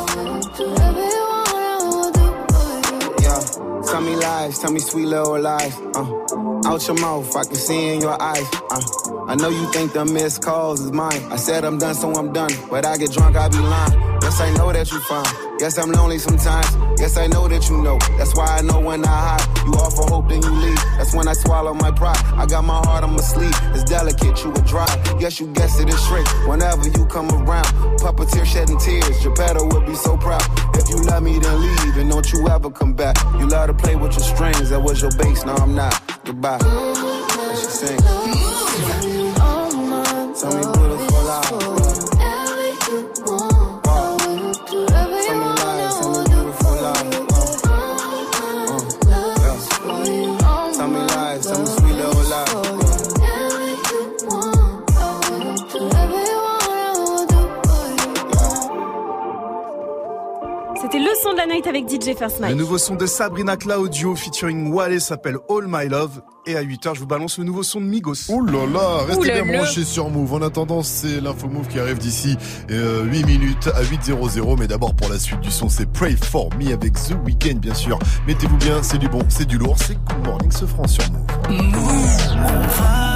Yeah, 3.20 3.40
tell 3.84 4.00
me 4.00 4.16
lies, 4.16 4.60
tell 4.60 4.72
me 4.72 4.80
sweet 4.80 5.08
little 5.08 5.38
lies. 5.38 5.78
Uh, 5.94 6.17
out 6.68 6.86
your 6.86 7.00
mouth, 7.00 7.34
I 7.36 7.44
can 7.46 7.56
see 7.56 7.94
in 7.94 8.02
your 8.02 8.22
eyes. 8.22 8.46
Uh, 8.70 8.82
I 9.28 9.36
know 9.36 9.50
you 9.50 9.72
think 9.72 9.94
the 9.94 10.04
missed 10.06 10.44
calls 10.44 10.82
is 10.82 10.92
mine. 10.92 11.22
I 11.32 11.38
said 11.38 11.64
I'm 11.64 11.78
done, 11.78 11.96
so 11.96 12.12
I'm 12.14 12.34
done. 12.34 12.52
But 12.70 12.86
I 12.86 12.98
get 12.98 13.12
drunk, 13.12 13.36
I 13.38 13.48
be 13.48 13.58
lying. 13.58 13.94
Yes, 14.22 14.42
I 14.42 14.54
know 14.56 14.74
that 14.74 14.92
you 14.92 15.00
fine. 15.00 15.26
Yes, 15.60 15.78
I'm 15.78 15.92
lonely 15.92 16.20
sometimes. 16.20 16.68
Yes, 17.00 17.18
I 17.18 17.28
know 17.28 17.48
that 17.48 17.70
you 17.70 17.78
know. 17.82 17.98
That's 18.18 18.36
why 18.36 18.58
I 18.58 18.62
know 18.62 18.80
when 18.82 19.06
I 19.06 19.08
hide. 19.08 19.66
You 19.66 19.74
offer 19.74 20.04
hope, 20.12 20.28
then 20.28 20.42
you 20.44 20.52
leave. 20.52 20.82
That's 20.98 21.14
when 21.16 21.28
I 21.28 21.34
swallow 21.34 21.74
my 21.74 21.92
pride. 21.92 22.20
I 22.36 22.46
got 22.46 22.64
my 22.64 22.76
heart 22.76 23.04
on 23.04 23.14
my 23.16 23.22
sleeve. 23.22 23.56
It's 23.74 23.84
delicate, 23.86 24.44
you 24.44 24.52
a 24.52 24.62
dry. 24.62 24.88
Yes, 25.20 25.40
you 25.40 25.48
guessed 25.48 25.80
it, 25.80 25.88
it's 25.88 26.06
shrink. 26.08 26.28
Whenever 26.48 26.88
you 26.90 27.06
come 27.06 27.30
around, 27.32 27.66
puppeteer 28.04 28.46
shedding 28.46 28.78
tears. 28.78 29.24
Geppetto 29.24 29.66
would 29.72 29.86
be 29.86 29.96
so 29.96 30.18
proud. 30.18 30.44
If 30.76 30.90
you 30.90 30.98
love 31.06 31.24
me, 31.24 31.40
then 31.40 31.62
leave. 31.62 31.98
And 31.98 32.10
don't 32.10 32.32
you 32.34 32.48
ever 32.50 32.70
come 32.70 32.94
back. 32.94 33.16
You 33.40 33.48
love 33.48 33.68
to 33.68 33.74
play 33.74 33.96
with 33.96 34.12
your 34.12 34.24
strings. 34.24 34.70
That 34.70 34.82
was 34.82 35.02
your 35.02 35.12
base, 35.12 35.46
now 35.46 35.56
I'm 35.56 35.74
not. 35.74 35.94
Goodbye. 36.28 36.60
And 36.60 37.58
she 37.58 37.66
sing. 37.68 38.27
Son 61.28 61.34
de 61.34 61.38
la 61.38 61.46
night 61.46 61.68
avec 61.68 61.90
DJ 61.90 62.16
First 62.18 62.40
Le 62.40 62.54
nouveau 62.54 62.78
son 62.78 62.96
de 62.96 63.06
Sabrina 63.06 63.58
Claudio 63.58 64.16
featuring 64.16 64.72
Wale 64.72 65.02
s'appelle 65.02 65.38
All 65.50 65.66
My 65.68 65.90
Love. 65.90 66.22
Et 66.46 66.56
à 66.56 66.64
8h, 66.64 66.96
je 66.96 67.00
vous 67.02 67.08
balance 67.08 67.38
le 67.38 67.44
nouveau 67.44 67.64
son 67.64 67.82
de 67.82 67.86
Migos. 67.86 68.30
Ouh 68.30 68.46
là 68.46 68.66
là, 68.66 69.04
restez 69.06 69.32
bien 69.32 69.58
branchés 69.58 69.84
sur 69.84 70.10
Move. 70.10 70.34
En 70.34 70.42
attendant, 70.42 70.82
c'est 70.84 71.20
l'info 71.20 71.48
Move 71.48 71.68
qui 71.68 71.80
arrive 71.80 71.98
d'ici 71.98 72.38
euh, 72.72 73.04
8 73.04 73.26
minutes 73.26 73.68
à 73.68 73.84
8.00. 73.84 74.56
Mais 74.58 74.68
d'abord, 74.68 74.96
pour 74.96 75.10
la 75.10 75.20
suite 75.20 75.42
du 75.42 75.52
son, 75.52 75.68
c'est 75.68 75.92
Pray 75.92 76.16
For 76.16 76.50
Me 76.58 76.72
avec 76.72 76.94
The 76.94 77.16
Weeknd, 77.26 77.60
bien 77.60 77.74
sûr. 77.74 78.00
Mettez-vous 78.28 78.58
bien, 78.58 78.82
c'est 78.82 78.98
du 78.98 79.10
bon, 79.10 79.20
c'est 79.28 79.48
du 79.48 79.58
lourd. 79.58 79.76
C'est 79.78 79.96
Good 79.96 80.26
Morning, 80.26 80.52
ce 80.52 80.66
franc 80.66 80.88
sur 80.88 81.04
Move. 81.12 81.28
I'm 81.50 83.07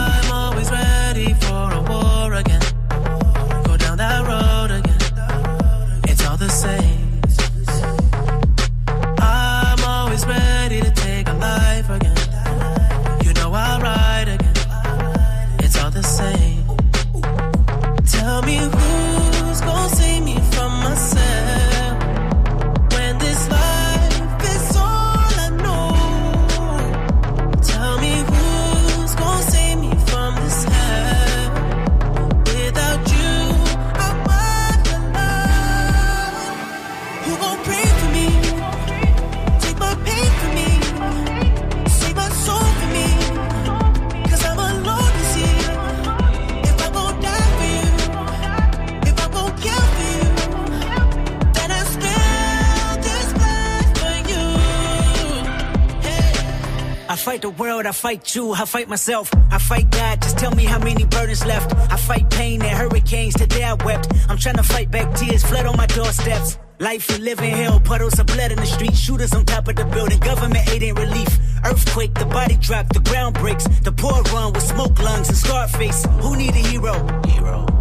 fight 57.41 57.55
the 57.55 57.63
world, 57.63 57.85
I 57.85 57.91
fight 57.91 58.35
you, 58.35 58.53
I 58.53 58.65
fight 58.65 58.87
myself, 58.87 59.31
I 59.51 59.57
fight 59.57 59.89
God. 59.91 60.21
Just 60.21 60.37
tell 60.37 60.51
me 60.51 60.65
how 60.65 60.79
many 60.79 61.05
burdens 61.05 61.45
left. 61.45 61.73
I 61.91 61.97
fight 61.97 62.29
pain 62.29 62.61
and 62.61 62.77
hurricanes. 62.77 63.33
Today 63.33 63.63
I 63.63 63.73
wept. 63.85 64.07
I'm 64.29 64.37
trying 64.37 64.57
to 64.57 64.63
fight 64.63 64.91
back 64.91 65.15
tears, 65.15 65.43
flood 65.43 65.65
on 65.65 65.77
my 65.77 65.87
doorsteps. 65.87 66.57
Life 66.79 67.09
we 67.09 67.17
live 67.19 67.39
in 67.39 67.51
hell, 67.51 67.79
puddles 67.79 68.19
of 68.19 68.25
blood 68.25 68.51
in 68.51 68.57
the 68.57 68.65
street, 68.65 68.95
shooters 68.95 69.33
on 69.33 69.45
top 69.45 69.67
of 69.67 69.75
the 69.75 69.85
building. 69.85 70.19
Government 70.19 70.67
aid 70.69 70.83
ain't 70.83 70.99
relief. 70.99 71.29
Earthquake, 71.63 72.13
the 72.15 72.25
body 72.25 72.57
drop, 72.57 72.89
the 72.89 72.99
ground 72.99 73.35
breaks. 73.35 73.65
The 73.83 73.91
poor 73.91 74.21
run 74.33 74.53
with 74.53 74.63
smoke 74.63 74.99
lungs 74.99 75.29
and 75.29 75.37
scar 75.37 75.67
face. 75.67 76.05
Who 76.21 76.35
need 76.35 76.55
a 76.55 76.63
hero? 76.71 76.93
Hero. 77.27 77.80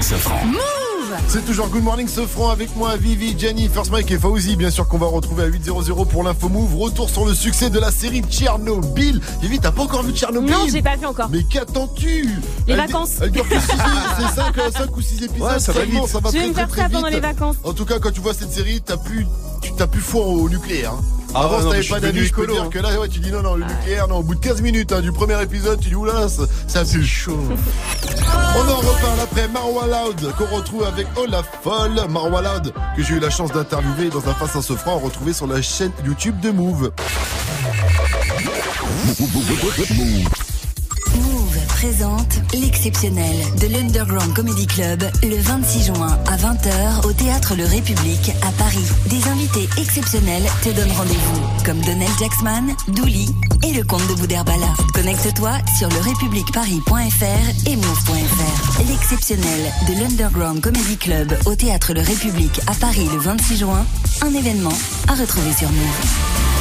Morning, 0.00 0.02
Safran. 0.02 0.40
C'est 1.28 1.44
toujours 1.44 1.68
Good 1.68 1.82
Morning 1.82 2.08
Sofran 2.08 2.50
avec 2.50 2.74
moi, 2.76 2.96
Vivi, 2.96 3.36
Jenny, 3.38 3.68
First 3.68 3.90
Mike 3.90 4.10
et 4.10 4.18
Fauzi, 4.18 4.56
bien 4.56 4.70
sûr 4.70 4.86
qu'on 4.88 4.98
va 4.98 5.06
retrouver 5.06 5.44
à 5.44 5.48
8.00 5.48 6.06
pour 6.08 6.22
l'info 6.22 6.48
move. 6.48 6.76
Retour 6.76 7.10
sur 7.10 7.26
le 7.26 7.34
succès 7.34 7.68
de 7.68 7.78
la 7.78 7.90
série 7.90 8.22
Tchernobyl. 8.22 9.20
Vivi, 9.42 9.58
t'as 9.58 9.72
pas 9.72 9.82
encore 9.82 10.02
vu 10.02 10.12
Tchernobyl? 10.12 10.50
Non, 10.50 10.66
j'ai 10.70 10.82
pas 10.82 10.96
vu 10.96 11.06
encore. 11.06 11.28
Mais 11.30 11.42
qu'attends-tu? 11.44 12.22
Les 12.66 12.72
Elle- 12.72 12.76
vacances. 12.76 13.16
Elle 13.20 13.30
dure 13.32 13.48
que 13.48 13.58
6 13.58 13.66
c'est 14.18 14.78
5, 14.78 14.96
ou 14.96 15.00
6 15.02 15.22
épisodes. 15.24 15.48
Ouais, 15.52 15.58
ça 15.60 15.72
va 15.72 15.84
vite. 15.84 16.06
Ça 16.06 16.20
va 16.20 16.30
Je 16.30 16.34
vais 16.38 16.40
très, 16.40 16.48
me 16.48 16.52
très, 16.52 16.60
faire 16.62 16.68
très 16.68 16.82
ça 16.82 16.88
pendant 16.88 17.06
vite. 17.06 17.14
les 17.16 17.20
vacances. 17.20 17.56
En 17.64 17.72
tout 17.72 17.84
cas, 17.84 17.98
quand 17.98 18.12
tu 18.12 18.20
vois 18.20 18.34
cette 18.34 18.52
série, 18.52 18.80
t'as 18.80 18.96
plus, 18.96 19.26
tu 19.62 19.72
t'as 19.76 19.86
plus 19.86 20.00
foi 20.00 20.24
au 20.24 20.48
nucléaire. 20.48 20.92
hein. 20.92 21.04
Ah 21.34 21.42
Avant, 21.44 21.58
ouais, 21.58 21.62
non, 21.64 21.70
mais 21.70 21.76
t'avais 21.76 21.88
pas 21.88 22.00
d'avis, 22.00 22.26
je 22.26 22.32
peux 22.32 22.42
écolo, 22.42 22.52
dire 22.54 22.62
hein. 22.64 22.68
que 22.72 22.78
là, 22.80 22.98
ouais, 23.00 23.08
tu 23.08 23.20
dis 23.20 23.30
non, 23.30 23.42
non, 23.42 23.54
le 23.54 23.64
nucléaire, 23.64 24.08
non, 24.08 24.16
au 24.16 24.22
bout 24.22 24.34
de 24.34 24.40
15 24.40 24.62
minutes 24.62 24.92
hein, 24.92 25.00
du 25.00 25.12
premier 25.12 25.40
épisode, 25.42 25.80
tu 25.80 25.88
dis 25.90 25.94
oula, 25.94 26.28
ça- 26.28 26.42
ça 26.66 26.84
c'est 26.84 27.02
chaud. 27.02 27.38
On 28.56 28.68
en 28.70 28.76
reparle 28.76 29.20
après 29.22 29.46
Marwa 29.48 29.86
Loud, 29.86 30.32
qu'on 30.36 30.56
retrouve 30.56 30.84
avec 30.84 31.06
Olaf 31.16 31.46
Foll. 31.62 31.92
Marwa 32.08 32.42
Loud, 32.42 32.72
que 32.96 33.02
j'ai 33.02 33.14
eu 33.14 33.20
la 33.20 33.30
chance 33.30 33.52
d'interviewer 33.52 34.08
dans 34.10 34.28
un 34.28 34.34
face 34.34 34.56
à 34.56 34.62
ce 34.62 34.72
franc, 34.74 34.98
retrouvé 34.98 35.32
sur 35.32 35.46
la 35.46 35.62
chaîne 35.62 35.92
YouTube 36.04 36.40
de 36.40 36.50
Move. 36.50 36.90
Présente 41.80 42.42
l'exceptionnel 42.52 43.34
de 43.58 43.66
l'Underground 43.66 44.34
Comedy 44.34 44.66
Club 44.66 45.02
le 45.22 45.36
26 45.36 45.86
juin 45.86 46.18
à 46.26 46.36
20h 46.36 47.06
au 47.06 47.12
théâtre 47.14 47.54
Le 47.56 47.64
République 47.64 48.32
à 48.42 48.52
Paris. 48.52 48.84
Des 49.06 49.26
invités 49.26 49.66
exceptionnels 49.80 50.42
te 50.62 50.68
donnent 50.68 50.92
rendez-vous 50.92 51.40
comme 51.64 51.80
Donnell 51.80 52.10
Jacksman, 52.18 52.76
Douli 52.88 53.30
et 53.66 53.72
le 53.72 53.82
comte 53.82 54.06
de 54.08 54.14
Boudherbala. 54.14 54.74
Connecte-toi 54.92 55.52
sur 55.78 55.88
lerépubliqueparis.fr 55.88 57.70
et 57.70 57.76
move.fr. 57.76 58.82
L'exceptionnel 58.86 59.72
de 59.88 59.94
l'Underground 59.94 60.60
Comedy 60.60 60.98
Club 60.98 61.34
au 61.46 61.54
théâtre 61.54 61.94
Le 61.94 62.02
République 62.02 62.60
à 62.66 62.74
Paris 62.74 63.08
le 63.10 63.20
26 63.20 63.56
juin. 63.56 63.86
Un 64.20 64.34
événement 64.34 64.76
à 65.08 65.14
retrouver 65.14 65.54
sur 65.54 65.70
Move. 65.70 66.59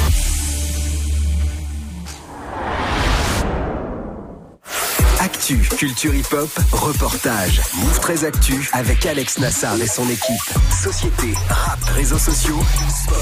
Culture 5.49 6.13
hip-hop, 6.13 6.47
reportage. 6.71 7.59
Move 7.73 7.99
13 8.01 8.25
Actu 8.25 8.69
avec 8.71 9.03
Alex 9.07 9.39
Nassar 9.39 9.81
et 9.81 9.87
son 9.87 10.07
équipe. 10.07 10.59
Société, 10.69 11.33
rap, 11.49 11.83
réseaux 11.95 12.19
sociaux, 12.19 12.59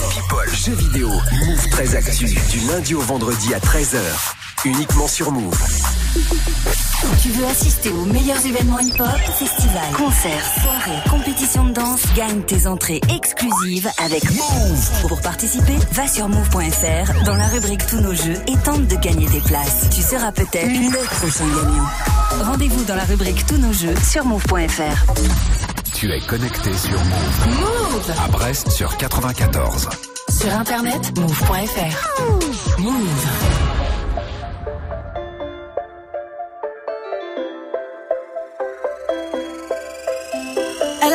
people, 0.10 0.54
jeux 0.54 0.74
vidéo. 0.74 1.08
Move 1.08 1.70
13 1.70 1.96
Actu 1.96 2.26
du 2.26 2.60
lundi 2.68 2.96
au 2.96 3.00
vendredi 3.00 3.54
à 3.54 3.60
13h. 3.60 4.02
Uniquement 4.66 5.08
sur 5.08 5.32
Move. 5.32 5.58
Tu 7.22 7.30
veux 7.30 7.46
assister 7.46 7.90
aux 7.90 8.06
meilleurs 8.06 8.44
événements 8.46 8.80
hip-hop, 8.80 9.08
festivals, 9.38 9.94
concerts, 9.96 10.46
soirées, 10.62 11.00
compétitions 11.10 11.66
de 11.66 11.74
danse, 11.74 12.02
gagne 12.16 12.42
tes 12.42 12.66
entrées 12.68 13.00
exclusives 13.10 13.90
avec 14.04 14.24
Move. 14.32 15.02
Pour 15.08 15.22
participer, 15.22 15.76
va 15.92 16.08
sur 16.08 16.28
move.fr 16.28 17.24
dans 17.24 17.36
la 17.36 17.48
rubrique 17.48 17.86
Tous 17.88 18.00
nos 18.00 18.14
jeux 18.14 18.38
et 18.48 18.58
tente 18.64 18.88
de 18.88 18.96
gagner 18.96 19.28
tes 19.28 19.42
places. 19.42 19.90
Tu 19.96 20.02
seras 20.02 20.32
peut-être 20.32 20.68
le 20.68 21.06
prochain 21.18 21.46
gagnant. 21.48 22.46
Rendez-vous 22.46 22.84
dans 22.86 22.96
la 22.96 23.06
rubrique 23.06 23.46
Tous 23.46 23.58
nos 23.58 23.74
jeux 23.74 23.96
sur 24.10 24.26
move.fr. 24.26 25.14
Tu 25.94 26.12
es 26.12 26.20
connecté 26.22 26.76
sur 26.76 27.00
Move. 27.00 27.60
Move 27.60 28.12
À 28.24 28.28
Brest 28.30 28.72
sur 28.72 28.98
94. 28.98 29.90
Sur 30.30 30.54
internet, 30.54 31.18
move.fr. 31.18 32.80
Move. 32.80 33.67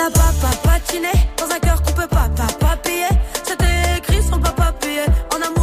Elle 0.02 0.08
a 0.08 0.10
pas 0.10 0.32
pas 0.40 0.56
patiné 0.68 1.12
dans 1.38 1.44
un 1.54 1.60
cœur 1.60 1.80
qu'on 1.80 1.92
peut 1.92 2.08
pas 2.08 2.28
pas 2.34 2.52
pas 2.58 2.76
payer. 2.78 3.06
C'était 3.44 3.98
écrit 3.98 4.20
sur 4.20 4.36
le 4.36 4.42
papa 4.42 4.72
payé. 4.80 5.02
En 5.32 5.40
amour 5.46 5.61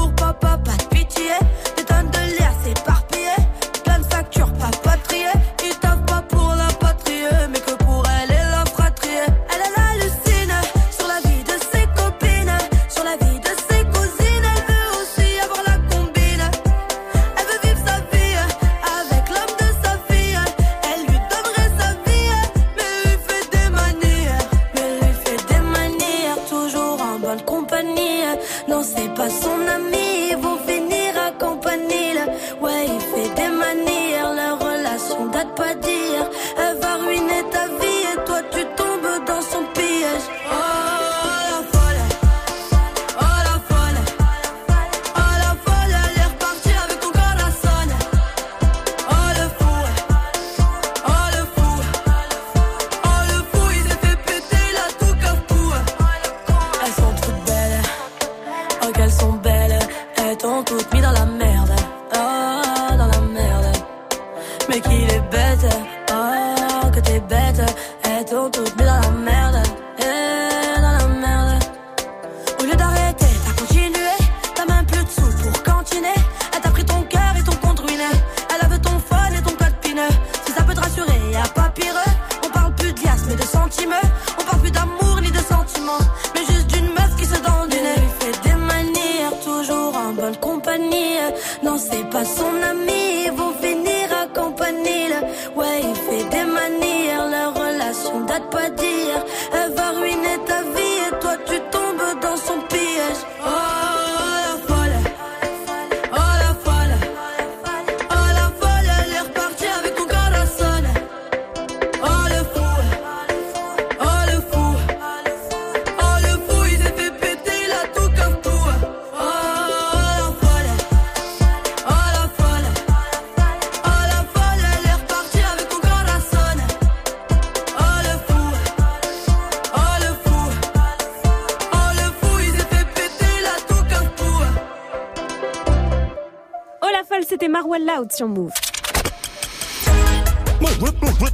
Sur 138.08 138.30
Move. 138.30 138.52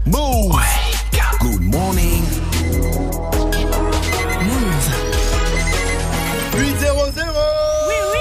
Move. 0.08 0.60
Good 1.40 1.62
morning. 1.62 2.24
8 6.54 6.80
0 6.80 7.00
Oui, 7.88 7.96
oui. 8.12 8.20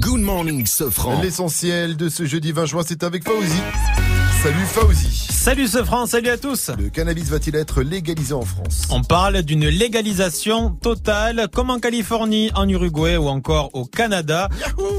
Good 0.00 0.20
morning, 0.20 0.66
Sofran. 0.66 1.20
L'essentiel 1.22 1.96
de 1.96 2.08
ce 2.08 2.24
jeudi 2.24 2.50
20 2.50 2.66
juin, 2.66 2.82
c'est 2.84 3.04
avec 3.04 3.22
Fauzi. 3.24 3.62
Salut 4.42 4.66
Fauzi. 4.66 5.21
Salut 5.42 5.66
ce 5.66 5.82
France, 5.82 6.10
salut 6.10 6.28
à 6.28 6.38
tous. 6.38 6.70
Le 6.78 6.88
cannabis 6.88 7.28
va-t-il 7.28 7.56
être 7.56 7.82
légalisé 7.82 8.32
en 8.32 8.42
France? 8.42 8.84
On 8.90 9.02
parle 9.02 9.42
d'une 9.42 9.66
légalisation 9.66 10.70
totale, 10.70 11.48
comme 11.52 11.68
en 11.70 11.80
Californie, 11.80 12.52
en 12.54 12.68
Uruguay 12.68 13.16
ou 13.16 13.26
encore 13.26 13.70
au 13.72 13.84
Canada. 13.84 14.48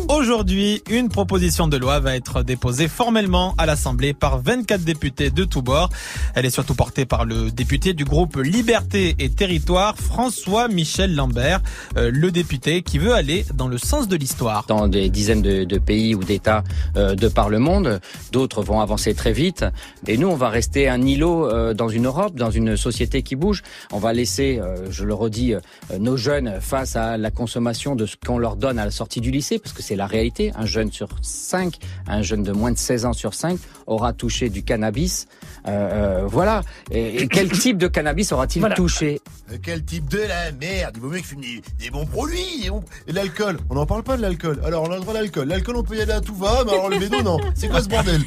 Aujourd'hui, 0.10 0.84
une 0.90 1.08
proposition 1.08 1.70
de 1.70 1.78
loi 1.78 2.02
va 2.02 2.18
être 2.18 2.44
déposée 2.44 2.90
formellement 2.90 3.56
à 3.58 3.66
l'Assemblée 3.66 4.14
par 4.14 4.42
24 4.42 4.84
députés 4.84 5.30
de 5.30 5.46
tous 5.46 5.62
bords. 5.62 5.88
Elle 6.36 6.46
est 6.46 6.50
surtout 6.50 6.76
portée 6.76 7.06
par 7.06 7.24
le 7.24 7.50
député 7.50 7.94
du 7.94 8.04
groupe 8.04 8.36
Liberté 8.36 9.16
et 9.20 9.30
Territoire, 9.30 9.96
François-Michel 9.98 11.16
Lambert, 11.16 11.62
euh, 11.96 12.12
le 12.14 12.32
député 12.32 12.82
qui 12.82 12.98
veut 12.98 13.14
aller 13.14 13.46
dans 13.54 13.70
le 13.70 13.78
sens 13.78 14.10
de 14.10 14.18
l'histoire. 14.18 14.66
dans 14.68 14.90
des 14.90 15.10
dizaines 15.10 15.42
de, 15.42 15.64
de 15.64 15.78
pays 15.78 16.16
ou 16.16 16.24
d'États 16.26 16.66
euh, 16.98 17.16
de 17.16 17.30
par 17.30 17.48
le 17.48 17.60
monde. 17.60 18.02
D'autres 18.34 18.64
vont 18.64 18.80
avancer 18.82 19.14
très 19.14 19.32
vite. 19.32 19.64
Et 20.08 20.18
nous, 20.18 20.28
on 20.28 20.36
va 20.36 20.50
rester 20.50 20.90
un 20.90 21.00
îlot 21.04 21.48
euh, 21.48 21.76
dans 21.76 21.88
une 21.88 22.08
Europe, 22.08 22.34
dans 22.36 22.50
une 22.50 22.76
société 22.76 23.22
qui 23.22 23.36
bouge. 23.36 23.62
On 23.92 24.00
va 24.00 24.12
laisser, 24.12 24.60
euh, 24.60 24.90
je 24.90 25.06
le 25.06 25.14
redis, 25.14 25.54
euh, 25.54 25.60
nos 26.00 26.18
jeunes 26.18 26.58
face 26.60 26.96
à 26.96 27.16
la 27.18 27.30
consommation 27.30 27.96
de 27.96 28.08
ce 28.08 28.16
qu'on 28.16 28.40
leur 28.40 28.56
donne 28.56 28.80
à 28.80 28.86
la 28.86 28.92
sortie 28.92 29.22
du 29.22 29.30
lycée, 29.30 29.60
parce 29.60 29.72
que 29.74 29.84
c'est 29.84 29.96
la 29.96 30.08
réalité. 30.08 30.52
Un 30.56 30.66
jeune 30.66 30.92
sur 30.92 31.10
cinq, 31.22 31.78
un 32.08 32.24
jeune 32.24 32.42
de 32.42 32.52
moins 32.52 32.72
de 32.72 32.78
16 32.80 33.06
ans 33.06 33.14
sur 33.14 33.36
cinq 33.36 33.60
aura 33.86 34.14
touché 34.14 34.50
du 34.50 34.64
cannabis. 34.64 35.28
Euh, 35.68 36.22
euh, 36.24 36.26
voilà. 36.26 36.62
Et, 36.90 37.22
et 37.22 37.28
quel 37.28 37.50
type 37.64 37.78
de 37.78 37.88
cannabis 37.88 38.32
aura-t-il 38.32 38.62
Voilà. 38.62 38.76
touché? 38.76 39.22
Quel 39.62 39.84
type 39.86 40.10
de 40.10 40.18
la 40.20 40.52
merde? 40.54 40.94
Il 40.96 41.02
vaut 41.02 41.10
mieux 41.10 41.22
fume 41.22 41.42
des, 41.42 41.62
des 41.80 41.92
bons 41.92 42.08
produits. 42.08 42.62
des 42.64 42.70
bons- 42.72 42.84
Et 43.08 43.12
l'alcool, 43.12 43.60
on 43.70 43.76
n'en 43.76 43.86
parle 43.86 44.02
pas 44.02 44.18
de 44.18 44.24
l'alcool. 44.24 44.60
Alors 44.66 44.82
on 44.84 44.92
a 44.92 44.96
le 44.96 45.02
droit 45.02 45.14
à 45.16 45.22
l'alcool. 45.22 45.48
L'alcool, 45.48 45.76
on 45.78 45.84
peut 45.84 45.96
y 45.98 46.02
aller 46.02 46.12
à 46.14 46.22
tout 46.22 46.34
va, 46.34 46.64
mais 46.66 46.72
alors 46.74 46.90
le 46.90 46.98
bédo, 46.98 47.22
non? 47.22 47.38
C'est 47.54 47.68
quoi 47.68 47.84
ce 47.84 47.90
bordel? 47.90 48.22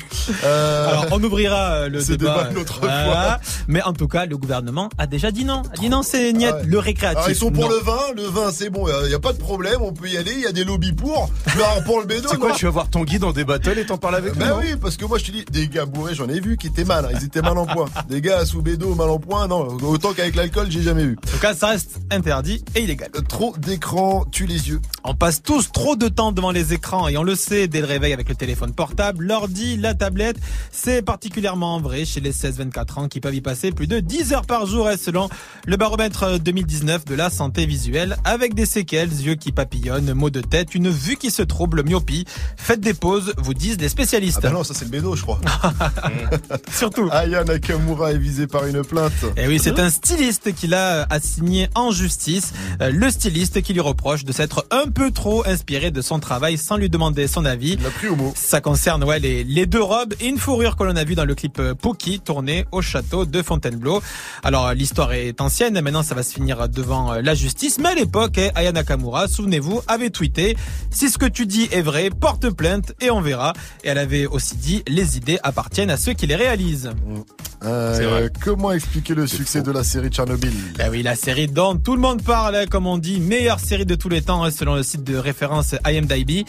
Euh, 0.44 0.88
Alors, 0.88 1.06
on 1.12 1.22
ouvrira 1.22 1.72
euh, 1.72 1.88
le 1.88 2.02
débat, 2.02 2.16
débat 2.16 2.50
une 2.50 2.58
autre 2.58 2.80
voilà. 2.80 3.40
Mais 3.68 3.82
en 3.82 3.92
tout 3.92 4.08
cas, 4.08 4.26
le 4.26 4.36
gouvernement 4.36 4.88
a 4.98 5.06
déjà 5.06 5.30
dit 5.30 5.44
non. 5.44 5.62
A 5.72 5.76
dit 5.78 5.88
non, 5.88 6.02
c'est 6.02 6.32
niet, 6.32 6.52
le 6.64 6.78
récréatif. 6.78 7.18
Alors 7.18 7.30
ils 7.30 7.36
sont 7.36 7.50
pour 7.50 7.64
non. 7.64 7.70
le 7.70 7.78
vin, 7.78 8.00
le 8.16 8.22
vin 8.24 8.50
c'est 8.52 8.70
bon, 8.70 8.86
il 9.04 9.08
n'y 9.08 9.14
a 9.14 9.18
pas 9.18 9.32
de 9.32 9.38
problème, 9.38 9.78
on 9.80 9.92
peut 9.92 10.08
y 10.08 10.16
aller, 10.16 10.32
il 10.32 10.40
y 10.40 10.46
a 10.46 10.52
des 10.52 10.64
lobbies 10.64 10.92
pour. 10.92 11.30
Mais 11.56 11.62
pour 11.84 12.00
le 12.00 12.06
bédo, 12.06 12.28
C'est 12.30 12.38
quoi, 12.38 12.52
tu 12.52 12.64
vas 12.64 12.70
voir 12.70 12.88
Tanguy 12.90 13.18
dans 13.18 13.32
des 13.32 13.44
battles 13.44 13.78
et 13.78 13.86
t'en 13.86 13.98
parles 13.98 14.16
avec 14.16 14.34
Ben 14.34 14.48
nous 14.48 14.54
non 14.54 14.60
oui, 14.60 14.76
parce 14.80 14.96
que 14.96 15.04
moi 15.04 15.18
je 15.18 15.24
te 15.24 15.30
dis, 15.32 15.44
des 15.50 15.68
gars 15.68 15.86
bourrés, 15.86 16.14
j'en 16.14 16.28
ai 16.28 16.40
vu 16.40 16.56
qui 16.56 16.66
étaient 16.68 16.84
mal, 16.84 17.04
hein, 17.06 17.16
ils 17.18 17.24
étaient 17.24 17.42
mal 17.42 17.56
en 17.58 17.66
point. 17.66 17.86
Des 18.08 18.20
gars 18.20 18.44
sous 18.44 18.62
bédo, 18.62 18.94
mal 18.94 19.08
en 19.08 19.18
point, 19.18 19.46
non, 19.46 19.76
autant 19.82 20.12
qu'avec 20.12 20.34
l'alcool, 20.34 20.66
j'ai 20.70 20.82
jamais 20.82 21.04
vu. 21.04 21.16
En 21.26 21.30
tout 21.30 21.38
cas, 21.38 21.54
ça 21.54 21.68
reste 21.68 21.98
interdit 22.10 22.64
et 22.74 22.82
illégal. 22.82 23.10
Trop 23.28 23.54
d'écran 23.58 24.24
tue 24.30 24.46
les 24.46 24.68
yeux. 24.68 24.80
On 25.04 25.14
passe 25.14 25.42
tous 25.42 25.70
trop 25.72 25.96
de 25.96 26.08
temps 26.08 26.32
devant 26.32 26.50
les 26.50 26.72
écrans 26.72 27.08
et 27.08 27.16
on 27.16 27.22
le 27.22 27.34
sait 27.34 27.68
dès 27.68 27.80
le 27.80 27.86
réveil 27.86 28.12
avec 28.12 28.28
le 28.28 28.34
téléphone 28.34 28.72
portable, 28.72 29.24
l'ordi, 29.24 29.76
la 29.86 29.94
tablette. 29.94 30.36
C'est 30.72 31.00
particulièrement 31.02 31.80
vrai 31.80 32.04
chez 32.04 32.20
les 32.20 32.32
16-24 32.32 32.98
ans 32.98 33.08
qui 33.08 33.20
peuvent 33.20 33.34
y 33.34 33.40
passer 33.40 33.70
plus 33.70 33.86
de 33.86 34.00
10 34.00 34.32
heures 34.32 34.46
par 34.46 34.66
jour 34.66 34.90
et 34.90 34.96
selon 34.96 35.28
le 35.64 35.76
baromètre 35.76 36.40
2019 36.40 37.04
de 37.04 37.14
la 37.14 37.30
santé 37.30 37.66
visuelle 37.66 38.16
avec 38.24 38.54
des 38.54 38.66
séquelles, 38.66 39.12
yeux 39.12 39.36
qui 39.36 39.52
papillonnent, 39.52 40.12
maux 40.12 40.30
de 40.30 40.40
tête, 40.40 40.74
une 40.74 40.90
vue 40.90 41.16
qui 41.16 41.30
se 41.30 41.42
trouble, 41.42 41.84
myopie. 41.84 42.24
Faites 42.56 42.80
des 42.80 42.94
pauses, 42.94 43.32
vous 43.38 43.54
disent 43.54 43.78
les 43.80 43.88
spécialistes. 43.88 44.38
Ah 44.38 44.48
bah 44.48 44.50
non, 44.50 44.64
ça 44.64 44.74
c'est 44.74 44.86
le 44.86 44.90
bédo, 44.90 45.14
je 45.14 45.22
crois. 45.22 45.40
Surtout. 46.72 47.08
Aya 47.12 47.44
Nakamura 47.44 48.12
est 48.12 48.18
visée 48.18 48.46
par 48.48 48.66
une 48.66 48.82
plainte. 48.82 49.12
Et 49.36 49.42
Eh 49.44 49.46
oui, 49.46 49.60
c'est 49.62 49.78
un 49.78 49.90
styliste 49.90 50.52
qui 50.52 50.66
l'a 50.66 51.06
assigné 51.10 51.68
en 51.76 51.92
justice. 51.92 52.52
Euh, 52.82 52.90
Le 52.92 53.08
styliste 53.10 53.62
qui 53.62 53.72
lui 53.72 53.80
reproche 53.80 54.24
de 54.24 54.32
s'être 54.32 54.66
un 54.72 54.88
peu 54.90 55.12
trop 55.12 55.46
inspiré 55.46 55.90
de 55.92 56.00
son 56.02 56.18
travail 56.18 56.58
sans 56.58 56.76
lui 56.76 56.90
demander 56.90 57.28
son 57.28 57.44
avis. 57.44 57.74
Il 57.74 57.82
l'a 57.82 57.90
pris 57.90 58.08
au 58.08 58.16
mot. 58.16 58.32
Ça 58.36 58.60
concerne 58.60 59.04
ouais, 59.04 59.18
les, 59.20 59.44
les 59.44 59.66
deux 59.66 59.75
robes 59.78 60.14
et 60.20 60.26
une 60.26 60.38
fourrure 60.38 60.76
que 60.76 60.84
l'on 60.84 60.96
a 60.96 61.04
vu 61.04 61.14
dans 61.14 61.24
le 61.24 61.34
clip 61.34 61.58
euh, 61.58 61.74
Pookie 61.74 62.20
tourné 62.20 62.66
au 62.72 62.82
château 62.82 63.24
de 63.24 63.42
Fontainebleau. 63.42 64.02
Alors 64.42 64.72
l'histoire 64.72 65.12
est 65.12 65.40
ancienne, 65.40 65.80
maintenant 65.80 66.02
ça 66.02 66.14
va 66.14 66.22
se 66.22 66.32
finir 66.32 66.68
devant 66.68 67.12
euh, 67.12 67.20
la 67.22 67.34
justice. 67.34 67.78
Mais 67.78 67.90
à 67.90 67.94
l'époque, 67.94 68.38
eh, 68.38 68.50
Aya 68.54 68.72
Nakamura, 68.72 69.28
souvenez-vous, 69.28 69.82
avait 69.86 70.10
tweeté 70.10 70.56
«Si 70.90 71.10
ce 71.10 71.18
que 71.18 71.26
tu 71.26 71.46
dis 71.46 71.68
est 71.72 71.82
vrai, 71.82 72.10
porte 72.10 72.50
plainte 72.50 72.92
et 73.00 73.10
on 73.10 73.20
verra». 73.20 73.52
Et 73.84 73.88
elle 73.88 73.98
avait 73.98 74.26
aussi 74.26 74.56
dit 74.56 74.82
«Les 74.88 75.16
idées 75.16 75.38
appartiennent 75.42 75.90
à 75.90 75.96
ceux 75.96 76.12
qui 76.12 76.26
les 76.26 76.36
réalisent». 76.36 76.90
Euh, 77.64 78.28
comment 78.44 78.70
expliquer 78.72 79.14
le 79.14 79.26
succès 79.26 79.62
de 79.62 79.72
la 79.72 79.82
série 79.82 80.08
Tchernobyl? 80.08 80.52
Ben 80.76 80.90
oui, 80.90 81.02
la 81.02 81.16
série 81.16 81.48
dont 81.48 81.76
tout 81.76 81.94
le 81.94 82.00
monde 82.00 82.22
parle, 82.22 82.54
hein, 82.54 82.66
comme 82.70 82.86
on 82.86 82.98
dit, 82.98 83.18
meilleure 83.18 83.60
série 83.60 83.86
de 83.86 83.94
tous 83.94 84.08
les 84.08 84.22
temps, 84.22 84.44
hein, 84.44 84.50
selon 84.50 84.74
le 84.74 84.82
site 84.82 85.04
de 85.04 85.16
référence 85.16 85.74
IMDb. 85.84 86.44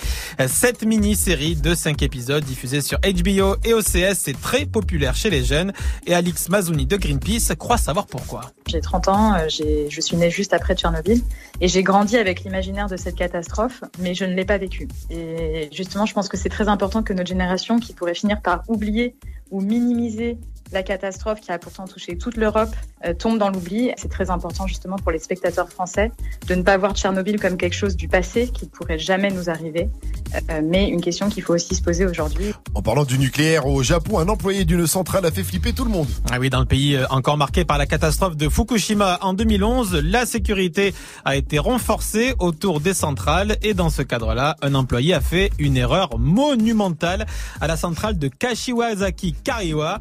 Cette 0.48 0.84
mini-série 0.84 1.56
de 1.56 1.74
5 1.74 2.02
épisodes 2.04 2.44
diffusée 2.44 2.82
sur 2.82 3.00
HBO 3.18 3.56
et 3.64 3.74
OCS 3.74 4.28
est 4.28 4.40
très 4.42 4.66
populaire 4.66 5.16
chez 5.16 5.30
les 5.30 5.44
jeunes. 5.44 5.74
Et 6.06 6.14
Alix 6.14 6.50
Mazouni 6.50 6.86
de 6.86 6.98
Greenpeace 6.98 7.56
croit 7.58 7.78
savoir 7.78 8.08
pourquoi. 8.08 8.52
J'ai 8.68 8.82
30 8.82 9.08
ans, 9.08 9.34
euh, 9.34 9.48
je 9.50 10.02
suis 10.02 10.18
née 10.18 10.30
juste 10.30 10.54
après 10.54 10.76
Tchernobyl 10.76 11.22
et 11.62 11.68
j'ai 11.68 11.84
grandi 11.84 12.18
avec 12.18 12.44
l'imaginaire 12.44 12.88
de 12.88 12.98
cette 12.98 13.16
catastrophe, 13.16 13.84
mais 14.00 14.14
je 14.14 14.26
ne 14.26 14.34
l'ai 14.34 14.46
pas 14.46 14.58
vécue. 14.58 14.88
Et 15.10 15.70
justement, 15.72 16.06
je 16.06 16.14
pense 16.14 16.28
que 16.28 16.38
c'est 16.38 16.50
très 16.50 16.68
important 16.68 17.04
que 17.04 17.14
notre 17.14 17.30
génération, 17.30 17.80
qui 17.80 17.94
pourrait 17.94 18.16
finir 18.16 18.42
par 18.42 18.64
oublier 18.68 19.16
ou 19.52 19.62
minimiser 19.62 20.38
la 20.72 20.84
catastrophe 20.84 21.40
qui 21.42 21.52
a 21.52 21.60
pourtant 21.60 21.86
touché 21.88 22.18
toute 22.18 22.38
l'Europe, 22.38 22.76
euh, 23.06 23.14
tombe 23.14 23.38
dans 23.38 23.50
l'oubli. 23.50 23.92
C'est 23.98 24.10
très 24.10 24.30
important 24.30 24.68
justement 24.68 24.98
pour 24.98 25.12
les 25.12 25.20
spectateurs 25.20 25.70
français 25.70 26.12
de 26.48 26.56
ne 26.56 26.64
pas 26.64 26.78
voir 26.78 26.96
Tchernobyl 26.96 27.40
comme 27.40 27.58
quelque 27.58 27.76
chose 27.76 27.96
du 27.96 28.08
passé 28.08 28.50
qui 28.50 28.66
ne 28.66 28.70
pourrait 28.70 29.00
jamais 29.00 29.30
nous 29.30 29.50
arriver, 29.50 29.90
euh, 30.36 30.62
mais 30.64 30.88
une 30.90 31.02
question 31.02 31.30
qu'il 31.30 31.44
faut 31.44 31.54
aussi 31.54 31.76
se 31.76 31.82
poser 31.82 32.06
aujourd'hui. 32.06 32.54
En 32.74 32.82
parlant 32.82 33.06
du 33.06 33.20
nucléaire 33.20 33.68
au 33.68 33.84
Japon, 33.84 34.20
un 34.20 34.28
employé 34.28 34.66
d'une 34.66 34.88
centrale 34.88 35.26
a 35.26 35.32
fait 35.32 35.44
flipper 35.44 35.74
tout 35.74 35.86
le 35.86 35.92
monde. 35.92 36.08
Ah 36.32 36.38
oui, 36.40 36.50
dans 36.50 36.60
le 36.60 36.66
pays 36.66 36.96
euh, 36.96 37.06
encore 37.10 37.38
marqué 37.38 37.66
par 37.66 37.78
la 37.78 37.86
catastrophe 37.86 38.36
de 38.36 38.50
Fukushima 38.50 39.20
en 39.22 39.34
2011, 39.34 40.02
la 40.04 40.26
sécurité 40.26 40.94
a 41.26 41.36
été 41.36 41.60
renforcée 41.60 42.34
autour 42.40 42.80
des 42.82 42.94
centrales 42.94 43.58
et 43.62 43.74
dans 43.74 43.90
ce 43.90 44.02
cadre-là, 44.02 44.56
un 44.62 44.76
employé 44.76 45.14
a 45.14 45.22
fait 45.22 45.52
une 45.60 45.78
erreur 45.78 46.18
monumentale 46.18 47.26
à 47.62 47.68
la 47.68 47.78
centrale 47.78 48.18
de 48.18 48.28
Kashiwazaki 48.28 49.34
Kariwa. 49.44 50.00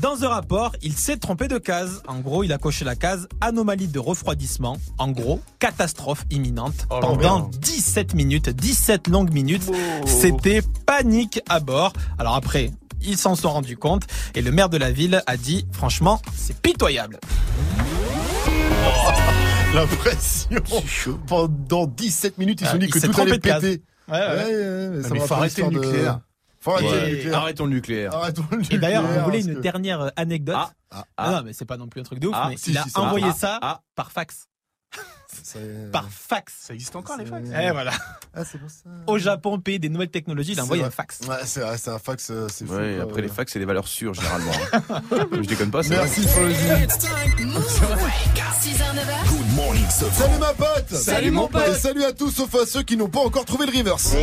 Dans 0.00 0.07
un 0.08 0.28
rapport, 0.28 0.72
il 0.82 0.94
s'est 0.94 1.16
trompé 1.16 1.48
de 1.48 1.58
case. 1.58 2.02
En 2.08 2.20
gros, 2.20 2.42
il 2.42 2.52
a 2.52 2.58
coché 2.58 2.84
la 2.84 2.96
case 2.96 3.28
anomalie 3.40 3.88
de 3.88 3.98
refroidissement. 3.98 4.76
En 4.98 5.08
gros, 5.10 5.40
catastrophe 5.58 6.24
imminente. 6.30 6.86
Oh, 6.90 6.98
Pendant 7.00 7.40
merde. 7.40 7.56
17 7.58 8.14
minutes, 8.14 8.48
17 8.50 9.08
longues 9.08 9.32
minutes, 9.32 9.70
c'était 10.06 10.62
panique 10.86 11.40
à 11.48 11.60
bord. 11.60 11.92
Alors 12.18 12.34
après, 12.34 12.70
ils 13.02 13.16
s'en 13.18 13.34
sont 13.36 13.50
rendus 13.50 13.76
compte 13.76 14.04
et 14.34 14.42
le 14.42 14.50
maire 14.50 14.68
de 14.68 14.76
la 14.78 14.90
ville 14.90 15.22
a 15.26 15.36
dit 15.36 15.66
franchement 15.72 16.20
c'est 16.34 16.56
pitoyable. 16.60 17.18
La 19.74 19.86
pression. 19.86 20.62
Pendant 21.26 21.86
17 21.86 22.38
minutes, 22.38 22.60
ils 22.62 22.64
se 22.64 22.68
Ah, 22.70 22.72
sont 22.72 22.78
dit 22.78 22.86
il 22.86 22.92
que 22.92 22.98
tout 23.06 23.20
allait 23.20 23.38
péter. 23.38 23.82
Ouais, 24.10 24.18
ouais. 24.18 24.88
mais 24.90 25.02
ça 25.02 25.08
mais 25.10 25.20
me 25.20 25.26
faut 25.26 25.34
rappelle 25.34 25.38
arrêter 25.38 25.62
le 25.62 25.68
nucléaire. 25.68 26.20
Faut 26.60 26.72
arrêter 26.72 26.88
Ouais. 26.88 27.00
le 27.00 27.10
nucléaire. 27.16 27.38
Arrêtons 27.38 27.64
le 27.66 27.70
nucléaire. 27.70 28.14
Arrêtons 28.14 28.44
le 28.50 28.74
Et 28.74 28.78
d'ailleurs, 28.78 29.04
vous 29.06 29.20
voulez 29.24 29.44
une 29.46 29.54
que- 29.56 29.60
dernière 29.60 30.00
euh, 30.00 30.08
anecdote 30.16 30.56
Ah, 30.90 31.04
Ah 31.16 31.30
non, 31.32 31.42
mais 31.44 31.52
c'est 31.52 31.64
pas 31.64 31.76
non 31.76 31.86
plus 31.88 32.00
un 32.00 32.04
truc 32.04 32.18
de 32.18 32.28
ouf, 32.28 32.34
Ah, 32.36 32.46
mais 32.50 32.56
si, 32.56 32.70
il 32.70 32.78
a 32.78 32.82
si, 32.84 32.90
ça 32.90 33.00
envoyé 33.00 33.30
ça 33.32 33.58
Ah, 33.62 33.80
par 33.94 34.10
fax. 34.12 34.46
Par 35.92 36.08
fax. 36.10 36.52
Ça 36.66 36.74
existe 36.74 36.94
encore 36.96 37.16
les 37.16 37.24
fax 37.26 37.48
Et 37.48 37.70
voilà. 37.70 37.92
Ah, 38.34 38.44
c'est 38.44 38.58
pour 38.58 38.68
ça. 38.70 38.84
Au 39.06 39.18
Japon, 39.18 39.58
pays 39.60 39.78
des 39.78 39.88
nouvelles 39.88 40.10
technologies, 40.10 40.52
il 40.52 40.60
a 40.60 40.64
envoyé 40.64 40.82
un 40.84 40.90
fax. 40.90 41.20
Ouais, 41.28 41.36
c'est 41.44 41.62
un 41.90 41.98
fax, 41.98 42.30
euh, 42.30 42.48
c'est 42.50 42.66
fou. 42.66 42.74
Ouais, 42.74 42.94
quoi, 42.96 43.04
après 43.04 43.16
ouais. 43.16 43.22
les 43.22 43.28
fax, 43.28 43.52
c'est 43.52 43.58
des 43.58 43.64
valeurs 43.64 43.88
sûres 43.88 44.14
généralement. 44.14 44.52
hein. 44.72 45.02
Je 45.32 45.40
déconne 45.48 45.70
pas, 45.70 45.82
c'est 45.82 45.90
Merci 45.90 46.22
pour 46.26 46.40
le 46.42 46.52
Good 49.28 49.54
morning, 49.54 49.86
ce 49.90 50.04
Salut 50.10 50.38
ma 50.38 50.52
pote 50.54 50.88
Salut, 50.94 51.30
mon 51.30 51.48
pote. 51.48 51.68
Et 51.68 51.74
salut 51.74 52.04
à 52.04 52.12
tous 52.12 52.30
sauf 52.30 52.54
à 52.54 52.66
ceux 52.66 52.82
qui 52.82 52.96
n'ont 52.96 53.08
pas 53.08 53.20
encore 53.20 53.44
trouvé 53.44 53.66
le 53.66 53.76
reverse 53.78 54.14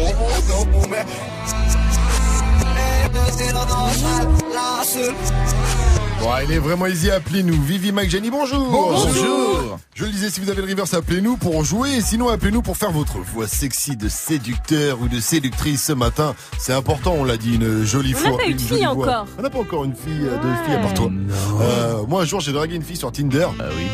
Bon, 6.20 6.30
il 6.44 6.52
est 6.52 6.58
vraiment 6.60 6.88
easy, 6.88 7.12
appelez-nous. 7.12 7.62
Vivi, 7.62 7.92
Mike, 7.92 8.10
Jenny, 8.10 8.30
bonjour 8.32 8.68
Bonjour. 8.70 9.80
Je 9.94 10.06
le 10.06 10.12
disais, 10.12 10.30
si 10.30 10.40
vous 10.42 10.50
avez 10.50 10.62
le 10.62 10.68
reverse, 10.68 10.94
appelez-nous 10.94 11.38
pour 11.38 11.64
jouer. 11.64 11.94
Et 11.98 12.02
sinon, 12.02 12.30
appelez-nous 12.30 12.62
pour 12.62 12.78
faire 12.78 12.92
votre 12.92 13.18
voix 13.20 13.48
sexy 13.48 13.96
de 13.96 14.10
séducteur 14.10 15.00
ou 15.02 15.08
de 15.08 15.20
séductrice 15.20 15.84
ce 15.84 15.94
matin. 15.94 16.36
C'est 16.58 16.74
important, 16.74 17.14
on 17.18 17.24
l'a 17.24 17.38
dit, 17.38 17.56
une 17.56 17.84
jolie 17.84 18.14
On 18.16 18.20
fois. 18.20 18.32
n'a 18.32 18.38
pas 18.38 18.48
eu 18.48 18.52
une 18.52 18.60
fille 18.60 18.80
voix. 18.80 18.90
encore. 18.90 19.26
On 19.38 19.42
n'a 19.42 19.50
pas 19.50 19.60
encore 19.60 19.84
une 19.86 19.96
fille, 19.96 20.24
euh, 20.24 20.38
de 20.38 20.66
fille 20.66 20.76
à 20.76 20.80
part 20.80 20.94
toi. 20.94 21.10
Euh, 21.62 22.04
moi, 22.08 22.22
un 22.24 22.26
jour, 22.26 22.40
j'ai 22.42 22.52
dragué 22.54 22.76
une 22.76 22.84
fille 22.84 22.98
sur 22.98 23.12
Tinder. 23.12 23.48
Ah 23.60 23.64
oui. 23.78 23.86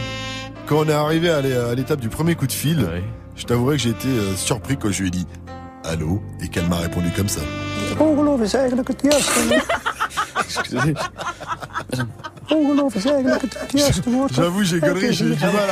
Quand 0.68 0.78
on 0.78 0.86
est 0.88 0.94
arrivé 0.94 1.30
à 1.30 1.42
l'étape 1.76 2.00
du 2.00 2.10
premier 2.10 2.36
coup 2.36 2.48
de 2.48 2.52
fil, 2.54 2.88
je 3.36 3.44
t'avouerai 3.46 3.76
que 3.78 3.84
j'ai 3.84 3.90
été 3.90 4.08
euh, 4.08 4.36
surpris 4.36 4.78
quand 4.78 4.92
je 4.92 5.02
lui 5.02 5.08
ai 5.10 5.12
dit 5.12 5.28
Allô? 5.84 6.22
et 6.42 6.48
qu'elle 6.48 6.68
m'a 6.70 6.78
répondu 6.78 7.10
comme 7.16 7.28
ça. 7.28 7.42
Ongeloof 7.98 8.42
is 8.42 8.54
eigenlijk 8.54 8.88
het 8.88 9.02
juiste. 9.02 9.40
Excusez. 10.44 10.94
J'avoue, 14.36 14.64
j'ai 14.64 14.80
connerie, 14.80 15.14
j'ai 15.14 15.26
du 15.26 15.46
mal 15.46 15.70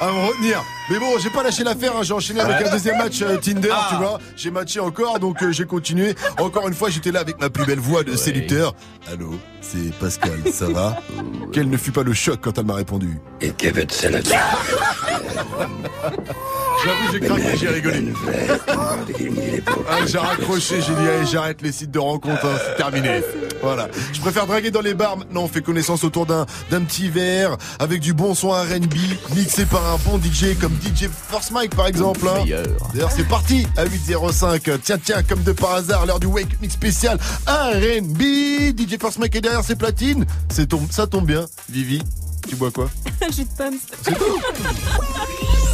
à, 0.00 0.04
à 0.04 0.12
me 0.12 0.28
retenir. 0.28 0.62
Mais 0.90 0.98
bon, 0.98 1.18
j'ai 1.18 1.30
pas 1.30 1.42
lâché 1.42 1.64
l'affaire, 1.64 1.92
hein, 1.96 2.00
j'ai 2.02 2.12
enchaîné 2.12 2.40
avec 2.40 2.66
un 2.66 2.70
deuxième 2.70 2.98
match 2.98 3.22
euh, 3.22 3.36
Tinder, 3.38 3.72
tu 3.88 3.94
vois. 3.96 4.18
J'ai 4.36 4.50
matché 4.50 4.80
encore, 4.80 5.18
donc 5.20 5.42
euh, 5.42 5.52
j'ai 5.52 5.64
continué. 5.64 6.14
Encore 6.38 6.68
une 6.68 6.74
fois, 6.74 6.90
j'étais 6.90 7.12
là 7.12 7.20
avec 7.20 7.40
ma 7.40 7.48
plus 7.48 7.64
belle 7.64 7.78
voix 7.78 8.02
de 8.02 8.14
séducteur. 8.16 8.74
Allô, 9.10 9.38
c'est 9.60 9.92
Pascal, 9.98 10.40
ça 10.52 10.66
va 10.68 10.98
Quel 11.52 11.70
ne 11.70 11.76
fut 11.76 11.92
pas 11.92 12.02
le 12.02 12.12
choc 12.12 12.40
quand 12.42 12.58
elle 12.58 12.66
m'a 12.66 12.74
répondu 12.74 13.18
Et 13.40 13.50
Kevin, 13.50 13.86
c'est 13.88 14.10
la 14.10 14.20
J'avoue, 16.82 17.12
j'ai 17.12 17.20
craqué, 17.20 17.56
j'ai 17.56 17.68
rigolé. 17.68 18.04
Ah, 18.68 20.06
j'ai 20.06 20.18
raccroché, 20.18 20.76
j'ai 20.80 20.94
dit, 20.94 21.08
allez, 21.08 21.26
j'arrête 21.26 21.62
les 21.62 21.72
sites 21.72 21.90
de 21.90 21.98
rencontres, 21.98 22.44
hein, 22.44 22.58
c'est 22.66 22.76
terminé. 22.76 23.22
Voilà. 23.74 23.88
Je 24.12 24.20
préfère 24.20 24.46
draguer 24.46 24.70
dans 24.72 24.80
les 24.80 24.94
bars. 24.94 25.16
Maintenant, 25.16 25.42
on 25.42 25.48
fait 25.48 25.62
connaissance 25.62 26.02
autour 26.02 26.26
d'un, 26.26 26.44
d'un 26.70 26.80
petit 26.82 27.08
verre, 27.08 27.56
avec 27.78 28.00
du 28.00 28.14
bon 28.14 28.34
son 28.34 28.50
R&B, 28.50 28.94
mixé 29.36 29.64
par 29.64 29.86
un 29.94 29.96
bon 30.04 30.18
DJ 30.18 30.58
comme 30.60 30.72
DJ 30.74 31.08
First 31.30 31.52
Mike, 31.52 31.76
par 31.76 31.86
exemple. 31.86 32.26
hein. 32.28 32.44
D'ailleurs, 32.92 33.12
c'est 33.14 33.28
parti 33.28 33.66
à 33.76 33.84
8.05. 33.84 34.78
Tiens, 34.82 34.98
tiens, 35.02 35.22
comme 35.22 35.42
de 35.44 35.52
par 35.52 35.74
hasard, 35.74 36.04
l'heure 36.06 36.18
du 36.20 36.26
Wake 36.26 36.60
Mix 36.60 36.74
spécial 36.74 37.18
R&B. 37.46 38.22
DJ 38.76 38.98
First 39.00 39.18
Mike 39.18 39.36
est 39.36 39.40
derrière 39.40 39.62
ses 39.64 39.76
platines. 39.76 40.26
C'est 40.50 40.66
tom- 40.68 40.88
ça 40.90 41.06
tombe 41.06 41.26
bien. 41.26 41.46
Vivi, 41.68 42.02
tu 42.48 42.56
bois 42.56 42.70
quoi? 42.72 42.90
Jus 43.36 43.44
de 43.44 43.48
pomme. 43.56 43.74
C'est 44.02 44.14
tout. 44.18 44.24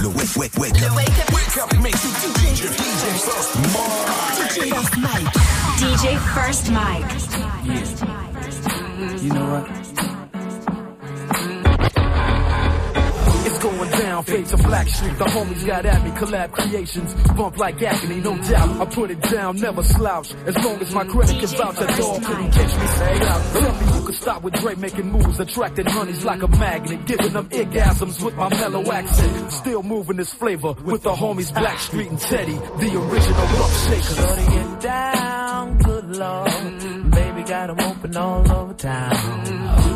Le 0.00 0.08
wake, 0.08 0.34
wake, 0.36 0.56
wake 0.56 0.82
up. 0.82 0.96
Wake 0.96 1.56
up, 1.58 1.72
make 1.82 1.92
you 1.92 2.10
DJ, 2.40 2.68
DJ 2.72 3.04
First 4.72 4.96
Mike. 4.96 5.28
DJ 5.76 6.18
First 6.34 6.70
Mike. 6.70 7.10
You 9.22 9.30
know 9.34 9.46
what? 9.50 10.09
Down, 14.22 14.36
face 14.36 14.52
of 14.52 14.62
Black 14.62 14.88
Street. 14.88 15.18
The 15.18 15.24
homies 15.24 15.66
got 15.66 15.86
at 15.86 16.04
me, 16.04 16.10
collab 16.10 16.52
creations. 16.52 17.14
Bump 17.36 17.58
like 17.58 17.82
agony, 17.82 18.20
no 18.20 18.36
doubt. 18.36 18.80
I 18.80 18.84
put 18.86 19.10
it 19.10 19.20
down, 19.22 19.56
never 19.60 19.82
slouch. 19.82 20.34
As 20.46 20.56
long 20.64 20.80
as 20.80 20.94
my 20.94 21.04
credit 21.04 21.38
can 21.38 21.48
vouch, 21.48 21.76
that 21.76 21.98
dog 21.98 22.22
couldn't 22.22 22.50
catch 22.52 22.80
me. 22.80 22.86
Say 22.86 23.20
out. 23.26 23.52
Tell 23.52 23.72
me 23.72 23.92
who 23.92 24.06
could 24.06 24.14
stop 24.14 24.42
with 24.42 24.54
Dre 24.54 24.74
making 24.76 25.10
moves, 25.10 25.40
attracting 25.40 25.86
honeys 25.86 26.24
like 26.24 26.42
a 26.42 26.48
magnet, 26.48 27.06
giving 27.06 27.32
them 27.32 27.48
orgasms 27.48 28.22
with 28.24 28.36
my 28.36 28.48
mellow 28.48 28.90
accent. 28.92 29.52
Still 29.52 29.82
moving 29.82 30.16
this 30.16 30.32
flavor 30.32 30.72
with 30.84 31.02
the 31.02 31.12
homies 31.12 31.52
Black 31.52 31.78
Street 31.78 32.10
and 32.10 32.18
Teddy, 32.18 32.54
the 32.54 33.00
original 33.00 33.46
rough 33.58 33.88
shakers. 33.88 34.16
Shorty 34.16 34.46
get 34.46 34.80
down, 34.80 35.78
good 35.78 36.16
lord. 36.16 37.10
Baby 37.10 37.42
got 37.42 37.70
'em 37.70 37.80
open 37.80 38.16
all 38.16 38.52
over 38.52 38.74
town. 38.74 39.89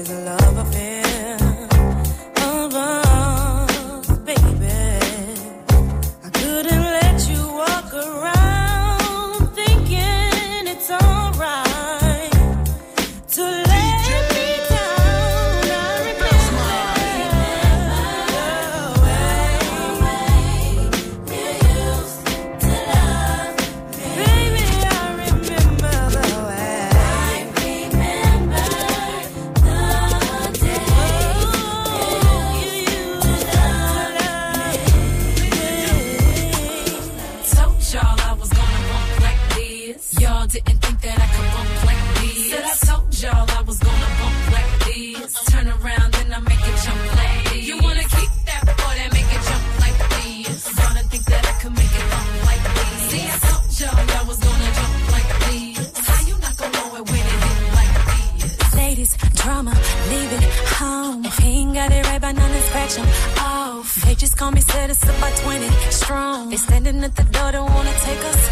is 0.00 0.10
love. 0.10 0.39
take 68.02 68.24
us 68.24 68.49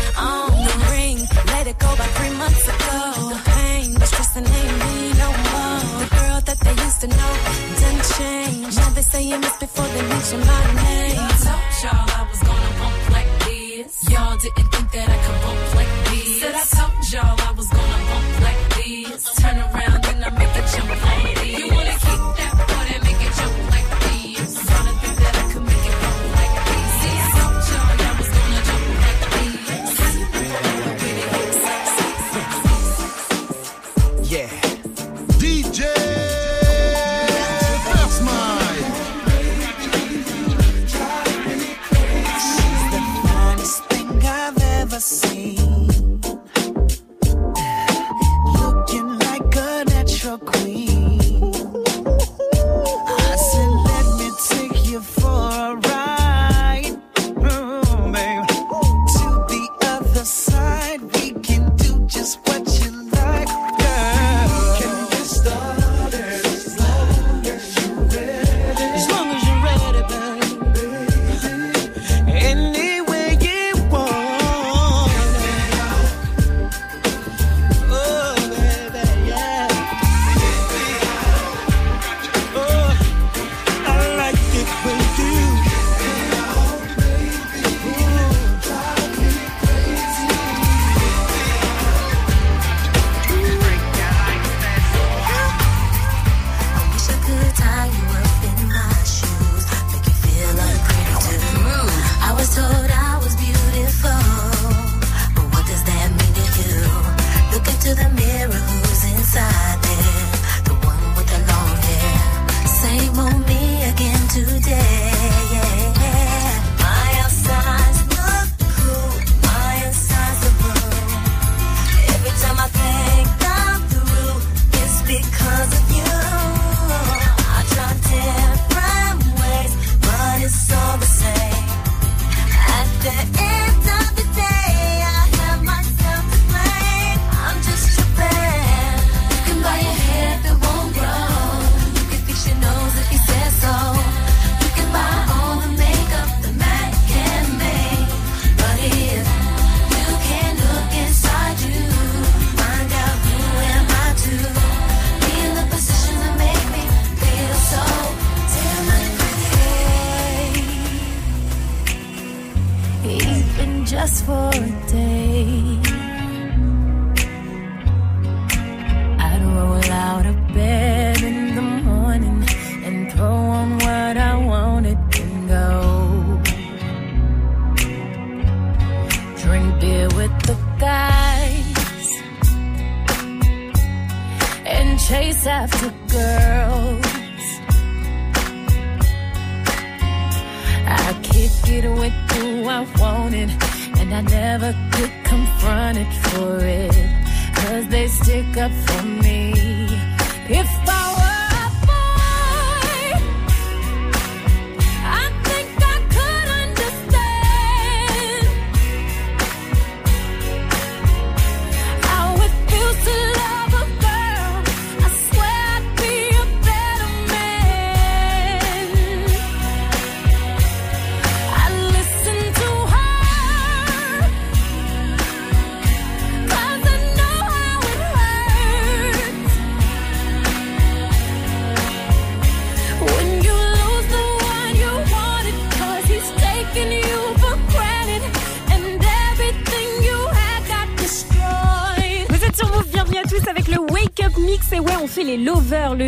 stick 198.23 198.57
up 198.57 198.73
for 198.73 199.03
me. 199.05 199.28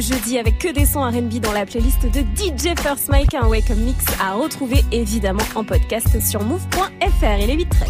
jeudi 0.01 0.39
avec 0.39 0.59
que 0.59 0.69
des 0.69 0.87
sons 0.87 1.03
RB 1.03 1.41
dans 1.41 1.53
la 1.53 1.67
playlist 1.67 2.03
de 2.03 2.21
DJ 2.21 2.79
First 2.81 3.09
Mike, 3.09 3.35
un 3.35 3.47
Wake 3.47 3.71
mix 3.71 4.05
à 4.21 4.35
retrouver 4.35 4.85
évidemment 4.93 5.43
en 5.55 5.65
podcast 5.65 6.09
sur 6.27 6.43
move.fr. 6.43 7.25
et 7.25 7.47
les 7.47 7.55
8 7.55 7.69
13. 7.69 7.89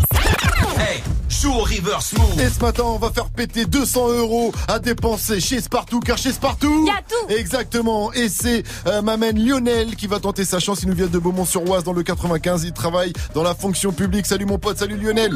Hey, 0.78 1.02
joue 1.28 1.52
au 1.52 1.60
reverse 1.60 2.12
move. 2.14 2.40
Et 2.40 2.48
ce 2.48 2.60
matin, 2.60 2.84
on 2.86 2.98
va 2.98 3.10
faire 3.10 3.28
péter 3.30 3.64
200 3.64 4.08
euros 4.14 4.52
à 4.68 4.78
dépenser 4.78 5.40
chez 5.40 5.60
Spartoo, 5.60 6.00
car 6.00 6.18
chez 6.18 6.32
Spartoo, 6.32 6.86
y 6.86 6.90
tout. 7.08 7.34
Exactement. 7.34 8.12
Et 8.12 8.28
c'est 8.28 8.62
euh, 8.86 9.02
ma 9.02 9.16
main 9.16 9.32
Lionel 9.32 9.94
qui 9.96 10.06
va 10.06 10.20
tenter 10.20 10.44
sa 10.44 10.58
chance. 10.58 10.82
Il 10.82 10.88
nous 10.88 10.94
vient 10.94 11.06
de 11.06 11.18
Beaumont-sur-Oise 11.18 11.84
dans 11.84 11.92
le 11.92 12.02
95. 12.02 12.64
Il 12.64 12.72
travaille 12.72 13.12
dans 13.34 13.42
la 13.42 13.54
fonction 13.54 13.92
publique. 13.92 14.26
Salut 14.26 14.46
mon 14.46 14.58
pote, 14.58 14.78
salut 14.78 14.96
Lionel. 14.96 15.32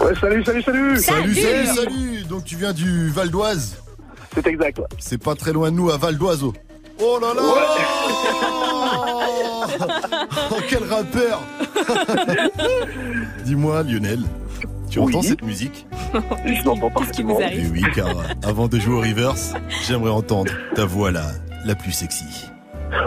Ouais, 0.00 0.12
salut, 0.20 0.44
salut. 0.44 0.62
Salut, 0.62 1.00
salut, 1.00 1.34
salut. 1.34 1.66
salut. 1.66 2.24
Donc 2.28 2.44
tu 2.44 2.56
viens 2.56 2.72
du 2.72 3.08
Val 3.10 3.30
d'Oise. 3.30 3.83
C'est 4.34 4.46
exact. 4.46 4.80
C'est 4.98 5.22
pas 5.22 5.34
très 5.34 5.52
loin 5.52 5.70
de 5.70 5.76
nous, 5.76 5.90
à 5.90 5.96
Val 5.96 6.16
d'Oiseau. 6.16 6.52
Oh 7.00 7.18
là 7.20 7.34
là. 7.34 7.42
Oh 10.50 10.56
quel 10.68 10.84
rappeur 10.84 11.40
Dis-moi, 13.44 13.82
Lionel, 13.82 14.20
tu 14.90 14.98
entends 15.00 15.22
cette 15.22 15.42
musique 15.42 15.86
Je 16.44 16.64
l'entends 16.64 16.90
parfaitement. 16.90 17.40
Et 17.40 17.62
eh 17.64 17.66
oui, 17.72 17.82
car 17.94 18.08
euh, 18.08 18.22
avant 18.42 18.68
de 18.68 18.78
jouer 18.78 18.94
au 18.94 19.00
reverse, 19.00 19.54
j'aimerais 19.86 20.10
entendre 20.10 20.52
ta 20.74 20.84
voix 20.84 21.10
là, 21.10 21.24
la 21.64 21.74
plus 21.74 21.92
sexy. 21.92 22.48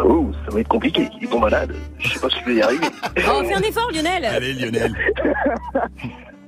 Oh, 0.04 0.32
ça 0.46 0.54
va 0.54 0.60
être 0.60 0.68
compliqué. 0.68 1.08
Il 1.18 1.26
est 1.26 1.32
bon 1.32 1.40
malade. 1.40 1.74
Je 2.00 2.10
sais 2.10 2.20
pas 2.20 2.30
si 2.30 2.40
je 2.42 2.46
vais 2.46 2.56
y 2.56 2.62
arriver. 2.62 2.88
Oh, 3.30 3.44
fais 3.44 3.54
un 3.54 3.62
effort, 3.62 3.90
Lionel. 3.94 4.26
Allez, 4.26 4.54
Lionel. 4.54 4.94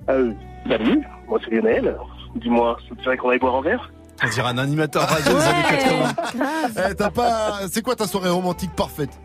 Euh, 0.09 0.31
salut, 0.67 1.03
moi 1.27 1.39
c'est 1.45 1.51
Lionel. 1.51 1.95
Dis-moi, 2.35 2.77
ça 2.89 2.95
te 2.95 3.01
dirait 3.01 3.17
qu'on 3.17 3.29
aille 3.29 3.39
boire 3.39 3.55
un 3.57 3.61
verre? 3.61 3.91
On 4.23 4.27
dirait 4.29 4.49
un 4.49 4.57
animateur 4.57 5.03
radio 5.03 5.33
des 5.33 5.41
années 5.43 5.63
80. 5.69 6.89
Eh, 6.91 6.95
t'as 6.95 7.09
pas. 7.09 7.59
C'est 7.71 7.81
quoi 7.81 7.95
ta 7.95 8.05
soirée 8.07 8.29
romantique 8.29 8.71
parfaite? 8.75 9.19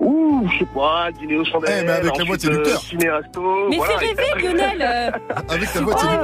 Ouh, 0.00 0.48
je 0.52 0.58
sais 0.60 0.68
pas, 0.74 1.10
dîner 1.12 1.36
au 1.36 1.44
chandelle. 1.44 1.78
Eh, 1.82 1.84
mais 1.84 1.92
avec 1.92 2.04
la 2.06 2.10
ensuite, 2.12 2.26
moitié 2.28 2.48
du 2.50 2.56
euh. 2.56 2.64
Mais 3.70 3.76
voilà. 3.76 3.98
fais 3.98 4.06
rêver, 4.06 4.42
Lionel. 4.42 4.82
euh. 4.82 5.10
Avec 5.48 5.72
ta 5.72 5.80
cœur. 5.80 6.22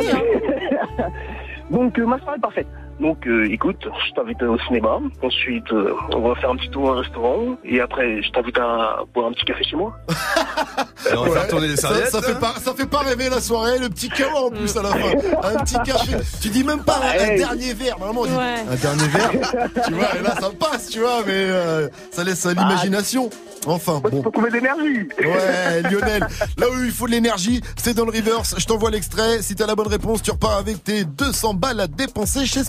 hein. 0.99 1.07
Donc, 1.71 1.99
euh, 1.99 2.07
ma 2.07 2.19
soirée 2.21 2.39
parfaite. 2.41 2.67
Donc, 3.01 3.27
euh, 3.27 3.51
écoute, 3.51 3.85
je 4.07 4.13
t'invite 4.15 4.43
au 4.43 4.59
cinéma. 4.67 4.99
Ensuite, 5.23 5.71
euh, 5.73 5.93
on 6.15 6.29
va 6.29 6.35
faire 6.37 6.51
un 6.51 6.57
petit 6.57 6.71
tour 6.71 6.85
au 6.85 6.93
restaurant. 6.95 7.57
Et 7.65 7.81
après, 7.81 8.23
je 8.23 8.31
t'invite 8.31 8.59
à 8.59 9.01
boire 9.13 9.27
un 9.29 9.33
petit 9.33 9.45
café 9.45 9.65
chez 9.65 9.77
moi. 9.77 9.93
Et 11.11 11.17
on 11.17 11.25
va 11.25 11.31
faire 11.33 11.49
tourner 11.49 11.69
les 11.69 11.77
Ça, 11.77 11.89
serviettes. 11.89 12.11
ça 12.11 12.23
fait 12.23 12.39
pas, 12.39 12.55
ça 12.61 12.75
fait 12.75 12.87
pas 12.87 12.99
rêver 13.01 13.29
la 13.29 13.41
soirée, 13.41 13.79
le 13.79 13.89
petit 13.89 14.09
chaos 14.09 14.47
en 14.47 14.51
plus 14.51 14.77
à 14.77 14.83
la 14.83 14.91
fin. 14.91 14.99
Un 15.43 15.65
petit 15.65 15.79
café. 15.85 16.17
Tu 16.41 16.49
dis 16.49 16.63
même 16.63 16.85
pas 16.85 17.01
un, 17.19 17.37
dernier 17.37 17.75
verre. 17.75 17.99
Normalement, 17.99 18.21
on 18.23 18.27
dit 18.27 18.37
Ouais. 18.37 18.65
un 18.71 18.77
dernier 18.77 19.09
verre. 19.09 19.31
tu 19.87 19.95
vois, 19.95 20.17
et 20.17 20.23
là, 20.23 20.37
ça 20.41 20.51
passe, 20.51 20.89
tu 20.91 21.01
vois, 21.01 21.23
mais 21.27 21.33
euh, 21.35 21.89
ça 22.13 22.23
laisse 22.23 22.47
à 22.47 22.55
l'imagination. 22.55 23.31
Enfin, 23.67 24.01
bon. 24.01 24.23
Faut 24.23 24.31
trouver 24.31 24.51
de 24.51 24.57
l'énergie. 24.57 25.09
Ouais, 25.19 25.83
Lionel, 25.83 26.27
là 26.57 26.67
où 26.71 26.85
il 26.85 26.91
faut 26.91 27.07
de 27.07 27.13
l'énergie, 27.13 27.61
c'est 27.77 27.95
dans 27.95 28.05
le 28.05 28.11
reverse. 28.11 28.55
Je 28.59 28.67
t'envoie 28.67 28.91
l'extrait. 28.91 29.41
Si 29.43 29.55
t'as 29.55 29.67
la 29.67 29.75
bonne 29.75 29.87
réponse, 29.89 30.23
tu 30.23 30.31
repars 30.33 30.57
avec 30.57 30.83
tes 30.83 31.05
200 31.05 31.55
balles 31.55 31.81
à 31.81 31.87
dépenser 31.87 32.45
chez 32.47 32.65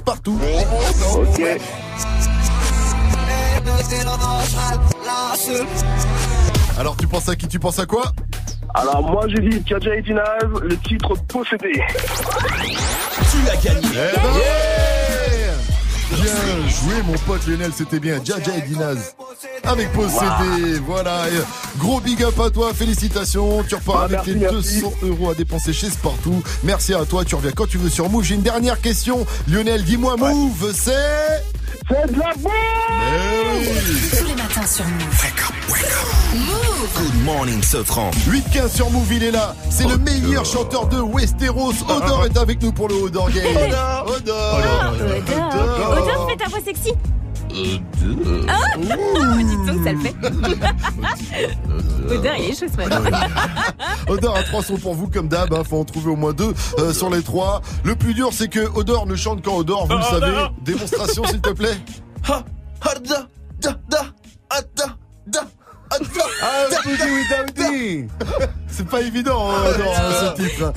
Ok. 1.15 1.41
Alors, 6.77 6.95
tu 6.97 7.07
penses 7.07 7.29
à 7.29 7.35
qui? 7.35 7.47
Tu 7.47 7.59
penses 7.59 7.79
à 7.79 7.85
quoi? 7.85 8.11
Alors, 8.75 9.01
moi, 9.03 9.25
j'ai 9.27 9.41
dit 9.41 9.63
Kaja 9.63 9.95
et 9.95 10.01
Dinaz, 10.01 10.23
le 10.61 10.77
titre 10.77 11.15
possédé. 11.27 11.81
Tu 13.31 13.49
as 13.49 13.55
gagné. 13.57 13.87
Eh 13.93 14.19
ben 14.19 14.62
Bien 16.21 16.67
joué 16.69 17.01
mon 17.05 17.17
pote 17.25 17.45
Lionel, 17.47 17.71
c'était 17.75 17.99
bien. 17.99 18.19
Jaja 18.23 18.57
et 18.57 18.61
Dinaz. 18.61 19.15
Avec 19.63 19.91
Possédé, 19.93 20.79
voilà. 20.85 21.27
Et 21.29 21.77
gros 21.79 21.99
big 21.99 22.21
up 22.23 22.39
à 22.39 22.49
toi, 22.49 22.71
félicitations. 22.73 23.63
Tu 23.67 23.75
repars 23.75 24.01
Ah, 24.01 24.03
avec 24.05 24.17
merci, 24.17 24.33
tes 24.33 24.39
merci. 24.39 24.81
200 24.81 24.93
euros 25.03 25.29
à 25.31 25.33
dépenser 25.35 25.73
chez 25.73 25.89
Spartoo. 25.89 26.43
Merci 26.63 26.93
à 26.93 27.05
toi, 27.05 27.23
tu 27.25 27.35
reviens 27.35 27.51
quand 27.51 27.67
tu 27.67 27.77
veux 27.77 27.89
sur 27.89 28.09
Move. 28.09 28.23
J'ai 28.23 28.35
une 28.35 28.41
dernière 28.41 28.79
question. 28.81 29.25
Lionel, 29.47 29.83
dis-moi 29.83 30.15
Move, 30.17 30.71
c'est... 30.73 30.91
C'est 31.89 32.13
de 32.13 32.17
la 32.19 32.33
bombe 32.37 32.51
Tous 34.17 34.25
les 34.25 34.35
matins 34.35 34.65
sur 34.65 34.85
Move. 34.85 35.23
Good 36.95 37.23
morning, 37.25 37.61
Sofran. 37.61 38.11
8-15 38.29 38.75
sur 38.75 38.89
Move, 38.89 39.11
il 39.11 39.23
est 39.23 39.31
là. 39.31 39.55
C'est 39.69 39.87
le 39.87 39.97
meilleur 39.97 40.45
chanteur 40.45 40.87
de 40.87 40.99
Westeros. 41.01 41.73
Odor 41.89 42.25
est 42.25 42.37
avec 42.37 42.61
nous 42.61 42.71
pour 42.71 42.87
le 42.87 42.95
Odor 42.95 43.29
Game. 43.31 43.45
Odor. 43.45 44.05
Odor. 44.15 44.59
Odor. 44.59 44.93
Odor, 45.91 46.02
fais 46.29 46.37
ta 46.37 46.49
voix 46.49 46.61
sexy. 46.61 46.93
Ah 48.47 48.77
Dis 48.77 49.57
donc, 49.67 49.83
ça 49.83 49.91
le 49.91 49.99
fait. 49.99 50.15
Odor, 52.13 52.33
il 52.39 52.45
est 52.49 52.59
chaud 52.59 52.65
ce 52.71 52.77
matin. 52.77 53.01
Odor 54.07 54.35
a 54.35 54.43
trois 54.43 54.63
sons 54.63 54.77
pour 54.77 54.95
vous 54.95 55.07
comme 55.07 55.27
d'hab, 55.27 55.53
hein, 55.53 55.63
faut 55.63 55.77
en 55.79 55.85
trouver 55.85 56.11
au 56.11 56.15
moins 56.15 56.33
deux 56.33 56.53
euh, 56.79 56.93
sur 56.93 57.09
les 57.09 57.21
trois. 57.21 57.61
Le 57.83 57.95
plus 57.95 58.13
dur 58.13 58.29
c'est 58.31 58.47
que 58.47 58.59
Odor 58.75 59.05
ne 59.05 59.15
chante 59.15 59.43
qu'en 59.43 59.57
Odor, 59.57 59.87
vous 59.87 59.97
le 59.97 60.03
savez. 60.03 60.33
Démonstration 60.61 61.23
s'il 61.25 61.41
te 61.41 61.51
plaît. 61.51 61.77
Ha, 62.27 62.43
ha, 62.81 62.93
da, 62.95 63.27
da, 63.61 63.77
da, 63.89 64.05
da, 65.27 65.41
Ah, 66.41 66.65
Boogie 66.83 67.11
with 67.11 67.29
Daoudi 67.29 68.07
C'est 68.67 68.87
pas 68.87 69.01
évident, 69.01 69.51
hein, 69.51 69.63
Ah, 69.65 69.69
Odor, 69.69 69.95
hein, 69.95 70.33
ce 70.37 70.41
titre. 70.43 70.73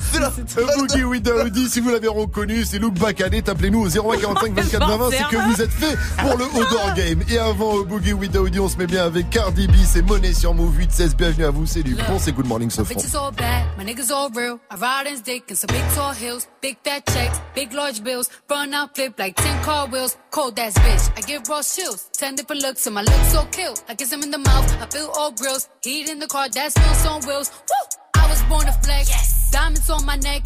Euh, 0.59 0.65
Boogie 0.77 1.03
with 1.03 1.23
Daoudi, 1.23 1.67
si 1.69 1.79
vous 1.79 1.89
l'avez 1.89 2.07
reconnu, 2.07 2.63
c'est 2.63 2.77
Luke 2.77 2.93
Bacanet. 2.99 3.49
Appelez-nous 3.49 3.81
au 3.81 3.87
01 3.89 4.17
45 4.19 4.53
24 4.53 4.87
20 4.87 4.97
20, 4.97 5.09
c'est 5.11 5.35
que 5.35 5.41
vous 5.51 5.61
êtes 5.61 5.71
fait 5.71 5.97
pour 6.19 6.37
le 6.37 6.45
Odor 6.45 6.93
Game. 6.95 7.23
Et 7.29 7.39
avant 7.39 7.79
euh, 7.79 7.83
Boogie 7.83 8.13
with 8.13 8.31
Daoudi, 8.31 8.59
on 8.59 8.69
se 8.69 8.77
met 8.77 8.85
bien 8.87 9.05
avec 9.05 9.29
Cardi 9.29 9.67
B, 9.67 9.73
c'est 9.85 10.01
Money 10.03 10.33
sur 10.33 10.53
Move 10.53 10.77
8-16. 10.79 11.15
Bienvenue 11.15 11.45
à 11.45 11.49
vous, 11.51 11.65
c'est 11.65 11.83
du 11.83 11.95
bon, 11.95 12.19
c'est 12.19 12.31
Good 12.31 12.45
Morning 12.47 12.69
Sofran. 12.69 12.95
Bitches 12.95 13.15
all 13.15 13.31
bad, 13.31 13.63
my 13.77 13.83
niggas 13.85 14.11
all 14.11 14.29
real. 14.35 14.59
I 14.71 14.75
ride 14.75 15.07
in 15.11 15.21
dick 15.23 15.45
and 15.49 15.55
some 15.55 15.69
big 15.69 15.83
tall 15.95 16.13
hills, 16.13 16.47
big 16.61 16.77
fat 16.83 17.01
checks, 17.11 17.39
big 17.55 17.73
large 17.73 18.03
bills, 18.03 18.29
run 18.49 18.73
out 18.73 18.95
flip 18.95 19.17
like 19.17 19.35
10 19.35 19.63
car 19.63 19.87
wheels. 19.87 20.15
Cold 20.31 20.59
ass 20.59 20.75
bitch, 20.77 21.09
I 21.17 21.21
give 21.21 21.47
raw 21.49 21.61
chills. 21.63 22.09
10 22.13 22.35
different 22.35 22.61
looks 22.61 22.85
and 22.85 22.93
my 22.93 23.01
looks 23.01 23.31
so 23.31 23.43
kill. 23.51 23.73
I 23.89 23.95
kiss 23.95 24.11
him 24.13 24.21
in 24.21 24.29
the 24.29 24.37
mouth, 24.37 24.81
I 24.81 24.85
feel 24.85 25.06
all 25.15 25.31
grills. 25.31 25.69
Heat 25.83 26.09
in 26.09 26.19
the 26.19 26.27
car, 26.27 26.49
that's 26.49 26.73
smells 26.73 27.05
on 27.05 27.21
wheels. 27.27 27.51
Woo! 27.69 28.21
I 28.21 28.29
was 28.29 28.41
born 28.43 28.65
to 28.65 28.73
flex. 28.83 29.49
Diamonds 29.51 29.89
on 29.89 30.05
my 30.05 30.15
neck. 30.17 30.41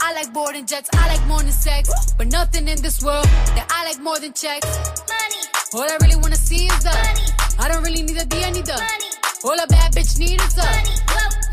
I 0.00 0.14
like 0.14 0.32
boarding 0.32 0.66
jets, 0.66 0.88
I 0.92 1.08
like 1.08 1.26
more 1.26 1.42
than 1.42 1.52
sex. 1.52 1.90
But 2.16 2.28
nothing 2.28 2.68
in 2.68 2.80
this 2.80 3.02
world 3.02 3.26
that 3.56 3.66
I 3.70 3.84
like 3.88 4.00
more 4.02 4.18
than 4.18 4.32
checks. 4.32 4.66
Money. 5.08 5.42
All 5.74 5.90
I 5.90 5.96
really 6.00 6.16
wanna 6.16 6.36
see 6.36 6.66
is 6.66 6.82
the 6.82 6.90
money. 6.90 7.26
I 7.58 7.68
don't 7.68 7.82
really 7.82 8.02
need 8.02 8.16
a 8.16 8.24
D, 8.24 8.44
I 8.44 8.50
need 8.50 8.66
the 8.66 8.72
money. 8.72 9.10
All 9.44 9.58
a 9.62 9.66
bad 9.66 9.92
bitch 9.92 10.18
need 10.18 10.40
is 10.40 10.54
the 10.54 10.62
money. 10.62 10.94
I 11.08 11.45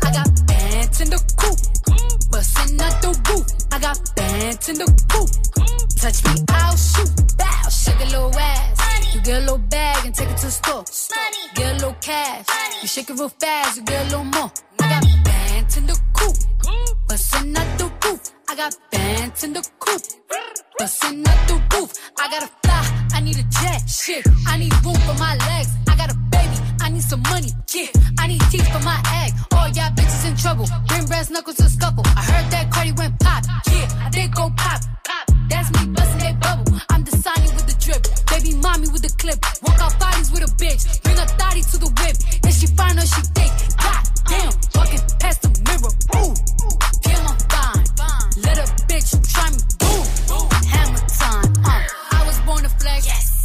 got 0.84 0.90
bands 0.90 1.00
in 1.00 1.10
the 1.10 1.20
coop, 1.36 2.30
bustin' 2.30 2.80
out 2.80 3.02
the 3.02 3.08
roof. 3.28 3.46
I 3.72 3.78
got 3.78 4.14
bands 4.16 4.68
in 4.68 4.76
the 4.76 4.86
coop. 5.08 5.30
Touch 5.96 6.24
me, 6.24 6.44
I'll 6.50 6.76
shoot. 6.76 7.38
Bow, 7.38 7.68
shake 7.68 8.00
a 8.00 8.04
little 8.04 8.38
ass. 8.38 9.14
You 9.14 9.20
get 9.20 9.38
a 9.38 9.40
little 9.40 9.58
bag 9.58 10.06
and 10.06 10.14
take 10.14 10.28
it 10.28 10.36
to 10.38 10.46
the 10.46 10.52
store. 10.52 10.84
Get 11.54 11.72
a 11.72 11.74
little 11.74 11.96
cash. 12.00 12.46
You 12.82 12.88
shake 12.88 13.10
it 13.10 13.14
real 13.14 13.28
fast, 13.28 13.76
you 13.78 13.84
get 13.84 14.02
a 14.02 14.04
little 14.04 14.24
more. 14.24 14.50
I 14.80 14.88
got 14.90 15.04
bands 15.24 15.76
in 15.76 15.86
the 15.86 15.98
coop, 16.12 16.36
bustin' 17.08 17.56
out 17.56 17.78
the 17.78 17.90
roof. 18.04 18.20
I 18.48 18.56
got 18.56 18.76
bands 18.90 19.44
in 19.44 19.52
the 19.52 19.68
coop, 19.78 20.02
bustin' 20.78 21.26
out 21.26 21.48
the 21.48 21.54
roof. 21.74 21.92
I 22.18 22.30
gotta 22.30 22.50
fly, 22.62 23.06
I 23.14 23.20
need 23.20 23.38
a 23.38 23.44
jet. 23.44 23.88
Shit, 23.88 24.26
I 24.46 24.58
need 24.58 24.72
room 24.84 24.96
for 25.06 25.14
my 25.14 25.36
legs. 25.48 25.70
I 25.88 25.96
got 25.96 26.12
a 26.12 26.16
baby, 26.30 26.56
I 26.84 26.90
need 26.90 27.02
some 27.02 27.22
money. 27.22 27.48
Yeah, 27.72 27.86
I 28.18 28.26
need 28.26 28.42
teeth 28.50 28.68
for 28.70 28.84
my 28.84 29.00
egg. 29.24 29.32
All 29.56 29.68
y'all 29.68 29.90
bitches 29.96 30.28
in 30.28 30.36
trouble. 30.36 30.66
Bring 30.86 31.06
brass 31.06 31.30
knuckles 31.30 31.56
to 31.56 31.68
scuffle. 31.70 32.04
I 32.06 32.22
heard 32.22 32.50
that 32.52 32.70
Cardi 32.70 32.92
went 32.92 33.18
pop. 33.20 33.42
Yeah, 33.72 34.10
did 34.10 34.34
go 34.34 34.50
pop. 34.54 34.82
Pop. 35.02 35.26
That's 35.48 35.70
me 35.72 35.92
busting 35.94 36.18
that 36.20 36.38
bubble. 36.40 36.78
I'm 36.90 37.06
Sonny 37.06 37.48
with 37.56 37.66
the 37.66 37.76
drip. 37.80 38.04
Baby 38.28 38.52
mommy 38.60 38.88
with 38.88 39.00
the 39.00 39.12
clip. 39.16 39.38
Walk 39.62 39.80
out 39.80 39.98
bodies 39.98 40.30
with 40.30 40.42
a 40.42 40.50
bitch. 40.60 41.02
Bring 41.02 41.16
a 41.16 41.24
thotty 41.40 41.62
to 41.62 41.76
the 41.78 41.88
whip. 41.88 42.16
Is 42.46 42.60
she 42.60 42.66
fine 42.76 42.98
or 42.98 43.06
she 43.08 43.22
thick? 43.32 43.52
God 43.80 44.02
damn, 44.28 44.52
walking 44.76 45.00
past 45.20 45.40
the 45.40 45.48
mirror. 45.64 45.92
Ooh, 46.20 46.36
damn, 47.00 47.13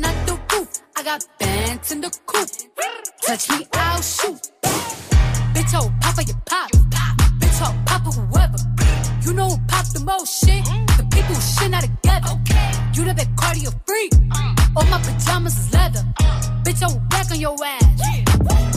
out 0.00 0.26
the 0.26 0.38
roof. 0.52 0.68
I 0.96 1.02
got 1.02 1.26
bands 1.38 1.92
in 1.92 2.00
the 2.00 2.10
coop. 2.26 2.48
Touch 3.26 3.50
me, 3.50 3.66
I'll 3.74 4.00
shoot. 4.00 4.40
Bitch, 5.54 5.72
oh, 5.74 5.92
papa, 6.00 6.22
you 6.24 6.34
pop. 6.46 6.70
Bitch, 7.40 7.60
oh, 7.60 7.74
papa, 7.86 8.10
whoever. 8.10 8.58
You 9.24 9.32
know 9.34 9.48
who 9.50 9.58
pop 9.68 9.86
the 9.92 10.00
most 10.00 10.44
shit? 10.44 10.64
The 10.96 11.04
people 11.12 11.34
who 11.34 11.40
shit 11.40 11.70
not 11.70 11.82
together. 11.82 12.32
You 12.94 13.04
the 13.04 13.14
big 13.14 13.28
cardio 13.36 13.72
freak. 13.86 14.12
All 14.76 14.86
my 14.86 14.98
pajamas 15.02 15.58
is 15.58 15.72
leather. 15.72 16.04
Bitch, 16.64 16.82
I 16.82 16.86
will 16.86 17.02
back 17.10 17.30
on 17.30 17.40
your 17.40 17.56
ass. 17.64 17.84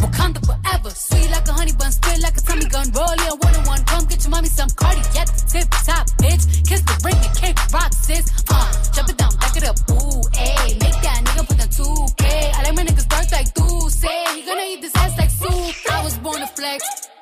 Wakanda 0.02 0.40
forever. 0.46 0.90
Sweet 0.90 1.30
like 1.32 1.48
a 1.48 1.54
honey 1.54 1.74
bun, 1.74 1.92
spit 1.92 2.22
like 2.22 2.38
a 2.38 2.42
tummy 2.42 2.66
gun. 2.66 2.92
Roll 2.92 3.12
in 3.12 3.40
one 3.40 3.56
on 3.56 3.66
one. 3.66 3.84
Come 3.86 4.06
get 4.06 4.24
your 4.24 4.32
mommy 4.32 4.50
some 4.50 4.70
cardi 4.72 5.02
the 5.02 5.46
tip 5.48 5.70
top, 5.86 6.08
bitch. 6.22 6.68
Kiss 6.68 6.82
the 6.82 6.96
ring 7.06 7.16
and 7.16 7.36
cake 7.38 7.58
rock, 7.74 7.94
sis. 7.94 8.32
Uh, 8.50 8.92
jump 8.94 9.10
it 9.10 9.18
down, 9.18 9.36
back 9.38 9.56
it 9.56 9.64
up. 9.64 9.78
Ooh, 9.92 10.22
ayy. 10.34 10.85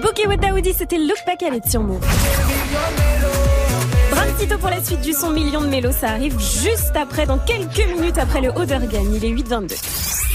Boogie 0.00 0.26
with 0.26 0.40
Daoudi, 0.40 0.74
c'était 0.76 0.98
Look 0.98 1.18
Back 1.26 1.42
at 1.42 1.54
It 1.56 1.70
sur 1.70 1.80
Move. 1.82 2.00
Bram 4.10 4.26
Tito 4.38 4.58
pour 4.58 4.70
la 4.70 4.82
suite 4.82 5.00
du 5.00 5.12
son 5.12 5.30
Million 5.30 5.60
de 5.60 5.66
Mélo, 5.68 5.90
ça 5.92 6.10
arrive 6.10 6.38
juste 6.38 6.92
après, 6.94 7.26
dans 7.26 7.38
quelques 7.38 7.86
minutes 7.88 8.18
après 8.18 8.40
le 8.40 8.50
Oder 8.50 8.78
Game. 8.90 9.12
Il 9.14 9.24
est 9.24 9.30
8h22. 9.30 9.68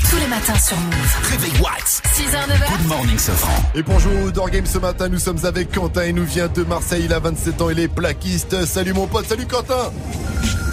Tous 0.09 0.17
les 0.17 0.27
matins 0.27 0.57
sur 0.59 0.75
Move. 0.77 1.31
Réveil 1.31 1.61
Watts. 1.61 2.01
6h, 2.15 2.35
9h. 2.35 2.77
Good 2.79 2.87
morning, 2.87 3.17
Sofran. 3.17 3.53
Et 3.75 3.83
pour 3.83 3.99
jouer 3.99 4.23
au 4.25 4.31
Door 4.31 4.49
Game 4.49 4.65
ce 4.65 4.77
matin, 4.77 5.07
nous 5.09 5.19
sommes 5.19 5.43
avec 5.45 5.71
Quentin. 5.71 6.05
Il 6.05 6.15
nous 6.15 6.25
vient 6.25 6.47
de 6.47 6.63
Marseille. 6.63 7.03
Il 7.05 7.13
a 7.13 7.19
27 7.19 7.61
ans. 7.61 7.69
Il 7.69 7.79
est 7.79 7.87
plaquiste. 7.87 8.65
Salut 8.65 8.93
mon 8.93 9.07
pote. 9.07 9.25
Salut 9.27 9.45
Quentin. 9.45 9.91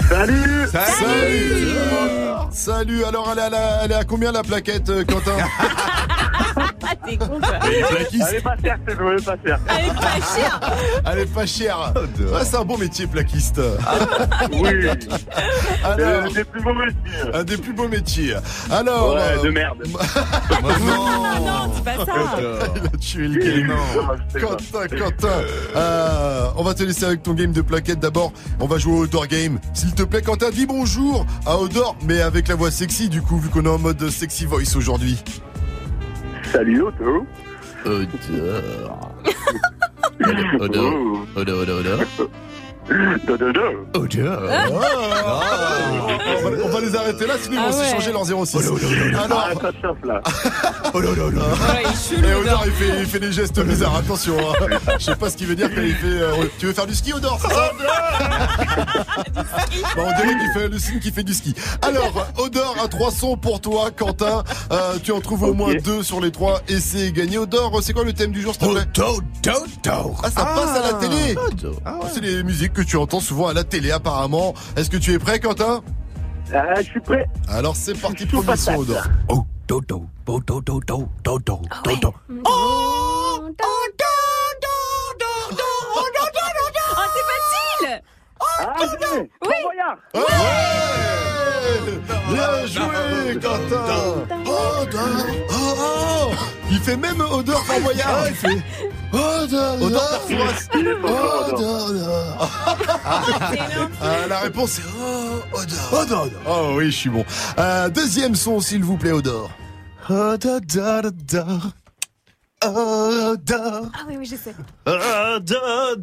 Salut 0.08 0.66
Salut 0.72 1.74
Salut 2.50 3.04
Alors, 3.04 3.28
elle 3.32 3.38
est 3.38 3.42
à, 3.42 3.50
la- 3.50 3.80
elle 3.84 3.92
est 3.92 3.96
à 3.96 4.04
combien 4.04 4.32
la 4.32 4.42
plaquette, 4.42 4.88
euh, 4.88 5.04
Quentin? 5.04 5.36
Ah, 6.82 6.94
t'es 7.04 7.16
con, 7.16 7.40
toi. 7.40 7.58
Plaquiste. 7.60 8.24
Elle 8.30 8.36
est 8.36 8.40
pas 8.40 8.56
chère, 8.62 8.78
c'est 8.86 8.94
elle 8.94 9.18
est 9.18 9.24
pas 9.24 9.36
chère. 9.44 9.60
Elle 9.68 9.84
est 9.86 9.94
pas 9.94 10.34
chère. 10.34 10.60
Elle 11.06 11.18
est 11.18 11.34
pas 11.34 11.46
chère. 11.46 11.92
Ah, 12.34 12.44
c'est 12.44 12.56
un 12.56 12.64
bon 12.64 12.78
métier, 12.78 13.06
plaquiste. 13.06 13.60
Oui. 14.52 14.86
Alors, 15.84 16.24
Un 16.24 16.30
des 16.32 16.44
plus 16.44 16.62
beaux 16.62 16.74
métiers. 16.74 17.34
un 17.34 17.44
des 17.44 17.56
plus 17.56 17.72
beaux 17.72 17.88
métiers. 17.88 18.34
Alors. 18.70 19.14
Ouais, 19.14 19.20
euh, 19.20 19.42
de 19.42 19.50
merde. 19.50 19.78
Ah 20.50 20.60
non, 21.40 21.72
dis 21.74 21.80
pas 21.82 21.96
ça. 22.04 22.12
Il 22.76 22.86
a 22.86 22.98
tué 22.98 23.28
le 23.28 23.40
game. 23.40 23.72
Quentin, 24.40 24.86
Quentin. 24.96 25.42
Euh, 25.76 26.46
on 26.56 26.62
va 26.62 26.74
te 26.74 26.82
laisser 26.82 27.04
avec 27.04 27.22
ton 27.22 27.34
game 27.34 27.52
de 27.52 27.62
plaquettes. 27.62 28.00
D'abord, 28.00 28.32
on 28.60 28.66
va 28.66 28.78
jouer 28.78 28.92
au 28.98 29.02
Odor 29.04 29.26
Game. 29.26 29.58
S'il 29.74 29.94
te 29.94 30.02
plaît, 30.02 30.22
Quentin, 30.22 30.50
dis 30.50 30.66
bonjour 30.66 31.24
à 31.46 31.58
Odor, 31.58 31.96
mais 32.04 32.20
avec 32.20 32.48
la 32.48 32.54
voix 32.54 32.70
sexy, 32.70 33.08
du 33.08 33.22
coup, 33.22 33.38
vu 33.38 33.48
qu'on 33.48 33.64
est 33.64 33.68
en 33.68 33.78
mode 33.78 34.08
sexy 34.10 34.44
voice 34.46 34.76
aujourd'hui. 34.76 35.22
Salut 36.52 36.82
Otto. 36.82 37.26
Odeur. 37.84 39.12
Odeur. 40.60 40.92
Odeur, 41.36 41.58
odeur, 41.58 41.78
odeur. 41.78 42.00
Odeur. 43.94 44.42
Ah, 44.50 44.66
on, 44.70 46.42
va, 46.42 46.50
on 46.64 46.68
va 46.68 46.80
les 46.80 46.96
arrêter 46.96 47.26
là, 47.26 47.34
sinon 47.40 47.56
ils 47.56 47.58
Ah 47.66 47.70
vont 47.70 47.78
ouais. 47.78 47.84
s'échanger 47.84 48.12
leurs 48.12 48.24
06. 48.46 48.56
Ah, 49.14 49.22
Alors, 49.24 49.50
ça 49.60 49.70
chauffe 49.82 50.04
là. 50.04 50.20
oh 50.94 51.00
là 51.00 51.10
là 51.10 51.16
là. 51.16 51.42
Ouais, 51.42 51.82
il 51.84 51.90
est 51.90 52.16
chelou, 52.16 52.28
Et. 52.28 52.34
Odor, 52.34 52.62
il 52.66 52.72
fait, 52.72 53.00
il 53.00 53.06
fait 53.06 53.18
des 53.20 53.32
gestes 53.32 53.60
bizarres, 53.60 53.96
attention. 53.96 54.34
hein. 54.38 54.66
Je 54.98 55.04
sais 55.04 55.16
pas 55.16 55.28
ce 55.30 55.36
qu'il 55.36 55.46
veut 55.48 55.54
dire 55.56 55.68
quand 55.74 55.82
il 55.82 55.94
fait. 55.94 56.06
euh, 56.06 56.32
tu 56.58 56.66
veux 56.66 56.72
faire 56.72 56.86
du 56.86 56.94
ski, 56.94 57.12
Odor 57.12 57.38
c'est 57.42 57.52
ça 57.54 57.72
Bah, 59.96 60.02
on 60.02 60.22
dirait 60.22 60.38
qu'il 60.38 60.50
fait 60.60 60.68
le 60.68 60.78
signe 60.78 60.98
qui 61.00 61.10
fait 61.12 61.22
du 61.24 61.34
ski. 61.34 61.54
Alors, 61.82 62.26
Odor 62.38 62.74
a 62.82 62.88
trois 62.88 63.10
sons 63.10 63.36
pour 63.36 63.60
toi, 63.60 63.90
Quentin. 63.96 64.42
Euh, 64.72 64.96
tu 65.02 65.12
en 65.12 65.20
trouves 65.20 65.42
au 65.44 65.54
moins 65.54 65.74
deux 65.74 66.02
sur 66.02 66.20
les 66.20 66.30
trois 66.30 66.60
et 66.68 66.80
c'est 66.80 67.12
gagné. 67.12 67.38
Odor, 67.38 67.78
c'est 67.82 67.92
quoi 67.92 68.04
le 68.04 68.12
thème 68.12 68.32
du 68.32 68.40
jour, 68.42 68.54
s'il 68.54 68.66
te 68.66 68.72
plaît 68.72 68.86
Ah, 70.22 70.30
ça 70.30 70.44
passe 70.44 70.76
à 70.76 70.92
la 70.92 70.94
télé 70.98 71.36
Ah, 71.84 71.98
C'est 72.12 72.20
les 72.20 72.42
musiques 72.42 72.72
que 72.78 72.82
tu 72.84 72.96
entends 72.96 73.18
souvent 73.20 73.48
à 73.48 73.54
la 73.54 73.64
télé 73.64 73.90
apparemment. 73.90 74.54
Est-ce 74.76 74.88
que 74.88 74.96
tu 74.96 75.12
es 75.12 75.18
prêt 75.18 75.40
Quentin? 75.40 75.82
Euh, 76.54 76.74
je 76.76 76.82
suis 76.82 77.00
prêt. 77.00 77.26
Alors 77.48 77.74
c'est 77.74 78.00
parti 78.00 78.24
pour 78.24 78.44
le 78.44 78.56
son 78.56 78.76
odor. 78.76 79.02
Oh, 79.28 79.44
toto, 79.66 80.04
oh, 80.26 80.40
toto, 80.40 80.80
toto, 80.80 81.08
toto, 81.24 81.62
ah 81.70 81.80
toto. 81.82 82.14
Oh, 82.46 82.48
oh, 82.48 83.48
c'est 87.14 87.26
facile 87.32 88.02
ah, 88.60 88.74
oh, 88.78 88.84
oui. 89.14 89.28
Bon 89.42 89.48
voyage. 89.62 89.98
Ouais. 90.14 90.20
Ouais. 90.20 91.98
Bien 92.30 92.66
joué, 92.66 93.40
Quentin 93.40 93.86
oh, 94.46 94.84
oh, 95.50 95.74
oh, 95.80 96.30
Il 96.70 96.78
fait 96.78 96.96
même 96.96 97.20
odeur 97.20 97.60
pour 97.64 97.74
ah, 97.76 97.80
voyage 97.80 98.34
ah, 98.44 98.48
est 99.12 99.16
encore 99.16 100.28
Odeur, 101.52 101.84
odeur. 101.86 102.50
Ah, 104.02 104.26
La 104.28 104.38
réponse 104.40 104.72
c'est 104.72 104.82
oh. 105.00 105.40
Odeur, 105.52 105.92
odeur. 105.92 106.42
Oh 106.46 106.72
oui, 106.76 106.86
je 106.86 106.96
suis 106.96 107.10
bon. 107.10 107.24
Euh, 107.58 107.88
deuxième 107.88 108.34
son, 108.34 108.60
s'il 108.60 108.84
vous 108.84 108.96
plaît, 108.96 109.12
odeur, 109.12 109.50
odeur. 110.10 111.02
Odeur. 112.64 113.82
Ah 113.94 114.04
oui, 114.08 114.16
oui, 114.18 114.26
je 114.26 114.36
sais. 114.36 114.54
Odeur. 114.86 115.96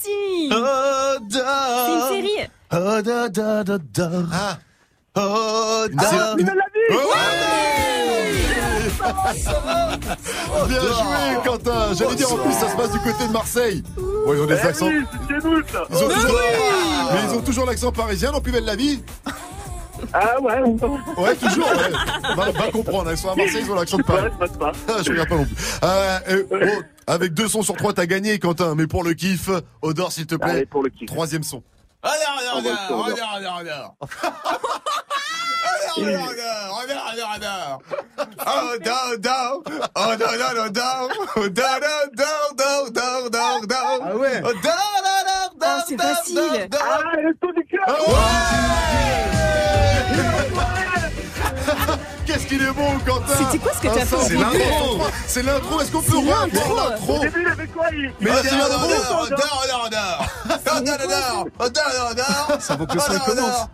Si 0.00 0.48
Odeur. 0.50 1.86
C'est 1.86 1.94
une 1.94 2.08
série. 2.08 2.48
Odeur, 2.72 3.26
odeur, 3.26 3.60
odeur. 3.60 4.24
Ah. 4.32 4.58
Odeur. 5.14 6.36
Il 6.38 6.50
a 6.50 6.54
la 6.54 6.64
vie 6.74 8.45
Bien 10.68 10.80
joué, 10.80 11.42
Quentin. 11.44 11.94
J'allais 11.94 12.14
dire 12.16 12.32
en 12.32 12.36
plus, 12.38 12.52
ça 12.52 12.70
se 12.70 12.76
passe 12.76 12.90
du 12.92 12.98
côté 13.00 13.26
de 13.26 13.32
Marseille. 13.32 13.82
Bon, 13.96 14.34
ils 14.34 14.40
ont 14.40 14.46
des 14.46 14.56
Eh 14.62 14.66
accents. 14.66 14.86
oui, 14.86 15.04
c'est 15.28 15.44
nous 15.44 15.62
ça 15.68 15.82
Ils 15.90 15.96
ont 15.96 16.08
toujours... 16.08 16.40
Mais 17.12 17.20
ils 17.24 17.34
ont 17.36 17.42
toujours 17.42 17.66
l'accent 17.66 17.92
parisien, 17.92 18.32
non 18.32 18.40
plus 18.40 18.52
belle 18.52 18.64
la 18.64 18.76
vie 18.76 19.02
Ah 20.12 20.40
ouais 20.40 20.60
Ouais, 21.16 21.34
toujours, 21.36 21.68
ouais. 21.68 22.34
Va, 22.36 22.50
va 22.50 22.70
comprendre, 22.70 23.10
ils 23.12 23.18
sont 23.18 23.30
à 23.30 23.36
Marseille, 23.36 23.62
ils 23.64 23.70
ont 23.70 23.74
l'accent 23.74 23.98
de 23.98 24.02
Paris. 24.02 24.24
Ouais, 24.40 24.46
c'est 24.50 24.58
pas 24.58 24.72
Ah, 24.88 25.02
je 25.04 25.10
regarde 25.10 25.28
pas 25.28 25.36
non 25.36 25.44
plus. 25.44 25.56
Euh, 25.84 26.18
euh, 26.28 26.44
bon, 26.50 26.82
avec 27.06 27.34
deux 27.34 27.48
sons 27.48 27.62
sur 27.62 27.76
trois, 27.76 27.92
t'as 27.92 28.06
gagné, 28.06 28.38
Quentin. 28.38 28.74
Mais 28.74 28.86
pour 28.86 29.04
le 29.04 29.14
kiff, 29.14 29.48
Odor, 29.82 30.10
s'il 30.12 30.26
te 30.26 30.34
plaît. 30.34 30.50
Allez, 30.50 30.66
pour 30.66 30.82
le 30.82 30.90
kiff. 30.90 31.06
Troisième 31.06 31.42
son. 31.44 31.62
Regarde, 32.02 32.56
regarde, 32.56 33.92
On 34.00 34.06
va 34.06 34.12
Ah 44.04 44.16
ouais. 44.16 44.42
Oh, 44.44 44.50
Oh, 45.78 45.82
c'est 45.88 45.96
facile. 46.00 46.68
Ah, 46.72 47.16
le 47.16 47.34
taux 47.34 47.52
du 47.52 47.64
cœur 47.66 47.84
Qu'est-ce 52.26 52.46
qu'il 52.46 52.62
est 52.62 52.72
bon, 52.72 52.98
Quentin 53.06 53.32
C'était 53.38 53.58
quoi 53.58 53.72
ce 53.72 53.80
que 53.80 53.88
t'as 53.94 54.04
fait 54.04 54.16
au 54.16 54.20
C'est 54.20 54.34
l'intro. 54.34 54.98
C'est 55.26 55.42
l'intro. 55.42 55.80
Est-ce 55.80 55.92
qu'on 55.92 56.02
peut 56.02 56.16
revoir 56.16 56.46
l'intro. 56.46 57.16
Au 57.16 57.20
début, 57.20 57.42
il 57.42 57.48
avait 57.48 57.66
quoi. 57.68 57.86
Mais 58.20 58.30
Oh, 58.32 58.36
c'est 58.42 58.50
l'intro. 58.56 58.88
Oh. 58.88 59.26
Ça 62.60 62.76
vaut 62.76 62.86
que 62.86 62.94
le 62.94 63.00
son 63.00 63.12
down, 63.12 63.20
commence. 63.24 63.66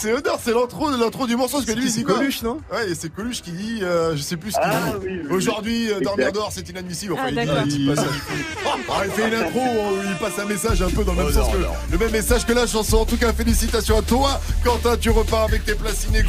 C'est 0.00 0.12
Odor, 0.12 0.38
c'est 0.42 0.52
l'intro, 0.54 0.90
l'intro 0.90 1.26
du 1.26 1.36
morceau, 1.36 1.58
parce 1.58 1.66
que 1.66 1.72
lui, 1.72 1.86
il 1.86 1.90
C'est 1.90 2.02
Coluche, 2.02 2.42
non 2.42 2.58
Ouais, 2.72 2.90
et 2.90 2.94
c'est 2.94 3.12
Coluche 3.12 3.42
qui 3.42 3.52
dit, 3.52 3.80
euh, 3.82 4.16
je 4.16 4.22
sais 4.22 4.36
plus 4.36 4.52
ce 4.52 4.56
qu'il 4.56 4.70
Ah, 4.70 4.92
dit. 4.98 5.20
Aujourd'hui, 5.30 5.92
euh, 5.92 6.00
dormir 6.00 6.32
dehors, 6.32 6.50
c'est 6.52 6.68
inadmissible. 6.68 7.14
Enfin, 7.14 7.24
Ah, 7.26 7.30
il, 7.30 7.68
dit, 7.68 7.86
il, 7.86 7.94
Ah, 8.92 9.02
fait 9.14 9.28
une 9.28 9.34
intro 9.34 9.60
où 9.60 10.02
il 10.08 10.16
passe 10.16 10.38
un 10.38 10.44
message 10.46 10.82
un 10.82 10.90
peu 10.90 11.04
dans 11.04 11.12
le 11.12 11.18
même 11.18 11.26
Oh, 11.30 11.32
sens 11.32 11.48
que 11.52 11.92
le 11.92 11.98
même 11.98 12.10
message 12.10 12.46
que 12.46 12.52
la 12.52 12.66
chanson. 12.66 12.98
En 12.98 13.04
tout 13.04 13.16
cas, 13.16 13.32
félicitations 13.32 13.98
à 13.98 14.02
toi, 14.02 14.40
Quentin. 14.64 14.96
Tu 14.96 15.10
repars 15.10 15.44
avec 15.44 15.64
tes 15.64 15.74
places 15.74 15.98
ciné. 16.00 16.22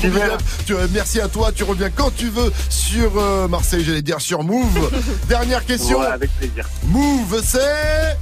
euh, 0.75 0.88
merci 0.91 1.19
à 1.21 1.27
toi. 1.27 1.40
Tu 1.55 1.63
reviens 1.63 1.89
quand 1.89 2.11
tu 2.15 2.27
veux 2.29 2.51
sur 2.69 3.17
euh, 3.17 3.47
Marseille, 3.47 3.83
j'allais 3.83 4.01
dire 4.01 4.21
sur 4.21 4.43
Move. 4.43 4.91
Dernière 5.29 5.65
question. 5.65 5.99
Ouais, 5.99 6.05
avec 6.07 6.29
plaisir. 6.37 6.65
Move, 6.85 7.41
c'est. 7.43 8.17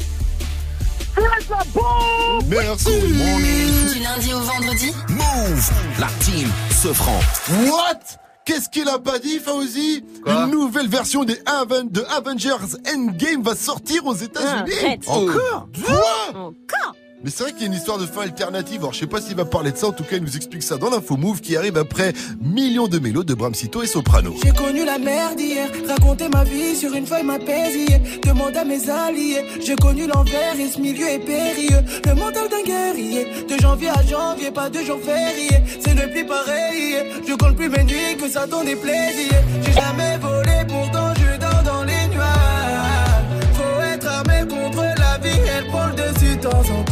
Merci. 2.47 2.89
Du 3.01 3.99
lundi 3.99 4.33
au 4.33 4.39
vendredi 4.39 4.93
Move, 5.09 5.69
la 5.99 6.07
team 6.21 6.47
se 6.71 6.93
franc. 6.93 7.19
What? 7.65 7.99
Qu'est-ce 8.45 8.69
qu'il 8.69 8.87
a 8.87 8.97
pas 8.99 9.19
dit, 9.19 9.39
Fauzi? 9.39 10.03
Quoi? 10.23 10.45
Une 10.45 10.51
nouvelle 10.51 10.87
version 10.87 11.23
des 11.23 11.35
Aven- 11.45 11.91
de 11.91 12.03
Avengers 12.15 12.77
Endgame 12.91 13.43
va 13.43 13.55
sortir 13.55 14.05
aux 14.05 14.15
États-Unis. 14.15 14.71
Arrête. 14.83 15.01
Encore? 15.07 15.67
Quoi 15.85 16.29
Encore? 16.29 16.95
Mais 17.21 17.31
c'est 17.31 17.43
vrai 17.43 17.51
qu'il 17.51 17.61
y 17.61 17.63
a 17.65 17.67
une 17.67 17.73
histoire 17.73 17.97
de 17.97 18.05
fin 18.05 18.21
alternative. 18.21 18.79
Alors 18.79 18.93
je 18.93 18.99
sais 18.99 19.07
pas 19.07 19.19
s'il 19.19 19.35
va 19.35 19.43
parler 19.43 19.73
de 19.73 19.77
ça. 19.77 19.87
En 19.87 19.91
tout 19.91 20.03
cas, 20.03 20.15
il 20.15 20.23
nous 20.23 20.37
explique 20.37 20.63
ça 20.63 20.77
dans 20.77 20.89
l'info 20.89 21.17
Move 21.17 21.41
qui 21.41 21.57
arrive 21.57 21.77
après 21.77 22.13
millions 22.41 22.87
de 22.87 22.97
mélos 22.97 23.25
de 23.25 23.33
Bramsito 23.33 23.83
et 23.83 23.87
Soprano. 23.87 24.33
J'ai 24.41 24.51
connu 24.51 24.85
la 24.85 24.97
merde 24.97 25.39
hier, 25.39 25.69
raconter 25.87 26.29
ma 26.29 26.45
vie 26.45 26.75
sur 26.77 26.93
une 26.93 27.05
feuille 27.05 27.23
m'apaisait. 27.23 28.01
Demande 28.25 28.55
à 28.55 28.63
mes 28.63 28.89
alliés, 28.89 29.43
j'ai 29.59 29.75
connu 29.75 30.07
l'envers 30.07 30.57
et 30.57 30.69
ce 30.69 30.79
milieu 30.79 31.07
est 31.09 31.19
périlleux. 31.19 31.83
Le 32.05 32.15
mental 32.15 32.47
d'un 32.49 32.63
guerrier, 32.63 33.27
de 33.49 33.61
janvier 33.61 33.89
à 33.89 34.01
janvier, 34.01 34.51
pas 34.51 34.69
de 34.69 34.79
jour 34.79 34.99
férié. 35.03 35.49
C'est 35.83 35.95
le 35.95 36.09
plus 36.11 36.25
pareil, 36.25 36.95
je 37.27 37.33
compte 37.33 37.57
plus 37.57 37.69
mes 37.69 37.83
nuits 37.83 38.15
que 38.17 38.29
ça 38.29 38.47
donne 38.47 38.65
des 38.65 38.77
plaisirs. 38.77 39.43
J'ai 39.63 39.73
jamais 39.73 40.17
volé, 40.19 40.65
pourtant 40.69 41.13
je 41.15 41.37
dors 41.37 41.63
dans 41.63 41.83
les 41.83 42.07
nuages. 42.15 43.25
Faut 43.55 43.81
être 43.93 44.07
armé 44.07 44.47
contre 44.47 44.83
la 44.83 45.17
vie, 45.17 45.37
elle 45.57 45.67
prend 45.67 45.87
le 45.87 45.95
dessus 45.95 46.37
de 46.37 46.41
temps 46.41 46.59
en 46.59 46.83
temps. 46.83 46.88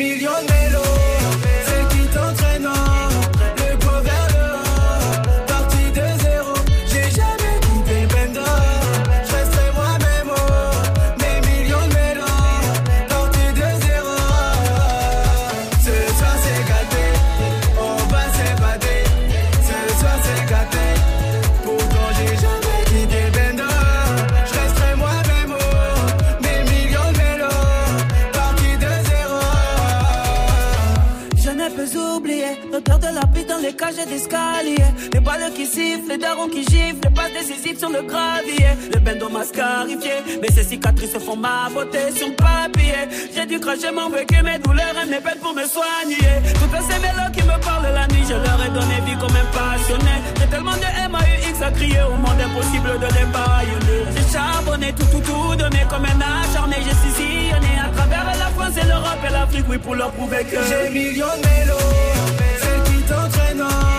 J'ai 0.00 0.57
les 33.88 33.96
cages 33.96 34.06
d'escalier. 34.06 34.84
Les 35.12 35.20
balles 35.20 35.52
qui 35.54 35.66
sifflent, 35.66 36.08
les 36.08 36.18
darons 36.18 36.48
qui 36.48 36.62
giflent, 36.64 37.00
les 37.04 37.10
passes 37.10 37.32
décisives 37.32 37.78
sur 37.78 37.90
le 37.90 38.02
gravier. 38.02 38.70
Le 38.92 39.00
bendo 39.00 39.28
m'a 39.28 39.44
scarifié, 39.44 40.12
mais 40.40 40.48
ces 40.48 40.64
cicatrices 40.64 41.18
font 41.18 41.36
ma 41.36 41.68
beauté 41.72 42.10
sur 42.14 42.34
papier. 42.36 43.08
J'ai 43.34 43.46
dû 43.46 43.58
cracher 43.60 43.90
mon 43.92 44.10
vécu, 44.10 44.42
mes 44.42 44.58
douleurs 44.58 44.96
et 45.02 45.06
mes 45.06 45.20
peines 45.20 45.38
pour 45.40 45.54
me 45.54 45.64
soigner. 45.64 46.32
Toutes 46.54 46.82
ces 46.88 46.98
mélos 47.00 47.32
qui 47.32 47.42
me 47.42 47.58
parlent 47.64 47.92
la 47.94 48.06
nuit, 48.08 48.24
je 48.28 48.34
leur 48.34 48.58
ai 48.64 48.70
donné 48.70 48.96
vie 49.06 49.18
comme 49.18 49.36
un 49.36 49.48
passionné. 49.52 50.16
J'ai 50.38 50.46
tellement 50.46 50.76
de 50.76 51.10
MAUX 51.10 51.62
à 51.62 51.70
crier 51.70 52.02
au 52.02 52.16
monde 52.16 52.40
impossible 52.40 52.98
de 53.00 53.08
les 53.16 53.26
baïonner. 53.32 54.02
J'ai 54.14 54.32
charbonné, 54.32 54.92
tout, 54.92 55.06
tout, 55.06 55.20
tout 55.20 55.56
donné 55.56 55.80
comme 55.88 56.04
un 56.04 56.20
acharné. 56.20 56.76
J'ai 56.84 56.96
sillonné 57.16 57.72
à 57.84 57.88
travers 57.96 58.24
la 58.24 58.48
France 58.56 58.76
et 58.76 58.86
l'Europe 58.86 59.22
et 59.26 59.32
l'Afrique, 59.32 59.64
oui, 59.68 59.78
pour 59.78 59.94
leur 59.94 60.10
prouver 60.12 60.44
que 60.44 60.58
j'ai 60.68 60.90
millions 60.90 61.26
de 61.26 61.48
mélos. 61.48 62.17
Celle 63.58 63.66
qui 63.66 63.72
t'entraîne, 63.72 63.97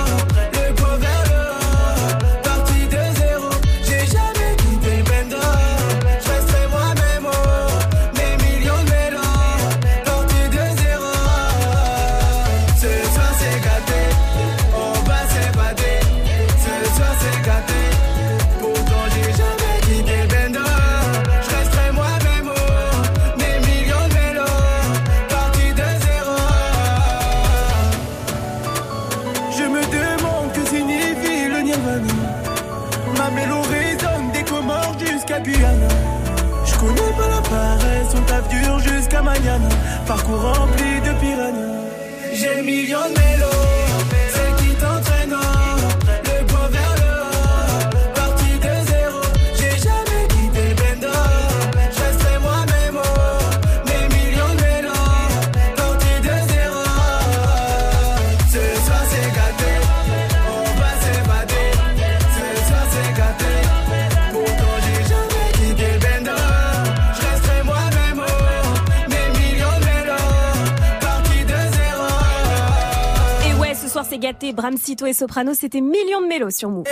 Parcours 40.10 40.42
rempli 40.42 41.00
de 41.06 41.14
piranhas. 41.22 41.86
J'ai 42.34 42.64
millions 42.64 43.14
Gaté, 74.20 74.52
Bramsito 74.54 75.06
et 75.06 75.14
Soprano, 75.14 75.54
c'était 75.54 75.82
Millions 75.82 76.22
de 76.22 76.28
mélos 76.28 76.50
sur 76.52 76.70
Move. 76.70 76.86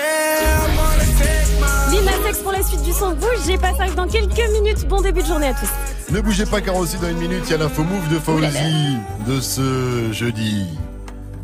Lina 1.92 2.12
Sex 2.26 2.40
pour 2.40 2.52
la 2.52 2.64
suite 2.64 2.82
du 2.84 2.92
son. 2.94 3.14
Bougez 3.16 3.58
pas, 3.58 3.74
ça 3.74 3.82
arrive 3.84 3.96
dans 3.96 4.08
quelques 4.08 4.50
minutes. 4.54 4.88
Bon 4.88 5.02
début 5.02 5.22
de 5.22 5.28
journée 5.28 5.48
à 5.48 5.54
tous. 5.54 5.70
Ne 6.14 6.22
bougez 6.22 6.46
pas 6.46 6.62
car 6.62 6.76
aussi 6.78 6.98
dans 6.98 7.10
une 7.10 7.18
minute, 7.18 7.44
il 7.46 7.52
y 7.52 7.54
a 7.54 7.58
l'info 7.58 7.84
move 7.84 8.08
de 8.10 8.20
Fauzi 8.20 8.98
de 9.28 9.42
ce 9.42 10.12
jeudi 10.14 10.68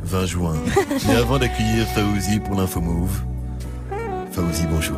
20 0.03 0.25
juin. 0.25 0.55
Mais 1.07 1.15
avant 1.15 1.37
d'accueillir 1.37 1.85
Fauzi 1.87 2.39
pour 2.39 2.55
l'info 2.55 2.79
move, 2.79 3.21
Fauzi, 4.31 4.65
bonjour. 4.71 4.97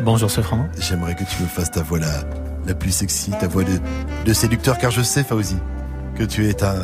Bonjour 0.00 0.30
Sofran. 0.30 0.66
J'aimerais 0.78 1.14
que 1.14 1.24
tu 1.24 1.42
me 1.42 1.48
fasses 1.48 1.70
ta 1.70 1.82
voix 1.82 1.98
la, 1.98 2.22
la 2.66 2.74
plus 2.74 2.90
sexy, 2.90 3.32
ta 3.38 3.48
voix 3.48 3.64
de, 3.64 3.78
de 4.24 4.32
séducteur, 4.32 4.78
car 4.78 4.90
je 4.90 5.02
sais, 5.02 5.22
Fauzi, 5.24 5.56
que 6.16 6.24
tu 6.24 6.48
es 6.48 6.62
un 6.64 6.80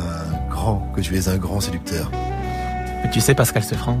grand, 0.49 0.91
que 0.95 1.01
tu 1.01 1.15
es 1.17 1.27
un 1.27 1.37
grand 1.37 1.59
séducteur. 1.61 2.11
Mais 3.03 3.09
tu 3.11 3.21
sais, 3.21 3.33
Pascal 3.35 3.63
Sofran, 3.63 3.97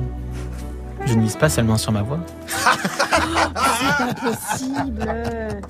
je 1.05 1.13
ne 1.13 1.21
mise 1.21 1.35
pas 1.35 1.49
seulement 1.49 1.77
sur 1.77 1.91
ma 1.91 2.01
voix. 2.01 2.19
C'est 2.47 3.97
pas 3.97 4.13
possible. 4.13 5.07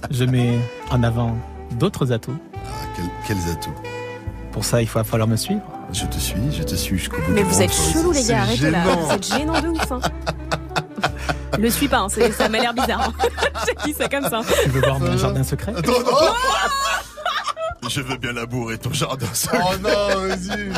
Je 0.10 0.24
mets 0.26 0.60
en 0.90 1.04
avant 1.04 1.36
d'autres 1.72 2.12
atouts. 2.12 2.38
Ah, 2.56 2.70
quel- 2.96 3.06
quels 3.38 3.52
atouts 3.52 3.74
Pour 4.52 4.66
ça, 4.66 4.82
il 4.82 4.88
va 4.88 5.04
falloir 5.04 5.28
me 5.28 5.36
suivre. 5.36 5.62
Je 5.94 6.06
te 6.06 6.18
suis, 6.18 6.52
je 6.52 6.64
te 6.64 6.76
suis 6.76 6.98
jusqu'au 6.98 7.18
bout 7.18 7.32
Mais 7.32 7.44
du 7.44 7.50
vous 7.50 7.62
êtes 7.62 7.72
Fauzi. 7.72 7.94
chelous 7.94 8.12
les 8.12 8.24
gars, 8.24 8.42
arrêtez 8.42 8.72
là. 8.72 8.84
gênant. 8.84 8.96
Vous 9.02 9.12
êtes 9.14 9.26
gênants 9.28 9.62
de 9.62 9.68
ouf. 9.70 9.92
Hein. 9.92 10.00
Le 11.58 11.70
suis 11.70 11.88
pas, 11.88 12.00
hein, 12.00 12.08
ça 12.10 12.50
m'a 12.50 12.60
l'air 12.60 12.74
bizarre. 12.74 13.10
hein. 13.10 13.14
Je 13.68 13.74
te 13.74 13.84
dis 13.86 13.94
ça 13.94 14.10
comme 14.10 14.24
ça. 14.30 14.42
Tu 14.64 14.70
veux 14.70 14.82
voir 14.82 15.00
mon 15.00 15.16
jardin 15.18 15.44
secret? 15.44 15.74
Attends, 15.78 15.92
non 15.92 17.90
Je 17.90 18.02
veux 18.02 18.18
bien 18.18 18.34
labourer 18.34 18.78
ton 18.78 18.92
jardin 18.92 19.28
secret. 19.34 19.60
Oh 19.64 19.74
non, 19.82 20.28
vas-y 20.28 20.70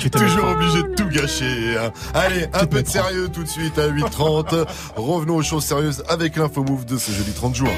suis 0.00 0.10
toujours 0.10 0.48
obligé 0.48 0.82
de 0.82 0.94
tout 0.94 1.08
gâcher. 1.08 1.76
hein. 1.78 1.90
Allez, 2.14 2.46
un 2.52 2.66
peu 2.66 2.82
de 2.82 2.88
sérieux 2.88 3.28
tout 3.28 3.42
de 3.42 3.48
suite 3.48 3.78
à 3.78 3.88
8h30. 3.88 4.66
Revenons 4.96 5.36
aux 5.36 5.42
choses 5.42 5.64
sérieuses 5.64 6.02
avec 6.08 6.36
l'info 6.36 6.62
move 6.64 6.84
de 6.84 6.98
ce 6.98 7.10
jeudi 7.12 7.32
30 7.32 7.54
juin. 7.54 7.70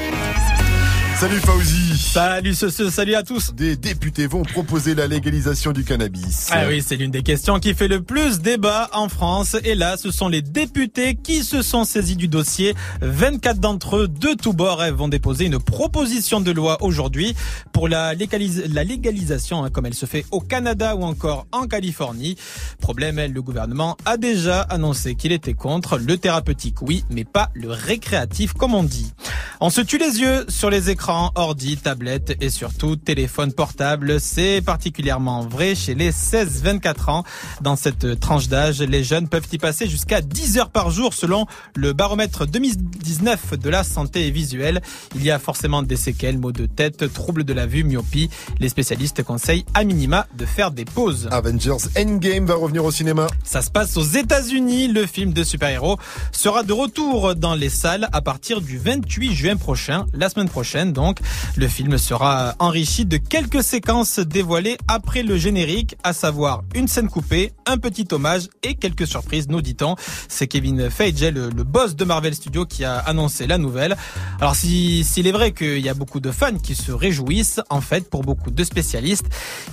Salut 1.17 1.41
Fauzi 1.41 1.88
Salut 1.99 2.55
ce, 2.55 2.69
ce- 2.71 2.91
salut 2.91 3.17
à 3.17 3.25
tous 3.25 3.53
Des 3.55 3.75
députés 3.75 4.29
vont 4.29 4.43
proposer 4.43 4.95
la 4.95 5.09
légalisation 5.09 5.73
du 5.73 5.83
cannabis. 5.83 6.47
Ah 6.53 6.67
oui, 6.69 6.81
c'est 6.81 6.95
l'une 6.95 7.11
des 7.11 7.25
questions 7.25 7.59
qui 7.59 7.75
fait 7.75 7.89
le 7.89 8.03
plus 8.03 8.39
débat 8.39 8.89
en 8.93 9.09
France. 9.09 9.57
Et 9.65 9.75
là, 9.75 9.97
ce 9.97 10.13
sont 10.13 10.29
les 10.29 10.41
députés 10.41 11.17
qui 11.17 11.43
se 11.43 11.61
sont 11.61 11.83
saisis 11.83 12.15
du 12.15 12.29
dossier. 12.29 12.75
24 13.03 13.59
d'entre 13.59 13.97
eux, 13.97 14.09
de 14.09 14.35
tous 14.41 14.53
bords, 14.53 14.85
eh, 14.85 14.93
vont 14.93 15.09
déposer 15.09 15.47
une 15.47 15.59
proposition 15.59 16.41
de 16.41 16.53
loi 16.53 16.81
aujourd'hui 16.85 17.35
pour 17.73 17.89
la, 17.89 18.15
légalis- 18.15 18.73
la 18.73 18.85
légalisation, 18.85 19.65
hein, 19.65 19.71
comme 19.71 19.87
elle 19.87 19.95
se 19.95 20.07
fait 20.07 20.25
au 20.31 20.41
Canada 20.41 20.95
ou 20.95 21.03
encore 21.03 21.49
en 21.51 21.67
Californie. 21.67 22.37
Problème, 22.81 23.19
eh, 23.19 23.27
le 23.27 23.43
gouvernement 23.43 23.97
a 24.05 24.17
déjà 24.17 24.61
annoncé 24.63 25.17
qu'il 25.17 25.33
était 25.33 25.55
contre 25.55 25.99
le 25.99 26.17
thérapeutique, 26.17 26.81
oui, 26.81 27.05
mais 27.11 27.25
pas 27.25 27.51
le 27.55 27.71
récréatif, 27.73 28.53
comme 28.53 28.75
on 28.75 28.85
dit. 28.85 29.13
On 29.61 29.71
se 29.71 29.81
tue 29.81 29.99
les 29.99 30.21
yeux 30.21 30.47
sur 30.49 30.71
les 30.71 30.91
écrans, 30.91 31.33
ordi, 31.35 31.77
tablettes 31.89 32.37
et 32.43 32.51
surtout 32.51 32.97
téléphone 32.97 33.51
portable. 33.51 34.21
C'est 34.21 34.61
particulièrement 34.61 35.47
vrai 35.47 35.75
chez 35.75 35.95
les 35.95 36.13
16-24 36.13 37.11
ans. 37.11 37.25
Dans 37.63 37.77
cette 37.77 38.21
tranche 38.21 38.49
d'âge, 38.49 38.83
les 38.83 39.03
jeunes 39.03 39.27
peuvent 39.27 39.49
y 39.51 39.57
passer 39.57 39.89
jusqu'à 39.89 40.21
10 40.21 40.59
heures 40.59 40.69
par 40.69 40.91
jour 40.91 41.15
selon 41.15 41.47
le 41.75 41.95
baromètre 41.95 42.47
2019 42.47 43.59
de 43.59 43.71
la 43.71 43.85
santé 43.85 44.31
visuelle. 44.31 44.83
Il 45.15 45.25
y 45.25 45.31
a 45.31 45.39
forcément 45.39 45.83
des 45.83 45.97
séquelles, 45.97 46.37
maux 46.37 46.53
de 46.53 46.67
tête, 46.67 47.11
troubles 47.11 47.45
de 47.45 47.55
la 47.55 47.65
vue, 47.65 47.85
myopie. 47.85 48.29
Les 48.59 48.69
spécialistes 48.69 49.23
conseillent 49.23 49.65
à 49.73 49.83
minima 49.85 50.27
de 50.37 50.45
faire 50.45 50.73
des 50.73 50.85
pauses. 50.85 51.27
Avengers 51.31 51.89
Endgame 51.97 52.45
va 52.45 52.57
revenir 52.57 52.85
au 52.85 52.91
cinéma. 52.91 53.29
Ça 53.45 53.63
se 53.63 53.71
passe 53.71 53.97
aux 53.97 54.03
États-Unis. 54.03 54.89
Le 54.89 55.07
film 55.07 55.33
de 55.33 55.43
super-héros 55.43 55.97
sera 56.33 56.65
de 56.65 56.73
retour 56.75 57.35
dans 57.35 57.55
les 57.55 57.71
salles 57.71 58.11
à 58.13 58.21
partir 58.21 58.61
du 58.61 58.77
28 58.77 59.35
juin 59.35 59.57
prochain, 59.57 60.05
la 60.13 60.29
semaine 60.29 60.51
prochaine 60.51 60.93
donc. 60.93 61.21
Le 61.57 61.67
film 61.79 61.97
sera 61.97 62.57
enrichi 62.59 63.07
de 63.07 63.19
quelques 63.19 63.63
séquences 63.63 64.19
dévoilées 64.19 64.79
après 64.89 65.23
le 65.23 65.37
générique, 65.37 65.95
à 66.03 66.13
savoir 66.13 66.65
une 66.75 66.89
scène 66.89 67.09
coupée, 67.09 67.53
un 67.67 67.79
petit 67.79 68.09
hommage 68.11 68.49
et 68.65 68.75
quelques 68.75 69.07
surprises, 69.07 69.49
nous 69.49 69.63
dit-on. 69.63 69.95
C'est 70.27 70.49
Kevin 70.49 70.91
Feige, 70.91 71.23
le, 71.23 71.51
le 71.51 71.63
boss 71.63 71.95
de 71.95 72.05
Marvel 72.05 72.35
Studios, 72.35 72.67
qui 72.67 72.85
a 72.85 72.97
annoncé 72.99 73.47
la 73.47 73.59
nouvelle. 73.59 73.97
Alors 74.41 74.57
si 74.57 75.05
s'il 75.05 75.29
est 75.29 75.33
vrai 75.33 75.53
qu'il 75.53 75.79
y 75.79 75.89
a 75.89 75.95
beaucoup 75.95 76.19
de 76.19 76.33
fans 76.33 76.59
qui 76.59 76.75
se 76.75 76.91
réjouissent, 76.91 77.61
en 77.71 77.81
fait, 77.81 78.11
pour 78.11 78.23
beaucoup 78.23 78.51
de 78.51 78.65
spécialistes, 78.65 79.27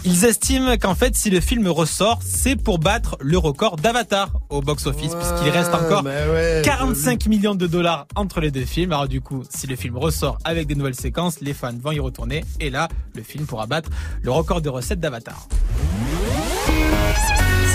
ils 0.04 0.26
estiment 0.26 0.78
qu'en 0.78 0.94
fait, 0.94 1.16
si 1.16 1.32
le 1.32 1.40
film 1.40 1.68
ressort, 1.70 2.20
c'est 2.24 2.56
pour 2.56 2.78
battre 2.78 3.18
le 3.20 3.40
record 3.40 3.78
d'Avatar 3.78 4.30
au 4.52 4.62
box-office, 4.62 5.16
puisqu'il 5.16 5.50
reste 5.50 5.74
encore 5.74 6.04
mais 6.04 6.12
ouais, 6.32 6.62
45 6.64 7.26
millions 7.26 7.56
de 7.56 7.66
dollars 7.66 8.06
entre 8.16 8.42
les 8.42 8.52
deux 8.52 8.66
films. 8.66 8.92
Alors 8.92 9.08
du 9.08 9.22
coup, 9.22 9.44
si 9.50 9.66
le 9.66 9.76
film 9.76 9.98
ressort 9.98 10.38
avec 10.44 10.68
des 10.68 10.76
nouvelles 10.76 10.94
séquences, 10.94 11.42
les 11.42 11.56
fans 11.56 11.74
vont 11.82 11.95
retourner, 12.00 12.44
et 12.60 12.70
là, 12.70 12.88
le 13.14 13.24
film 13.24 13.46
pourra 13.46 13.68
battre 13.68 13.90
le 14.22 14.32
record 14.32 14.62
de 14.62 14.70
recettes 14.70 15.00
d'Avatar. 15.00 15.48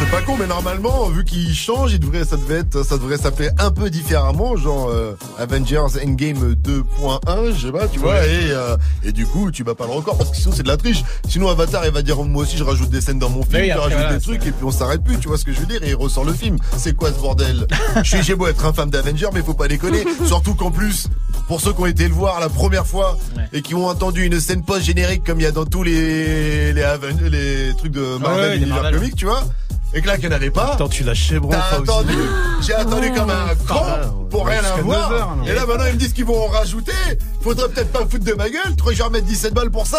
C'est 0.01 0.11
pas 0.11 0.23
con, 0.23 0.37
mais 0.39 0.47
normalement, 0.47 1.11
vu 1.11 1.25
qu'il 1.25 1.55
change, 1.55 1.93
il 1.93 2.01
devrait, 2.01 2.25
ça 2.25 2.37
devait 2.39 2.61
être, 2.61 2.83
ça 2.85 2.97
devrait 2.97 3.19
s'appeler 3.19 3.51
un 3.59 3.71
peu 3.71 3.91
différemment, 3.91 4.57
genre 4.57 4.89
euh, 4.89 5.13
Avengers 5.39 6.01
Endgame 6.03 6.55
2.1, 6.55 7.53
je 7.55 7.67
sais 7.67 7.73
pas, 7.73 7.87
tu 7.87 7.99
vois, 7.99 8.25
et, 8.27 8.51
euh, 8.51 8.79
et 9.05 9.13
du 9.13 9.27
coup, 9.27 9.51
tu 9.51 9.63
bats 9.63 9.75
pas 9.75 9.85
le 9.85 9.93
record, 9.93 10.17
parce 10.17 10.31
que 10.31 10.37
sinon 10.39 10.55
c'est 10.57 10.63
de 10.63 10.69
la 10.69 10.79
triche. 10.79 11.05
Sinon 11.29 11.49
Avatar, 11.51 11.85
il 11.85 11.93
va 11.93 12.01
dire, 12.01 12.17
moi 12.25 12.45
aussi, 12.45 12.57
je 12.57 12.65
rajoute 12.65 12.89
des 12.89 13.03
scènes 13.03 13.19
dans 13.19 13.29
mon 13.29 13.43
film, 13.43 13.61
Oui, 13.63 13.69
je 13.71 13.77
rajoute 13.79 13.93
voilà, 13.99 14.15
des 14.15 14.21
trucs, 14.23 14.47
et 14.47 14.53
puis 14.53 14.65
on 14.65 14.71
s'arrête 14.71 15.05
plus, 15.05 15.19
tu 15.19 15.29
vois 15.29 15.37
ce 15.37 15.45
que 15.45 15.53
je 15.53 15.61
veux 15.61 15.67
dire, 15.67 15.83
et 15.83 15.91
il 15.91 15.95
ressort 15.95 16.25
le 16.25 16.33
film. 16.33 16.57
C'est 16.79 16.97
quoi 16.97 17.13
ce 17.13 17.19
bordel 17.19 17.67
Je 18.03 18.09
suis, 18.17 18.23
j'ai 18.23 18.35
beau 18.35 18.47
être 18.47 18.65
un 18.65 18.73
fan 18.73 18.89
d'Avengers, 18.89 19.29
mais 19.35 19.43
faut 19.43 19.53
pas 19.53 19.69
déconner. 19.69 20.03
Surtout 20.25 20.55
qu'en 20.55 20.71
plus, 20.71 21.09
pour 21.47 21.61
ceux 21.61 21.75
qui 21.75 21.81
ont 21.83 21.87
été 21.87 22.09
le 22.09 22.15
voir 22.15 22.41
la 22.41 22.49
première 22.49 22.87
fois, 22.87 23.19
et 23.53 23.61
qui 23.61 23.75
ont 23.75 23.87
entendu 23.87 24.25
une 24.25 24.41
scène 24.41 24.65
post-générique 24.65 25.25
comme 25.25 25.41
il 25.41 25.43
y 25.43 25.47
a 25.47 25.53
dans 25.53 25.67
tous 25.67 25.83
les, 25.83 26.73
les, 26.73 26.85
les 27.31 27.75
trucs 27.77 27.93
de 27.93 28.17
Marvel, 28.17 28.51
ouais, 28.51 28.57
univers 28.57 28.83
Marvel. 28.83 28.95
comics, 28.99 29.15
tu 29.17 29.27
vois 29.27 29.45
et 29.93 30.03
que 30.03 30.07
là, 30.07 30.17
qu'il 30.17 30.29
n'y 30.29 30.35
en 30.35 30.37
avait 30.37 30.51
pas. 30.51 30.75
Attends, 30.75 30.89
tu 30.89 31.03
l'as 31.03 31.15
T'as 31.51 31.77
attendu, 31.79 32.15
j'ai 32.61 32.75
attendu 32.75 33.13
comme 33.13 33.31
un 33.31 33.55
con 33.67 34.27
pour 34.31 34.47
rien 34.47 34.63
avoir. 34.65 35.11
9 35.11 35.19
heures, 35.21 35.37
non. 35.37 35.45
et 35.45 35.53
là 35.53 35.67
maintenant 35.67 35.87
ils 35.87 35.95
me 35.95 35.99
disent 35.99 36.13
qu'ils 36.13 36.25
vont 36.25 36.45
en 36.45 36.49
rajouter. 36.49 36.93
Faudrait 37.41 37.69
peut-être 37.69 37.93
pas 37.93 38.01
foutre 38.01 38.25
de 38.25 38.35
ma 38.35 38.49
gueule. 38.51 38.75
Tu 38.77 38.95
vais 38.95 39.03
remettre 39.03 39.27
17 39.27 39.55
balles 39.55 39.71
pour 39.71 39.87
ça 39.87 39.99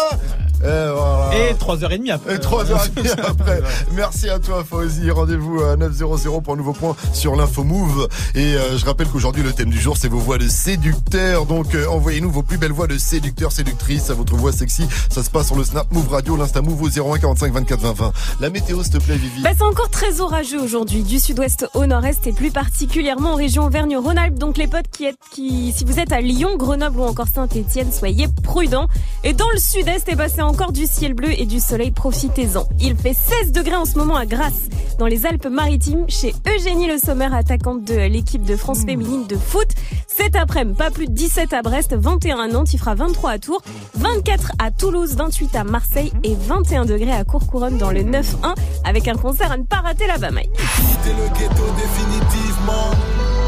Euh, 0.64 0.94
voilà. 0.96 1.50
Et 1.50 1.54
3h30 1.54 2.12
après. 2.12 2.34
Et 2.36 2.38
3h30 2.38 3.20
après. 3.26 3.60
Merci 3.94 4.28
à 4.28 4.38
toi 4.38 4.62
Fauzi. 4.64 5.10
Rendez-vous 5.10 5.60
à 5.60 5.76
900 5.76 6.40
pour 6.40 6.54
un 6.54 6.56
nouveau 6.56 6.72
point 6.72 6.94
sur 7.12 7.34
l'info 7.34 7.64
Move. 7.64 8.08
Et 8.36 8.54
euh, 8.54 8.78
je 8.78 8.84
rappelle 8.84 9.08
qu'aujourd'hui 9.08 9.42
le 9.42 9.52
thème 9.52 9.70
du 9.70 9.80
jour 9.80 9.96
c'est 9.96 10.06
vos 10.08 10.18
voix 10.18 10.38
de 10.38 10.46
séducteurs. 10.48 11.46
Donc 11.46 11.74
euh, 11.74 11.86
envoyez-nous 11.88 12.30
vos 12.30 12.42
plus 12.42 12.58
belles 12.58 12.70
voix 12.72 12.86
de 12.86 12.96
séducteurs, 12.96 13.50
séductrices 13.50 14.10
à 14.10 14.14
votre 14.14 14.36
voix 14.36 14.52
sexy. 14.52 14.86
Ça 15.10 15.24
se 15.24 15.30
passe 15.30 15.46
sur 15.48 15.56
le 15.56 15.64
Snap 15.64 15.90
Move 15.92 16.08
Radio, 16.10 16.36
l'Insta 16.36 16.62
Move 16.62 16.80
au 16.82 16.88
01 17.14 17.18
45 17.18 17.52
24 17.52 17.80
20 17.80 17.92
20. 17.92 18.12
La 18.40 18.50
météo 18.50 18.82
s'il 18.84 18.92
te 18.92 18.98
plaît 18.98 19.16
Vivi. 19.16 19.42
Bah, 19.42 19.50
c'est 19.56 19.64
encore 19.64 19.90
très 19.90 20.20
orageux 20.20 20.60
aujourd'hui, 20.62 21.02
du 21.02 21.18
sud-ouest 21.18 21.66
au 21.74 21.86
nord-est 21.86 22.24
et 22.28 22.32
plus 22.32 22.52
particulièrement 22.52 23.32
en 23.32 23.36
région 23.36 23.64
Auvergne-Rhône-Alpes. 23.64 24.38
Donc 24.38 24.58
les 24.58 24.68
potes 24.68 24.88
qui 24.92 25.06
êtes, 25.06 25.16
qui, 25.32 25.72
si 25.76 25.84
vous 25.84 25.98
êtes 25.98 26.12
à 26.12 26.20
Lyon, 26.20 26.56
Grenoble 26.56 27.00
ou 27.00 27.04
encore 27.04 27.26
Saint-Étienne, 27.32 27.90
soyez 27.92 28.26
prudents. 28.42 28.88
Et 29.24 29.32
dans 29.32 29.48
le 29.52 29.58
sud-est, 29.58 30.06
eh 30.08 30.14
ben, 30.14 30.28
c'est 30.28 30.42
encore 30.42 30.72
du 30.72 30.86
ciel 30.86 31.14
bleu 31.14 31.30
et 31.30 31.46
du 31.46 31.60
soleil, 31.60 31.90
profitez-en. 31.90 32.68
Il 32.80 32.96
fait 32.96 33.14
16 33.14 33.52
degrés 33.52 33.76
en 33.76 33.84
ce 33.84 33.96
moment 33.98 34.16
à 34.16 34.26
Grasse, 34.26 34.68
dans 34.98 35.06
les 35.06 35.26
Alpes-Maritimes, 35.26 36.04
chez 36.08 36.34
Eugénie 36.46 36.86
Le 36.86 36.98
Sommer, 36.98 37.28
attaquante 37.32 37.84
de 37.84 37.94
l'équipe 37.94 38.44
de 38.44 38.56
France 38.56 38.84
féminine 38.84 39.26
de 39.26 39.36
foot. 39.36 39.68
Cet 40.06 40.36
après-midi, 40.36 40.76
pas 40.76 40.90
plus 40.90 41.06
de 41.06 41.12
17 41.12 41.52
à 41.52 41.62
Brest, 41.62 41.94
21 41.96 42.38
à 42.38 42.48
Nantes, 42.48 42.74
il 42.74 42.78
fera 42.78 42.94
23 42.94 43.30
à 43.30 43.38
Tours, 43.38 43.62
24 43.94 44.52
à 44.58 44.70
Toulouse, 44.70 45.14
28 45.16 45.56
à 45.56 45.64
Marseille 45.64 46.12
et 46.24 46.34
21 46.34 46.84
degrés 46.84 47.12
à 47.12 47.24
Courcouronne 47.24 47.78
dans 47.78 47.90
le 47.90 48.02
9-1 48.02 48.54
avec 48.84 49.08
un 49.08 49.14
concert 49.14 49.52
à 49.52 49.56
ne 49.56 49.64
pas 49.64 49.76
rater 49.80 50.06
là-bas, 50.06 50.30
Mike. 50.30 50.50
Quitter 50.52 51.16
le 51.16 51.28
ghetto 51.38 51.64
définitivement. 51.76 52.90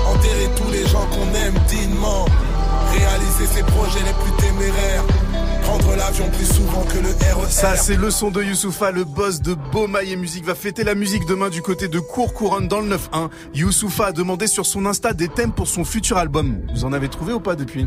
Enterrer 0.09 0.49
tous 0.57 0.71
les 0.71 0.87
gens 0.87 1.07
qu'on 1.11 1.35
aime 1.35 1.55
dignement. 1.69 2.25
Réaliser 2.98 3.47
ses 3.47 3.62
projets 3.62 4.00
les 4.05 4.12
plus 4.23 4.32
téméraires. 4.47 5.05
Prendre 5.62 5.97
l'avion 5.97 6.28
plus 6.31 6.47
souvent 6.47 6.82
que 6.82 6.98
le 6.98 7.08
RER. 7.08 7.47
Ça, 7.50 7.74
c'est 7.76 7.97
le 7.97 8.10
son 8.10 8.31
de 8.31 8.42
Youssoufa, 8.42 8.90
le 8.90 9.05
boss 9.05 9.40
de 9.40 9.55
Beaumaille 9.73 10.12
et 10.12 10.16
Musique, 10.16 10.44
va 10.44 10.55
fêter 10.55 10.84
la 10.84 10.94
musique 10.94 11.26
demain 11.26 11.48
du 11.48 11.62
côté 11.62 11.89
de 11.89 11.98
Courcouronne 11.98 12.68
dans 12.68 12.81
le 12.81 12.94
9-1. 12.97 13.31
Youssoufa 13.55 14.06
a 14.06 14.12
demandé 14.12 14.47
sur 14.47 14.66
son 14.66 14.84
Insta 14.86 15.14
des 15.14 15.28
thèmes 15.28 15.52
pour 15.52 15.66
son 15.66 15.84
futur 15.84 16.18
album. 16.18 16.58
Vous 16.74 16.84
en 16.84 16.92
avez 16.92 17.08
trouvé 17.08 17.32
ou 17.32 17.40
pas 17.40 17.56
depuis? 17.56 17.86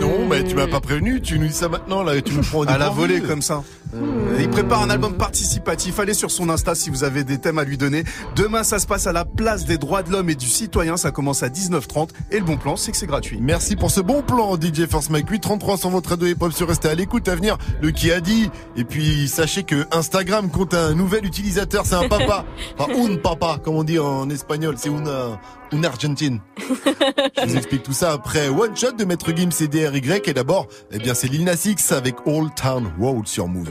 Non, 0.00 0.26
mais 0.30 0.44
tu 0.44 0.54
m'as 0.54 0.68
pas 0.68 0.80
prévenu. 0.80 1.20
Tu 1.20 1.38
nous 1.38 1.48
dis 1.48 1.52
ça 1.52 1.68
maintenant 1.68 2.02
là. 2.04 2.14
et 2.16 2.22
Tu 2.22 2.34
nous 2.34 2.42
prends 2.42 2.62
À 2.62 2.78
la 2.78 2.88
volée 2.88 3.20
comme 3.20 3.42
ça. 3.42 3.62
Euh, 3.96 4.38
Il 4.40 4.48
prépare 4.50 4.82
un 4.82 4.90
album 4.90 5.14
participatif. 5.16 5.98
Allez 5.98 6.14
sur 6.14 6.30
son 6.30 6.48
Insta 6.48 6.74
si 6.74 6.90
vous 6.90 7.04
avez 7.04 7.24
des 7.24 7.38
thèmes 7.38 7.58
à 7.58 7.64
lui 7.64 7.78
donner. 7.78 8.04
Demain, 8.34 8.62
ça 8.62 8.78
se 8.78 8.86
passe 8.86 9.06
à 9.06 9.12
la 9.12 9.24
place 9.24 9.64
des 9.64 9.78
droits 9.78 10.02
de 10.02 10.10
l'homme 10.10 10.30
et 10.30 10.34
du 10.34 10.46
citoyen. 10.46 10.96
Ça 10.96 11.10
commence 11.10 11.42
à 11.42 11.48
19h30. 11.48 12.10
Et 12.30 12.38
le 12.38 12.44
bon 12.44 12.56
plan, 12.56 12.76
c'est 12.76 12.92
que 12.92 12.96
c'est 12.96 13.06
gratuit. 13.06 13.38
Merci 13.40 13.76
pour 13.76 13.90
ce 13.90 14.00
bon 14.00 14.22
plan, 14.22 14.56
DJ 14.56 14.86
Force 14.86 15.10
Mike 15.10 15.28
833 15.30 15.76
sur 15.78 15.90
votre 15.90 16.10
radio 16.10 16.26
hip-hop 16.28 16.52
sur 16.52 16.68
Restez 16.68 16.88
à 16.88 16.94
l'écoute 16.94 17.28
à 17.28 17.34
venir. 17.34 17.56
Le 17.80 17.90
qui 17.90 18.10
a 18.10 18.20
dit. 18.20 18.50
Et 18.76 18.84
puis, 18.84 19.28
sachez 19.28 19.62
que 19.62 19.86
Instagram 19.92 20.50
compte 20.50 20.74
un 20.74 20.94
nouvel 20.94 21.24
utilisateur. 21.24 21.84
C'est 21.86 21.94
un 21.94 22.08
papa. 22.08 22.44
Enfin, 22.78 22.92
un 23.10 23.16
papa, 23.16 23.58
comme 23.62 23.76
on 23.76 23.84
dit 23.84 23.98
en 23.98 24.28
espagnol. 24.28 24.74
C'est 24.78 24.88
una, 24.90 25.40
une 25.72 25.84
Argentine. 25.84 26.40
Je 26.58 27.46
vous 27.46 27.56
explique 27.56 27.82
tout 27.82 27.92
ça 27.92 28.12
après 28.12 28.48
One 28.48 28.76
Shot 28.76 28.92
de 28.92 29.04
Maître 29.04 29.32
Gims 29.34 29.50
et 29.60 29.68
DRY. 29.68 30.20
Et 30.26 30.34
d'abord, 30.34 30.66
eh 30.90 30.98
bien, 30.98 31.14
c'est 31.14 31.28
Lil 31.28 31.44
Nas 31.44 31.64
X 31.64 31.92
avec 31.92 32.26
Old 32.26 32.54
Town 32.54 32.90
Road 33.00 33.26
sur 33.26 33.48
Move 33.48 33.70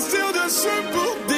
chez 0.00 0.18
toi 0.32 0.48
ça 0.48 0.48
se 0.48 1.31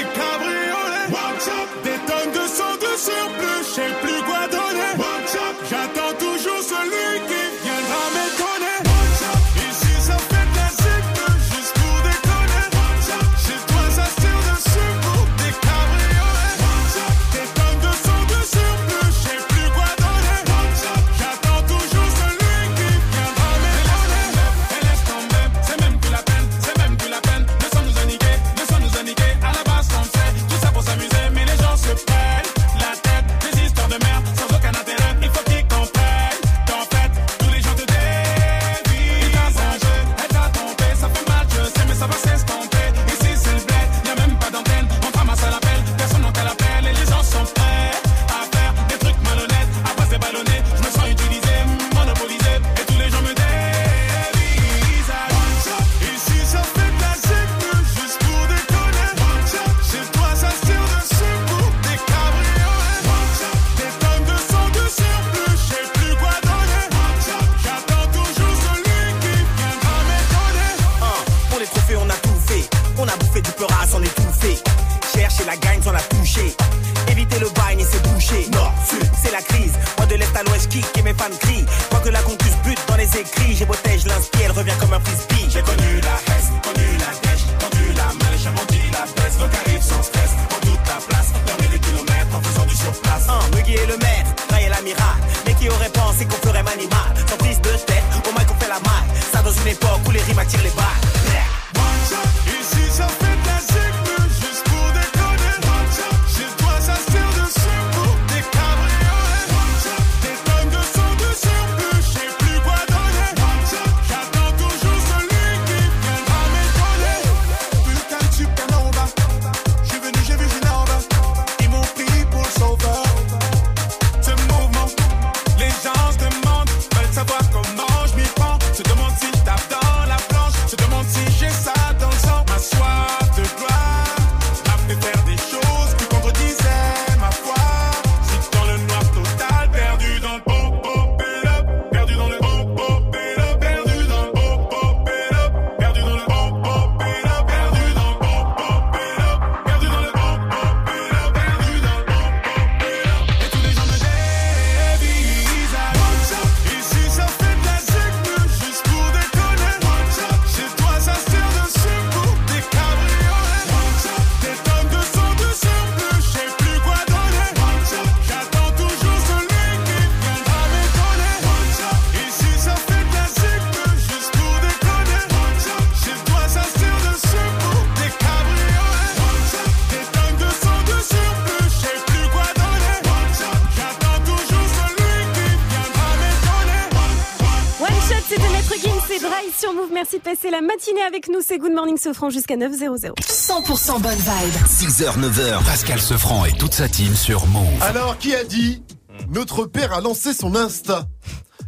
passer 190.45 190.51
la 190.51 190.61
matinée 190.61 191.03
avec 191.03 191.29
nous. 191.29 191.41
C'est 191.47 191.59
Good 191.59 191.73
Morning 191.73 191.97
Sofran 191.97 192.31
jusqu'à 192.31 192.57
9.00. 192.57 193.15
100% 193.15 194.01
bonne 194.01 194.13
vibe. 194.15 194.55
6h, 194.67 195.19
9h, 195.19 195.65
Pascal 195.65 196.01
Sefranc 196.01 196.45
et 196.45 196.53
toute 196.53 196.75
sa 196.75 196.89
team 196.89 197.15
sur 197.15 197.47
Move. 197.47 197.65
Alors, 197.83 198.19
qui 198.19 198.35
a 198.35 198.45
dit 198.45 198.83
Notre 199.31 199.65
père 199.65 199.93
a 199.93 200.01
lancé 200.01 200.33
son 200.33 200.55
Insta? 200.55 201.07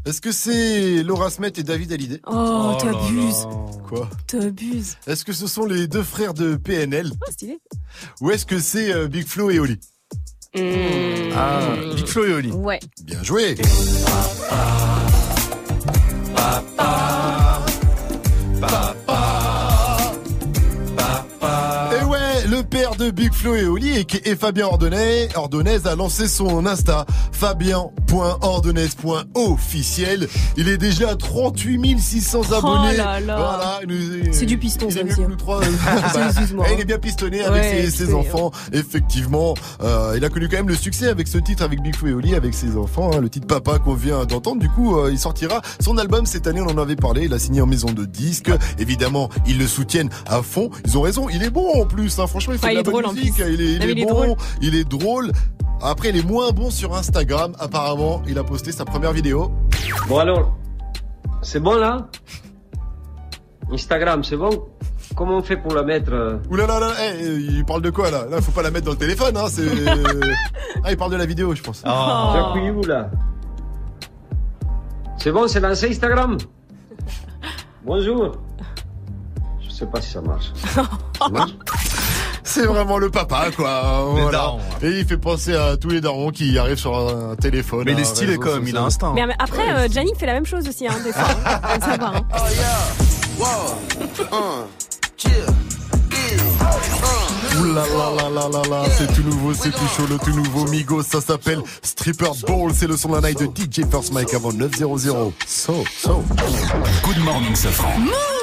Est-ce 0.04 0.20
que 0.20 0.30
c'est 0.32 1.02
Laura 1.02 1.30
Smet 1.30 1.52
et 1.56 1.62
David 1.62 1.92
Hallyday? 1.92 2.20
Oh, 2.26 2.74
t'abuses. 2.78 3.46
Quoi? 3.88 4.08
T'abuses. 4.26 4.96
Est-ce 5.06 5.24
que 5.24 5.32
ce 5.32 5.46
sont 5.46 5.64
les 5.64 5.86
deux 5.86 6.02
frères 6.04 6.34
de 6.34 6.56
PNL 6.56 7.10
Oh, 7.14 7.30
stylé. 7.30 7.58
Ou 8.20 8.30
est-ce 8.30 8.46
que 8.46 8.58
c'est 8.58 8.92
euh, 8.92 9.08
Big 9.08 9.26
Flo 9.26 9.50
et 9.50 9.58
Oli? 9.58 9.78
Ah, 11.34 11.60
Big 11.94 12.06
Flo 12.06 12.24
et 12.24 12.32
Oli. 12.32 12.50
Ouais. 12.52 12.80
Bien 13.04 13.22
joué 13.22 13.56
et 23.54 23.66
Oli 23.66 23.98
et, 23.98 24.06
et 24.24 24.34
Fabien 24.36 24.66
Ordonez, 24.66 25.28
Ordonez 25.34 25.78
a 25.86 25.94
lancé 25.94 26.28
son 26.28 26.64
Insta, 26.66 27.04
fabien.ordonez.officiel. 27.32 30.28
Il 30.56 30.68
est 30.68 30.78
déjà 30.78 31.10
à 31.10 31.16
38 31.16 31.98
600 32.00 32.52
abonnés. 32.52 32.94
Oh 32.94 32.96
là 32.96 33.20
là. 33.20 33.36
Voilà, 33.36 33.80
il 33.82 33.88
nous- 33.88 34.15
C'est 34.38 34.46
du 34.46 34.58
piston, 34.58 34.86
il 34.88 34.92
ça 34.94 35.02
aussi, 35.04 35.22
hein. 35.22 35.26
nous 35.28 35.36
trois. 35.36 35.60
Excuse-moi. 36.28 36.68
Et 36.70 36.74
il 36.74 36.80
est 36.80 36.84
bien 36.84 36.98
pistonné 36.98 37.42
avec 37.42 37.62
Ouais, 37.62 37.90
ses, 37.90 38.12
enfants. 38.14 38.50
Effectivement, 38.72 39.54
euh, 39.82 40.14
il 40.16 40.24
a 40.24 40.28
connu 40.28 40.48
quand 40.48 40.56
même 40.56 40.68
le 40.68 40.74
succès 40.74 41.08
avec 41.08 41.26
ce 41.28 41.38
titre 41.38 41.62
avec 41.64 41.80
Big 41.82 41.94
et 42.06 42.12
Oli, 42.12 42.34
avec 42.34 42.54
ses 42.54 42.76
enfants. 42.76 43.10
hein, 43.14 43.20
le 43.20 43.28
titre 43.28 43.46
Papa 43.46 43.78
qu'on 43.78 43.94
vient 43.94 44.24
d'entendre. 44.26 44.60
Du 44.60 44.68
coup, 44.68 44.96
euh, 44.98 45.10
il 45.10 45.18
sortira 45.18 45.60
son 45.80 45.98
album 45.98 46.26
cette 46.26 46.46
année. 46.46 46.60
On 46.60 46.66
en 46.70 46.78
avait 46.78 46.96
parlé. 46.96 47.24
Il 47.24 47.32
a 47.34 47.38
signé 47.38 47.60
en 47.60 47.66
maison 47.66 47.88
de 47.92 48.04
disques. 48.04 48.50
Évidemment, 48.78 49.28
ils 49.46 49.58
le 49.58 49.66
soutiennent 49.66 50.10
à 50.26 50.42
fond. 50.42 50.70
Ils 50.86 50.96
ont 50.98 51.02
raison. 51.02 51.28
Il 51.28 51.42
est 51.42 51.50
bon 51.50 51.80
en 51.80 51.86
plus. 51.86 52.18
hein. 52.18 52.26
Franchement, 52.26 52.52
il 52.54 52.58
fait 52.58 52.66
Ah, 52.66 52.70
de 52.70 52.74
la 52.74 52.80
est 52.80 52.84
bonne 52.84 53.02
drôle, 53.02 53.14
musique. 53.14 53.34
plus. 53.34 53.54
Il 53.54 53.60
est, 53.60 53.72
il 53.74 53.78
Ah, 53.82 53.84
mais 53.86 53.90
est 53.90 53.92
il 53.94 53.98
est 54.00 54.04
bon. 54.06 54.10
drôle. 54.14 54.36
Il 54.62 54.74
est 54.74 54.84
drôle. 54.88 55.32
Après, 55.82 56.08
il 56.10 56.16
est 56.16 56.26
moins 56.26 56.50
bon 56.52 56.70
sur 56.70 56.94
Instagram. 56.96 57.52
Apparemment, 57.58 58.22
il 58.28 58.38
a 58.38 58.44
posté 58.44 58.72
sa 58.72 58.84
première 58.84 59.12
vidéo. 59.12 59.50
Bon 60.08 60.18
alors, 60.18 60.56
c'est 61.42 61.60
bon 61.60 61.74
là? 61.76 62.08
Instagram, 63.72 64.22
c'est 64.24 64.36
bon? 64.36 64.50
Comment 65.16 65.38
on 65.38 65.42
fait 65.42 65.56
pour 65.56 65.74
la 65.74 65.82
mettre 65.82 66.38
Ouh 66.50 66.56
là 66.56 66.66
là 66.66 66.78
là, 66.80 66.92
eh, 67.02 67.24
il 67.34 67.64
parle 67.64 67.82
de 67.82 67.90
quoi 67.90 68.10
là? 68.10 68.26
Là, 68.30 68.40
faut 68.40 68.52
pas 68.52 68.62
la 68.62 68.70
mettre 68.70 68.86
dans 68.86 68.92
le 68.92 68.96
téléphone. 68.98 69.36
Hein, 69.36 69.46
c'est... 69.48 69.62
ah, 70.84 70.90
il 70.92 70.96
parle 70.96 71.10
de 71.12 71.16
la 71.16 71.26
vidéo, 71.26 71.54
je 71.54 71.62
pense. 71.62 71.82
Où 71.84 72.82
là 72.86 73.10
C'est 75.18 75.32
bon, 75.32 75.48
c'est 75.48 75.60
lancé 75.60 75.88
Instagram? 75.90 76.36
Bonjour. 77.84 78.32
Je 79.60 79.70
sais 79.70 79.86
pas 79.86 80.00
si 80.00 80.10
ça 80.12 80.20
marche. 80.20 80.52
Ça 81.18 81.28
marche? 81.30 81.54
C'est 82.42 82.64
vraiment 82.66 82.98
le 82.98 83.10
papa, 83.10 83.46
quoi. 83.54 84.12
Les 84.14 84.22
Voilà. 84.22 84.38
darons, 84.38 84.60
Et 84.82 85.00
il 85.00 85.04
fait 85.04 85.16
penser 85.18 85.54
à 85.54 85.76
tous 85.76 85.88
les 85.90 86.00
darons 86.00 86.30
qui 86.30 86.56
arrivent 86.58 86.78
sur 86.78 86.96
un 86.96 87.34
téléphone. 87.36 87.82
Mais 87.84 87.92
il 87.92 87.98
est 87.98 88.02
un 88.02 88.04
stylé 88.04 88.36
quand 88.38 88.54
même, 88.54 88.62
il 88.62 88.76
a 88.76 88.82
social. 88.82 88.84
instinct. 88.86 89.12
Mais 89.14 89.22
après, 89.38 89.70
euh, 89.74 89.88
Gianni 89.90 90.14
fait 90.16 90.26
la 90.26 90.34
même 90.34 90.46
chose 90.46 90.68
aussi, 90.68 90.86
hein, 90.86 90.94
des 91.04 91.12
fois. 91.12 91.24
hein. 91.44 91.80
Savoir, 91.84 92.16
hein. 92.16 92.26
Là 92.32 93.05
là 97.76 98.10
là 98.10 98.30
là 98.30 98.48
là 98.48 98.62
là, 98.68 98.84
c'est 98.96 99.12
tout 99.14 99.22
nouveau, 99.22 99.52
c'est 99.54 99.70
tout 99.70 99.86
chaud, 99.96 100.06
le 100.08 100.18
tout 100.18 100.34
nouveau 100.34 100.66
Migos, 100.66 101.02
ça 101.02 101.20
s'appelle 101.20 101.62
Stripper 101.82 102.30
Ball, 102.46 102.72
c'est 102.74 102.86
le 102.86 102.96
son 102.96 103.08
de 103.10 103.14
la 103.14 103.28
night 103.28 103.38
de 103.38 103.46
DJ 103.46 103.86
First 103.90 104.12
Mike 104.12 104.32
avant 104.34 104.52
900. 104.52 105.32
So, 105.46 105.84
so. 105.96 106.24
Good 107.04 107.18
morning, 107.18 107.54
Safran. 107.54 108.35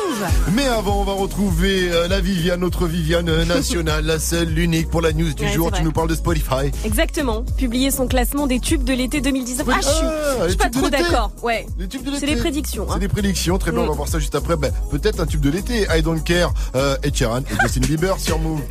Mais 0.53 0.65
avant, 0.67 1.01
on 1.01 1.03
va 1.03 1.13
retrouver 1.13 1.89
euh, 1.91 2.07
la 2.07 2.19
Viviane, 2.21 2.59
notre 2.59 2.87
Viviane 2.87 3.29
euh, 3.29 3.45
nationale, 3.45 4.05
la 4.05 4.19
seule, 4.19 4.49
l'unique 4.49 4.89
pour 4.89 5.01
la 5.01 5.11
news 5.13 5.33
du 5.33 5.43
Ouais, 5.43 5.51
jour. 5.51 5.69
c'est 5.71 5.79
Tu 5.79 5.83
nous 5.85 5.91
parles 5.91 6.09
de 6.09 6.15
Spotify. 6.15 6.71
Exactement. 6.85 7.43
Publier 7.57 7.91
son 7.91 8.07
classement 8.07 8.47
des 8.47 8.59
tubes 8.59 8.83
de 8.83 8.93
l'été 8.93 9.21
2019. 9.21 9.67
Ah, 9.69 9.75
je 9.81 9.87
suis, 9.87 9.93
Ah, 10.05 10.43
je 10.43 10.47
suis 10.49 10.57
pas 10.57 10.65
tubes 10.65 10.73
de 10.75 10.79
trop 10.79 10.89
d'accord. 10.89 11.31
Ouais. 11.41 11.65
Les 11.79 11.87
tubes 11.87 12.03
de 12.03 12.15
C'est 12.17 12.25
des 12.25 12.35
prédictions. 12.35 12.85
C'est 12.89 12.95
hein. 12.95 12.99
des 12.99 13.07
prédictions, 13.07 13.57
très 13.57 13.71
bien, 13.71 13.81
Mm. 13.81 13.85
on 13.85 13.87
va 13.89 13.95
voir 13.95 14.07
ça 14.07 14.19
juste 14.19 14.35
après. 14.35 14.55
Ben, 14.55 14.71
Peut-être 14.91 15.19
un 15.19 15.25
tube 15.25 15.41
de 15.41 15.49
l'été, 15.49 15.87
I 15.95 16.01
Don't 16.01 16.21
Care, 16.23 16.53
euh, 16.75 16.95
Ed 17.03 17.15
Sheeran 17.15 17.39
et 17.41 17.55
Justin 17.61 17.81
Bieber 17.81 18.19
sur 18.19 18.37
Move. 18.39 18.61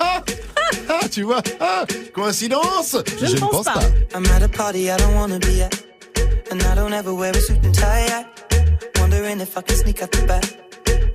Ah, 0.00 0.22
ah, 0.88 1.08
tu 1.10 1.22
vois, 1.22 1.40
ah, 1.60 1.84
coïncidence? 2.14 2.96
Je 3.20 3.34
ne 3.34 3.40
pense 3.40 3.64
pas. 3.66 3.80
I'm 4.14 4.24
at 4.34 4.42
a 4.42 4.48
party 4.48 4.84
I 4.84 4.96
don't 4.98 5.14
wanna 5.14 5.38
be 5.38 5.60
at. 5.62 5.72
And 6.52 6.58
I 6.60 6.74
don't 6.76 6.92
ever 6.92 7.12
wear 7.12 7.32
a 7.36 7.40
suit 7.40 7.58
and 7.64 7.72
tie. 7.72 8.06
I 8.08 9.00
wondering 9.00 9.40
if 9.40 9.56
I 9.56 9.62
can 9.62 9.76
sneak 9.76 10.02
out 10.02 10.10
the 10.12 10.26
back. 10.26 10.44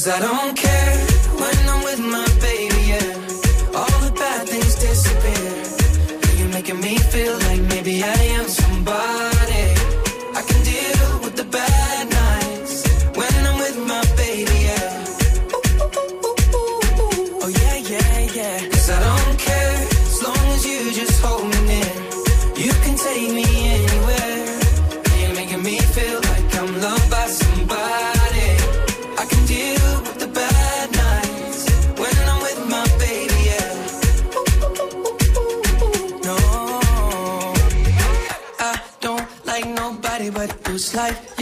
Cause 0.00 0.08
I 0.08 0.20
don't 0.20 0.56
care 0.56 0.96
when 1.36 1.68
I'm 1.68 1.84
with 1.84 2.00
my 2.00 2.29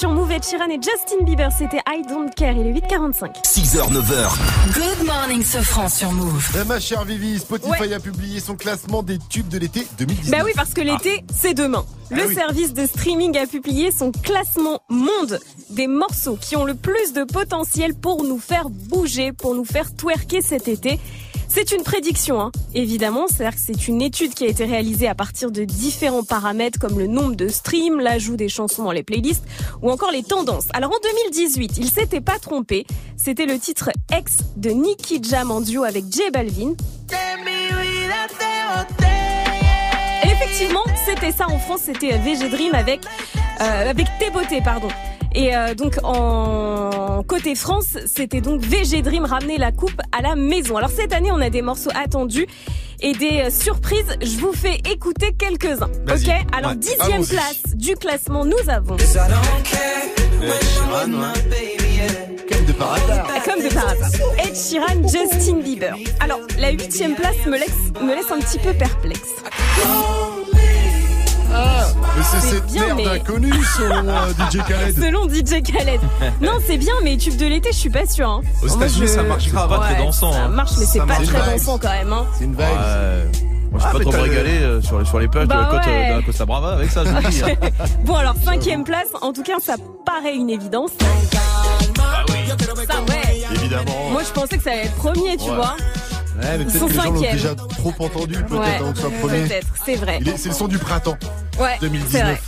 sur 0.00 0.12
Move 0.12 0.32
Ed 0.32 0.42
Sheeran 0.42 0.70
et 0.70 0.80
Justin 0.80 1.24
Bieber. 1.24 1.50
C'était 1.52 1.82
I 1.86 2.00
Don't 2.08 2.30
Care. 2.34 2.54
Il 2.56 2.66
est 2.68 2.72
8h45. 2.72 3.44
6h, 3.44 3.92
9h. 3.92 4.72
Good 4.72 5.06
morning, 5.06 5.44
Sofran 5.44 5.90
sur 5.90 6.10
Move. 6.12 6.42
Eh, 6.58 6.64
ma 6.64 6.80
chère 6.80 7.04
Vivi, 7.04 7.38
Spotify 7.38 7.92
a 7.92 8.00
publié 8.00 8.40
son 8.40 8.56
classement 8.56 9.02
des 9.02 9.18
tubes 9.28 9.48
de 9.48 9.58
l'été 9.58 9.86
2019. 9.98 10.30
Bah 10.30 10.42
oui, 10.42 10.52
parce 10.56 10.72
que 10.72 10.80
l'été, 10.80 11.22
c'est 11.34 11.52
demain. 11.52 11.84
Le 12.10 12.22
Ah 12.22 12.26
oui. 12.28 12.34
service 12.34 12.72
de 12.72 12.86
streaming 12.86 13.36
a 13.36 13.46
publié 13.46 13.90
son 13.92 14.10
classement 14.10 14.80
monde 14.88 15.38
des 15.68 15.86
morceaux 15.86 16.38
qui 16.40 16.56
ont 16.56 16.64
le 16.64 16.74
plus 16.74 17.12
de 17.12 17.24
potentiel 17.24 17.94
pour 17.94 18.24
nous 18.24 18.38
faire 18.38 18.70
bouger, 18.70 19.32
pour 19.32 19.54
nous 19.54 19.66
faire 19.66 19.94
twerker 19.94 20.40
cet 20.40 20.66
été. 20.66 20.98
C'est 21.52 21.72
une 21.72 21.82
prédiction, 21.82 22.40
hein, 22.40 22.52
évidemment. 22.76 23.26
C'est-à-dire 23.26 23.56
que 23.58 23.60
c'est 23.60 23.88
une 23.88 24.00
étude 24.00 24.34
qui 24.34 24.44
a 24.44 24.48
été 24.48 24.64
réalisée 24.64 25.08
à 25.08 25.16
partir 25.16 25.50
de 25.50 25.64
différents 25.64 26.22
paramètres 26.22 26.78
comme 26.78 26.96
le 26.96 27.08
nombre 27.08 27.34
de 27.34 27.48
streams, 27.48 27.98
l'ajout 27.98 28.36
des 28.36 28.48
chansons 28.48 28.84
dans 28.84 28.92
les 28.92 29.02
playlists 29.02 29.44
ou 29.82 29.90
encore 29.90 30.12
les 30.12 30.22
tendances. 30.22 30.68
Alors 30.72 30.92
en 30.92 30.98
2018, 31.32 31.78
il 31.78 31.90
s'était 31.90 32.20
pas 32.20 32.38
trompé. 32.38 32.86
C'était 33.16 33.46
le 33.46 33.58
titre 33.58 33.90
Ex 34.16 34.38
de 34.56 34.70
Nicky 34.70 35.20
Jam 35.24 35.50
en 35.50 35.60
duo 35.60 35.82
avec 35.82 36.04
J 36.08 36.30
Balvin. 36.32 36.74
Effectivement, 40.22 40.84
c'était 41.04 41.32
ça 41.32 41.48
en 41.48 41.58
France, 41.58 41.80
c'était 41.86 42.16
VG 42.16 42.48
Dream 42.48 42.74
avec 42.76 43.00
euh, 43.60 43.90
avec 43.90 44.06
Tes 44.20 44.30
Beautés, 44.30 44.60
pardon. 44.62 44.88
Et 45.34 45.54
euh, 45.54 45.74
donc 45.74 45.96
en 46.02 47.22
côté 47.26 47.54
France, 47.54 47.96
c'était 48.06 48.40
donc 48.40 48.60
VG 48.62 49.02
Dream 49.02 49.24
ramener 49.24 49.58
la 49.58 49.70
coupe 49.72 50.00
à 50.12 50.22
la 50.22 50.34
maison. 50.34 50.76
Alors 50.76 50.90
cette 50.90 51.12
année, 51.12 51.30
on 51.32 51.40
a 51.40 51.50
des 51.50 51.62
morceaux 51.62 51.90
attendus 51.94 52.46
et 53.00 53.12
des 53.12 53.42
euh, 53.46 53.50
surprises. 53.50 54.16
Je 54.20 54.36
vous 54.38 54.52
fais 54.52 54.80
écouter 54.90 55.32
quelques-uns. 55.38 55.90
Ok? 56.10 56.28
Alors 56.52 56.72
Ouais. 56.72 56.76
dixième 56.76 57.24
place 57.26 57.62
du 57.74 57.94
classement, 57.96 58.44
nous 58.44 58.58
avons. 58.68 58.96
Comme 62.48 62.64
de 62.66 62.72
par 62.72 62.94
hasard. 62.94 63.26
Comme 63.44 63.62
de 63.62 63.72
par 63.72 63.88
hasard. 63.88 64.10
Ed 64.44 64.54
Sheeran, 64.56 65.02
Justin 65.08 65.60
Bieber. 65.60 65.94
Alors, 66.20 66.40
la 66.58 66.70
huitième 66.70 67.14
place 67.14 67.36
me 67.46 67.52
laisse, 67.56 67.92
me 68.02 68.14
laisse 68.14 68.30
un 68.30 68.38
petit 68.40 68.58
peu 68.58 68.72
perplexe. 68.72 69.20
Ah, 71.62 71.86
mais 72.16 72.22
c'est 72.22 72.40
cette 72.46 72.66
bien, 72.66 72.86
merde 72.94 72.98
mais- 72.98 73.08
inconnue 73.20 73.52
selon 73.76 74.08
euh, 74.08 74.32
DJ 74.50 74.58
Khaled. 74.66 74.96
Selon 74.98 75.28
DJ 75.28 75.62
Khaled. 75.62 76.00
Non, 76.40 76.52
c'est 76.66 76.76
bien, 76.78 76.94
mais 77.02 77.16
tube 77.16 77.36
de 77.36 77.46
l'été, 77.46 77.70
je 77.72 77.76
suis 77.78 77.90
pas 77.90 78.06
sûre. 78.06 78.28
Hein. 78.28 78.40
Aux 78.62 78.66
Moi, 78.66 78.76
États-Unis, 78.76 79.06
je- 79.06 79.12
ça 79.12 79.22
marche 79.22 79.48
grave. 79.48 79.68
pas 79.68 79.78
très 79.78 79.94
Ouais, 79.94 79.98
dansant, 80.04 80.32
Ça 80.32 80.38
hein. 80.44 80.48
marche, 80.48 80.72
mais 80.78 80.86
c'est 80.86 81.00
pas 81.00 81.14
très 81.16 81.50
dansant 81.52 81.78
quand 81.78 81.88
même. 81.90 82.12
Hein. 82.12 82.26
C'est 82.38 82.44
une 82.44 82.52
vibe. 82.52 82.60
Ouais. 82.60 82.66
Moi, 83.70 83.78
je 83.80 83.84
Ah, 83.84 83.90
suis 83.90 83.98
mais 83.98 84.04
pas 84.04 84.10
trop 84.10 84.22
régalé 84.22 84.50
euh, 84.62 84.80
sur, 84.82 84.98
les- 84.98 85.04
sur 85.04 85.18
les 85.20 85.28
plages 85.28 85.46
Bah 85.46 85.54
de, 85.56 85.60
la 85.60 85.66
côte, 85.66 85.86
ouais. 85.86 86.06
euh, 86.10 86.14
de 86.14 86.18
la 86.20 86.26
Costa 86.26 86.44
Brava 86.44 86.72
avec 86.72 86.90
ça, 86.90 87.04
je 87.04 87.28
dis. 87.28 87.42
hein. 87.44 87.54
Bon, 88.04 88.16
alors, 88.16 88.34
cinquième 88.44 88.82
place, 88.84 89.06
en 89.22 89.32
tout 89.32 89.42
cas, 89.44 89.58
ça 89.64 89.76
paraît 90.04 90.34
une 90.34 90.50
évidence. 90.50 90.90
Ça, 90.98 91.06
ouais. 93.02 93.42
Évidemment. 93.54 94.10
Moi, 94.10 94.22
je 94.26 94.32
pensais 94.32 94.56
que 94.58 94.62
ça 94.64 94.70
allait 94.72 94.84
être 94.84 94.94
premier, 94.96 95.36
tu 95.36 95.48
Ouais. 95.50 95.54
vois. 95.56 95.76
Ouais, 96.40 96.56
mais 96.58 96.64
Ils 96.64 96.66
peut-être 96.66 96.78
sont 96.80 96.86
que 96.86 96.92
les 96.92 96.98
gens 96.98 97.12
l'ont 97.12 97.20
déjà 97.20 97.54
trop 97.54 97.94
entendu, 98.00 98.34
peut-être, 98.44 98.60
Ouais, 98.60 98.76
avant 98.80 98.90
que 98.92 98.96
ce 98.96 99.02
soit 99.02 99.10
premier. 99.20 99.42
peut-être, 99.42 99.66
c'est 99.84 99.94
vrai. 99.96 100.18
C'est 100.36 100.48
le 100.48 100.54
son 100.54 100.68
du 100.68 100.78
printemps. 100.78 101.16
Ouais, 101.60 101.76
2019. 101.80 102.10
c'est 102.10 102.22
vrai. 102.22 102.40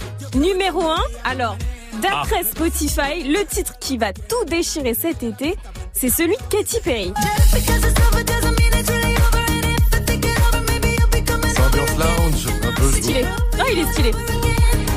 Numéro 0.47 0.83
1, 0.89 0.97
alors, 1.25 1.57
d'après 2.01 2.41
Ah. 2.41 2.45
Spotify, 2.51 3.23
le 3.25 3.45
titre 3.45 3.75
qui 3.79 3.99
va 3.99 4.13
tout 4.13 4.45
déchirer 4.47 4.95
cet 4.95 5.23
été, 5.23 5.57
c'est 5.93 6.09
celui 6.09 6.37
de 6.37 6.43
Katy 6.57 6.81
Perry. 6.83 7.13
Ambiance 11.59 11.97
lounge, 11.99 12.47
un 12.63 12.73
peu. 12.73 12.91
je 12.93 12.97
Stylé. 13.01 13.25
Ah, 13.59 13.65
il 13.73 13.79
est 13.81 13.93
stylé. 13.93 14.11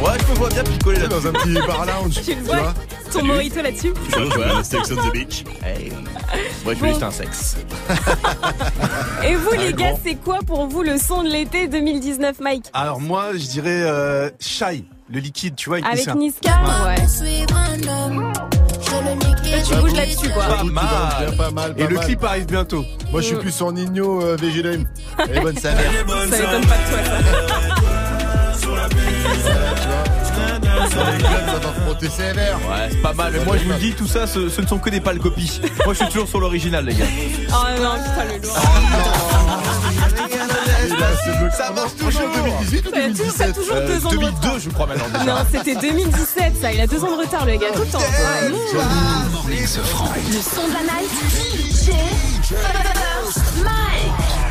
Ouais, 0.03 0.11
je 0.25 0.31
me 0.31 0.35
vois 0.37 0.49
bien 0.49 0.63
picoler 0.63 0.99
là. 0.99 1.07
Dans 1.07 1.25
un 1.27 1.31
petit 1.31 1.53
bar 1.67 1.85
lounge, 1.85 2.21
Tu 2.25 2.35
le 2.35 2.41
vois. 2.43 2.55
vois 2.57 2.73
Ton 3.11 3.23
mojito 3.23 3.61
là-dessus 3.61 3.89
Ouais, 4.15 4.63
Sex 4.63 4.91
on 4.91 5.09
the 5.09 5.11
beach. 5.13 5.43
Hey. 5.63 5.91
Ouais, 6.65 6.73
je 6.75 6.79
Bon. 6.79 6.85
veux 6.85 6.87
juste 6.89 7.03
un 7.03 7.11
sexe. 7.11 7.55
Et 9.23 9.35
vous, 9.35 9.49
Ah, 9.53 9.57
les 9.57 9.73
gars, 9.73 9.93
c'est 10.03 10.15
quoi 10.15 10.39
pour 10.45 10.67
vous 10.67 10.83
le 10.83 10.97
son 10.97 11.23
de 11.23 11.29
l'été 11.29 11.67
2019, 11.67 12.39
Mike? 12.39 12.65
Alors 12.73 12.99
moi, 12.99 13.31
je 13.33 13.45
dirais 13.47 13.81
euh, 13.83 14.29
Shy, 14.39 14.85
le 15.09 15.19
liquide, 15.19 15.55
tu 15.55 15.69
vois, 15.69 15.77
avec, 15.77 16.07
Avec 16.07 16.15
Niska. 16.15 16.49
Niska? 16.49 16.85
Ouais. 16.85 16.95
Toi, 18.85 19.01
tu 19.67 19.75
bouges 19.81 19.93
là-dessus, 19.95 20.29
quoi. 20.29 20.43
Pas 20.45 20.63
mal. 20.63 20.83
Bien, 21.19 21.37
pas 21.37 21.51
mal, 21.51 21.75
pas 21.75 21.83
Et 21.83 21.87
le 21.87 21.95
mal. 21.95 22.05
clip 22.05 22.23
arrive 22.23 22.45
bientôt. 22.45 22.83
Moi, 23.11 23.21
je 23.21 23.27
suis 23.27 23.35
plus 23.35 23.61
en 23.61 23.71
Nino 23.71 24.21
euh, 24.21 24.35
VG 24.39 24.61
Dream. 24.63 24.87
Elle 25.29 25.37
est 25.37 25.41
bonne 25.41 25.57
sa 25.57 25.71
mère. 25.73 25.91
Ça 26.07 26.37
m'étonne 26.37 26.65
pas 26.65 26.75
de 26.77 26.89
toi, 26.89 27.75
ça 30.91 31.59
va 31.59 31.73
frotter 31.85 32.09
sévère. 32.09 32.57
Ouais, 32.69 32.89
c'est 32.91 33.01
pas 33.01 33.13
mal. 33.13 33.33
Mais 33.37 33.43
moi, 33.45 33.57
je 33.57 33.63
vous 33.63 33.71
le 33.71 33.77
dis, 33.77 33.93
tout 33.93 34.07
ça, 34.07 34.27
ce, 34.27 34.49
ce 34.49 34.61
ne 34.61 34.67
sont 34.67 34.77
que 34.77 34.89
des 34.89 34.99
pâles 35.01 35.19
copies. 35.19 35.61
Moi, 35.85 35.93
je 35.93 35.99
suis 36.03 36.07
toujours 36.13 36.27
sur 36.27 36.39
l'original, 36.39 36.85
les 36.85 36.93
gars. 36.95 37.05
Oh 37.49 37.81
non, 37.81 37.93
putain, 37.95 38.25
le 38.33 38.41
lourd. 38.45 38.57
Ça 41.55 41.71
marche 41.71 41.95
toujours 41.95 42.21
en 42.21 42.43
2018 42.43 42.85
ou 42.87 42.91
Ça 42.91 42.97
a 42.97 43.07
toujours- 43.07 43.31
ça 43.31 43.43
a 43.45 43.47
2017 43.47 43.55
toujours 43.55 43.75
deux 43.75 44.05
ans 44.05 44.09
de 44.09 44.15
2002, 44.15 44.35
retard. 44.47 44.59
je 44.59 44.69
crois 44.69 44.87
maintenant. 44.87 45.05
déjà. 45.19 45.25
Non, 45.25 45.37
c'était 45.51 45.75
2017, 45.75 46.53
ça. 46.61 46.71
Il 46.73 46.81
a 46.81 46.87
deux 46.87 47.03
ans 47.03 47.11
de 47.15 47.21
retard, 47.21 47.45
le 47.45 47.55
gars, 47.55 47.67
tout 47.73 47.79
le 47.81 47.85
temps. 47.87 47.99
Ouais. 47.99 48.49
Le 48.49 48.55
son 50.41 50.67
de 50.67 50.73
la 50.73 50.81
night. 50.81 51.11
DJ 51.31 52.53
Mike. 53.63 54.44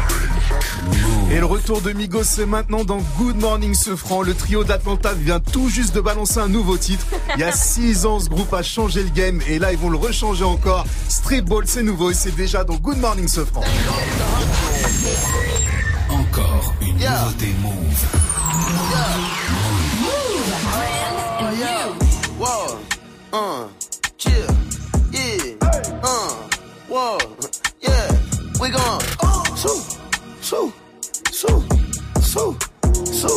Et 1.30 1.38
le 1.38 1.46
retour 1.46 1.80
de 1.80 1.92
Migos, 1.92 2.22
c'est 2.24 2.46
maintenant 2.46 2.84
dans 2.84 2.98
Good 3.18 3.40
Morning 3.40 3.74
Sefran. 3.74 4.22
Le 4.22 4.34
trio 4.34 4.62
d'Atlanta 4.62 5.12
vient 5.14 5.40
tout 5.40 5.68
juste 5.68 5.94
de 5.94 6.00
balancer 6.00 6.38
un 6.38 6.48
nouveau 6.48 6.76
titre. 6.76 7.06
Il 7.34 7.40
y 7.40 7.44
a 7.44 7.50
6 7.50 8.06
ans, 8.06 8.20
ce 8.20 8.28
groupe 8.28 8.52
a 8.54 8.62
changé 8.62 9.02
le 9.02 9.10
game 9.10 9.40
et 9.48 9.58
là, 9.58 9.72
ils 9.72 9.78
vont 9.78 9.90
le 9.90 9.96
rechanger 9.96 10.44
encore. 10.44 10.86
Street 11.08 11.42
Ball, 11.42 11.64
c'est 11.66 11.82
nouveau 11.82 12.10
et 12.10 12.14
c'est 12.14 12.34
déjà 12.36 12.62
dans 12.62 12.76
Good 12.76 12.98
Morning 12.98 13.26
Sefran. 13.26 13.62
Encore 16.08 16.74
une 16.80 16.94
nouveauté 16.94 17.54
Move. 17.62 18.04
Whoa, 22.36 22.78
uh, 23.32 23.68
chill, 24.18 24.46
yeah, 25.12 25.54
uh, 26.02 26.30
whoa, 26.88 27.18
yeah, 27.80 28.10
we 28.60 28.70
gon' 28.70 29.00
so, 29.00 29.23
so, 30.44 30.70
so, 31.30 31.64
so, 32.20 32.58
so, 33.06 33.28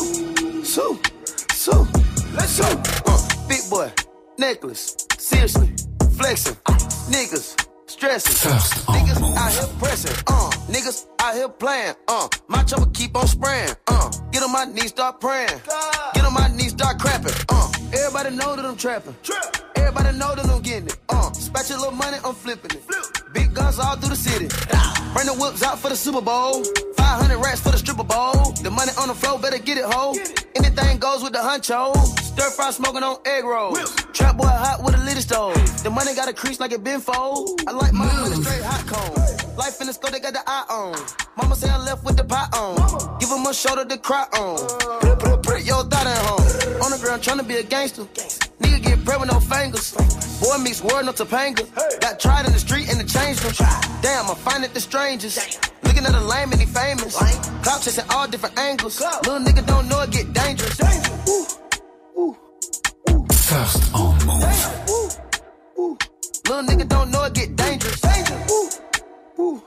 so, 0.63 0.99
so, 1.53 1.87
let's 2.33 2.59
go. 2.59 2.83
Uh, 3.05 3.47
big 3.47 3.61
boy, 3.69 3.89
necklace, 4.37 4.97
seriously, 5.17 5.73
flexing, 6.17 6.55
niggas. 7.09 7.63
Stressing. 7.87 8.51
Niggas 8.93 9.21
move. 9.21 9.37
out 9.37 9.51
here 9.53 9.67
pressing, 9.79 10.11
uh, 10.27 10.49
niggas 10.67 11.07
out 11.21 11.33
here 11.35 11.47
playing, 11.47 11.95
uh, 12.09 12.27
my 12.49 12.61
chopper 12.63 12.85
keep 12.93 13.15
on 13.15 13.25
spraying, 13.25 13.69
uh, 13.87 14.11
get 14.31 14.43
on 14.43 14.51
my 14.51 14.65
knees, 14.65 14.89
start 14.89 15.21
praying, 15.21 15.47
get 16.13 16.25
on 16.25 16.33
my 16.33 16.49
knees, 16.49 16.71
start 16.71 16.99
crapping, 16.99 17.45
uh, 17.47 17.71
everybody 17.93 18.35
know 18.35 18.55
that 18.55 18.65
I'm 18.65 18.75
trapping, 18.75 19.15
everybody 19.75 20.17
know 20.17 20.35
that 20.35 20.45
I'm 20.45 20.61
getting 20.61 20.87
it, 20.87 20.97
uh, 21.09 21.29
spatch 21.31 21.69
your 21.69 21.79
little 21.79 21.93
money, 21.93 22.17
I'm 22.23 22.33
flipping 22.33 22.71
it, 22.71 22.83
big 23.33 23.53
guns 23.53 23.79
all 23.79 23.95
through 23.95 24.09
the 24.09 24.15
city, 24.15 24.47
bring 25.13 25.27
the 25.27 25.35
whips 25.39 25.63
out 25.63 25.79
for 25.79 25.89
the 25.89 25.95
Super 25.95 26.21
Bowl, 26.21 26.63
500 26.97 27.37
racks 27.37 27.61
for 27.61 27.71
the 27.71 27.77
stripper 27.77 28.03
bowl, 28.03 28.51
the 28.63 28.71
money 28.71 28.91
on 28.99 29.07
the 29.07 29.13
floor, 29.13 29.39
better 29.39 29.59
get 29.59 29.77
it, 29.77 29.85
ho, 29.85 30.15
anything 30.55 30.99
goes 30.99 31.23
with 31.23 31.33
the 31.33 31.39
huncho, 31.39 31.95
stir 32.19 32.49
fry 32.51 32.71
smoking 32.71 33.03
on 33.03 33.17
egg 33.25 33.43
rolls, 33.43 33.95
trap 34.13 34.37
boy 34.37 34.45
hot 34.45 34.83
with 34.83 34.95
a 34.95 35.03
little 35.03 35.21
stove, 35.21 35.83
the 35.83 35.89
money 35.89 36.13
got 36.15 36.27
a 36.27 36.33
crease 36.33 36.59
like 36.59 36.71
it 36.71 36.83
been 36.83 36.99
fold, 36.99 37.61
I 37.67 37.71
like 37.71 37.93
my 37.93 38.05
money 38.05 38.43
straight 38.43 38.63
hot 38.63 38.85
cold. 38.87 39.46
Life 39.57 39.81
in 39.81 39.87
the 39.87 39.93
scope, 39.93 40.11
they 40.11 40.19
got 40.19 40.33
the 40.33 40.43
eye 40.45 40.65
on. 40.69 40.93
Mama 41.35 41.55
say 41.55 41.67
I 41.67 41.79
left 41.79 42.05
with 42.05 42.15
the 42.15 42.23
pot 42.23 42.53
on. 42.55 43.17
Give 43.19 43.29
him 43.29 43.43
a 43.43 43.53
shoulder 43.53 43.85
to 43.85 43.97
cry 43.97 44.25
on. 44.37 44.57
Put, 45.01 45.19
put, 45.19 45.41
put 45.41 45.65
your 45.65 45.83
thought 45.83 46.05
at 46.05 46.17
home. 46.29 46.83
On 46.83 46.91
the 46.91 46.99
ground 47.01 47.23
trying 47.23 47.39
to 47.39 47.43
be 47.43 47.55
a 47.55 47.63
gangster. 47.63 48.05
gangster. 48.13 48.45
Nigga 48.61 48.83
get 48.83 49.03
bread 49.03 49.19
with 49.19 49.31
no 49.31 49.39
fingers. 49.39 49.93
Boy 50.41 50.57
mix 50.61 50.83
word 50.83 51.05
no 51.05 51.11
Topanga. 51.11 51.65
Got 51.99 52.19
tried 52.19 52.45
in 52.45 52.53
the 52.53 52.59
street 52.59 52.87
and 52.87 52.99
the 52.99 53.03
change 53.03 53.41
room. 53.43 53.53
Damn, 54.03 54.29
I 54.29 54.35
find 54.35 54.63
it 54.63 54.75
the 54.75 54.79
strangest. 54.79 55.73
Looking 55.83 56.05
at 56.05 56.13
a 56.13 56.21
lame 56.21 56.51
and 56.51 56.61
he 56.61 56.67
famous. 56.67 57.17
Clout 57.63 57.81
chasing 57.81 58.05
all 58.11 58.27
different 58.27 58.59
angles. 58.59 59.01
Little 59.01 59.39
nigga 59.39 59.65
don't 59.65 59.89
know 59.89 60.01
it 60.01 60.11
get 60.11 60.33
dangerous. 60.33 60.77
First 63.49 63.95
en 63.95 64.27
move. 64.27 64.43
Little 66.45 66.63
nigga 66.69 66.87
don't 66.87 67.09
know 67.09 67.23
it 67.23 67.33
get 67.33 67.55
dangerous. 67.55 68.07
Danger. 69.37 69.61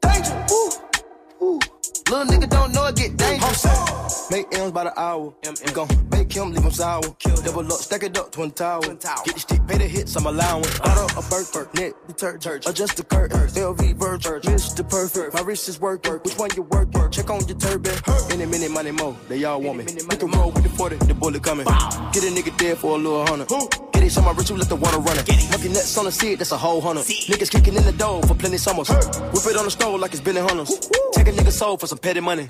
Danger. 0.00 1.75
Little 2.08 2.24
nigga 2.26 2.48
don't 2.48 2.72
know 2.72 2.86
it 2.86 2.94
get 2.94 3.16
dangerous. 3.16 4.30
Make 4.30 4.46
M's 4.54 4.70
by 4.70 4.84
the 4.84 5.00
hour. 5.00 5.34
We 5.64 5.72
gon' 5.72 5.88
bake 6.08 6.32
him, 6.32 6.52
leave 6.52 6.62
him 6.62 6.70
sour. 6.70 7.02
Kill 7.18 7.34
Double 7.42 7.66
up, 7.66 7.80
stack 7.80 8.04
it 8.04 8.16
up, 8.16 8.30
twin 8.30 8.52
tower. 8.52 8.80
Get 8.80 9.00
the 9.00 9.40
stick, 9.40 9.66
pay 9.66 9.78
the 9.78 9.88
hits, 9.88 10.14
I'm 10.14 10.26
allowance. 10.26 10.78
Bought 10.78 10.98
up 10.98 11.24
a 11.24 11.28
bird, 11.28 11.74
net 11.74 11.94
detergent. 12.06 12.68
Adjust 12.68 12.96
the 12.96 13.02
curtain. 13.02 13.40
LV 13.40 13.96
Virgin, 13.96 14.40
Mr. 14.42 14.88
Perfect. 14.88 15.34
My 15.34 15.40
wrist 15.40 15.68
is 15.68 15.80
working. 15.80 16.12
Which 16.22 16.38
one 16.38 16.50
you 16.54 16.62
work? 16.62 16.86
Check 17.10 17.28
on 17.28 17.46
your 17.48 17.58
turban. 17.58 17.94
Any 18.30 18.46
minute, 18.46 18.70
money 18.70 18.92
more. 18.92 19.16
They 19.28 19.42
all 19.42 19.60
want 19.60 19.78
me. 19.78 19.84
We 20.08 20.16
can 20.16 20.30
roll 20.30 20.52
with 20.52 20.62
the 20.62 20.68
40, 20.68 20.96
the 20.96 21.14
bullet 21.14 21.42
coming. 21.42 21.66
Get 21.66 22.22
a 22.22 22.30
nigga 22.30 22.56
dead 22.56 22.78
for 22.78 22.94
a 22.94 22.98
little 22.98 23.26
hundred. 23.26 23.48
Get 23.48 24.02
it, 24.04 24.10
so 24.12 24.22
my 24.22 24.30
rich, 24.32 24.50
you 24.50 24.56
let 24.56 24.68
the 24.68 24.76
water 24.76 24.98
run 24.98 25.18
it. 25.18 25.26
Monkey 25.50 25.68
nuts 25.70 25.98
on 25.98 26.04
the 26.04 26.12
seat, 26.12 26.36
that's 26.36 26.52
a 26.52 26.56
whole 26.56 26.80
hundred. 26.80 27.02
Niggas 27.02 27.50
kicking 27.50 27.74
in 27.74 27.82
the 27.84 27.92
door 27.92 28.22
for 28.22 28.34
plenty 28.34 28.58
summers. 28.58 28.90
Whip 28.90 29.46
it 29.46 29.56
on 29.56 29.64
the 29.64 29.70
stove 29.70 29.98
like 29.98 30.12
it's 30.12 30.20
Benny 30.20 30.40
Hunters. 30.40 30.88
Take 31.12 31.28
a 31.28 31.32
nigga 31.32 31.50
soul 31.50 31.76
for 31.76 31.86
some 31.86 31.95
petty 32.02 32.20
money. 32.20 32.46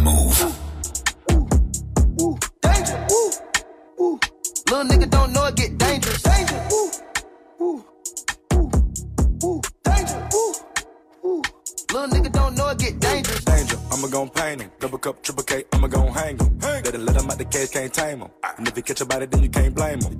Move. 0.00 0.38
Danger. 2.62 3.06
Little 4.68 4.84
nigga 4.84 5.10
don't 5.10 5.32
know 5.32 5.44
it 5.46 5.56
get 5.56 5.78
dangerous. 5.78 6.22
Danger. 6.22 6.60
Danger. 9.84 10.28
Little 11.92 12.08
nigga 12.08 12.32
don't 12.32 12.54
know 12.54 12.68
it 12.68 12.78
get 12.78 13.00
dangerous. 13.00 13.44
Danger, 13.44 13.76
I'ma 13.98 14.06
gon' 14.06 14.30
paint 14.30 14.60
him. 14.62 14.70
Double 14.78 14.98
cup, 14.98 15.20
triple 15.24 15.42
K, 15.42 15.64
I'ma 15.72 15.88
gon' 15.88 16.12
hang 16.14 16.38
him. 16.38 16.56
Better 16.58 16.98
let 16.98 17.16
him 17.16 17.28
out 17.28 17.36
the 17.36 17.44
cage, 17.44 17.72
can't 17.72 17.92
tame 17.92 18.20
him. 18.20 18.30
And 18.56 18.68
if 18.68 18.76
you 18.76 18.82
catch 18.84 19.00
a 19.00 19.04
body, 19.04 19.26
then 19.26 19.42
you 19.42 19.48
can't 19.48 19.74
blame 19.74 20.00
him. 20.00 20.16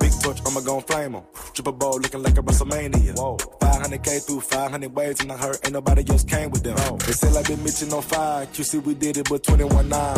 Big 0.00 0.12
torch, 0.20 0.40
I'ma 0.44 0.58
gon' 0.58 0.82
flame 0.82 1.14
him. 1.14 1.22
Triple 1.54 1.74
bowl 1.74 2.00
looking 2.00 2.24
like 2.24 2.36
a 2.36 2.42
WrestleMania. 2.42 3.16
Whoa. 3.16 3.36
500k 3.36 4.26
through 4.26 4.40
500 4.40 4.96
waves, 4.96 5.20
and 5.20 5.30
I 5.30 5.36
heard 5.36 5.58
ain't 5.64 5.72
nobody 5.72 6.04
else 6.10 6.24
came 6.24 6.50
with 6.50 6.64
them. 6.64 6.74
They 7.06 7.12
say 7.12 7.30
like 7.30 7.46
been 7.46 7.62
Mitchell 7.62 7.94
on 7.94 8.02
fire. 8.02 8.46
QC, 8.46 8.82
we 8.82 8.94
did 8.94 9.16
it, 9.16 9.28
but 9.28 9.44
21 9.44 9.88
9. 9.88 10.16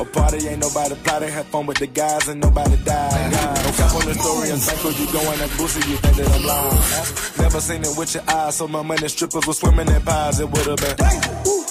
A 0.00 0.04
party 0.06 0.48
ain't 0.48 0.60
nobody 0.60 0.94
plotting, 0.94 1.28
had 1.28 1.44
fun 1.44 1.66
with 1.66 1.76
the 1.76 1.86
guys, 1.86 2.28
and 2.28 2.40
nobody 2.40 2.76
died. 2.82 3.30
No 3.30 3.72
cap 3.72 3.94
on 3.94 4.06
the 4.06 4.14
story, 4.14 4.50
I'm 4.50 4.58
thankful 4.58 4.92
you 4.92 5.12
going 5.12 5.38
that 5.38 5.50
boosie, 5.50 5.86
you 5.90 5.98
think 5.98 6.16
that 6.16 6.32
I'm 6.32 6.44
lying. 6.46 7.42
Never 7.44 7.60
seen 7.60 7.82
it 7.82 7.94
with 7.98 8.14
your 8.14 8.24
eyes, 8.26 8.56
so 8.56 8.66
my 8.66 8.80
money 8.80 9.08
strippers 9.08 9.46
was 9.46 9.58
swimming 9.58 9.88
in 9.88 10.00
pies, 10.00 10.40
it 10.40 10.48
would've 10.48 10.78
been. 10.78 11.64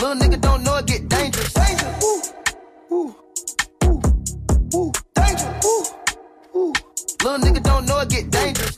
Little 0.00 0.14
nigga 0.14 0.40
don't 0.40 0.62
know 0.62 0.76
it 0.76 0.86
get 0.86 1.08
dangerous. 1.08 1.52
Danger. 1.54 1.86
Danger. 5.14 5.50
Little 7.24 7.38
nigga 7.38 7.62
don't 7.64 7.84
know 7.84 7.98
it 8.00 8.08
get 8.08 8.30
dangerous. 8.30 8.74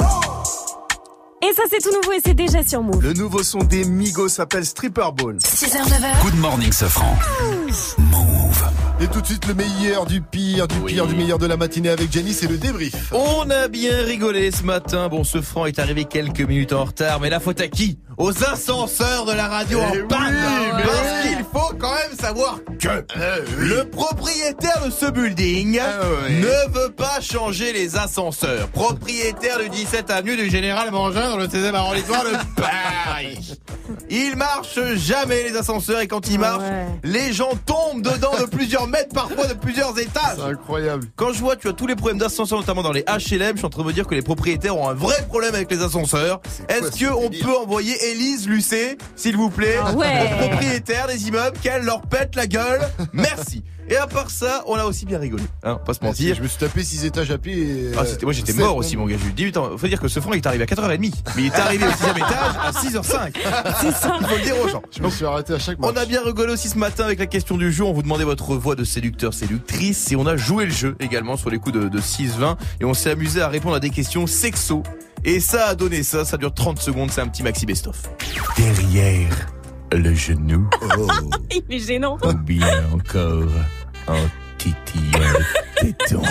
Et 1.42 1.52
ça, 1.54 1.62
c'est 1.70 1.78
tout 1.78 1.92
nouveau 1.94 2.12
et 2.12 2.20
c'est 2.24 2.34
déjà 2.34 2.62
sur 2.62 2.82
Move. 2.82 3.02
Le 3.02 3.12
nouveau 3.12 3.42
son 3.42 3.58
des 3.58 3.84
Migos 3.84 4.28
s'appelle 4.30 4.64
Stripper 4.64 5.10
Ball. 5.14 5.36
6h, 5.36 5.82
9h. 5.88 6.22
Good 6.22 6.38
morning, 6.38 6.72
Safran. 6.72 7.14
Et 9.02 9.06
tout 9.08 9.22
de 9.22 9.26
suite, 9.26 9.46
le 9.46 9.54
meilleur 9.54 10.04
du 10.04 10.20
pire, 10.20 10.68
du 10.68 10.78
pire, 10.80 11.06
du 11.06 11.14
meilleur 11.14 11.38
de 11.38 11.46
la 11.46 11.56
matinée 11.56 11.88
avec 11.88 12.12
Jenny, 12.12 12.34
c'est 12.34 12.46
le 12.48 12.58
débrief. 12.58 13.12
On 13.12 13.48
a 13.48 13.66
bien 13.68 14.04
rigolé 14.04 14.50
ce 14.50 14.62
matin. 14.62 15.08
Bon, 15.08 15.24
ce 15.24 15.40
franc 15.40 15.64
est 15.64 15.78
arrivé 15.78 16.04
quelques 16.04 16.40
minutes 16.42 16.74
en 16.74 16.84
retard, 16.84 17.18
mais 17.18 17.30
la 17.30 17.40
faute 17.40 17.62
à 17.62 17.68
qui? 17.68 17.98
Aux 18.18 18.44
ascenseurs 18.44 19.24
de 19.24 19.32
la 19.32 19.48
radio 19.48 19.78
Eh 19.80 20.02
en 20.02 20.06
panne. 20.06 20.36
Parce 20.84 21.22
qu'il 21.22 21.38
faut 21.50 21.74
quand 21.78 21.94
même 21.94 22.18
savoir 22.20 22.58
que 22.78 23.04
le 23.58 23.84
propriétaire 23.88 24.82
de 24.84 24.90
ce 24.90 25.10
building 25.10 25.80
ne 26.28 26.72
veut 26.78 26.90
pas 26.90 27.20
changer 27.22 27.72
les 27.72 27.96
ascenseurs. 27.96 28.68
Propriétaire 28.68 29.60
du 29.60 29.70
17 29.70 30.10
avenue 30.10 30.36
du 30.36 30.50
Général 30.50 30.90
Mangin 30.90 31.30
dans 31.30 31.38
le 31.38 31.46
16e 31.46 31.72
arrondissement 31.74 32.22
de 32.24 32.36
Paris. 32.60 33.54
Il 34.10 34.36
marche 34.36 34.78
jamais 34.96 35.42
les 35.44 35.56
ascenseurs 35.56 36.00
et 36.00 36.06
quand 36.06 36.28
il 36.28 36.38
marche, 36.38 36.62
les 37.02 37.32
gens 37.32 37.52
tombent 37.64 38.02
dedans 38.02 38.32
de 38.38 38.44
plusieurs 38.44 38.86
mètres, 38.90 39.14
parfois 39.14 39.46
de 39.46 39.54
plusieurs 39.54 39.98
étages. 39.98 40.36
C'est 40.36 40.42
incroyable. 40.42 41.06
Quand 41.16 41.32
je 41.32 41.38
vois, 41.40 41.56
tu 41.56 41.68
as 41.68 41.72
tous 41.72 41.86
les 41.86 41.96
problèmes 41.96 42.18
d'ascenseur, 42.18 42.58
notamment 42.58 42.82
dans 42.82 42.92
les 42.92 43.02
HLM, 43.02 43.52
je 43.52 43.56
suis 43.58 43.66
en 43.66 43.70
train 43.70 43.82
de 43.82 43.86
me 43.88 43.92
dire 43.92 44.06
que 44.06 44.14
les 44.14 44.22
propriétaires 44.22 44.76
ont 44.76 44.88
un 44.88 44.94
vrai 44.94 45.16
problème 45.28 45.54
avec 45.54 45.70
les 45.70 45.82
ascenseurs. 45.82 46.40
Est-ce 46.68 46.90
que 46.98 47.10
on 47.12 47.30
peut 47.30 47.56
envoyer 47.62 47.94
Élise 48.10 48.46
Lucet, 48.48 48.98
s'il 49.16 49.36
vous 49.36 49.50
plaît, 49.50 49.76
Ah 49.82 49.92
ouais. 49.94 50.06
aux 50.34 50.48
propriétaires 50.48 51.06
des 51.06 51.28
immeubles, 51.28 51.56
qu'elle 51.62 51.82
leur 51.84 52.02
pète 52.02 52.36
la 52.36 52.46
gueule? 52.46 52.80
Merci. 53.12 53.62
Et 53.90 53.96
à 53.96 54.06
part 54.06 54.30
ça, 54.30 54.62
on 54.66 54.74
a 54.76 54.84
aussi 54.84 55.04
bien 55.04 55.18
rigolé. 55.18 55.42
Hein, 55.64 55.78
pas 55.84 55.94
se 55.94 56.04
mentir. 56.04 56.36
Je 56.36 56.42
me 56.42 56.46
suis 56.48 56.58
tapé 56.58 56.82
6 56.84 57.04
étages 57.04 57.30
à 57.32 57.38
pied. 57.38 57.54
et, 57.58 57.90
Ah, 57.98 58.04
c'était, 58.06 58.24
moi 58.24 58.32
j'étais 58.32 58.52
mort 58.52 58.76
aussi 58.76 58.96
mon 58.96 59.04
gars, 59.06 59.16
j'ai 59.20 59.28
eu 59.28 59.32
18 59.32 59.56
ans. 59.56 59.70
Faut 59.76 59.86
dire 59.88 60.00
que 60.00 60.06
ce 60.08 60.20
franc 60.20 60.32
il 60.32 60.36
est 60.36 60.46
arrivé 60.46 60.62
à 60.62 60.66
4h30, 60.66 61.12
mais 61.36 61.42
il 61.42 61.46
est 61.46 61.54
arrivé 61.56 61.84
au 61.86 61.90
6 61.90 61.96
étage 62.16 62.30
à 62.62 62.70
6h05. 62.70 63.32
C'est 63.80 63.92
ça. 63.92 64.16
Il 64.20 64.26
faut 64.26 64.36
le 64.36 64.42
dire 64.42 64.54
aux 64.64 64.68
gens. 64.68 64.82
Je 64.96 65.02
me 65.02 65.10
suis 65.10 65.24
arrêté 65.24 65.54
à 65.54 65.58
chaque 65.58 65.76
On 65.82 65.88
match. 65.88 65.96
a 65.98 66.06
bien 66.06 66.22
rigolé 66.24 66.52
aussi 66.52 66.68
ce 66.68 66.78
matin 66.78 67.04
avec 67.04 67.18
la 67.18 67.26
question 67.26 67.56
du 67.56 67.72
jour. 67.72 67.90
On 67.90 67.92
vous 67.92 68.02
demandait 68.02 68.24
votre 68.24 68.54
voix 68.54 68.76
de 68.76 68.84
séducteur, 68.84 69.34
séductrice. 69.34 70.12
Et 70.12 70.16
on 70.16 70.26
a 70.26 70.36
joué 70.36 70.66
le 70.66 70.72
jeu 70.72 70.94
également 71.00 71.36
sur 71.36 71.50
les 71.50 71.58
coups 71.58 71.74
de, 71.74 71.88
de 71.88 71.98
6-20. 72.00 72.56
Et 72.80 72.84
on 72.84 72.94
s'est 72.94 73.10
amusé 73.10 73.40
à 73.42 73.48
répondre 73.48 73.74
à 73.74 73.80
des 73.80 73.90
questions 73.90 74.26
sexo. 74.28 74.82
Et 75.24 75.40
ça 75.40 75.66
a 75.66 75.74
donné 75.74 76.02
ça. 76.04 76.24
Ça 76.24 76.36
dure 76.36 76.54
30 76.54 76.78
secondes. 76.80 77.10
C'est 77.10 77.22
un 77.22 77.28
petit 77.28 77.42
maxi 77.42 77.66
best-of. 77.66 78.02
Derrière 78.56 79.48
le 79.92 80.14
genou. 80.14 80.68
Il 81.50 81.74
est 81.74 81.78
gênant. 81.80 82.16
Ou 82.24 82.32
bien 82.34 82.84
encore 82.94 83.42
le 84.14 85.44
téton. 85.76 86.22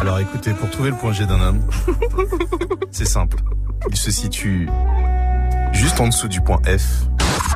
Alors 0.00 0.18
écoutez, 0.18 0.52
pour 0.52 0.70
trouver 0.70 0.90
le 0.90 0.96
point 0.96 1.12
G 1.12 1.26
d'un 1.26 1.40
homme, 1.40 1.60
c'est 2.90 3.04
simple. 3.06 3.38
Il 3.90 3.96
se 3.96 4.10
situe 4.10 4.68
juste 5.72 6.00
en 6.00 6.08
dessous 6.08 6.28
du 6.28 6.40
point 6.40 6.60
F. 6.66 7.06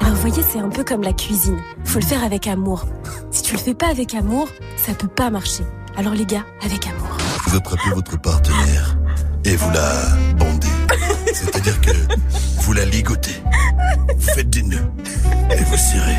Alors 0.00 0.14
vous 0.14 0.20
voyez, 0.20 0.42
c'est 0.42 0.58
un 0.58 0.68
peu 0.68 0.84
comme 0.84 1.02
la 1.02 1.12
cuisine. 1.12 1.58
Faut 1.84 1.98
le 1.98 2.04
faire 2.04 2.22
avec 2.22 2.46
amour. 2.46 2.86
Si 3.30 3.42
tu 3.42 3.54
le 3.54 3.58
fais 3.58 3.74
pas 3.74 3.88
avec 3.88 4.14
amour, 4.14 4.48
ça 4.76 4.94
peut 4.94 5.08
pas 5.08 5.30
marcher. 5.30 5.64
Alors 5.96 6.14
les 6.14 6.26
gars, 6.26 6.44
avec 6.62 6.86
amour. 6.86 7.16
Vous 7.46 7.56
attrapez 7.56 7.90
votre 7.90 8.20
partenaire 8.20 8.96
et 9.44 9.56
vous 9.56 9.70
la 9.70 9.92
bandez. 10.36 10.68
C'est-à-dire 11.32 11.80
que 11.80 11.90
vous 12.60 12.72
la 12.72 12.84
ligotez. 12.84 13.42
Vous 14.16 14.30
faites 14.34 14.50
des 14.50 14.62
nœuds 14.62 14.90
et 15.50 15.62
vous 15.64 15.76
serrez. 15.76 16.16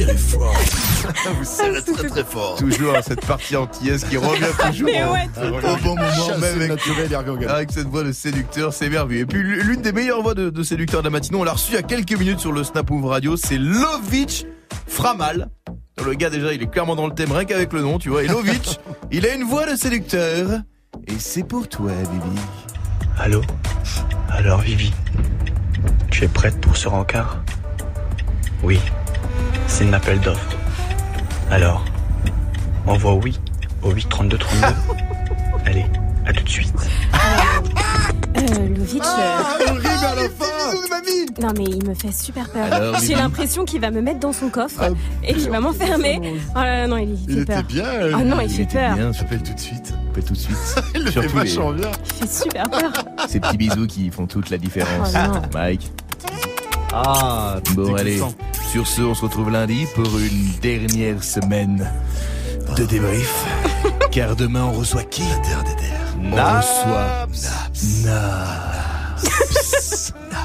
Serrez 0.00 0.16
fort. 0.16 0.54
Vous 1.38 1.44
serrez 1.44 1.82
très 1.82 2.08
très 2.08 2.24
fort. 2.24 2.54
Toujours 2.56 2.94
cette 3.02 3.26
partie 3.26 3.54
antillaise 3.54 4.02
qui 4.08 4.16
revient 4.16 4.44
toujours 4.70 4.86
Mais 4.86 5.04
au- 5.04 5.12
ouais, 5.12 5.28
au, 5.36 5.76
bon 5.82 5.94
moment, 5.94 6.10
Chasse 6.26 6.38
même 6.40 6.70
avec, 6.70 7.28
Angal. 7.28 7.50
avec 7.50 7.70
cette 7.70 7.86
voix 7.86 8.02
de 8.02 8.12
séducteur, 8.12 8.72
c'est 8.72 8.88
merveilleux. 8.88 9.20
Et 9.22 9.26
puis 9.26 9.42
l'une 9.42 9.82
des 9.82 9.92
meilleures 9.92 10.22
voix 10.22 10.32
de, 10.32 10.48
de 10.48 10.62
séducteur 10.62 11.02
de 11.02 11.08
la 11.08 11.10
matinée, 11.10 11.36
on 11.38 11.44
l'a 11.44 11.52
reçue 11.52 11.72
il 11.72 11.74
y 11.74 11.78
a 11.78 11.82
quelques 11.82 12.18
minutes 12.18 12.40
sur 12.40 12.52
le 12.52 12.64
Snap 12.64 12.88
Move 12.88 13.04
Radio, 13.04 13.36
c'est 13.36 13.58
Lovitch 13.58 14.44
Framal. 14.86 15.50
Le 16.02 16.14
gars 16.14 16.30
déjà, 16.30 16.54
il 16.54 16.62
est 16.62 16.66
clairement 16.70 16.96
dans 16.96 17.06
le 17.06 17.12
thème, 17.12 17.32
rien 17.32 17.44
qu'avec 17.44 17.70
le 17.74 17.82
nom, 17.82 17.98
tu 17.98 18.08
vois. 18.08 18.22
Et 18.24 18.26
Lovitch, 18.28 18.78
il 19.12 19.26
a 19.26 19.34
une 19.34 19.44
voix 19.44 19.70
de 19.70 19.76
séducteur. 19.76 20.60
Et 21.08 21.18
c'est 21.18 21.42
pour 21.44 21.68
toi, 21.68 21.90
Bibi. 22.10 22.40
Allô? 23.18 23.42
Alors 24.30 24.60
Vivi, 24.62 24.92
tu 26.10 26.24
es 26.24 26.28
prête 26.28 26.58
pour 26.58 26.78
ce 26.78 26.88
rencard? 26.88 27.42
Oui, 28.62 28.78
c'est 29.66 29.86
un 29.88 29.92
appel 29.92 30.20
d'offres. 30.20 30.56
Alors, 31.50 31.84
envoie 32.86 33.14
oui 33.14 33.38
au 33.82 33.90
8 33.90 34.08
32 34.08 34.38
32. 34.38 34.66
Allez, 35.66 35.86
à 36.26 36.32
tout 36.32 36.44
de 36.44 36.48
suite. 36.48 36.72
Euh, 38.36 38.68
Lovitch. 38.68 39.02
euh, 39.02 39.42
horrible 39.68 39.86
à 39.88 40.14
la 40.14 40.22
fin 40.28 41.42
Non 41.42 41.52
mais 41.56 41.64
il 41.64 41.86
me 41.86 41.94
fait 41.94 42.12
super 42.12 42.48
peur. 42.50 42.72
Alors, 42.72 42.96
J'ai 43.00 43.14
l'impression 43.14 43.64
qu'il 43.64 43.80
va 43.80 43.90
me 43.90 44.00
mettre 44.00 44.20
dans 44.20 44.32
son 44.32 44.48
coffre 44.48 44.82
et 45.24 45.34
qu'il 45.34 45.50
va 45.50 45.60
m'enfermer. 45.60 46.20
Oh 46.54 46.58
là 46.58 46.80
là, 46.82 46.86
non, 46.86 46.96
il, 46.96 47.18
il 47.28 47.38
fait 47.40 47.44
peur. 47.44 47.62
bien. 47.64 47.84
Ah 48.14 48.22
non, 48.24 48.40
il 48.40 48.48
fait 48.50 48.64
peur. 48.66 48.94
Bien, 48.94 49.12
J'appelle 49.12 49.42
tout 49.42 49.52
de 49.54 49.60
suite. 49.60 49.92
tout 50.14 50.32
de 50.32 50.38
suite. 50.38 50.56
Il 50.94 51.00
le 51.02 51.06
fait 51.10 51.12
Surtout 51.20 51.28
les- 51.38 51.44
vachement 51.44 51.72
bien. 51.72 51.90
Il 52.22 52.28
fait 52.28 52.44
super 52.44 52.70
peur. 52.70 52.92
Ces 53.28 53.40
petits 53.40 53.56
bisous 53.56 53.86
qui 53.86 54.10
font 54.10 54.26
toute 54.26 54.50
la 54.50 54.58
différence. 54.58 55.12
Oh. 55.14 55.38
Mike. 55.54 55.90
Ah, 56.92 57.56
Bon, 57.74 57.94
allez. 57.94 58.20
Sur 58.70 58.86
ce, 58.86 59.02
on 59.02 59.14
se 59.14 59.22
retrouve 59.22 59.50
lundi 59.50 59.86
pour 59.94 60.06
une 60.18 60.52
dernière 60.62 61.24
semaine 61.24 61.90
de 62.76 62.84
débrief. 62.84 63.44
Car 64.12 64.36
demain, 64.36 64.64
on 64.64 64.72
reçoit 64.72 65.02
qui? 65.04 65.22
On 66.18 66.36
Naps. 66.36 66.66
reçoit 66.68 67.26
Naps. 68.04 68.52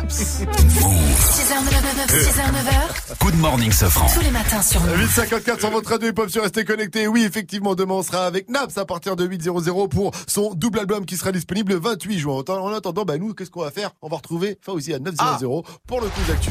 6h, 0.09 1.53
9h, 2.51 3.19
Good 3.19 3.35
morning, 3.37 3.71
Sofran. 3.71 4.07
tous 4.13 4.21
les 4.21 4.31
matins 4.31 4.61
sur 4.61 4.81
Move. 4.81 4.97
854 4.99 5.59
sur 5.59 5.69
votre 5.71 5.89
radio 5.89 6.09
hip-hop 6.09 6.29
sur 6.29 6.43
Restez 6.43 6.65
Connectés. 6.65 7.07
Oui, 7.07 7.23
effectivement, 7.23 7.75
demain 7.75 7.95
on 7.95 8.03
sera 8.03 8.25
avec 8.25 8.49
Naps 8.49 8.77
à 8.77 8.85
partir 8.85 9.15
de 9.15 9.27
8.00 9.27 9.87
pour 9.89 10.11
son 10.27 10.53
double 10.55 10.79
album 10.79 11.05
qui 11.05 11.17
sera 11.17 11.31
disponible 11.31 11.73
le 11.73 11.79
28 11.79 12.19
juin. 12.19 12.43
En 12.47 12.51
en 12.53 12.73
attendant, 12.73 13.05
bah 13.05 13.17
nous, 13.17 13.33
qu'est-ce 13.33 13.51
qu'on 13.51 13.61
va 13.63 13.71
faire? 13.71 13.91
On 14.01 14.07
va 14.09 14.17
retrouver 14.17 14.57
Fauzi 14.61 14.93
à 14.93 14.99
9.00 14.99 15.63
pour 15.87 16.01
le 16.01 16.07
coup 16.07 16.21
d'actu. 16.27 16.49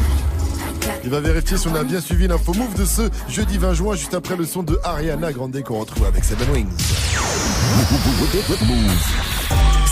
Il 1.04 1.10
va 1.10 1.20
vérifier 1.20 1.56
si 1.56 1.68
on 1.68 1.74
a 1.74 1.84
bien 1.84 2.00
suivi 2.00 2.26
l'info 2.26 2.52
move 2.54 2.74
de 2.74 2.84
ce 2.84 3.02
jeudi 3.28 3.58
20 3.58 3.74
juin, 3.74 3.94
juste 3.94 4.14
après 4.14 4.36
le 4.36 4.44
son 4.44 4.62
de 4.62 4.78
Ariana 4.84 5.32
Grande 5.32 5.60
qu'on 5.62 5.80
retrouve 5.80 6.06
avec 6.06 6.24
Seven 6.24 6.50
Wings. 6.50 6.68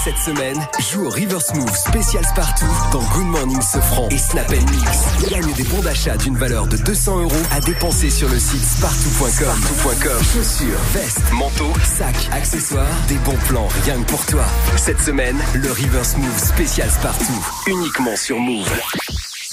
Cette 0.04 0.18
semaine, 0.18 0.56
joue 0.90 1.06
au 1.06 1.10
River 1.10 1.38
Smooth 1.38 1.72
spécial 1.76 2.24
Spartoo 2.24 2.66
dans 2.92 3.02
Good 3.14 3.26
Morning 3.26 3.62
Sofran 3.62 4.08
et 4.10 4.18
Snap 4.18 4.50
Mix. 4.50 5.30
Gagne 5.30 5.52
des 5.52 5.62
bons 5.62 5.80
d'achat 5.80 6.16
d'une 6.16 6.36
valeur 6.36 6.66
de 6.66 6.76
200 6.76 7.20
euros 7.20 7.42
à 7.52 7.60
dépenser 7.60 8.10
sur 8.10 8.28
le 8.28 8.38
site. 8.40 8.64
Spartoo.com. 8.64 10.18
Chaussures, 10.34 10.80
vestes, 10.92 11.32
manteaux, 11.32 11.72
sacs, 11.84 12.28
accessoires, 12.32 12.86
des 13.06 13.18
bons 13.18 13.38
plans 13.46 13.68
rien 13.84 14.02
que 14.02 14.10
pour 14.10 14.26
toi. 14.26 14.44
Cette 14.76 15.00
semaine, 15.00 15.38
le 15.54 15.70
River 15.70 16.02
Smooth 16.02 16.38
spécial 16.38 16.90
Spartoo, 16.90 17.32
uniquement 17.68 18.16
sur 18.16 18.38
Move. 18.40 18.68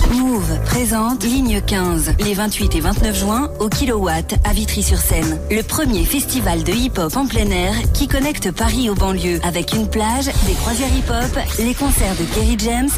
Move 0.08 0.60
présente 0.66 1.24
Ligne 1.24 1.62
15 1.62 2.14
les 2.20 2.34
28 2.34 2.76
et 2.76 2.80
29 2.80 3.16
juin 3.16 3.52
au 3.60 3.70
Kilowatt 3.70 4.36
à 4.44 4.54
Vitry-sur-Seine. 4.54 5.40
Le 5.52 5.62
premier 5.62 6.06
festival 6.06 6.64
de 6.64 6.72
hip-hop 6.72 7.16
en 7.16 7.28
plein 7.28 7.50
air 7.50 7.74
qui 7.94 8.08
connecte 8.08 8.52
Paris 8.52 8.90
aux 8.90 8.96
banlieues 8.96 9.40
avec 9.44 9.74
une 9.74 9.88
plage, 9.90 10.26
des 10.48 10.54
croisières 10.54 10.94
hip-hop, 10.96 11.40
les 11.60 11.74
concerts 11.74 12.16
de 12.16 12.26
Kerry 12.34 12.56
James, 12.60 12.90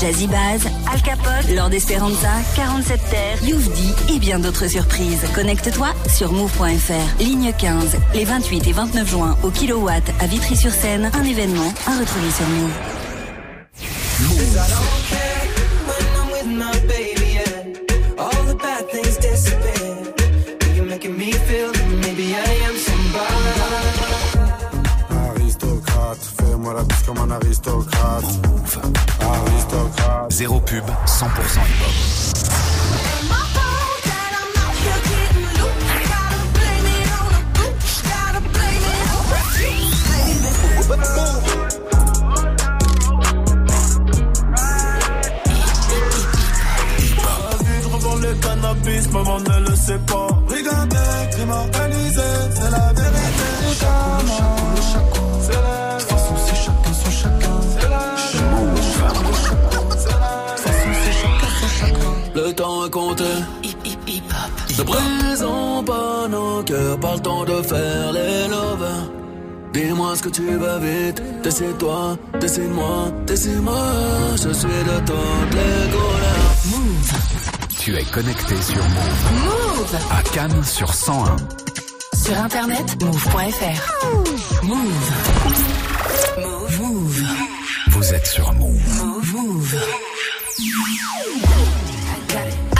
Jazzy 0.00 0.26
Baz, 0.28 0.66
Al 0.90 1.02
Capote, 1.02 1.54
Lord 1.54 1.74
Esperanza, 1.74 2.30
47 2.56 3.00
Terres, 3.10 3.44
Youvdi 3.44 3.92
et 4.14 4.18
bien 4.18 4.38
d'autres 4.38 4.66
surprises. 4.66 5.26
Connecte-toi 5.34 5.88
sur 6.08 6.32
move.fr. 6.32 7.22
Ligne 7.22 7.52
15 7.58 7.96
les 8.14 8.24
28 8.24 8.66
et 8.66 8.72
29 8.72 9.10
juin 9.10 9.36
au 9.42 9.50
Kilowatt 9.50 10.02
à 10.20 10.26
Vitry-sur-Seine. 10.26 11.10
Un 11.12 11.24
événement 11.24 11.70
à 11.86 11.98
retrouver 11.98 12.30
sur 12.30 12.48
Move. 12.48 12.72
Cause 14.26 14.56
fais-moi 26.70 26.74
la 26.74 26.82
bise 26.84 27.02
comme 27.06 27.18
un 27.18 27.30
aristocrate. 27.30 28.24
Aristocrate. 29.20 30.32
Zéro 30.32 30.60
pub, 30.60 30.84
100% 31.06 31.26
hip-hop. 31.26 31.94
Vivre 47.64 47.98
dans 47.98 48.16
le 48.16 48.34
cannabis, 48.34 49.12
maman 49.12 49.40
ne 49.40 49.70
le 49.70 49.76
sait 49.76 49.98
pas. 50.06 50.28
Brigandé, 50.46 50.96
crime 51.32 51.50
organisé, 51.50 52.22
c'est 52.54 52.70
la 52.70 52.92
vérité. 52.92 52.99
Pas 66.96 67.14
le 67.14 67.20
temps 67.20 67.44
de 67.44 67.62
faire 67.62 68.12
les 68.12 68.48
lovers. 68.48 69.10
Dis-moi 69.72 70.16
ce 70.16 70.22
que 70.22 70.28
tu 70.30 70.42
veux 70.42 70.78
vite, 70.80 71.22
décide-toi, 71.42 72.16
décide-moi, 72.40 73.12
décide-moi. 73.26 73.82
Je 74.32 74.52
suis 74.52 74.68
de 74.68 74.98
toutes 75.06 75.54
les 75.54 75.90
couleurs. 75.90 76.54
Move. 76.70 77.12
Tu 77.78 77.96
es 77.96 78.04
connecté 78.04 78.56
sur 78.62 78.82
Move. 78.82 79.44
Move 79.44 79.96
À 80.10 80.22
Cannes 80.34 80.64
sur 80.64 80.92
101. 80.92 81.36
Sur 82.24 82.36
internet, 82.38 83.02
move.fr. 83.02 84.64
Move. 84.64 84.76
Move. 86.38 86.80
Move. 86.80 87.22
Vous 87.90 88.14
êtes 88.14 88.26
sur 88.26 88.52
Move. 88.54 89.04
Move. 89.04 89.34
Move. 89.34 89.76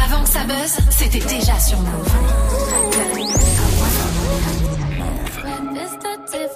Avant 0.04 0.22
que 0.22 0.28
ça 0.28 0.44
buzz, 0.44 0.78
c'était 0.90 1.18
déjà 1.26 1.58
sur 1.58 1.78
Move. 1.78 3.39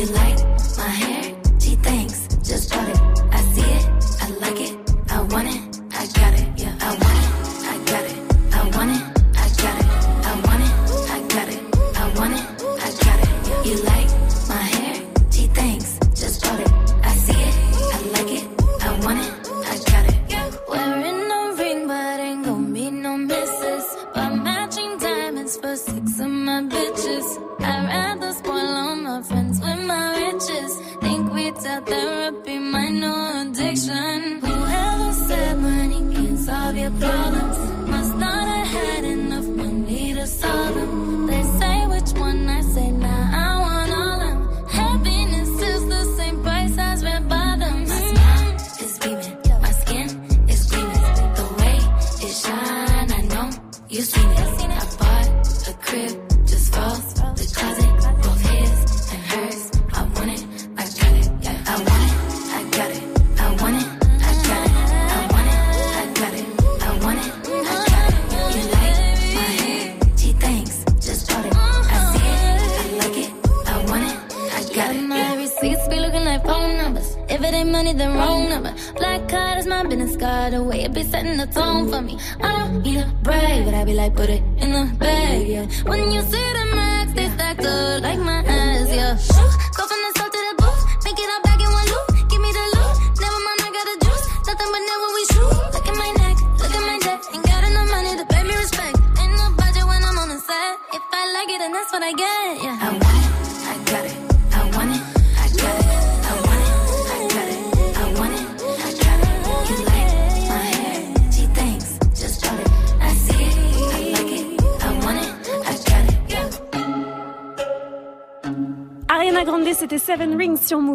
You 0.00 0.06
like 0.06 0.38
my 0.78 0.88
hair? 0.88 1.36
Gee, 1.58 1.74
thanks. 1.74 2.26
Just 2.42 2.70
bought 2.70 2.88
it. 2.88 2.98
I 3.30 3.42
see 3.52 3.60
it. 3.60 3.84
I 4.22 4.30
like 4.40 4.58
it. 4.58 4.72
I 5.10 5.20
want 5.20 5.48
it. 5.48 5.60
I 5.92 6.06
got 6.18 6.32
it. 6.40 6.46
Yeah, 6.56 6.74
I 6.80 6.88
want 7.00 7.18
it. 7.20 7.28
I 7.68 7.76
got 7.84 8.04
it. 8.08 8.16
I 8.50 8.62
want 8.76 8.90
it. 8.96 9.02
I 9.36 9.46
got 9.60 9.76
it. 9.78 9.88
I 10.24 10.32
want 10.46 10.62
it. 10.64 10.72
I 11.10 11.20
got 11.28 11.48
it. 11.52 11.60
I 12.00 12.18
want 12.18 12.32
it. 12.32 12.44
I 12.80 12.90
got 13.04 13.18
it. 13.26 13.66
You 13.66 13.76
like 13.92 14.08
my 14.48 14.62
hair? 14.72 15.04
Gee, 15.30 15.48
thanks. 15.48 15.98
Just 16.18 16.44
bought 16.44 16.60
it. 16.60 16.72
I 17.04 17.12
see 17.16 17.38
it. 17.38 17.54
I 17.92 18.00
like 18.16 18.32
it. 18.38 18.44
I 18.80 18.98
want 19.04 19.18
it. 19.20 19.32
I 19.66 19.76
got 19.90 20.04
it. 20.08 20.60
Wearing 20.66 21.30
a 21.30 21.54
ring, 21.58 21.86
but 21.86 22.20
ain't 22.20 22.46
gon' 22.46 22.72
be 22.72 22.89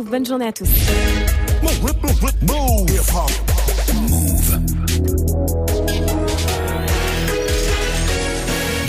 Move. 0.06 0.12
Bonne 0.12 0.26
journée 0.26 0.48
à 0.48 0.54
tous. 0.54 0.70
Move. 4.10 4.60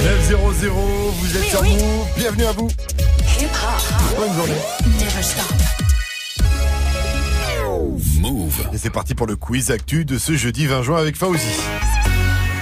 900, 0.03 0.36
vous 1.19 1.36
êtes 1.36 1.45
sur 1.45 1.62
Move. 1.62 2.07
Bienvenue 2.17 2.45
à 2.45 2.53
vous. 2.53 2.69
Bonne 4.17 4.35
journée. 4.35 4.55
Move. 8.20 8.69
Et 8.73 8.78
c'est 8.78 8.91
parti 8.91 9.15
pour 9.15 9.27
le 9.27 9.36
quiz 9.36 9.70
actu 9.70 10.05
de 10.05 10.19
ce 10.19 10.35
jeudi 10.35 10.67
20 10.67 10.83
juin 10.83 10.99
avec 10.99 11.17
Fauzi. 11.17 11.41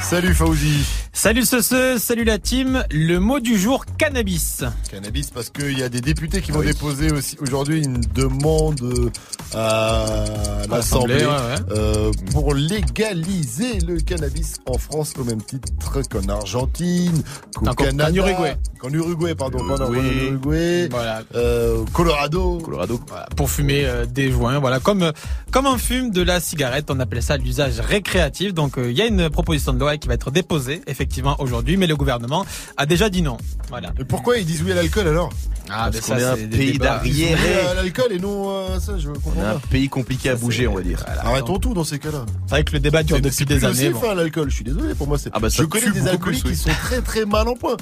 Salut 0.03 0.35
Fauzi. 0.35 1.04
Salut 1.25 1.47
ce, 1.47 1.63
ce, 1.63 1.97
salut 1.97 2.25
la 2.25 2.39
team. 2.39 2.85
Le 2.91 3.19
mot 3.19 3.41
du 3.41 3.57
jour, 3.57 3.87
cannabis. 3.97 4.63
Cannabis 4.91 5.31
parce 5.31 5.49
qu'il 5.49 5.79
y 5.79 5.83
a 5.83 5.89
des 5.89 6.03
députés 6.03 6.43
qui 6.43 6.53
vont 6.53 6.61
déposer 6.61 7.11
aussi 7.11 7.39
aujourd'hui 7.41 7.83
une 7.83 8.03
demande 8.03 8.83
euh, 8.83 9.11
à 9.55 10.27
l'Assemblée 10.69 11.15
L'Assemblée, 11.15 11.25
ouais, 11.25 11.25
ouais. 11.25 11.79
euh, 11.79 12.13
pour 12.31 12.53
légaliser 12.53 13.81
le 13.81 14.01
cannabis 14.01 14.57
en 14.67 14.77
France 14.77 15.15
au 15.19 15.25
même 15.25 15.41
titre 15.41 15.73
qu'en 16.03 16.29
Argentine, 16.29 17.23
qu'au 17.55 17.65
Canada, 17.75 18.07
qu'en 18.09 18.15
Uruguay. 18.15 18.57
qu'en 18.79 18.89
Uruguay, 18.91 19.35
pardon, 19.35 19.59
pardon, 19.67 19.87
Oui. 19.91 19.99
en 19.99 20.27
Uruguay, 20.27 20.89
Voilà. 20.91 21.23
euh, 21.35 21.85
Colorado. 21.93 22.59
Colorado. 22.59 23.01
pour 23.37 23.51
fumer 23.51 23.85
euh, 23.85 24.07
des 24.07 24.31
joints. 24.31 24.59
Voilà, 24.59 24.81
comme 24.81 25.03
euh, 25.03 25.13
comme 25.51 25.67
on 25.67 25.79
fume 25.79 26.11
de 26.11 26.23
la 26.23 26.41
cigarette, 26.41 26.91
on 26.91 27.01
appelle 27.01 27.23
ça 27.23 27.37
l'usage 27.37 27.81
récréatif. 27.81 28.55
Donc 28.55 28.79
euh, 28.79 28.91
il 28.91 28.97
y 28.97 29.03
a 29.03 29.07
une 29.07 29.31
proposition 29.31 29.73
de 29.73 29.79
loi 29.79 29.97
qui 29.97 30.09
va 30.09 30.15
être 30.15 30.31
déposée 30.31 30.83
effectivement 30.87 31.37
aujourd'hui, 31.41 31.77
mais 31.77 31.87
le 31.87 31.97
gouvernement 31.97 32.45
a 32.77 32.87
déjà 32.87 33.09
dit 33.09 33.23
non. 33.23 33.37
Voilà. 33.69 33.93
Et 33.99 34.05
pourquoi 34.05 34.39
ils 34.39 34.45
disent 34.47 34.63
oui 34.63 34.73
à 34.73 34.75
l'alcool 34.77 35.09
alors 35.09 35.31
Ah, 35.71 35.89
Parce 35.93 35.95
mais 35.97 36.01
qu'on 36.01 36.21
est 36.21 36.25
un 36.25 36.37
c'est 36.37 36.47
pays 36.49 36.79
à 36.83 37.75
l'alcool 37.75 38.13
et 38.13 38.19
non 38.19 38.51
euh, 38.51 38.79
ça, 38.81 38.99
je 38.99 39.09
comprends 39.09 39.33
On 39.37 39.43
est 39.43 39.47
un 39.57 39.59
pays 39.71 39.89
compliqué 39.89 40.31
à 40.31 40.37
bouger, 40.37 40.67
on 40.67 40.75
va 40.75 40.83
dire. 40.83 41.03
Arrêtons 41.23 41.59
tout 41.59 41.75
dans 41.75 41.85
ces 41.85 41.99
cas-là. 41.99 42.25
C'est 42.47 42.51
vrai 42.51 42.65
que 42.65 42.73
le 42.73 42.81
débat 42.81 43.03
dure 43.03 43.17
C'est- 43.17 43.23
depuis 43.23 43.37
c'est 43.37 43.45
des 43.47 43.65
années. 43.65 43.89
nocif, 43.91 43.93
bon. 43.93 44.11
hein, 44.11 44.15
l'alcool. 44.15 44.51
Je 44.51 44.55
suis 44.57 44.65
désolé, 44.65 44.95
pour 44.95 45.07
moi, 45.09 45.19
c'est. 45.19 45.31
Ah 45.33 45.39
bah, 45.41 45.49
ça 45.51 45.63
je 45.63 45.67
connais 45.69 45.84
des 45.93 46.09
alcooliques 46.09 46.43
plus, 46.43 46.51
oui. 46.51 46.57
qui 46.57 46.63
sont 46.63 46.71
très 46.71 47.01
très 47.01 47.25
mal 47.25 47.49
en 47.49 47.55
point. 47.55 47.77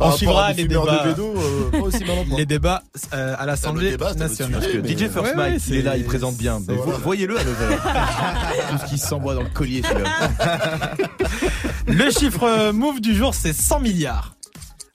On 0.00 0.10
suivra 0.12 0.52
des 0.52 0.62
les 0.62 0.68
débats. 0.68 1.04
de 1.04 1.08
bédo, 1.10 1.34
euh, 1.36 1.70
pas 1.70 1.78
aussi 1.78 2.04
mal 2.04 2.18
en 2.18 2.24
point. 2.24 2.36
Les 2.38 2.46
débats 2.46 2.82
euh, 3.12 3.34
à 3.34 3.36
Ah, 3.40 3.46
l'Assemblée 3.46 3.96
nationale. 4.16 4.62
DJ 4.62 4.98
First 5.08 5.16
Ouais, 5.16 5.34
Mike, 5.36 5.54
ouais, 5.54 5.58
il 5.68 5.74
est 5.76 5.82
là, 5.82 5.96
il 5.96 6.04
présente 6.04 6.36
bien. 6.36 6.60
Mais 6.66 6.74
voilà. 6.74 6.92
vo- 6.92 6.98
Voyez-le 7.04 7.38
à 7.38 7.42
l'over. 7.44 7.76
Tout 8.70 8.78
ce 8.84 8.90
qui 8.90 8.98
s'envoie 8.98 9.34
dans 9.34 9.42
le 9.42 9.50
collier, 9.50 9.82
celui-là. 9.88 10.90
Le 11.86 12.10
chiffre 12.10 12.44
euh, 12.44 12.72
move 12.72 13.00
du 13.00 13.14
jour, 13.14 13.34
c'est 13.34 13.52
100 13.52 13.80
milliards. 13.80 14.34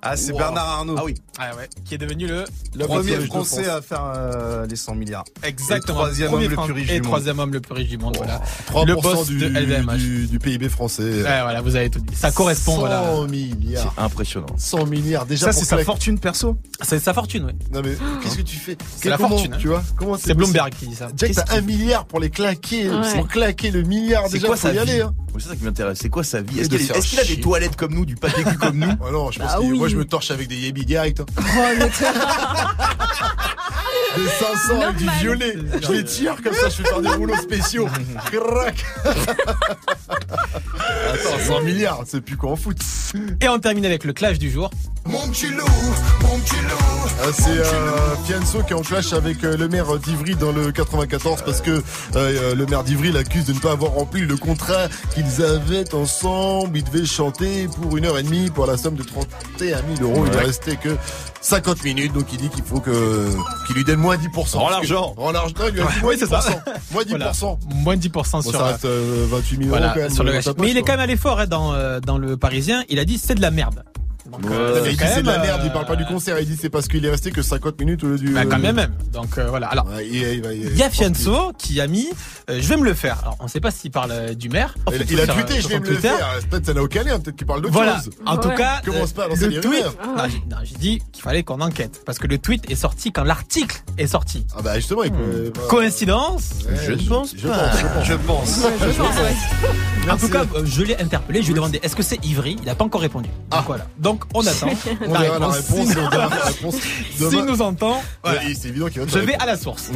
Ah, 0.02 0.16
c'est 0.16 0.32
Wow. 0.32 0.38
Bernard 0.38 0.68
Arnault. 0.69 0.95
Ah 0.98 1.03
oui. 1.03 1.16
Ah 1.38 1.56
ouais, 1.58 1.68
qui 1.86 1.94
est 1.95 1.98
devenu 1.98 2.28
le 2.28 2.45
premier 2.86 3.16
français 3.28 3.64
France. 3.64 3.76
à 3.78 3.82
faire 3.82 4.14
euh, 4.16 4.66
les 4.66 4.76
100 4.78 4.95
milliards. 4.95 5.24
exactement 5.44 5.94
Et 6.08 6.22
troisième 6.22 6.34
homme 6.34 6.42
le 6.42 6.50
plus 6.56 6.72
riche 6.74 6.90
et 6.90 6.94
du 6.95 7.02
monde. 7.02 7.03
troisième 7.03 7.40
homme 7.40 7.53
le 7.53 7.60
plus 7.61 7.74
riche 7.74 7.90
du 7.90 7.98
monde. 7.98 8.16
Voilà. 8.18 8.42
3% 8.72 8.86
Le 8.88 8.95
boss 8.95 9.28
du, 9.28 9.38
de 9.40 9.48
LVMH. 9.48 9.98
du, 9.98 10.28
du 10.28 10.40
PIB 10.40 10.69
français. 10.69 11.03
Ouais, 11.03 11.22
voilà, 11.42 11.61
vous 11.61 11.76
avez 11.76 11.90
tout 11.90 12.00
dit. 12.00 12.16
Ça 12.16 12.32
correspond. 12.32 12.74
100 12.76 12.80
Voilà. 12.80 13.28
milliards. 13.30 13.94
C'est 13.95 14.02
impressionnant. 14.02 14.48
100 14.58 14.86
milliards. 14.86 15.26
Déjà, 15.26 15.48
Ça, 15.48 15.52
pour 15.52 15.60
c'est 15.60 15.66
sa 15.78 15.84
fortune 15.84 16.18
perso. 16.19 16.58
C'est 16.82 17.00
sa 17.00 17.14
fortune, 17.14 17.45
oui. 17.45 17.53
Non, 17.74 17.82
mais 17.84 17.95
qu'est-ce 18.24 18.38
que 18.38 18.42
tu 18.42 18.56
fais? 18.58 18.78
C'est 18.98 19.10
la 19.10 19.18
Comment, 19.18 19.30
fortune, 19.30 19.53
hein. 19.53 19.58
Tu 19.60 19.68
vois? 19.68 19.84
Comment 19.98 20.18
C'est 20.18 20.34
Bloomberg 20.34 20.74
qui 20.78 20.88
dit 20.88 20.95
ça. 20.95 21.10
Jack, 21.16 21.32
t'as 21.34 21.56
un 21.58 21.61
milliard 21.61 22.06
pour 22.06 22.19
les 22.22 22.30
claquer. 22.30 22.90
Pour 23.16 23.28
claquer 23.28 23.72
le 23.72 23.84
milliard, 23.84 24.24
C'est 24.30 24.40
déjà, 24.40 24.56
sa 24.56 24.69
y 24.69 24.74
vie? 24.74 24.80
aller. 24.80 25.02
Hein. 25.02 25.14
C'est 25.38 25.50
ça 25.50 25.56
qui 25.56 25.64
m'intéresse. 25.64 26.00
C'est 26.02 26.10
quoi 26.10 26.24
sa 26.24 26.42
vie? 26.42 26.60
Et 26.60 26.61
Est-ce 26.64 27.08
qu'il 27.08 27.19
a 27.19 27.24
des 27.24 27.40
toilettes 27.40 27.76
comme 27.78 27.94
nous, 27.94 28.06
du 28.06 28.16
pâté 28.16 28.44
cul 28.44 28.58
comme 28.58 28.78
nous? 28.80 28.88
Ah 29.06 29.11
non, 29.11 29.32
je 29.32 29.40
pense 29.40 29.56
Je 29.90 29.95
me 29.98 30.06
torche 30.06 30.32
avec 30.32 30.48
des 30.48 30.56
yébis 30.56 30.85
direct. 30.85 31.22
hein. 31.22 31.26
Des 34.18 34.27
500 34.27 34.82
avec 34.82 34.95
du 34.98 35.06
Normal. 35.06 35.22
violet. 35.22 35.56
Je 35.82 35.92
les 35.92 36.03
tire 36.03 36.35
comme 36.43 36.53
ça, 36.53 36.69
je 36.69 36.76
fais 36.76 36.84
faire 36.84 37.01
des 37.01 37.09
rouleaux 37.09 37.35
spéciaux. 37.38 37.88
Crac. 38.32 38.85
Attends, 41.14 41.40
100 41.48 41.61
milliards, 41.61 42.01
c'est 42.06 42.22
plus 42.22 42.35
quoi 42.38 42.51
en 42.51 42.56
foot. 42.56 42.77
Et 43.42 43.48
on 43.50 43.59
termine 43.59 43.85
avec 43.85 44.03
le 44.03 44.14
clash 44.14 44.40
du 44.40 44.50
jour. 44.51 44.69
Mon 45.06 45.27
petit 45.30 45.48
loup, 45.48 45.66
mon 46.22 46.38
petit 46.40 46.56
loup. 46.56 47.09
Ah, 47.22 47.27
c'est 47.34 47.50
euh, 47.50 48.16
qui 48.26 48.34
est 48.34 48.76
en 48.76 48.82
clash 48.82 49.11
avec 49.14 49.43
euh, 49.43 49.58
le 49.58 49.68
maire 49.68 49.98
d'Ivry 49.98 50.35
dans 50.35 50.51
le 50.51 50.72
94 50.72 51.42
parce 51.43 51.61
que 51.61 51.82
euh, 52.16 52.56
le 52.56 52.66
maire 52.66 52.84
d'Ivry 52.84 53.11
l'accuse 53.11 53.45
de 53.45 53.53
ne 53.53 53.59
pas 53.59 53.72
avoir 53.72 53.92
rempli 53.92 54.22
le 54.22 54.38
contrat 54.38 54.88
qu'ils 55.14 55.43
avaient 55.43 55.93
ensemble. 55.93 56.77
Ils 56.77 56.84
devaient 56.84 57.06
chanter 57.06 57.68
pour 57.82 57.98
une 57.98 58.06
heure 58.06 58.18
et 58.18 58.24
demie 58.24 58.50
pour 58.51 58.68
la 58.68 58.77
somme 58.77 58.95
de 58.95 59.03
31 59.03 59.78
000 59.98 60.09
euros. 60.11 60.24
Il 60.25 60.32
ne 60.32 60.38
Ouais. 60.38 60.45
restait 60.45 60.75
que 60.75 60.90
50 61.41 61.83
minutes, 61.83 62.14
donc 62.14 62.25
il 62.33 62.38
dit 62.40 62.49
qu'il 62.49 62.64
faut 62.64 62.80
que 62.80 63.27
qu'il 63.67 63.75
lui 63.75 63.83
donne 63.83 63.99
moins 63.99 64.17
10%. 64.17 64.59
Rends 64.59 64.67
Parce 64.69 64.82
que- 64.88 64.91
l'argent. 64.93 65.14
Rends 65.17 65.32
l'argent. 65.32 65.53
Il 65.59 65.61
lui 65.61 65.67
a 65.67 65.72
dit 65.72 65.80
Ouais, 65.80 66.01
moins 66.01 66.09
oui, 66.11 66.16
c'est 66.19 66.25
ça. 66.27 66.40
10%. 66.40 66.61
Moins 66.91 67.03
10%. 67.03 67.59
Voilà. 67.61 67.83
Moins 67.83 67.95
10% 67.98 68.38
Bon, 68.43 68.49
sur, 68.51 68.59
ça 68.59 68.66
reste 68.66 68.85
euh, 68.85 69.25
28 69.30 69.58
000 69.58 69.69
voilà, 69.69 69.85
euros 69.88 69.93
quand 69.95 70.01
même. 70.01 70.09
sur 70.11 70.24
le 70.24 70.32
poche, 70.33 70.45
Mais 70.59 70.72
il 70.72 70.77
est 70.77 70.82
quand 70.82 70.93
même 70.93 70.99
allé 70.99 71.17
fort 71.17 71.40
hein, 71.40 71.48
dans, 71.48 71.74
euh, 71.74 71.99
dans 71.99 72.17
le 72.17 72.38
Parisien. 72.38 72.83
Il 72.90 72.99
a 72.99 73.06
dit 73.06 73.17
c'est 73.17 73.35
de 73.35 73.41
la 73.41 73.51
merde. 73.51 73.83
Donc, 74.32 74.43
Ouais. 74.49 74.56
euh, 74.56 74.82
Mais 74.83 74.91
il 74.91 74.98
dit 74.98 75.03
c'est 75.14 75.22
de 75.22 75.27
la 75.27 75.40
merde, 75.40 75.61
il 75.64 75.69
euh, 75.69 75.74
parle 75.74 75.85
pas 75.85 75.95
du 75.95 76.06
concert, 76.06 76.40
il 76.40 76.45
dit 76.48 76.58
c'est 76.59 76.69
parce 76.69 76.88
qu'il 76.88 77.03
est 77.06 77.09
resté 77.09 77.32
que 77.32 77.41
50 77.41 77.80
minutes 77.80 78.03
au 78.03 78.08
lieu 78.09 78.17
du. 78.17 78.30
Bah, 78.33 78.45
quand 78.45 78.59
même, 78.59 78.75
même. 78.75 78.93
Donc 79.11 79.38
euh, 79.38 79.48
voilà. 79.49 79.67
Alors, 79.67 79.88
Ouais, 79.88 80.06
il, 80.08 80.16
il 80.16 80.41
va- 80.43 80.53
il- 80.53 80.67
il 80.67 80.77
y 80.77 80.83
a 80.83 80.90
Fianso 80.90 81.51
qui 81.58 81.82
a 81.82 81.88
mis 81.88 82.08
euh, 82.49 82.59
je 82.61 82.67
vais 82.67 82.77
me 82.77 82.83
le 82.85 82.93
faire. 82.93 83.19
Alors, 83.22 83.38
on 83.40 83.48
sait 83.48 83.59
pas 83.59 83.72
s'il 83.72 83.91
parle 83.91 84.11
euh, 84.11 84.33
du 84.33 84.49
maire. 84.49 84.75
Il, 84.91 85.06
il 85.11 85.19
a 85.22 85.27
tweeté, 85.27 85.58
euh, 85.58 85.61
je 85.61 85.67
vais 85.67 85.80
me 85.80 85.88
le 85.88 85.95
faire. 85.95 86.17
Peut-être 86.49 86.66
ça 86.66 86.74
n'a 86.74 86.82
aucun 86.83 87.03
lien, 87.03 87.19
peut-être 87.19 87.35
qu'il 87.35 87.48
parle 87.48 87.61
d'autre 87.61 87.74
Voilà. 87.74 87.98
chose. 87.98 88.09
En 88.25 88.38
tout 88.38 88.49
Ouais. 88.49 88.56
cas, 88.56 88.82
Commence 88.85 89.11
euh, 89.11 89.14
pas 89.16 89.24
à 89.25 89.27
lancer 89.30 89.48
le 89.49 89.61
tweet. 89.61 89.83
Non, 90.06 90.24
j'ai- 90.64 90.75
dit 90.80 91.01
qu'il 91.11 91.24
fallait 91.24 91.43
qu'on 91.43 91.59
enquête 91.61 92.01
parce 92.06 92.17
que 92.19 92.27
le 92.27 92.38
tweet 92.38 92.69
est 92.72 92.75
sorti 92.75 93.11
quand 93.11 93.24
l'article 93.24 93.82
est 93.98 94.08
sorti. 94.08 94.45
Ah 94.58 94.61
bah 94.61 94.75
justement, 94.75 95.03
il 95.03 95.11
peut. 95.11 95.51
Coïncidence 95.67 96.51
Ouais, 96.67 96.75
Je 96.98 97.08
pense 97.08 97.33
je 97.35 97.48
pense, 97.48 98.06
je 98.06 98.14
pense. 98.14 98.59
Je 98.82 98.98
pense. 98.98 99.16
En 100.09 100.17
tout 100.17 100.30
cas, 100.30 100.43
euh, 100.56 100.61
je 100.66 100.83
l'ai 100.83 100.99
interpellé, 101.01 101.41
je 101.41 101.48
lui 101.48 101.51
ai 101.51 101.56
demandé 101.56 101.80
est-ce 101.83 101.95
que 101.95 102.03
c'est 102.03 102.24
Ivry? 102.25 102.56
Il 102.59 102.66
n'a 102.66 102.75
pas 102.75 102.85
encore 102.85 103.01
répondu. 103.01 103.30
Donc 103.51 103.64
voilà. 103.67 103.88
Donc 103.99 104.18
on 104.33 104.45
attend. 104.45 104.67
On 105.07 105.11
verra 105.14 105.39
la 105.39 105.48
réponse. 105.49 105.88
Si- 105.88 105.98
on 105.98 106.09
verra 106.09 106.17
la 106.30 106.45
réponse 106.45 106.75
S'il 106.75 107.30
demain. 107.30 107.45
nous 107.45 107.61
entend, 107.61 108.01
voilà. 108.23 108.39
Ouais, 108.41 108.53
c'est 108.59 108.67
évident 108.69 108.88
qu'il 108.88 108.99
va 109.01 109.06
te 109.07 109.11
je 109.11 109.19
vais 109.19 109.35
à 109.35 109.45
la 109.45 109.57
source. 109.57 109.89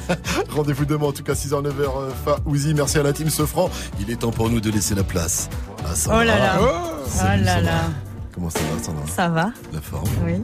Rendez-vous 0.50 0.84
demain, 0.84 1.06
en 1.06 1.12
tout 1.12 1.22
cas 1.22 1.32
6h, 1.34 1.62
9h, 1.62 1.70
euh, 1.80 2.10
Faouzi. 2.24 2.74
Merci 2.74 2.98
à 2.98 3.02
la 3.02 3.12
team 3.12 3.30
Sofran. 3.30 3.70
Il 4.00 4.10
est 4.10 4.16
temps 4.16 4.30
pour 4.30 4.50
nous 4.50 4.60
de 4.60 4.70
laisser 4.70 4.94
la 4.94 5.02
place 5.04 5.48
à 5.90 5.94
Sandra. 5.94 6.20
Oh 6.20 6.24
là 6.24 6.38
là. 6.38 6.58
Salut, 7.08 7.42
Oh 7.42 7.44
là 7.46 7.60
là. 7.60 7.80
Comment 8.34 8.50
ça 8.50 8.58
va, 8.58 8.82
Sandra? 8.84 9.02
Ça 9.06 9.28
va 9.28 9.50
La 9.72 9.80
forme? 9.80 10.08
Oui. 10.24 10.34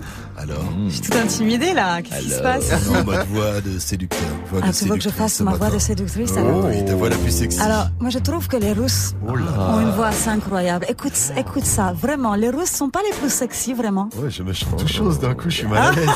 Alors 0.43 0.65
Je 0.89 0.93
suis 0.95 1.03
toute 1.03 1.15
intimidée 1.17 1.73
là. 1.73 2.03
Qu'est-ce 2.03 2.21
qui 2.23 2.31
se 2.31 2.41
passe 2.43 2.71
Non, 2.91 3.05
mode 3.05 3.27
voix 3.31 3.61
de 3.61 3.79
séducteur. 3.79 4.19
Voix 4.51 4.61
Ah, 4.65 4.69
de 4.69 4.73
tu 4.77 4.87
veux 4.87 4.97
que 4.97 5.03
je 5.03 5.09
fasse 5.09 5.41
ma 5.41 5.53
voix 5.55 5.71
de 5.71 5.79
séductrice 5.79 6.33
Oh, 6.35 6.39
alors 6.39 6.65
oui, 6.67 6.85
ta 6.85 6.97
voix 6.97 7.09
la 7.11 7.17
plus 7.17 7.31
sexy. 7.31 7.61
Alors, 7.61 7.87
moi 8.01 8.11
je 8.11 8.19
trouve 8.19 8.49
que 8.49 8.57
les 8.57 8.73
Russes 8.73 9.15
Oh 9.25 9.31
ont 9.33 9.81
une 9.81 9.91
voix 9.93 10.09
assez 10.09 10.29
incroyable. 10.31 10.87
Écoute, 10.89 11.13
écoute 11.37 11.65
ça, 11.65 11.93
vraiment, 11.97 12.35
les 12.35 12.51
Russes 12.51 12.71
sont 12.73 12.91
pas 12.91 13.01
les 13.09 13.17
plus 13.17 13.31
sexy, 13.33 13.73
vraiment. 13.73 14.09
Ouais, 14.17 14.31
je 14.31 14.43
me 14.43 14.53
chante 14.53 14.77
tout 14.79 14.89
chose 14.89 15.21
d'un 15.21 15.35
coup, 15.35 15.45
je 15.49 15.59
suis 15.59 15.67
mal 15.69 15.83
à 15.83 15.93
l'aise. 15.93 16.09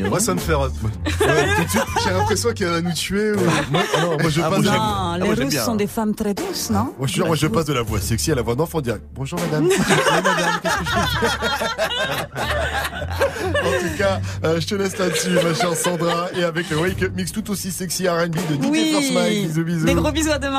Moi, 0.08 0.20
ça 0.20 0.34
me 0.34 0.38
fait. 0.40 0.54
Suite, 1.68 1.82
J'ai 2.04 2.10
l'impression 2.10 2.52
qu'elle 2.54 2.70
va 2.70 2.80
nous 2.80 2.92
tuer. 2.94 3.32
ou- 3.32 3.36
Moi, 3.70 3.82
ah 3.96 4.00
non, 4.00 4.16
moi 4.20 4.30
je 4.30 4.40
Ah, 4.40 4.50
passe. 4.50 4.60
Non, 4.64 4.70
ah, 4.74 5.16
les 5.20 5.28
Russes 5.34 5.48
bien. 5.50 5.64
sont 5.64 5.76
des 5.76 5.86
femmes 5.86 6.14
très 6.14 6.32
douces, 6.34 6.70
non? 6.70 6.94
Moi 6.98 7.06
je 7.06 7.22
moi 7.22 7.36
passe 7.52 7.66
de 7.66 7.72
la 7.74 7.82
voix 7.82 8.00
sexy 8.00 8.32
à 8.32 8.34
la 8.34 8.42
voix 8.42 8.54
d'enfant 8.54 8.80
direct. 8.80 9.02
Bonjour 9.14 9.38
madame. 9.40 9.68
Madame, 10.10 10.34
qu'est-ce 10.62 10.78
que 10.78 10.84
je 10.84 10.90
fais? 10.90 11.57
En 13.40 13.70
tout 13.80 13.96
cas, 13.98 14.20
euh, 14.44 14.60
je 14.60 14.66
te 14.66 14.74
laisse 14.74 14.98
là-dessus, 14.98 15.30
ma 15.30 15.54
chère 15.54 15.74
Sandra, 15.74 16.28
et 16.36 16.44
avec 16.44 16.70
le 16.70 16.76
Wake 16.78 17.02
Up 17.02 17.12
Mix 17.16 17.32
tout 17.32 17.50
aussi 17.50 17.70
sexy 17.70 18.08
R&B 18.08 18.30
de 18.30 18.54
DJ 18.62 18.68
Oui. 18.70 18.92
First 18.92 19.12
Mike. 19.14 19.48
Bisous, 19.48 19.64
bisous. 19.64 19.86
Des 19.86 19.94
gros 19.94 20.12
bisous 20.12 20.30
à 20.32 20.38
demain. 20.38 20.56